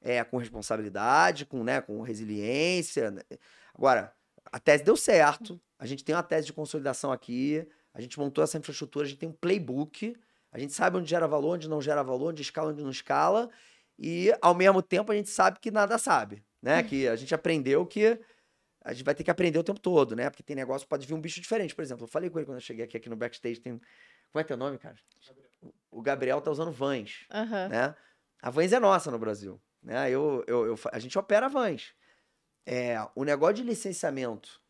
é 0.01 0.23
com 0.23 0.37
responsabilidade, 0.37 1.45
com, 1.45 1.63
né, 1.63 1.81
com 1.81 2.01
resiliência. 2.01 3.11
né? 3.11 3.21
Agora, 3.73 4.13
a 4.51 4.59
tese 4.59 4.83
deu 4.83 4.95
certo, 4.95 5.59
a 5.81 5.85
gente 5.87 6.03
tem 6.03 6.13
uma 6.13 6.21
tese 6.21 6.45
de 6.45 6.53
consolidação 6.53 7.11
aqui, 7.11 7.67
a 7.91 7.99
gente 7.99 8.19
montou 8.19 8.43
essa 8.43 8.55
infraestrutura, 8.55 9.03
a 9.03 9.09
gente 9.09 9.17
tem 9.17 9.29
um 9.29 9.33
playbook, 9.33 10.15
a 10.51 10.59
gente 10.59 10.73
sabe 10.73 10.97
onde 10.97 11.09
gera 11.09 11.27
valor, 11.27 11.55
onde 11.55 11.67
não 11.67 11.81
gera 11.81 12.03
valor, 12.03 12.29
onde 12.29 12.43
escala, 12.43 12.69
onde 12.69 12.83
não 12.83 12.91
escala, 12.91 13.49
e 13.97 14.31
ao 14.43 14.53
mesmo 14.53 14.83
tempo 14.83 15.11
a 15.11 15.15
gente 15.15 15.31
sabe 15.31 15.59
que 15.59 15.71
nada 15.71 15.97
sabe, 15.97 16.45
né? 16.61 16.83
Que 16.83 17.07
a 17.07 17.15
gente 17.15 17.33
aprendeu 17.33 17.83
que 17.83 18.21
a 18.83 18.93
gente 18.93 19.03
vai 19.03 19.15
ter 19.15 19.23
que 19.23 19.31
aprender 19.31 19.57
o 19.57 19.63
tempo 19.63 19.79
todo, 19.79 20.15
né? 20.15 20.29
Porque 20.29 20.43
tem 20.43 20.55
negócio, 20.55 20.87
pode 20.87 21.07
vir 21.07 21.15
um 21.15 21.21
bicho 21.21 21.41
diferente. 21.41 21.73
Por 21.73 21.81
exemplo, 21.81 22.03
eu 22.03 22.07
falei 22.07 22.29
com 22.29 22.37
ele 22.37 22.45
quando 22.45 22.57
eu 22.57 22.61
cheguei 22.61 22.85
aqui, 22.85 22.95
aqui 22.95 23.09
no 23.09 23.15
backstage, 23.15 23.59
tem... 23.59 23.81
Como 24.31 24.39
é 24.39 24.43
teu 24.43 24.55
nome, 24.57 24.77
cara? 24.77 24.95
O 25.89 25.99
Gabriel 25.99 26.39
tá 26.41 26.51
usando 26.51 26.71
Vans, 26.71 27.25
Aham. 27.31 27.69
né? 27.69 27.95
A 28.39 28.51
Vans 28.51 28.71
é 28.71 28.79
nossa 28.79 29.09
no 29.09 29.17
Brasil, 29.17 29.59
né? 29.81 30.11
Eu, 30.11 30.43
eu, 30.47 30.67
eu 30.67 30.79
a 30.91 30.99
gente 30.99 31.17
opera 31.17 31.49
Vans. 31.49 31.91
É, 32.67 32.95
o 33.15 33.23
negócio 33.23 33.55
de 33.55 33.63
licenciamento 33.63 34.61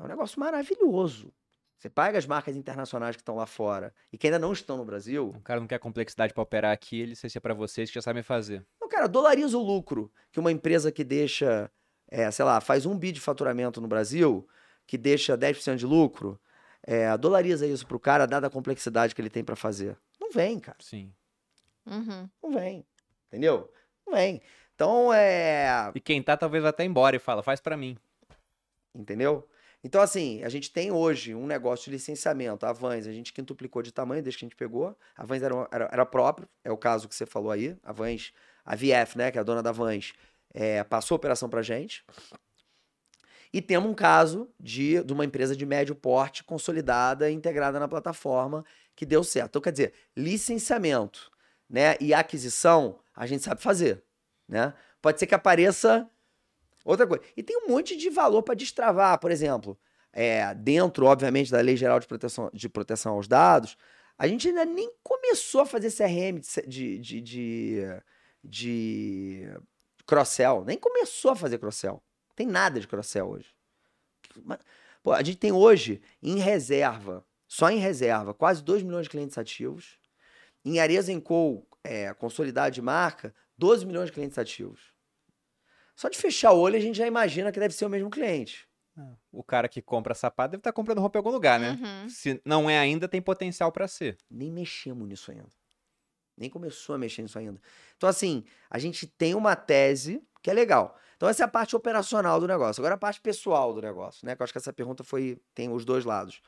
é 0.00 0.04
um 0.04 0.08
negócio 0.08 0.40
maravilhoso. 0.40 1.32
Você 1.76 1.88
paga 1.88 2.18
as 2.18 2.26
marcas 2.26 2.56
internacionais 2.56 3.16
que 3.16 3.22
estão 3.22 3.36
lá 3.36 3.46
fora 3.46 3.94
e 4.12 4.18
que 4.18 4.26
ainda 4.26 4.38
não 4.38 4.52
estão 4.52 4.76
no 4.76 4.84
Brasil, 4.84 5.28
O 5.28 5.40
cara 5.40 5.60
não 5.60 5.66
quer 5.66 5.78
complexidade 5.78 6.34
pra 6.34 6.42
operar 6.42 6.72
aqui, 6.72 7.00
ele 7.00 7.10
licencia 7.10 7.40
pra 7.40 7.54
vocês 7.54 7.88
que 7.88 7.94
já 7.94 8.02
sabem 8.02 8.22
fazer. 8.22 8.66
Não, 8.80 8.88
cara, 8.88 9.06
dolariza 9.06 9.56
o 9.56 9.62
lucro 9.62 10.12
que 10.30 10.38
uma 10.38 10.52
empresa 10.52 10.92
que 10.92 11.02
deixa, 11.02 11.70
é, 12.08 12.30
sei 12.30 12.44
lá, 12.44 12.60
faz 12.60 12.84
um 12.84 12.98
bi 12.98 13.12
de 13.12 13.20
faturamento 13.20 13.80
no 13.80 13.88
Brasil, 13.88 14.46
que 14.86 14.98
deixa 14.98 15.38
10% 15.38 15.76
de 15.76 15.86
lucro, 15.86 16.38
é, 16.82 17.16
dolariza 17.16 17.66
isso 17.66 17.86
pro 17.86 17.98
cara, 17.98 18.26
dada 18.26 18.48
a 18.48 18.50
complexidade 18.50 19.14
que 19.14 19.20
ele 19.20 19.30
tem 19.30 19.42
pra 19.44 19.56
fazer. 19.56 19.96
Não 20.20 20.30
vem, 20.30 20.58
cara. 20.60 20.78
Sim. 20.80 21.12
Uhum. 21.86 22.28
Não 22.42 22.52
vem. 22.52 22.84
Entendeu? 23.28 23.72
Não 24.06 24.14
vem. 24.14 24.42
Então, 24.74 25.12
é. 25.12 25.90
E 25.94 26.00
quem 26.00 26.22
tá 26.22 26.36
talvez 26.36 26.64
até 26.64 26.84
embora 26.84 27.16
e 27.16 27.18
fala, 27.18 27.42
faz 27.42 27.60
pra 27.60 27.76
mim. 27.76 27.96
Entendeu? 28.94 29.48
Então, 29.82 30.02
assim, 30.02 30.42
a 30.44 30.48
gente 30.48 30.70
tem 30.70 30.90
hoje 30.90 31.34
um 31.34 31.46
negócio 31.46 31.86
de 31.86 31.90
licenciamento. 31.92 32.66
A 32.66 32.72
Vans, 32.72 33.06
a 33.06 33.12
gente 33.12 33.32
quintuplicou 33.32 33.82
de 33.82 33.92
tamanho 33.92 34.22
desde 34.22 34.38
que 34.38 34.44
a 34.44 34.48
gente 34.48 34.56
pegou. 34.56 34.96
A 35.16 35.24
Vans 35.24 35.42
era, 35.42 35.68
era, 35.72 35.88
era 35.90 36.06
próprio, 36.06 36.48
é 36.62 36.70
o 36.70 36.76
caso 36.76 37.08
que 37.08 37.14
você 37.14 37.24
falou 37.24 37.50
aí. 37.50 37.76
A 37.82 37.92
Vans, 37.92 38.32
a 38.64 38.76
VF, 38.76 39.16
né, 39.16 39.30
que 39.30 39.38
é 39.38 39.40
a 39.40 39.44
dona 39.44 39.62
da 39.62 39.72
Vans, 39.72 40.12
é, 40.52 40.84
passou 40.84 41.14
a 41.14 41.16
operação 41.16 41.48
pra 41.48 41.62
gente. 41.62 42.04
E 43.52 43.60
temos 43.60 43.90
um 43.90 43.94
caso 43.94 44.48
de, 44.60 45.02
de 45.02 45.12
uma 45.12 45.24
empresa 45.24 45.56
de 45.56 45.66
médio 45.66 45.94
porte 45.94 46.44
consolidada 46.44 47.30
e 47.30 47.34
integrada 47.34 47.80
na 47.80 47.88
plataforma 47.88 48.64
que 48.94 49.06
deu 49.06 49.24
certo. 49.24 49.48
Então, 49.48 49.62
quer 49.62 49.72
dizer, 49.72 49.94
licenciamento 50.16 51.30
né, 51.68 51.96
e 52.00 52.12
aquisição 52.12 53.00
a 53.14 53.26
gente 53.26 53.42
sabe 53.42 53.62
fazer. 53.62 54.04
Né? 54.46 54.74
Pode 55.00 55.18
ser 55.18 55.26
que 55.26 55.34
apareça 55.34 56.08
outra 56.84 57.06
coisa. 57.06 57.22
E 57.36 57.42
tem 57.42 57.56
um 57.56 57.68
monte 57.68 57.96
de 57.96 58.10
valor 58.10 58.42
para 58.42 58.54
destravar, 58.54 59.18
por 59.18 59.30
exemplo, 59.30 59.78
é, 60.12 60.54
dentro, 60.54 61.06
obviamente, 61.06 61.50
da 61.50 61.60
Lei 61.60 61.76
Geral 61.76 62.00
de 62.00 62.06
Proteção, 62.06 62.50
de 62.52 62.68
Proteção 62.68 63.14
aos 63.14 63.28
Dados, 63.28 63.76
A 64.18 64.26
gente 64.26 64.48
ainda 64.48 64.64
nem 64.64 64.92
começou 65.02 65.62
a 65.62 65.66
fazer 65.66 65.90
CRM 65.90 66.40
de, 66.66 66.98
de, 66.98 67.20
de, 67.22 67.82
de 68.44 69.48
cross-sell. 70.06 70.64
Nem 70.64 70.76
começou 70.76 71.30
a 71.30 71.36
fazer 71.36 71.58
cross-sell. 71.58 72.02
Tem 72.36 72.46
nada 72.46 72.78
de 72.78 72.86
cross-sell 72.86 73.28
hoje. 73.28 73.54
Pô, 75.02 75.12
a 75.12 75.22
gente 75.22 75.38
tem 75.38 75.52
hoje, 75.52 76.02
em 76.22 76.38
reserva, 76.38 77.24
só 77.48 77.70
em 77.70 77.78
reserva, 77.78 78.34
quase 78.34 78.62
2 78.62 78.82
milhões 78.82 79.04
de 79.04 79.10
clientes 79.10 79.38
ativos. 79.38 79.98
Em 80.64 80.78
Arezzo 80.78 81.18
Co, 81.22 81.66
é, 81.82 82.12
consolidado 82.12 82.74
de 82.74 82.82
marca, 82.82 83.34
12 83.56 83.86
milhões 83.86 84.06
de 84.06 84.12
clientes 84.12 84.38
ativos. 84.38 84.92
Só 86.00 86.08
de 86.08 86.16
fechar 86.16 86.52
o 86.52 86.58
olho 86.58 86.76
a 86.76 86.80
gente 86.80 86.96
já 86.96 87.06
imagina 87.06 87.52
que 87.52 87.60
deve 87.60 87.74
ser 87.74 87.84
o 87.84 87.90
mesmo 87.90 88.08
cliente. 88.08 88.66
É, 88.96 89.02
o 89.30 89.44
cara 89.44 89.68
que 89.68 89.82
compra 89.82 90.14
sapato 90.14 90.52
deve 90.52 90.60
estar 90.60 90.70
tá 90.70 90.74
comprando 90.74 90.98
roupa 90.98 91.18
em 91.18 91.20
algum 91.20 91.30
lugar, 91.30 91.60
né? 91.60 91.72
Uhum. 91.72 92.08
Se 92.08 92.40
não 92.42 92.70
é 92.70 92.78
ainda, 92.78 93.06
tem 93.06 93.20
potencial 93.20 93.70
para 93.70 93.86
ser. 93.86 94.16
Nem 94.30 94.50
mexemos 94.50 95.06
nisso 95.06 95.30
ainda. 95.30 95.50
Nem 96.38 96.48
começou 96.48 96.94
a 96.94 96.98
mexer 96.98 97.20
nisso 97.20 97.38
ainda. 97.38 97.60
Então, 97.98 98.08
assim, 98.08 98.44
a 98.70 98.78
gente 98.78 99.06
tem 99.06 99.34
uma 99.34 99.54
tese 99.54 100.26
que 100.42 100.50
é 100.50 100.54
legal. 100.54 100.98
Então, 101.18 101.28
essa 101.28 101.42
é 101.42 101.44
a 101.44 101.48
parte 101.48 101.76
operacional 101.76 102.40
do 102.40 102.48
negócio. 102.48 102.80
Agora, 102.80 102.94
a 102.94 102.98
parte 102.98 103.20
pessoal 103.20 103.74
do 103.74 103.82
negócio, 103.82 104.24
né? 104.24 104.34
Que 104.34 104.40
eu 104.40 104.44
acho 104.44 104.54
que 104.54 104.58
essa 104.58 104.72
pergunta 104.72 105.04
foi. 105.04 105.38
tem 105.54 105.70
os 105.70 105.84
dois 105.84 106.06
lados. 106.06 106.40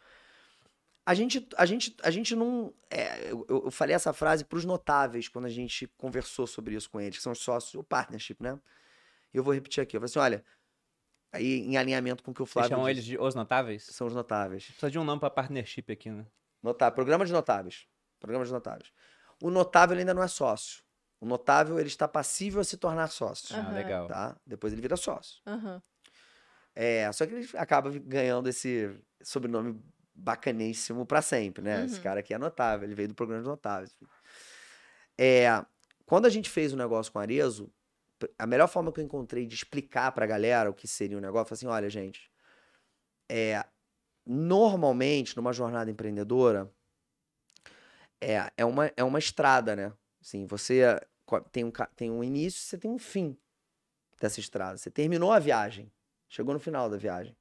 A 1.05 1.13
gente, 1.13 1.47
a 1.59 1.67
gente, 1.67 1.95
a 2.03 2.11
gente 2.11 2.35
não. 2.35 2.73
É, 2.89 3.31
eu, 3.31 3.45
eu, 3.51 3.71
falei 3.71 3.95
essa 3.95 4.15
frase 4.15 4.47
para 4.47 4.57
os 4.57 4.65
notáveis 4.65 5.29
quando 5.29 5.45
a 5.45 5.51
gente 5.51 5.87
conversou 5.99 6.47
sobre 6.47 6.75
isso 6.75 6.89
com 6.89 6.99
eles, 6.99 7.19
que 7.19 7.23
são 7.23 7.33
os 7.33 7.41
sócios, 7.41 7.75
o 7.75 7.85
partnership, 7.85 8.43
né? 8.43 8.59
E 9.33 9.37
eu 9.37 9.43
vou 9.43 9.55
repetir 9.55 9.83
aqui. 9.83 9.97
Eu 9.97 10.01
falei 10.01 10.11
assim: 10.11 10.19
olha, 10.19 10.45
aí 11.33 11.61
em 11.61 11.77
alinhamento 11.77 12.23
com 12.23 12.31
o 12.31 12.35
que 12.35 12.43
o 12.43 12.47
Flávio. 12.47 12.69
Vocês 12.69 12.79
chamam 12.79 12.89
eles 12.89 13.05
de 13.05 13.19
os 13.19 13.35
notáveis? 13.35 13.85
São 13.85 14.07
os 14.07 14.15
notáveis. 14.15 14.65
Precisa 14.65 14.91
de 14.91 14.99
um 14.99 15.05
nome 15.05 15.21
para 15.21 15.31
partnership 15.31 15.91
aqui, 15.91 16.11
né? 16.11 16.27
Notável. 16.63 16.95
Programa 16.95 17.25
de 17.25 17.33
notáveis. 17.33 17.87
Programa 18.21 18.45
de 18.45 18.53
notáveis. 18.53 18.93
O 19.43 19.51
notável 19.51 19.99
ainda 19.99 20.15
não 20.15 20.23
é 20.23 20.29
sócio. 20.29 20.83
O 21.21 21.27
notável 21.27 21.79
ele 21.79 21.89
está 21.89 22.07
passível 22.07 22.61
a 22.61 22.65
se 22.65 22.77
tornar 22.77 23.09
sócio. 23.09 23.57
Ah, 23.57 23.71
legal. 23.73 24.09
Tá? 24.09 24.37
Depois 24.47 24.73
ele 24.73 24.83
vira 24.83 24.97
sócio. 24.97 25.41
Uhum. 25.47 25.81
É, 26.75 27.11
só 27.13 27.27
que 27.27 27.35
ele 27.35 27.49
acaba 27.55 27.91
ganhando 27.91 28.49
esse 28.49 28.91
sobrenome 29.23 29.81
bacaníssimo 30.15 31.07
para 31.07 31.23
sempre, 31.23 31.63
né? 31.63 31.79
Uhum. 31.79 31.85
Esse 31.85 32.01
cara 32.01 32.21
aqui 32.21 32.35
é 32.35 32.39
notável, 32.39 32.87
ele 32.87 32.95
veio 32.95 33.09
do 33.09 33.15
programa 33.15 33.43
de 33.43 33.49
notáveis. 33.49 33.95
É, 35.19 35.65
quando 36.07 36.27
a 36.27 36.31
gente 36.31 36.51
fez 36.51 36.73
o 36.73 36.75
um 36.75 36.79
negócio 36.79 37.13
com 37.13 37.19
a 37.19 37.23
Arezo, 37.23 37.73
a 38.39 38.47
melhor 38.47 38.69
forma 38.69 38.93
que 38.93 39.01
eu 39.01 39.05
encontrei 39.05 39.47
de 39.47 39.55
explicar 39.55 40.13
pra 40.13 40.27
galera 40.27 40.71
o 40.71 40.75
que 40.75 40.87
seria 40.87 41.17
o 41.17 41.19
um 41.19 41.23
negócio, 41.23 41.49
foi 41.49 41.55
assim, 41.55 41.67
olha, 41.67 41.89
gente, 41.89 42.31
é, 43.29 43.65
normalmente, 44.27 45.37
numa 45.37 45.53
jornada 45.53 45.91
empreendedora, 45.91 46.71
é, 48.21 48.53
é, 48.57 48.65
uma, 48.65 48.93
é 48.97 49.05
uma 49.05 49.19
estrada, 49.19 49.75
né? 49.75 49.93
Assim, 50.21 50.47
você 50.47 51.01
tem 51.51 51.65
um, 51.65 51.73
tem 51.97 52.11
um 52.11 52.23
início, 52.23 52.61
você 52.61 52.79
tem 52.79 52.91
um 52.91 52.99
fim 52.99 53.37
dessa 54.21 54.39
estrada. 54.39 54.79
Você 54.79 54.91
terminou 54.91 55.33
a 55.33 55.39
viagem, 55.39 55.93
chegou 56.29 56.55
no 56.55 56.61
final 56.61 56.89
da 56.89 56.97
viagem. 56.97 57.37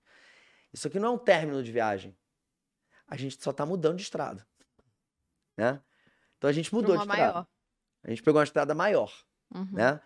Isso 0.73 0.87
aqui 0.87 0.99
não 0.99 1.09
é 1.09 1.11
um 1.11 1.17
término 1.17 1.61
de 1.61 1.71
viagem 1.71 2.17
a 3.11 3.17
gente 3.17 3.43
só 3.43 3.51
tá 3.51 3.65
mudando 3.65 3.97
de 3.97 4.03
estrada. 4.03 4.47
Né? 5.57 5.81
Então 6.37 6.49
a 6.49 6.53
gente 6.53 6.73
mudou 6.73 6.95
de 6.95 7.01
estrada. 7.01 7.33
Maior. 7.33 7.47
A 8.03 8.09
gente 8.09 8.23
pegou 8.23 8.39
uma 8.39 8.45
estrada 8.45 8.73
maior, 8.73 9.13
uhum. 9.53 9.69
né? 9.73 10.01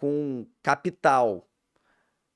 Com 0.00 0.46
capital. 0.62 1.46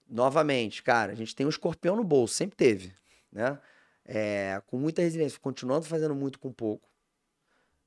Novamente, 0.06 0.82
cara, 0.82 1.12
a 1.12 1.14
gente 1.14 1.34
tem 1.34 1.46
um 1.46 1.48
escorpião 1.48 1.96
no 1.96 2.04
bolso, 2.04 2.34
sempre 2.34 2.56
teve, 2.56 2.94
né? 3.32 3.58
É, 4.04 4.62
com 4.66 4.78
muita 4.78 5.00
resiliência, 5.00 5.40
continuando 5.40 5.86
fazendo 5.86 6.14
muito 6.14 6.38
com 6.38 6.52
pouco, 6.52 6.86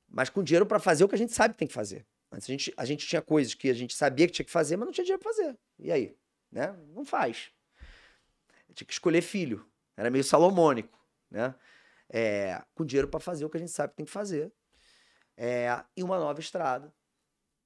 mas 0.08 0.28
com 0.28 0.42
dinheiro 0.42 0.66
para 0.66 0.80
fazer 0.80 1.04
o 1.04 1.08
que 1.08 1.14
a 1.14 1.18
gente 1.18 1.32
sabe 1.32 1.54
que 1.54 1.58
tem 1.58 1.68
que 1.68 1.74
fazer. 1.74 2.04
Antes 2.32 2.48
a 2.48 2.52
gente, 2.52 2.74
a 2.76 2.84
gente 2.84 3.06
tinha 3.06 3.22
coisas 3.22 3.54
que 3.54 3.70
a 3.70 3.74
gente 3.74 3.94
sabia 3.94 4.26
que 4.26 4.32
tinha 4.32 4.44
que 4.44 4.50
fazer, 4.50 4.76
mas 4.76 4.86
não 4.86 4.92
tinha 4.92 5.04
dinheiro 5.04 5.22
para 5.22 5.32
fazer. 5.32 5.56
E 5.78 5.92
aí? 5.92 6.16
Né? 6.50 6.74
Não 6.88 7.04
faz. 7.04 7.52
Tinha 8.74 8.86
que 8.86 8.92
escolher 8.92 9.22
filho. 9.22 9.64
Era 9.96 10.10
meio 10.10 10.24
salomônico, 10.24 10.98
né? 11.30 11.54
é, 12.08 12.62
com 12.74 12.84
dinheiro 12.84 13.08
para 13.08 13.20
fazer 13.20 13.44
o 13.44 13.50
que 13.50 13.56
a 13.56 13.60
gente 13.60 13.72
sabe 13.72 13.90
que 13.90 13.96
tem 13.96 14.06
que 14.06 14.12
fazer. 14.12 14.52
É, 15.36 15.84
e 15.96 16.02
uma 16.02 16.18
nova 16.18 16.40
estrada 16.40 16.92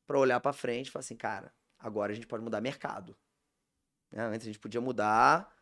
para 0.06 0.18
olhar 0.18 0.40
para 0.40 0.52
frente 0.52 0.88
e 0.88 0.90
falar 0.90 1.00
assim, 1.00 1.16
cara, 1.16 1.52
agora 1.82 2.12
a 2.12 2.14
gente 2.14 2.26
pode 2.26 2.42
mudar 2.42 2.60
mercado. 2.60 3.16
Né? 4.10 4.22
Antes 4.22 4.42
a 4.46 4.50
gente 4.50 4.58
podia 4.58 4.80
mudar 4.80 5.52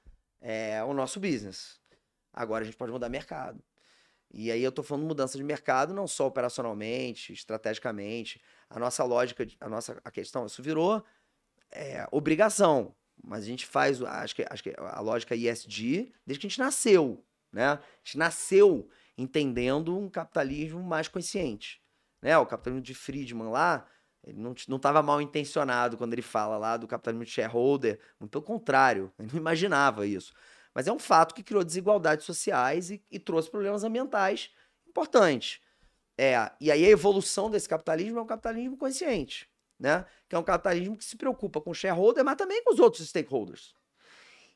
é, 0.40 0.82
o 0.84 0.92
nosso 0.92 1.18
business. 1.18 1.80
Agora 2.32 2.62
a 2.62 2.64
gente 2.64 2.76
pode 2.76 2.92
mudar 2.92 3.08
mercado. 3.08 3.62
E 4.32 4.52
aí 4.52 4.62
eu 4.62 4.68
estou 4.68 4.84
falando 4.84 5.06
mudança 5.06 5.36
de 5.36 5.42
mercado, 5.42 5.92
não 5.92 6.06
só 6.06 6.26
operacionalmente, 6.26 7.32
estrategicamente. 7.32 8.40
A 8.68 8.78
nossa 8.78 9.02
lógica, 9.02 9.46
a 9.60 9.68
nossa 9.68 10.00
a 10.04 10.10
questão, 10.10 10.46
isso 10.46 10.62
virou 10.62 11.04
é, 11.72 12.06
obrigação. 12.12 12.94
Mas 13.22 13.42
a 13.42 13.46
gente 13.46 13.66
faz, 13.66 14.00
acho 14.02 14.36
que, 14.36 14.46
acho 14.48 14.62
que 14.62 14.74
a 14.78 15.00
lógica 15.00 15.34
ISD 15.34 16.12
desde 16.24 16.40
que 16.40 16.46
a 16.46 16.50
gente 16.50 16.58
nasceu. 16.60 17.24
Né? 17.52 17.66
A 17.66 17.80
gente 18.04 18.18
nasceu 18.18 18.88
entendendo 19.18 19.98
um 19.98 20.08
capitalismo 20.08 20.82
mais 20.82 21.08
consciente. 21.08 21.82
Né? 22.22 22.38
O 22.38 22.46
capitalismo 22.46 22.82
de 22.82 22.94
Friedman 22.94 23.48
lá, 23.48 23.86
ele 24.24 24.38
não 24.38 24.52
estava 24.52 25.02
mal 25.02 25.20
intencionado 25.20 25.96
quando 25.96 26.12
ele 26.12 26.22
fala 26.22 26.56
lá 26.58 26.76
do 26.76 26.86
capitalismo 26.86 27.24
de 27.24 27.30
shareholder, 27.30 27.98
muito 28.18 28.30
pelo 28.30 28.44
contrário, 28.44 29.12
ele 29.18 29.28
não 29.32 29.38
imaginava 29.38 30.06
isso. 30.06 30.32
Mas 30.74 30.86
é 30.86 30.92
um 30.92 30.98
fato 30.98 31.34
que 31.34 31.42
criou 31.42 31.64
desigualdades 31.64 32.24
sociais 32.24 32.90
e, 32.90 33.02
e 33.10 33.18
trouxe 33.18 33.50
problemas 33.50 33.82
ambientais 33.82 34.50
importantes. 34.88 35.60
É, 36.16 36.34
e 36.60 36.70
aí 36.70 36.84
a 36.84 36.90
evolução 36.90 37.50
desse 37.50 37.68
capitalismo 37.68 38.18
é 38.18 38.22
um 38.22 38.26
capitalismo 38.26 38.76
consciente, 38.76 39.48
né? 39.78 40.04
Que 40.28 40.36
é 40.36 40.38
um 40.38 40.42
capitalismo 40.42 40.96
que 40.96 41.04
se 41.04 41.16
preocupa 41.16 41.60
com 41.60 41.70
o 41.70 41.74
shareholder, 41.74 42.24
mas 42.24 42.36
também 42.36 42.62
com 42.62 42.74
os 42.74 42.78
outros 42.78 43.08
stakeholders 43.08 43.74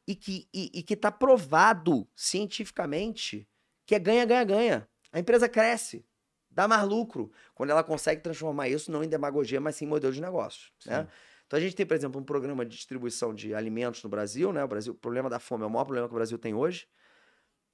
e 0.07 0.15
que 0.15 0.47
e, 0.53 0.82
que 0.82 0.95
está 0.95 1.11
provado 1.11 2.07
cientificamente 2.15 3.49
que 3.86 3.95
é 3.95 3.99
ganha, 3.99 4.24
ganha, 4.24 4.45
ganha. 4.45 4.89
A 5.12 5.19
empresa 5.19 5.49
cresce, 5.49 6.05
dá 6.55 6.69
mais 6.69 6.87
lucro 6.87 7.31
quando 7.55 7.71
ela 7.71 7.83
consegue 7.83 8.23
transformar 8.23 8.69
isso 8.69 8.91
não 8.91 9.03
em 9.03 9.09
demagogia, 9.09 9.61
mas 9.61 9.77
sim 9.77 9.85
em 9.85 9.89
modelo 9.89 10.13
de 10.13 10.21
negócio. 10.21 10.71
Né? 10.87 11.07
Então 11.47 11.59
a 11.59 11.61
gente 11.61 11.77
tem, 11.77 11.85
por 11.85 11.95
exemplo, 11.95 12.21
um 12.21 12.25
programa 12.25 12.65
de 12.65 12.75
distribuição 12.75 13.35
de 13.35 13.55
alimentos 13.55 14.03
no 14.03 14.09
Brasil, 14.09 14.53
né? 14.53 14.65
O 14.65 14.69
Brasil, 14.69 14.93
o 14.93 14.97
problema 14.97 15.29
da 15.29 15.39
fome 15.39 15.63
é 15.63 15.67
o 15.67 15.71
maior 15.71 15.85
problema 15.85 16.09
que 16.09 16.15
o 16.15 16.17
Brasil 16.17 16.39
tem 16.39 16.55
hoje. 16.55 16.87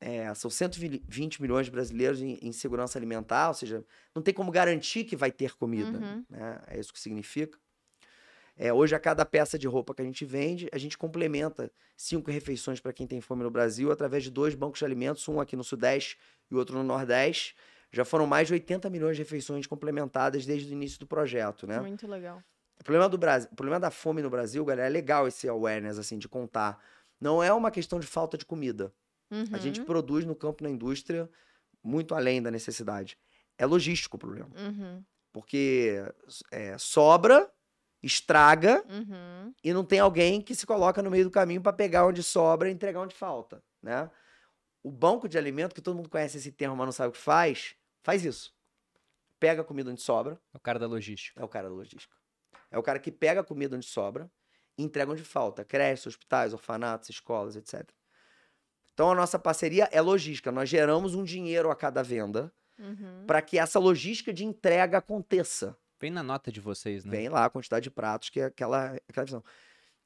É, 0.00 0.32
são 0.34 0.50
120 0.50 1.42
milhões 1.42 1.66
de 1.66 1.72
brasileiros 1.72 2.22
em, 2.22 2.38
em, 2.40 2.52
segurança 2.52 2.98
alimentar, 2.98 3.48
ou 3.48 3.54
seja, 3.54 3.84
não 4.14 4.22
tem 4.22 4.32
como 4.32 4.50
garantir 4.50 5.04
que 5.04 5.14
vai 5.14 5.30
ter 5.30 5.54
comida. 5.54 5.98
Uhum. 5.98 6.24
Né? 6.28 6.60
É 6.68 6.80
isso 6.80 6.92
que 6.92 6.98
significa. 6.98 7.58
É, 8.56 8.72
hoje, 8.72 8.94
a 8.94 8.98
cada 8.98 9.24
peça 9.24 9.58
de 9.58 9.66
roupa 9.66 9.94
que 9.94 10.02
a 10.02 10.04
gente 10.04 10.24
vende, 10.24 10.68
a 10.72 10.78
gente 10.78 10.98
complementa 10.98 11.70
cinco 11.96 12.30
refeições 12.30 12.80
para 12.80 12.92
quem 12.92 13.06
tem 13.06 13.20
fome 13.20 13.42
no 13.42 13.50
Brasil 13.50 13.90
através 13.90 14.22
de 14.22 14.30
dois 14.30 14.54
bancos 14.54 14.78
de 14.78 14.84
alimentos, 14.84 15.26
um 15.28 15.40
aqui 15.40 15.56
no 15.56 15.64
Sudeste 15.64 16.18
e 16.50 16.54
outro 16.54 16.76
no 16.76 16.84
Nordeste. 16.84 17.54
Já 17.92 18.04
foram 18.04 18.26
mais 18.26 18.48
de 18.48 18.54
80 18.54 18.88
milhões 18.88 19.16
de 19.16 19.22
refeições 19.22 19.66
complementadas 19.66 20.46
desde 20.46 20.70
o 20.70 20.72
início 20.72 20.98
do 20.98 21.06
projeto, 21.06 21.66
né? 21.66 21.80
Muito 21.80 22.06
legal. 22.06 22.42
O 22.80 22.84
problema, 22.84 23.08
do 23.08 23.18
Brasil, 23.18 23.48
o 23.52 23.56
problema 23.56 23.80
da 23.80 23.90
fome 23.90 24.22
no 24.22 24.30
Brasil, 24.30 24.64
galera, 24.64 24.86
é 24.86 24.90
legal 24.90 25.28
esse 25.28 25.48
awareness, 25.48 25.98
assim, 25.98 26.18
de 26.18 26.28
contar. 26.28 26.82
Não 27.20 27.42
é 27.42 27.52
uma 27.52 27.70
questão 27.70 28.00
de 28.00 28.06
falta 28.06 28.38
de 28.38 28.46
comida. 28.46 28.92
Uhum. 29.30 29.44
A 29.52 29.58
gente 29.58 29.80
uhum. 29.80 29.86
produz 29.86 30.24
no 30.24 30.34
campo, 30.34 30.64
na 30.64 30.70
indústria, 30.70 31.28
muito 31.82 32.14
além 32.14 32.40
da 32.40 32.50
necessidade. 32.50 33.18
É 33.58 33.66
logístico 33.66 34.16
o 34.16 34.20
problema. 34.20 34.50
Uhum. 34.56 35.04
Porque 35.32 36.02
é, 36.50 36.78
sobra 36.78 37.50
estraga 38.02 38.82
uhum. 38.88 39.52
e 39.62 39.72
não 39.72 39.84
tem 39.84 39.98
alguém 39.98 40.40
que 40.40 40.54
se 40.54 40.66
coloca 40.66 41.02
no 41.02 41.10
meio 41.10 41.24
do 41.24 41.30
caminho 41.30 41.60
para 41.60 41.72
pegar 41.72 42.06
onde 42.06 42.22
sobra 42.22 42.68
e 42.68 42.72
entregar 42.72 43.00
onde 43.00 43.14
falta, 43.14 43.62
né? 43.82 44.10
O 44.82 44.90
banco 44.90 45.28
de 45.28 45.36
alimento, 45.36 45.74
que 45.74 45.82
todo 45.82 45.96
mundo 45.96 46.08
conhece 46.08 46.38
esse 46.38 46.50
termo, 46.50 46.74
mas 46.74 46.86
não 46.86 46.92
sabe 46.92 47.10
o 47.10 47.12
que 47.12 47.18
faz, 47.18 47.76
faz 48.02 48.24
isso. 48.24 48.54
Pega 49.38 49.62
a 49.62 49.64
comida 49.64 49.90
onde 49.90 50.00
sobra. 50.00 50.40
É 50.52 50.56
o 50.56 50.60
cara 50.60 50.78
da 50.78 50.86
logística. 50.86 51.40
É 51.40 51.44
o 51.44 51.48
cara 51.48 51.68
da 51.68 51.74
logística. 51.74 52.14
É 52.70 52.78
o 52.78 52.82
cara 52.82 52.98
que 52.98 53.10
pega 53.10 53.40
a 53.40 53.44
comida 53.44 53.76
onde 53.76 53.86
sobra 53.86 54.30
e 54.76 54.82
entrega 54.82 55.10
onde 55.10 55.24
falta. 55.24 55.64
Creches, 55.64 56.06
hospitais, 56.06 56.52
orfanatos, 56.52 57.08
escolas, 57.10 57.56
etc. 57.56 57.88
Então 58.92 59.10
a 59.10 59.14
nossa 59.14 59.38
parceria 59.38 59.88
é 59.90 60.00
logística. 60.00 60.52
Nós 60.52 60.68
geramos 60.68 61.14
um 61.14 61.24
dinheiro 61.24 61.70
a 61.70 61.76
cada 61.76 62.02
venda 62.02 62.52
uhum. 62.78 63.24
para 63.26 63.40
que 63.40 63.58
essa 63.58 63.78
logística 63.78 64.32
de 64.32 64.44
entrega 64.44 64.98
aconteça. 64.98 65.76
Vem 65.98 66.10
na 66.10 66.22
nota 66.22 66.50
de 66.50 66.60
vocês, 66.60 67.04
né? 67.04 67.10
Vem 67.10 67.28
lá 67.28 67.44
a 67.44 67.50
quantidade 67.50 67.84
de 67.84 67.90
pratos, 67.90 68.30
que 68.30 68.40
é 68.40 68.44
aquela, 68.46 68.96
aquela 69.08 69.24
visão. 69.24 69.44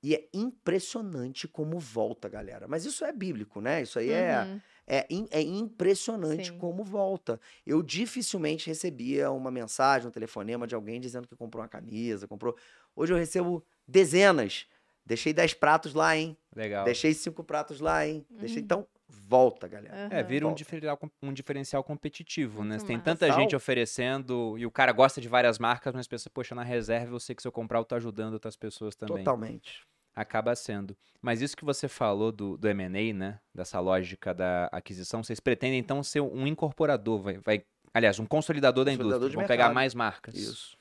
E 0.03 0.15
é 0.15 0.29
impressionante 0.35 1.49
como 1.49 1.79
volta, 1.79 2.29
galera. 2.29 2.69
Mas 2.69 2.85
isso 2.85 3.05
é 3.05 3.13
bíblico, 3.13 3.61
né? 3.61 3.83
Isso 3.83 3.99
aí 3.99 4.11
é, 4.11 4.43
uhum. 4.43 4.57
é, 4.57 4.63
é, 4.87 5.07
é 5.31 5.41
impressionante 5.41 6.49
Sim. 6.49 6.59
como 6.59 6.85
volta. 6.85 7.41
Eu 7.67 7.83
dificilmente 7.83 8.67
recebia 8.67 9.31
uma 9.31 9.51
mensagem, 9.51 10.09
um 10.09 10.11
telefonema 10.11 10.67
de 10.67 10.75
alguém 10.75 11.01
dizendo 11.01 11.27
que 11.27 11.37
comprou 11.37 11.63
uma 11.63 11.69
camisa, 11.69 12.29
comprou. 12.29 12.57
Hoje 12.95 13.13
eu 13.13 13.17
recebo 13.17 13.65
dezenas. 13.87 14.67
Deixei 15.07 15.35
dez 15.35 15.53
pratos 15.53 15.93
lá, 15.93 16.17
hein? 16.17 16.37
Legal. 16.55 16.85
Deixei 16.85 17.13
cinco 17.13 17.45
pratos 17.45 17.79
lá, 17.81 18.07
hein? 18.07 18.25
Uhum. 18.31 18.39
Deixei... 18.39 18.63
Então, 18.63 18.87
volta, 19.07 19.69
galera. 19.69 20.09
É, 20.11 20.23
vira 20.23 20.47
um 20.47 20.55
diferencial, 20.55 20.99
um 21.23 21.33
diferencial 21.33 21.85
competitivo, 21.85 22.65
né? 22.65 22.79
Você 22.79 22.87
tem 22.87 22.99
tanta 22.99 23.31
gente 23.33 23.55
oferecendo 23.55 24.57
e 24.59 24.65
o 24.65 24.71
cara 24.71 24.93
gosta 24.93 25.21
de 25.21 25.29
várias 25.29 25.59
marcas, 25.59 25.93
mas 25.93 26.07
pensa, 26.07 26.31
poxa, 26.31 26.55
na 26.55 26.63
reserva 26.63 27.15
eu 27.15 27.21
sei 27.21 27.35
que 27.35 27.43
se 27.43 27.49
eu 27.49 27.53
comprar 27.53 27.79
eu 27.79 27.85
tô 27.85 27.95
ajudando 27.95 28.35
outras 28.35 28.57
pessoas 28.57 28.97
também. 28.97 29.19
Totalmente. 29.19 29.87
Acaba 30.17 30.55
sendo. 30.55 30.97
Mas 31.21 31.41
isso 31.41 31.57
que 31.57 31.65
você 31.65 31.89
falou 31.89 32.31
do, 32.31 32.57
do 32.57 32.69
M&A, 32.69 33.13
né? 33.13 33.39
Dessa 33.55 33.81
lógica 33.81 34.33
da 34.33 34.67
aquisição, 34.73 35.23
vocês 35.25 35.41
pretendem 35.41 35.79
então 35.79 36.03
ser 36.03 36.21
um 36.21 36.47
incorporador, 36.47 37.21
vai, 37.21 37.39
vai- 37.39 37.65
aliás, 37.93 38.19
um 38.21 38.27
consolidador 38.27 38.85
da 38.85 38.91
Consolidador 38.93 39.27
indústria. 39.29 39.31
de 39.31 39.37
Vão 39.37 39.47
pegar 39.47 39.73
mais 39.75 39.95
marcas. 39.95 40.35
Isso. 40.37 40.77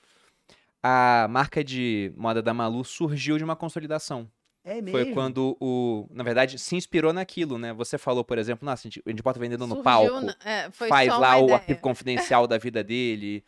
A 0.82 1.28
marca 1.30 1.64
de 1.64 2.12
moda 2.16 2.42
da 2.42 2.54
Malu 2.54 2.84
surgiu 2.84 3.38
de 3.38 3.44
uma 3.44 3.56
consolidação. 3.56 4.30
É 4.66 4.76
mesmo. 4.82 4.92
Foi 4.92 5.14
quando 5.14 5.58
o, 5.60 6.08
na 6.12 6.24
verdade, 6.24 6.58
se 6.60 6.76
inspirou 6.76 7.12
naquilo, 7.12 7.58
né? 7.58 7.74
Você 7.74 7.98
falou, 7.98 8.24
por 8.24 8.38
exemplo, 8.38 8.66
nossa, 8.66 8.82
a 8.82 8.90
gente, 8.90 9.02
a 9.06 9.10
gente 9.10 9.22
bota 9.24 9.40
vendendo 9.40 9.66
no 9.68 9.82
palco 9.84 10.22
na- 10.22 10.36
é, 10.44 10.70
foi 10.72 10.88
faz 10.90 11.12
só 11.12 11.18
lá 11.20 11.38
uma 11.38 11.52
o 11.52 11.54
arquivo 11.54 11.80
confidencial 11.82 12.48
da 12.48 12.58
vida 12.58 12.84
dele. 12.84 13.44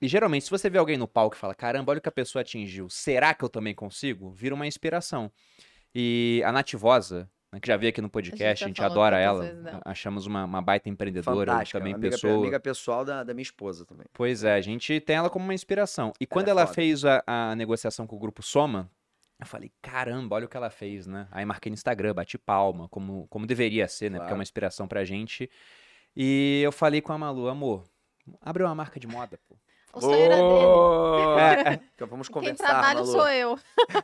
E 0.00 0.06
geralmente, 0.08 0.44
se 0.44 0.50
você 0.50 0.70
vê 0.70 0.78
alguém 0.78 0.96
no 0.96 1.08
palco 1.08 1.34
e 1.36 1.38
fala, 1.38 1.54
caramba, 1.54 1.90
olha 1.92 1.98
o 1.98 2.00
que 2.02 2.08
a 2.08 2.12
pessoa 2.12 2.42
atingiu, 2.42 2.88
será 2.88 3.34
que 3.34 3.44
eu 3.44 3.48
também 3.48 3.74
consigo? 3.74 4.30
Vira 4.30 4.54
uma 4.54 4.66
inspiração. 4.66 5.30
E 5.94 6.40
a 6.44 6.52
Nativosa, 6.52 7.28
né, 7.52 7.58
que 7.58 7.66
já 7.66 7.76
veio 7.76 7.90
aqui 7.90 8.00
no 8.00 8.08
podcast, 8.08 8.62
a 8.62 8.68
gente 8.68 8.76
falou 8.76 8.92
adora 8.92 9.16
tantas 9.16 9.26
ela, 9.26 9.70
vezes 9.72 9.80
achamos 9.84 10.26
uma, 10.26 10.44
uma 10.44 10.62
baita 10.62 10.88
empreendedora, 10.88 11.50
Fantástica. 11.52 11.78
também 11.80 11.94
amiga, 11.94 12.10
pessoa. 12.10 12.36
amiga 12.36 12.60
pessoal 12.60 13.04
da, 13.04 13.24
da 13.24 13.34
minha 13.34 13.42
esposa 13.42 13.84
também. 13.84 14.06
Pois 14.12 14.44
é, 14.44 14.54
a 14.54 14.60
gente 14.60 15.00
tem 15.00 15.16
ela 15.16 15.28
como 15.30 15.44
uma 15.44 15.54
inspiração. 15.54 16.12
E 16.20 16.26
quando 16.26 16.46
é 16.48 16.50
ela 16.50 16.62
foda. 16.66 16.74
fez 16.74 17.04
a, 17.04 17.22
a 17.26 17.56
negociação 17.56 18.06
com 18.06 18.14
o 18.14 18.18
grupo 18.20 18.42
Soma, 18.42 18.88
eu 19.40 19.46
falei, 19.46 19.72
caramba, 19.82 20.36
olha 20.36 20.46
o 20.46 20.48
que 20.48 20.56
ela 20.56 20.70
fez, 20.70 21.06
né? 21.06 21.26
Aí 21.30 21.44
marquei 21.44 21.70
no 21.70 21.74
Instagram, 21.74 22.12
bati 22.14 22.36
palma, 22.38 22.88
como, 22.88 23.26
como 23.28 23.46
deveria 23.46 23.88
ser, 23.88 24.10
né? 24.10 24.18
Porque 24.18 24.24
é 24.24 24.28
Claro. 24.28 24.38
uma 24.38 24.42
inspiração 24.42 24.86
pra 24.86 25.04
gente. 25.04 25.48
E 26.14 26.60
eu 26.64 26.70
falei 26.72 27.00
com 27.00 27.12
a 27.12 27.18
Malu, 27.18 27.48
amor, 27.48 27.84
abre 28.40 28.62
uma 28.62 28.74
marca 28.74 28.98
de 29.00 29.06
moda, 29.06 29.38
pô. 29.48 29.56
O 29.98 30.00
sonho 30.00 30.14
era 30.24 30.34
dele. 30.36 30.76
Ô! 30.76 31.38
É, 31.38 31.80
Então 31.94 32.06
vamos 32.08 32.28
Quem 32.28 32.34
conversar, 32.34 32.66
trabalha 32.66 33.00
Malu. 33.00 33.06
sou 33.06 33.28
eu. 33.28 33.58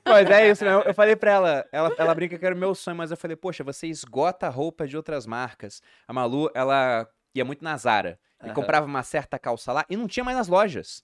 Pois 0.05 0.29
é 0.31 0.49
isso, 0.51 0.65
mesmo. 0.65 0.81
eu 0.83 0.95
falei 0.95 1.17
pra 1.17 1.31
ela, 1.33 1.69
ela, 1.73 1.95
ela 1.97 2.15
brinca 2.15 2.39
que 2.39 2.45
era 2.45 2.55
o 2.55 2.59
meu 2.59 2.75
sonho, 2.75 2.97
mas 2.97 3.11
eu 3.11 3.17
falei, 3.17 3.37
poxa, 3.37 3.63
você 3.65 3.87
esgota 3.87 4.47
a 4.47 4.51
roupa 4.51 4.87
de 4.87 4.97
outras 4.97 5.27
marcas. 5.27 5.81
A 6.07 6.13
Malu, 6.13 6.51
ela 6.55 7.09
ia 7.35 7.45
muito 7.45 7.63
na 7.65 7.77
Zara 7.77 8.19
e 8.43 8.47
Aham. 8.47 8.55
comprava 8.55 8.87
uma 8.87 9.03
certa 9.03 9.39
calça 9.39 9.73
lá 9.73 9.85
e 9.89 9.97
não 9.97 10.07
tinha 10.07 10.25
mais 10.25 10.37
nas 10.37 10.49
lojas. 10.49 11.03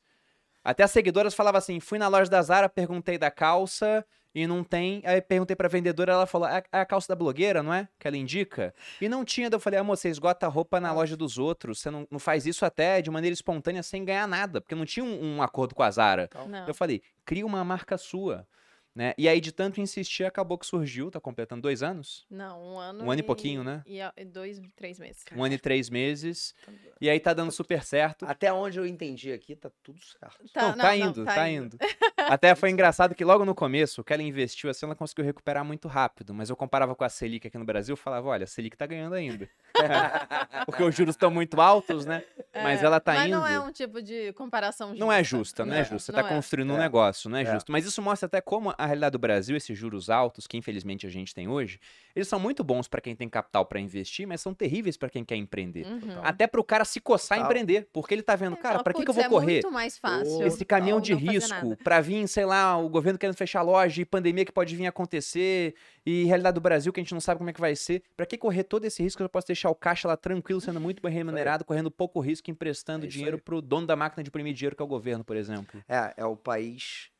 Até 0.62 0.82
as 0.82 0.90
seguidoras 0.90 1.34
falavam 1.34 1.58
assim, 1.58 1.80
fui 1.80 1.98
na 1.98 2.08
loja 2.08 2.30
da 2.30 2.42
Zara, 2.42 2.68
perguntei 2.68 3.16
da 3.16 3.30
calça 3.30 4.04
e 4.34 4.46
não 4.46 4.62
tem. 4.64 5.02
Aí 5.04 5.20
perguntei 5.20 5.56
pra 5.56 5.68
vendedora, 5.68 6.12
ela 6.12 6.26
falou, 6.26 6.48
é 6.48 6.62
é 6.72 6.80
a 6.80 6.86
calça 6.86 7.08
da 7.08 7.16
blogueira, 7.16 7.62
não 7.62 7.72
é? 7.74 7.88
Que 7.98 8.06
ela 8.08 8.16
indica. 8.16 8.74
E 9.00 9.08
não 9.08 9.24
tinha, 9.24 9.48
daí 9.50 9.56
eu 9.56 9.60
falei, 9.60 9.78
amor, 9.80 9.96
você 9.96 10.08
esgota 10.08 10.46
a 10.46 10.48
roupa 10.48 10.78
na 10.80 10.92
loja 10.92 11.16
dos 11.16 11.38
outros, 11.38 11.80
você 11.80 11.90
não, 11.90 12.06
não 12.10 12.18
faz 12.18 12.46
isso 12.46 12.64
até 12.64 13.00
de 13.02 13.10
maneira 13.10 13.34
espontânea 13.34 13.82
sem 13.82 14.04
ganhar 14.04 14.26
nada, 14.28 14.60
porque 14.60 14.74
não 14.74 14.84
tinha 14.86 15.04
um- 15.04 15.36
um 15.36 15.42
acordo 15.42 15.74
com 15.74 15.82
a 15.82 15.90
Zara. 15.90 16.28
Não. 16.48 16.66
Eu 16.66 16.74
falei, 16.74 17.02
cria 17.24 17.44
uma 17.46 17.64
marca 17.64 17.96
sua. 17.98 18.46
Né? 18.92 19.14
E 19.16 19.28
aí, 19.28 19.40
de 19.40 19.52
tanto 19.52 19.80
insistir, 19.80 20.24
acabou 20.24 20.58
que 20.58 20.66
surgiu, 20.66 21.12
tá 21.12 21.20
completando 21.20 21.62
dois 21.62 21.80
anos. 21.80 22.26
Não, 22.28 22.60
um 22.60 22.76
ano. 22.78 23.04
Um 23.04 23.10
ano 23.10 23.20
e 23.20 23.22
pouquinho, 23.22 23.62
né? 23.62 23.82
E 23.86 24.00
a- 24.00 24.12
e 24.16 24.24
dois, 24.24 24.60
três 24.74 24.98
meses. 24.98 25.24
Um 25.34 25.44
ano 25.44 25.54
e 25.54 25.58
três 25.58 25.88
meses. 25.88 26.54
E 27.00 27.08
aí 27.08 27.20
tá 27.20 27.32
dando 27.32 27.52
super 27.52 27.84
certo. 27.84 28.26
Até 28.28 28.52
onde 28.52 28.78
eu 28.80 28.84
entendi 28.86 29.32
aqui, 29.32 29.54
tá 29.54 29.70
tudo 29.82 30.00
certo. 30.04 30.36
não, 30.56 30.68
não, 30.70 30.76
tá 30.76 30.82
não, 30.88 30.94
indo, 30.94 31.24
tá, 31.24 31.48
indo. 31.48 31.78
Até 32.16 32.52
foi 32.56 32.70
engraçado 32.70 33.14
que 33.14 33.24
logo 33.24 33.44
no 33.44 33.54
começo, 33.54 34.00
o 34.00 34.04
que 34.04 34.12
ela 34.12 34.24
investiu 34.24 34.68
assim, 34.68 34.84
ela 34.86 34.96
conseguiu 34.96 35.24
recuperar 35.24 35.64
muito 35.64 35.86
rápido. 35.86 36.34
Mas 36.34 36.50
eu 36.50 36.56
comparava 36.56 36.94
com 36.96 37.04
a 37.04 37.08
Selic 37.08 37.46
aqui 37.46 37.56
no 37.58 37.64
Brasil, 37.64 37.92
eu 37.92 37.96
falava, 37.96 38.26
olha, 38.28 38.42
a 38.42 38.46
Selic 38.48 38.76
tá 38.76 38.86
ganhando 38.86 39.14
ainda. 39.14 39.48
Porque 40.66 40.82
os 40.82 40.94
juros 40.94 41.14
estão 41.14 41.30
muito 41.30 41.60
altos, 41.60 42.04
né? 42.04 42.24
Mas 42.52 42.82
É, 42.82 42.86
ela 42.86 42.98
tá 43.00 43.14
mas 43.14 43.26
indo. 43.28 43.36
não 43.38 43.46
é 43.46 43.58
um 43.60 43.70
tipo 43.70 44.02
de 44.02 44.32
comparação 44.32 44.88
justa. 44.88 45.04
Não 45.04 45.12
é 45.12 45.22
justa, 45.22 45.64
não 45.64 45.74
é 45.74 45.78
Não, 45.78 45.84
justa. 45.84 46.12
Você 46.12 46.12
não 46.12 46.22
tá 46.22 46.26
é. 46.28 46.34
construindo 46.34 46.72
um 46.72 46.76
É. 46.76 46.80
negócio, 46.80 47.30
não 47.30 47.38
é, 47.38 47.42
É. 47.42 47.52
justo. 47.52 47.70
Mas 47.70 47.84
isso 47.86 48.02
mostra 48.02 48.26
até 48.26 48.40
como 48.40 48.74
a 48.82 48.86
realidade 48.86 49.12
do 49.12 49.18
Brasil, 49.18 49.56
esses 49.56 49.76
juros 49.78 50.08
altos, 50.10 50.46
que 50.46 50.56
infelizmente 50.56 51.06
a 51.06 51.10
gente 51.10 51.34
tem 51.34 51.48
hoje, 51.48 51.78
eles 52.14 52.26
são 52.28 52.38
muito 52.40 52.62
bons 52.64 52.88
pra 52.88 53.00
quem 53.00 53.14
tem 53.14 53.28
capital 53.28 53.64
pra 53.66 53.78
investir, 53.80 54.26
mas 54.26 54.40
são 54.40 54.52
terríveis 54.54 54.96
pra 54.96 55.08
quem 55.10 55.24
quer 55.24 55.36
empreender. 55.36 55.86
Uhum. 55.86 56.20
Até 56.22 56.46
pro 56.46 56.64
cara 56.64 56.84
se 56.84 57.00
coçar 57.00 57.38
e 57.38 57.40
Total. 57.40 57.50
empreender, 57.52 57.88
porque 57.92 58.14
ele 58.14 58.22
tá 58.22 58.34
vendo, 58.36 58.56
cara, 58.56 58.74
Fala, 58.74 58.84
pra 58.84 58.92
que, 58.92 59.04
que 59.04 59.10
eu 59.10 59.14
"Putz, 59.14 59.26
vou 59.28 59.38
é 59.38 59.40
correr? 59.40 59.52
muito 59.54 59.70
mais 59.72 59.98
fácil. 59.98 60.42
Esse 60.46 60.64
caminhão 60.64 60.98
não 60.98 61.02
de 61.02 61.14
risco 61.14 61.50
nada." 61.54 61.78
pra 61.84 62.00
vir, 62.00 62.26
sei 62.28 62.44
lá, 62.44 62.76
o 62.76 62.88
governo 62.88 63.18
querendo 63.18 63.36
fechar 63.36 63.60
a 63.60 63.62
loja 63.62 64.00
e 64.00 64.04
pandemia 64.04 64.44
que 64.44 64.52
pode 64.52 64.74
vir 64.76 64.86
a 64.86 64.88
acontecer 64.88 65.74
e 66.04 66.24
realidade 66.24 66.54
do 66.54 66.60
Brasil 66.60 66.92
que 66.92 67.00
a 67.00 67.02
gente 67.02 67.12
não 67.12 67.20
sabe 67.20 67.38
como 67.38 67.50
é 67.50 67.52
que 67.52 67.60
vai 67.60 67.76
ser. 67.76 68.02
Pra 68.16 68.24
que 68.26 68.36
correr 68.38 68.64
todo 68.64 68.84
esse 68.84 69.02
risco? 69.02 69.22
Eu 69.22 69.28
posso 69.28 69.46
deixar 69.46 69.70
o 69.70 69.74
caixa 69.74 70.08
lá 70.08 70.16
tranquilo, 70.16 70.60
sendo 70.60 70.80
muito 70.80 71.02
bem 71.02 71.12
remunerado, 71.12 71.64
correndo 71.64 71.90
pouco 71.90 72.20
risco, 72.20 72.50
emprestando 72.50 73.04
É 73.04 73.08
dinheiro 73.08 73.36
aí. 73.36 73.42
pro 73.42 73.60
dono 73.60 73.86
da 73.86 73.96
máquina 73.96 74.22
de 74.22 74.28
imprimir 74.28 74.54
dinheiro, 74.54 74.74
que 74.76 74.82
é 74.82 74.84
o 74.84 74.88
governo, 74.88 75.24
por 75.24 75.36
exemplo. 75.36 75.82
É, 75.88 76.14
é 76.16 76.24
o 76.24 76.36
país 76.36 77.10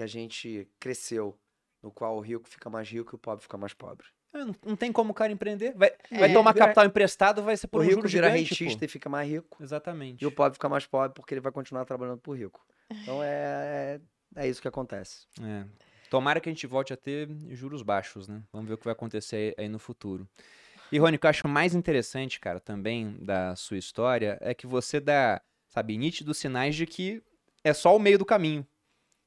que 0.00 0.04
a 0.04 0.06
gente 0.06 0.66
cresceu, 0.78 1.38
no 1.82 1.90
qual 1.90 2.16
o 2.16 2.20
rico 2.20 2.48
fica 2.48 2.70
mais 2.70 2.88
rico 2.88 3.14
e 3.14 3.16
o 3.16 3.18
pobre 3.18 3.42
fica 3.42 3.58
mais 3.58 3.74
pobre. 3.74 4.06
É, 4.32 4.38
Não, 4.64 4.74
tem 4.74 4.90
como 4.90 5.10
o 5.10 5.14
cara 5.14 5.30
empreender. 5.30 5.74
Vai, 5.76 5.92
vai 6.10 6.30
É. 6.30 6.32
tomar 6.32 6.52
Vira- 6.54 6.64
capital 6.66 6.86
emprestado, 6.86 7.42
vai 7.42 7.54
ser 7.54 7.66
por 7.66 7.82
o 7.82 7.84
um 7.84 7.86
rico 7.86 8.08
vira 8.08 8.28
gigante, 8.30 8.54
rentista 8.54 8.78
pô. 8.78 8.84
e 8.86 8.88
fica 8.88 9.10
mais 9.10 9.28
rico. 9.28 9.62
Exatamente. 9.62 10.22
E 10.22 10.26
o 10.26 10.32
pobre 10.32 10.54
fica 10.54 10.70
mais 10.70 10.86
pobre 10.86 11.12
porque 11.14 11.34
ele 11.34 11.40
vai 11.42 11.52
continuar 11.52 11.84
trabalhando 11.84 12.18
pro 12.18 12.32
rico. 12.32 12.64
Então 12.90 13.20
é, 13.22 14.00
é 14.36 14.48
isso 14.48 14.62
que 14.62 14.68
acontece. 14.68 15.26
É. 15.42 15.66
Tomara 16.08 16.40
que 16.40 16.48
a 16.48 16.52
gente 16.52 16.66
volte 16.66 16.94
a 16.94 16.96
ter 16.96 17.28
juros 17.50 17.82
baixos, 17.82 18.26
né? 18.26 18.42
Vamos 18.50 18.68
ver 18.68 18.74
o 18.74 18.78
que 18.78 18.84
vai 18.84 18.92
acontecer 18.92 19.54
aí 19.58 19.68
no 19.68 19.78
futuro. 19.78 20.26
E, 20.90 20.98
Rony, 20.98 21.16
o 21.16 21.18
que 21.20 21.26
eu 21.26 21.30
acho 21.30 21.46
mais 21.46 21.74
interessante, 21.74 22.40
cara, 22.40 22.58
também 22.58 23.16
da 23.20 23.54
sua 23.54 23.76
história 23.76 24.38
é 24.40 24.54
que 24.54 24.66
você 24.66 24.98
dá, 24.98 25.42
sabe, 25.68 25.96
nítidos 25.98 26.38
sinais 26.38 26.74
de 26.74 26.86
que 26.86 27.22
é 27.62 27.74
só 27.74 27.94
o 27.94 27.98
meio 27.98 28.18
do 28.18 28.24
caminho. 28.24 28.66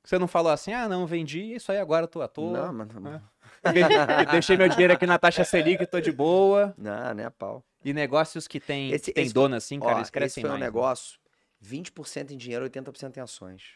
Você 0.03 0.19
não 0.19 0.27
falou 0.27 0.51
assim, 0.51 0.73
ah, 0.73 0.87
não, 0.89 1.07
vendi, 1.07 1.53
isso 1.53 1.71
aí 1.71 1.77
agora 1.77 2.03
eu 2.03 2.07
tô 2.09 2.21
à 2.21 2.27
toa. 2.27 2.67
Não, 2.67 2.73
mano. 2.73 3.21
É. 3.63 3.71
Vendi- 3.71 4.31
Deixei 4.31 4.57
meu 4.57 4.67
dinheiro 4.67 4.93
aqui 4.93 5.05
na 5.05 5.17
taxa 5.17 5.43
Selic, 5.45 5.85
tô 5.87 6.01
de 6.01 6.11
boa. 6.11 6.73
Não, 6.77 7.13
nem 7.13 7.25
a 7.25 7.31
pau. 7.31 7.63
E 7.85 7.93
negócios 7.93 8.47
que 8.47 8.59
tem, 8.59 8.91
Esse- 8.91 9.05
que 9.05 9.13
tem 9.13 9.23
esse- 9.25 9.33
dono 9.33 9.55
assim, 9.55 9.79
cara, 9.79 9.95
Ó, 9.95 9.97
eles 9.99 10.09
crescem 10.09 10.41
esse 10.41 10.41
foi 10.41 10.49
mais. 10.49 10.57
um 10.57 10.59
né? 10.59 10.65
negócio, 10.65 11.19
20% 11.61 12.31
em 12.31 12.37
dinheiro, 12.37 12.65
80% 12.65 13.15
em 13.17 13.21
ações. 13.21 13.75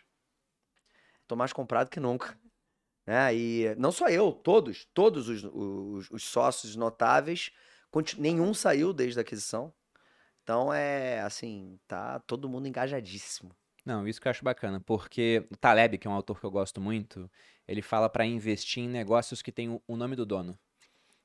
Tô 1.28 1.36
mais 1.36 1.54
comprado 1.54 1.90
que 1.90 2.00
nunca. 2.00 2.38
Né? 3.06 3.34
E 3.34 3.76
não 3.78 3.92
só 3.92 4.10
eu, 4.10 4.34
todos, 4.34 4.86
todos 4.94 5.30
os, 5.30 5.44
os- 5.46 6.12
os 6.12 6.24
sócios 6.26 6.76
notáveis, 6.76 7.52
nenhum 8.18 8.54
saiu 8.54 8.92
desde 8.92 9.20
a 9.20 9.22
aquisição. 9.22 9.74
Então 10.44 10.74
é 10.74 11.22
assim, 11.22 11.80
tá 11.88 12.20
todo 12.20 12.50
mundo 12.50 12.68
engajadíssimo. 12.68 13.56
Não, 13.88 14.06
isso 14.06 14.20
que 14.20 14.28
eu 14.28 14.30
acho 14.32 14.44
bacana, 14.44 14.82
porque 14.82 15.48
o 15.50 15.56
Taleb, 15.56 15.98
que 15.98 16.08
é 16.08 16.10
um 16.12 16.14
autor 16.14 16.38
que 16.40 16.46
eu 16.46 16.52
gosto 16.52 16.82
muito, 16.82 17.32
ele 17.66 17.82
fala 17.82 18.10
para 18.10 18.26
investir 18.26 18.84
em 18.84 18.90
negócios 18.90 19.42
que 19.42 19.50
tem 19.52 19.70
o- 19.70 19.82
nome 19.96 20.14
do 20.16 20.26
dono. 20.26 20.60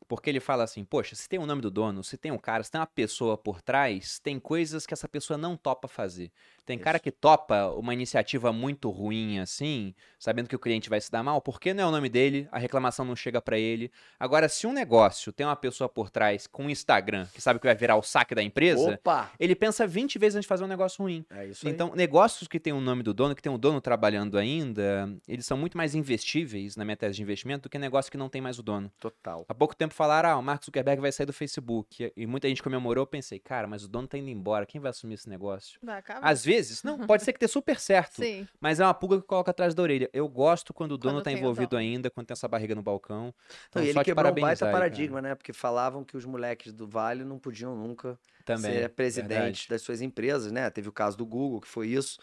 Porque 0.09 0.31
ele 0.31 0.41
fala 0.41 0.65
assim, 0.65 0.85
poxa, 0.85 1.17
se 1.17 1.29
tem 1.29 1.39
o 1.41 1.47
nome 1.47 1.63
do 1.63 1.71
dono, 1.71 2.05
se 2.05 2.19
tem 2.19 2.33
um 2.33 2.39
cara, 2.39 2.65
se 2.65 2.71
tem 2.71 2.81
uma 2.81 2.87
pessoa 2.87 3.39
por 3.39 3.63
trás, 3.63 4.21
tem 4.21 4.41
coisas 4.41 4.87
que 4.87 4.95
essa 4.95 5.09
pessoa 5.09 5.39
não 5.39 5.57
topa 5.57 5.89
fazer. 5.89 6.33
Tem 6.65 6.79
cara 6.79 6.99
que 6.99 7.11
topa 7.11 7.69
uma 7.71 7.93
iniciativa 7.93 8.53
muito 8.53 8.91
ruim 8.91 9.39
assim, 9.39 9.95
sabendo 10.19 10.49
que 10.49 10.57
o 10.57 10.59
cliente 10.59 10.89
vai 10.89 11.01
se 11.01 11.11
dar 11.11 11.23
mal, 11.23 11.41
porque 11.41 11.75
não 11.75 11.85
é 11.85 11.87
o 11.87 11.91
nome 11.91 12.09
dele, 12.09 12.49
a 12.53 12.59
reclamação 12.59 13.05
não 13.05 13.17
chega 13.17 13.41
para 13.41 13.59
ele. 13.59 13.91
Agora, 14.19 14.49
se 14.49 14.67
um 14.67 14.73
negócio 14.73 15.33
tem 15.33 15.45
uma 15.45 15.57
pessoa 15.57 15.89
por 15.89 16.11
trás 16.11 16.47
com 16.47 16.65
um 16.65 16.71
Instagram, 16.71 17.27
que 17.35 17.41
sabe 17.41 17.59
que 17.59 17.67
vai 17.67 17.75
virar 17.75 17.97
o 17.97 18.03
saque 18.03 18.35
da 18.35 18.43
empresa, 18.43 18.95
Opa! 18.95 19.31
ele 19.39 19.55
pensa 19.55 19.87
20 19.87 20.19
vezes 20.19 20.37
antes 20.37 20.45
de 20.45 20.49
fazer 20.49 20.65
um 20.65 20.69
negócio 20.69 21.03
ruim. 21.03 21.25
É 21.31 21.47
isso 21.47 21.67
aí. 21.67 21.73
Então, 21.73 21.93
negócios 21.95 22.49
que 22.49 22.61
têm 22.61 22.73
o 22.73 22.81
nome 22.81 23.03
do 23.03 23.13
dono, 23.13 23.35
que 23.35 23.43
tem 23.43 23.51
um 23.51 23.59
dono 23.59 23.81
trabalhando 23.81 24.39
ainda, 24.39 25.13
eles 25.27 25.45
são 25.47 25.57
muito 25.57 25.77
mais 25.77 25.95
investíveis 25.95 26.77
na 26.77 26.85
minha 26.85 26.97
tese 26.97 27.17
de 27.17 27.23
investimento 27.23 27.65
do 27.65 27.69
que 27.69 27.79
negócio 27.79 28.11
que 28.11 28.17
não 28.17 28.29
tem 28.29 28.41
mais 28.41 28.59
o 28.59 28.63
dono. 28.63 28.91
Total. 29.01 29.45
Há 29.49 29.55
pouco 29.55 29.75
tempo 29.75 29.93
falaram, 29.93 30.31
ah, 30.31 30.39
o 30.39 30.43
Mark 30.43 30.65
Zuckerberg 30.65 31.01
vai 31.01 31.13
sair 31.13 31.27
do 31.27 31.33
Facebook. 31.33 32.13
E 32.17 32.27
muita 32.27 32.49
gente 32.49 32.63
comemorou, 32.63 33.03
eu 33.03 33.07
pensei, 33.07 33.39
cara, 33.39 33.67
mas 33.67 33.85
o 33.85 33.89
dono 33.89 34.07
tá 34.07 34.17
indo 34.17 34.29
embora, 34.31 34.65
quem 34.65 34.81
vai 34.81 34.91
assumir 34.91 35.15
esse 35.15 35.29
negócio? 35.29 35.79
Vai 35.83 35.99
acabar. 35.99 36.27
Às 36.27 36.45
vezes, 36.45 36.52
não, 36.85 36.99
pode 37.07 37.23
ser 37.23 37.33
que 37.33 37.39
dê 37.39 37.49
super 37.49 37.79
certo, 37.79 38.17
Sim. 38.17 38.47
mas 38.61 38.81
é 38.81 38.85
uma 38.85 38.95
pulga 38.95 39.21
que 39.21 39.27
coloca 39.27 39.51
atrás 39.51 39.75
da 39.75 39.83
orelha. 39.83 40.09
Eu 40.13 40.29
gosto 40.29 40.73
quando 40.73 40.93
o 40.93 40.99
dono 40.99 41.17
Quando 41.17 41.25
tá 41.25 41.33
envolvido 41.33 41.77
ainda, 41.77 42.11
quando 42.11 42.27
tem 42.27 42.33
essa 42.33 42.49
barriga 42.49 42.75
no 42.75 42.83
balcão. 42.83 43.35
Então, 43.69 43.83
Não, 43.83 43.89
e 43.89 43.93
só 43.93 44.01
ele 44.01 44.05
te 44.05 44.05
quebrou 44.07 44.31
um 44.33 44.35
baita 44.35 44.67
aí, 44.67 44.71
cara. 44.71 44.73
paradigma, 44.73 45.23
né? 45.23 45.35
Porque 45.35 45.53
falavam 45.53 46.05
que 46.05 46.17
os 46.17 46.25
moleques 46.25 46.73
do 46.73 46.87
Vale 46.87 47.25
não 47.25 47.39
podiam 47.39 47.77
nunca 47.77 48.19
Também, 48.45 48.73
ser 48.73 48.89
presidente 48.91 49.29
verdade. 49.29 49.67
das 49.69 49.83
suas 49.83 50.01
empresas, 50.01 50.51
né? 50.53 50.69
Teve 50.71 50.89
o 50.89 50.93
caso 50.93 51.17
do 51.17 51.27
Google, 51.27 51.61
que 51.61 51.69
foi 51.69 51.89
isso. 51.89 52.19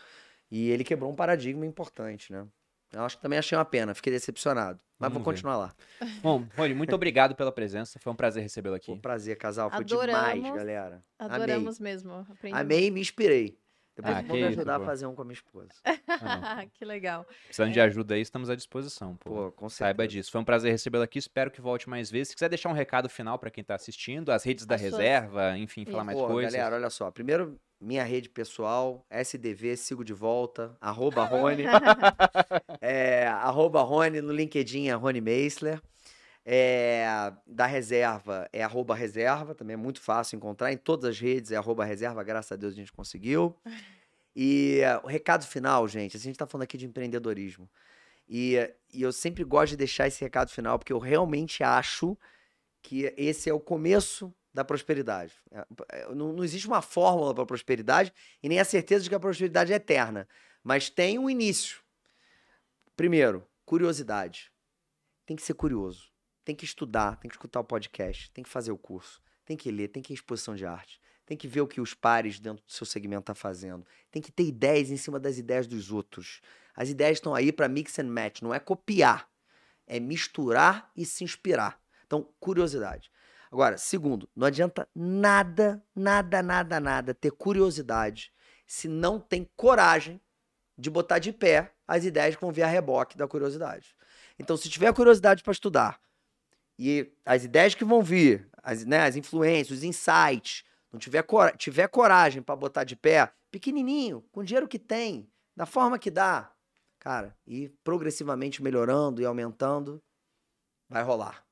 E 0.52 0.70
ele 0.70 0.84
quebrou 0.84 1.12
um 1.12 1.16
paradigma 1.16 1.66
importante, 1.66 2.32
né? 2.32 2.46
Eu 2.92 3.04
acho 3.04 3.18
que 3.18 3.22
também 3.22 3.38
achei 3.38 3.56
uma 3.56 3.66
pena, 3.66 3.94
fiquei 3.94 4.12
decepcionado. 4.12 4.80
Mas 4.98 5.12
Vamos 5.12 5.24
vou 5.24 5.32
ver. 5.32 5.38
continuar 5.38 5.58
lá. 5.58 5.76
Bom, 6.22 6.46
Rony, 6.58 6.74
muito 6.74 6.94
obrigado 6.96 7.36
pela 7.36 7.52
presença, 7.52 8.00
foi 8.00 8.12
um 8.12 8.16
prazer 8.16 8.42
recebê-lo 8.42 8.76
aqui. 8.76 8.88
Foi 8.88 8.96
um 8.96 9.00
prazer, 9.00 9.38
casal. 9.38 9.70
Foi 9.70 9.80
Adoramos. 9.82 10.34
demais, 10.34 10.56
galera. 10.56 11.04
Adoramos 11.20 11.80
mesmo. 11.80 12.12
Aprendi 12.30 12.56
Amei. 12.58 12.78
Amei 12.78 12.88
e 12.88 12.92
me 12.92 13.00
inspirei. 13.00 13.58
Depois 14.02 14.16
Ah, 14.18 14.22
vou 14.22 14.28
que 14.28 14.34
me 14.34 14.40
isso, 14.50 14.60
ajudar 14.60 14.76
a 14.76 14.80
pô. 14.80 14.86
fazer 14.86 15.06
um 15.06 15.14
com 15.16 15.22
a 15.22 15.26
minha 15.26 15.34
esposa. 15.34 15.70
Ah, 16.08 16.56
não. 16.64 16.68
que 16.70 16.86
legal. 16.86 17.26
Precisando 17.46 17.72
de 17.74 17.82
ajuda 17.82 18.16
aí, 18.16 18.22
estamos 18.22 18.50
à 18.50 18.56
disposição, 18.56 19.16
pô. 19.18 19.30
Pô, 19.30 19.52
com 19.52 19.70
Saiba 19.70 20.08
disso. 20.08 20.32
Foi 20.32 20.40
um 20.42 20.44
prazer 20.46 20.72
recebê-lo 20.72 21.04
aqui. 21.04 21.20
Espero 21.20 21.52
que 21.52 21.60
volte 21.62 21.90
mais 21.90 22.10
vezes. 22.10 22.30
Se 22.30 22.36
quiser 22.36 22.50
deixar 22.50 22.70
um 22.70 22.74
recado 22.74 23.10
final 23.10 23.38
para 23.38 23.50
quem 23.52 23.64
tá 23.64 23.76
assistindo, 23.76 24.32
as 24.32 24.44
redes 24.44 24.66
da 24.66 24.76
As 24.76 24.82
suas- 24.82 24.94
reserva, 24.94 25.58
enfim, 25.58 25.86
falar 25.86 25.98
Isso. 25.98 26.06
mais 26.06 26.18
Pô, 26.20 26.28
coisas. 26.28 26.54
galera, 26.54 26.76
olha 26.78 26.90
só. 26.90 27.12
Primeiro, 27.12 27.60
minha 27.82 28.04
rede 28.04 28.30
pessoal, 28.30 29.06
SDV, 29.10 29.76
sigo 29.78 30.04
de 30.04 30.14
volta, 30.14 30.76
arroba 30.82 31.24
Rony. 31.26 31.64
é, 32.82 33.28
arroba 33.28 33.82
Rony 33.82 34.22
no 34.22 34.34
LinkedIn, 34.34 34.88
é 34.90 34.94
Rony 34.94 35.22
Meisler. 35.22 35.82
É, 36.46 37.32
da 37.46 37.66
reserva 37.66 38.50
é 38.52 38.64
arroba 38.64 38.96
reserva, 38.96 39.54
também 39.54 39.76
é 39.76 39.78
muito 39.78 40.02
fácil 40.02 40.36
encontrar. 40.36 40.72
Em 40.72 40.78
todas 40.78 41.12
as 41.12 41.20
redes 41.20 41.52
é 41.52 41.58
arroba 41.58 41.86
reserva, 41.86 42.24
graças 42.24 42.52
a 42.52 42.56
Deus 42.56 42.74
a 42.74 42.76
gente 42.76 42.92
conseguiu. 42.92 43.56
E 44.36 44.80
é, 44.80 44.98
o 45.00 45.08
recado 45.08 45.46
final, 45.46 45.88
gente, 45.88 46.16
a 46.16 46.20
gente 46.20 46.38
tá 46.38 46.48
falando 46.48 46.64
aqui 46.64 46.78
de 46.78 46.86
empreendedorismo. 46.86 47.70
E, 48.28 48.56
e 48.94 49.02
eu 49.02 49.12
sempre 49.12 49.44
gosto 49.44 49.72
de 49.72 49.78
deixar 49.78 50.08
esse 50.08 50.22
recado 50.22 50.50
final, 50.52 50.78
porque 50.78 50.94
eu 50.94 51.00
realmente 51.00 51.64
acho 51.64 52.18
que 52.82 53.14
esse 53.18 53.50
é 53.50 53.54
o 53.54 53.60
começo 53.60 54.34
da 54.54 54.64
prosperidade. 54.64 55.34
É, 55.52 55.66
é, 55.92 56.08
Não, 56.14 56.34
não 56.34 56.44
existe 56.44 56.68
uma 56.68 56.82
fórmula 56.82 57.34
para 57.34 57.46
prosperidade 57.46 58.14
e 58.42 58.50
nem 58.50 58.60
a 58.60 58.66
certeza 58.66 59.04
de 59.04 59.10
que 59.10 59.16
a 59.16 59.20
prosperidade 59.20 59.74
é 59.74 59.76
eterna, 59.76 60.28
mas 60.64 60.90
tem 60.90 61.18
um 61.18 61.30
início. 61.30 61.82
Primeiro, 62.96 63.48
curiosidade. 63.66 64.52
Tem 65.26 65.36
que 65.36 65.44
ser 65.44 65.54
curioso. 65.54 66.09
Tem 66.50 66.56
que 66.56 66.66
estudar, 66.66 67.16
tem 67.18 67.30
que 67.30 67.36
escutar 67.36 67.60
o 67.60 67.64
podcast, 67.64 68.32
tem 68.32 68.44
que 68.44 68.50
fazer 68.50 68.72
o 68.72 68.78
curso, 68.78 69.22
tem 69.46 69.56
que 69.56 69.70
ler, 69.70 69.90
tem 69.90 70.02
que 70.02 70.14
ir 70.14 70.16
à 70.16 70.18
exposição 70.18 70.56
de 70.56 70.66
arte, 70.66 71.00
tem 71.24 71.38
que 71.38 71.48
ver 71.48 71.62
o 71.62 71.68
que 71.68 71.80
os 71.80 71.94
pares 71.94 72.40
dentro 72.40 72.66
do 72.66 72.72
seu 72.72 72.88
segmento 72.88 73.20
estão 73.20 73.36
fazendo, 73.36 73.86
tem 74.10 74.20
que 74.20 74.32
ter 74.32 74.46
ideias 74.46 74.90
em 74.90 74.98
cima 74.98 75.20
das 75.20 75.38
ideias 75.38 75.68
dos 75.68 75.92
outros. 75.92 76.42
As 76.76 76.90
ideias 76.90 77.18
estão 77.18 77.36
aí 77.36 77.52
para 77.52 77.70
mix 77.70 78.00
and 78.00 78.08
match, 78.08 78.42
não 78.42 78.52
é 78.52 78.60
copiar, 78.60 79.30
é 79.86 80.00
misturar 80.00 80.92
e 80.98 81.06
se 81.06 81.24
inspirar. 81.24 81.80
Então, 82.08 82.28
curiosidade. 82.40 83.12
Agora, 83.52 83.78
segundo, 83.78 84.28
não 84.36 84.48
adianta 84.48 84.90
nada, 84.96 85.86
nada, 85.96 86.42
nada, 86.42 86.80
nada 86.80 87.14
ter 87.14 87.30
curiosidade 87.30 88.34
se 88.66 88.88
não 88.88 89.20
tem 89.20 89.48
coragem 89.56 90.20
de 90.76 90.90
botar 90.90 91.20
de 91.20 91.32
pé 91.32 91.76
as 91.88 92.06
ideias 92.06 92.34
que 92.34 92.42
vão 92.42 92.52
vir 92.52 92.64
a 92.64 92.68
reboque 92.68 93.16
da 93.16 93.28
curiosidade. 93.28 93.96
Então, 94.40 94.58
se 94.58 94.68
tiver 94.68 94.92
curiosidade 94.96 95.44
para 95.44 95.52
estudar 95.52 96.02
e 96.80 97.12
as 97.26 97.44
ideias 97.44 97.76
que 97.76 97.84
vão 97.84 98.02
vir, 98.02 98.50
as, 98.64 98.86
né, 98.86 99.02
as 99.02 99.16
influências, 99.18 99.80
os 99.80 99.84
insights, 99.84 100.64
não 100.92 101.00
tiver, 101.00 101.22
cora- 101.24 101.52
tiver 101.56 101.88
coragem 101.90 102.42
para 102.42 102.56
botar 102.56 102.84
de 102.86 102.96
pé, 102.96 103.32
pequenininho, 103.52 104.24
com 104.32 104.40
o 104.40 104.44
dinheiro 104.44 104.68
que 104.68 104.80
tem, 104.80 105.30
da 105.56 105.66
forma 105.66 106.00
que 106.00 106.10
dá, 106.10 106.52
cara, 106.98 107.36
e 107.46 107.70
progressivamente 107.84 108.64
melhorando 108.64 109.22
e 109.22 109.26
aumentando, 109.26 110.02
vai 110.88 111.04
rolar. 111.04 111.44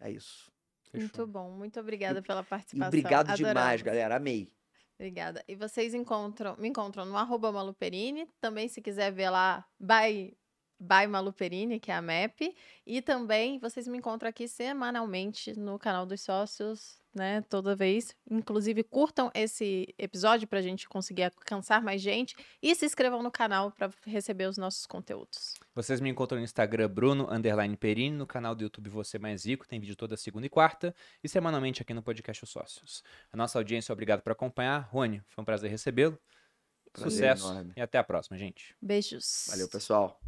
É 0.00 0.10
isso. 0.10 0.50
Fechou. 0.90 1.00
Muito 1.00 1.26
bom. 1.26 1.50
Muito 1.50 1.78
obrigada 1.78 2.20
pela 2.22 2.40
E 2.40 2.44
participação. 2.44 2.88
obrigado 2.88 3.34
demais, 3.36 3.54
Adoramos. 3.56 3.82
galera. 3.82 4.16
Amei. 4.16 4.50
Obrigada. 4.98 5.42
E 5.48 5.54
vocês 5.54 5.94
encontram, 5.94 6.56
me 6.58 6.68
encontram 6.68 7.04
no 7.04 7.16
arroba 7.16 7.50
Maluperini. 7.52 8.28
Também, 8.40 8.68
se 8.68 8.80
quiser 8.80 9.10
ver 9.12 9.30
lá, 9.30 9.64
by, 10.82 11.02
by 11.02 11.06
Maluperini, 11.06 11.78
que 11.78 11.90
é 11.90 11.94
a 11.94 12.02
MAP. 12.02 12.54
E 12.86 13.00
também 13.00 13.58
vocês 13.58 13.86
me 13.86 13.98
encontram 13.98 14.28
aqui 14.28 14.48
semanalmente 14.48 15.58
no 15.58 15.78
canal 15.78 16.04
dos 16.04 16.20
sócios, 16.20 17.00
né? 17.14 17.42
Toda 17.48 17.76
vez. 17.76 18.16
Inclusive, 18.30 18.82
curtam 18.82 19.30
esse 19.34 19.94
episódio 19.98 20.48
para 20.48 20.58
a 20.58 20.62
gente 20.62 20.88
conseguir 20.88 21.24
alcançar 21.24 21.82
mais 21.82 22.00
gente. 22.00 22.34
E 22.62 22.74
se 22.74 22.84
inscrevam 22.84 23.22
no 23.22 23.30
canal 23.30 23.70
para 23.70 23.90
receber 24.04 24.46
os 24.46 24.56
nossos 24.56 24.86
conteúdos. 24.86 25.54
Vocês 25.74 26.00
me 26.00 26.10
encontram 26.10 26.38
no 26.38 26.44
Instagram 26.44 26.88
Bruno 26.88 27.28
underline 27.30 27.76
Perini, 27.76 28.16
no 28.16 28.26
canal 28.26 28.54
do 28.54 28.62
YouTube 28.62 28.90
Você 28.90 29.18
Mais 29.18 29.46
Rico, 29.46 29.66
tem 29.66 29.80
vídeo 29.80 29.96
toda 29.96 30.16
segunda 30.16 30.46
e 30.46 30.50
quarta, 30.50 30.94
e 31.22 31.28
semanalmente 31.28 31.82
aqui 31.82 31.94
no 31.94 32.02
podcast 32.02 32.44
Os 32.44 32.50
Sócios. 32.50 33.02
A 33.32 33.36
nossa 33.36 33.58
audiência, 33.58 33.92
obrigado 33.92 34.22
por 34.22 34.32
acompanhar. 34.32 34.88
Rony, 34.90 35.22
foi 35.28 35.42
um 35.42 35.44
prazer 35.44 35.70
recebê-lo. 35.70 36.18
Sucesso 36.94 37.50
enorme. 37.50 37.72
e 37.74 37.80
até 37.80 37.98
a 37.98 38.04
próxima, 38.04 38.36
gente. 38.36 38.76
Beijos. 38.80 39.46
Valeu, 39.48 39.68
pessoal. 39.68 40.20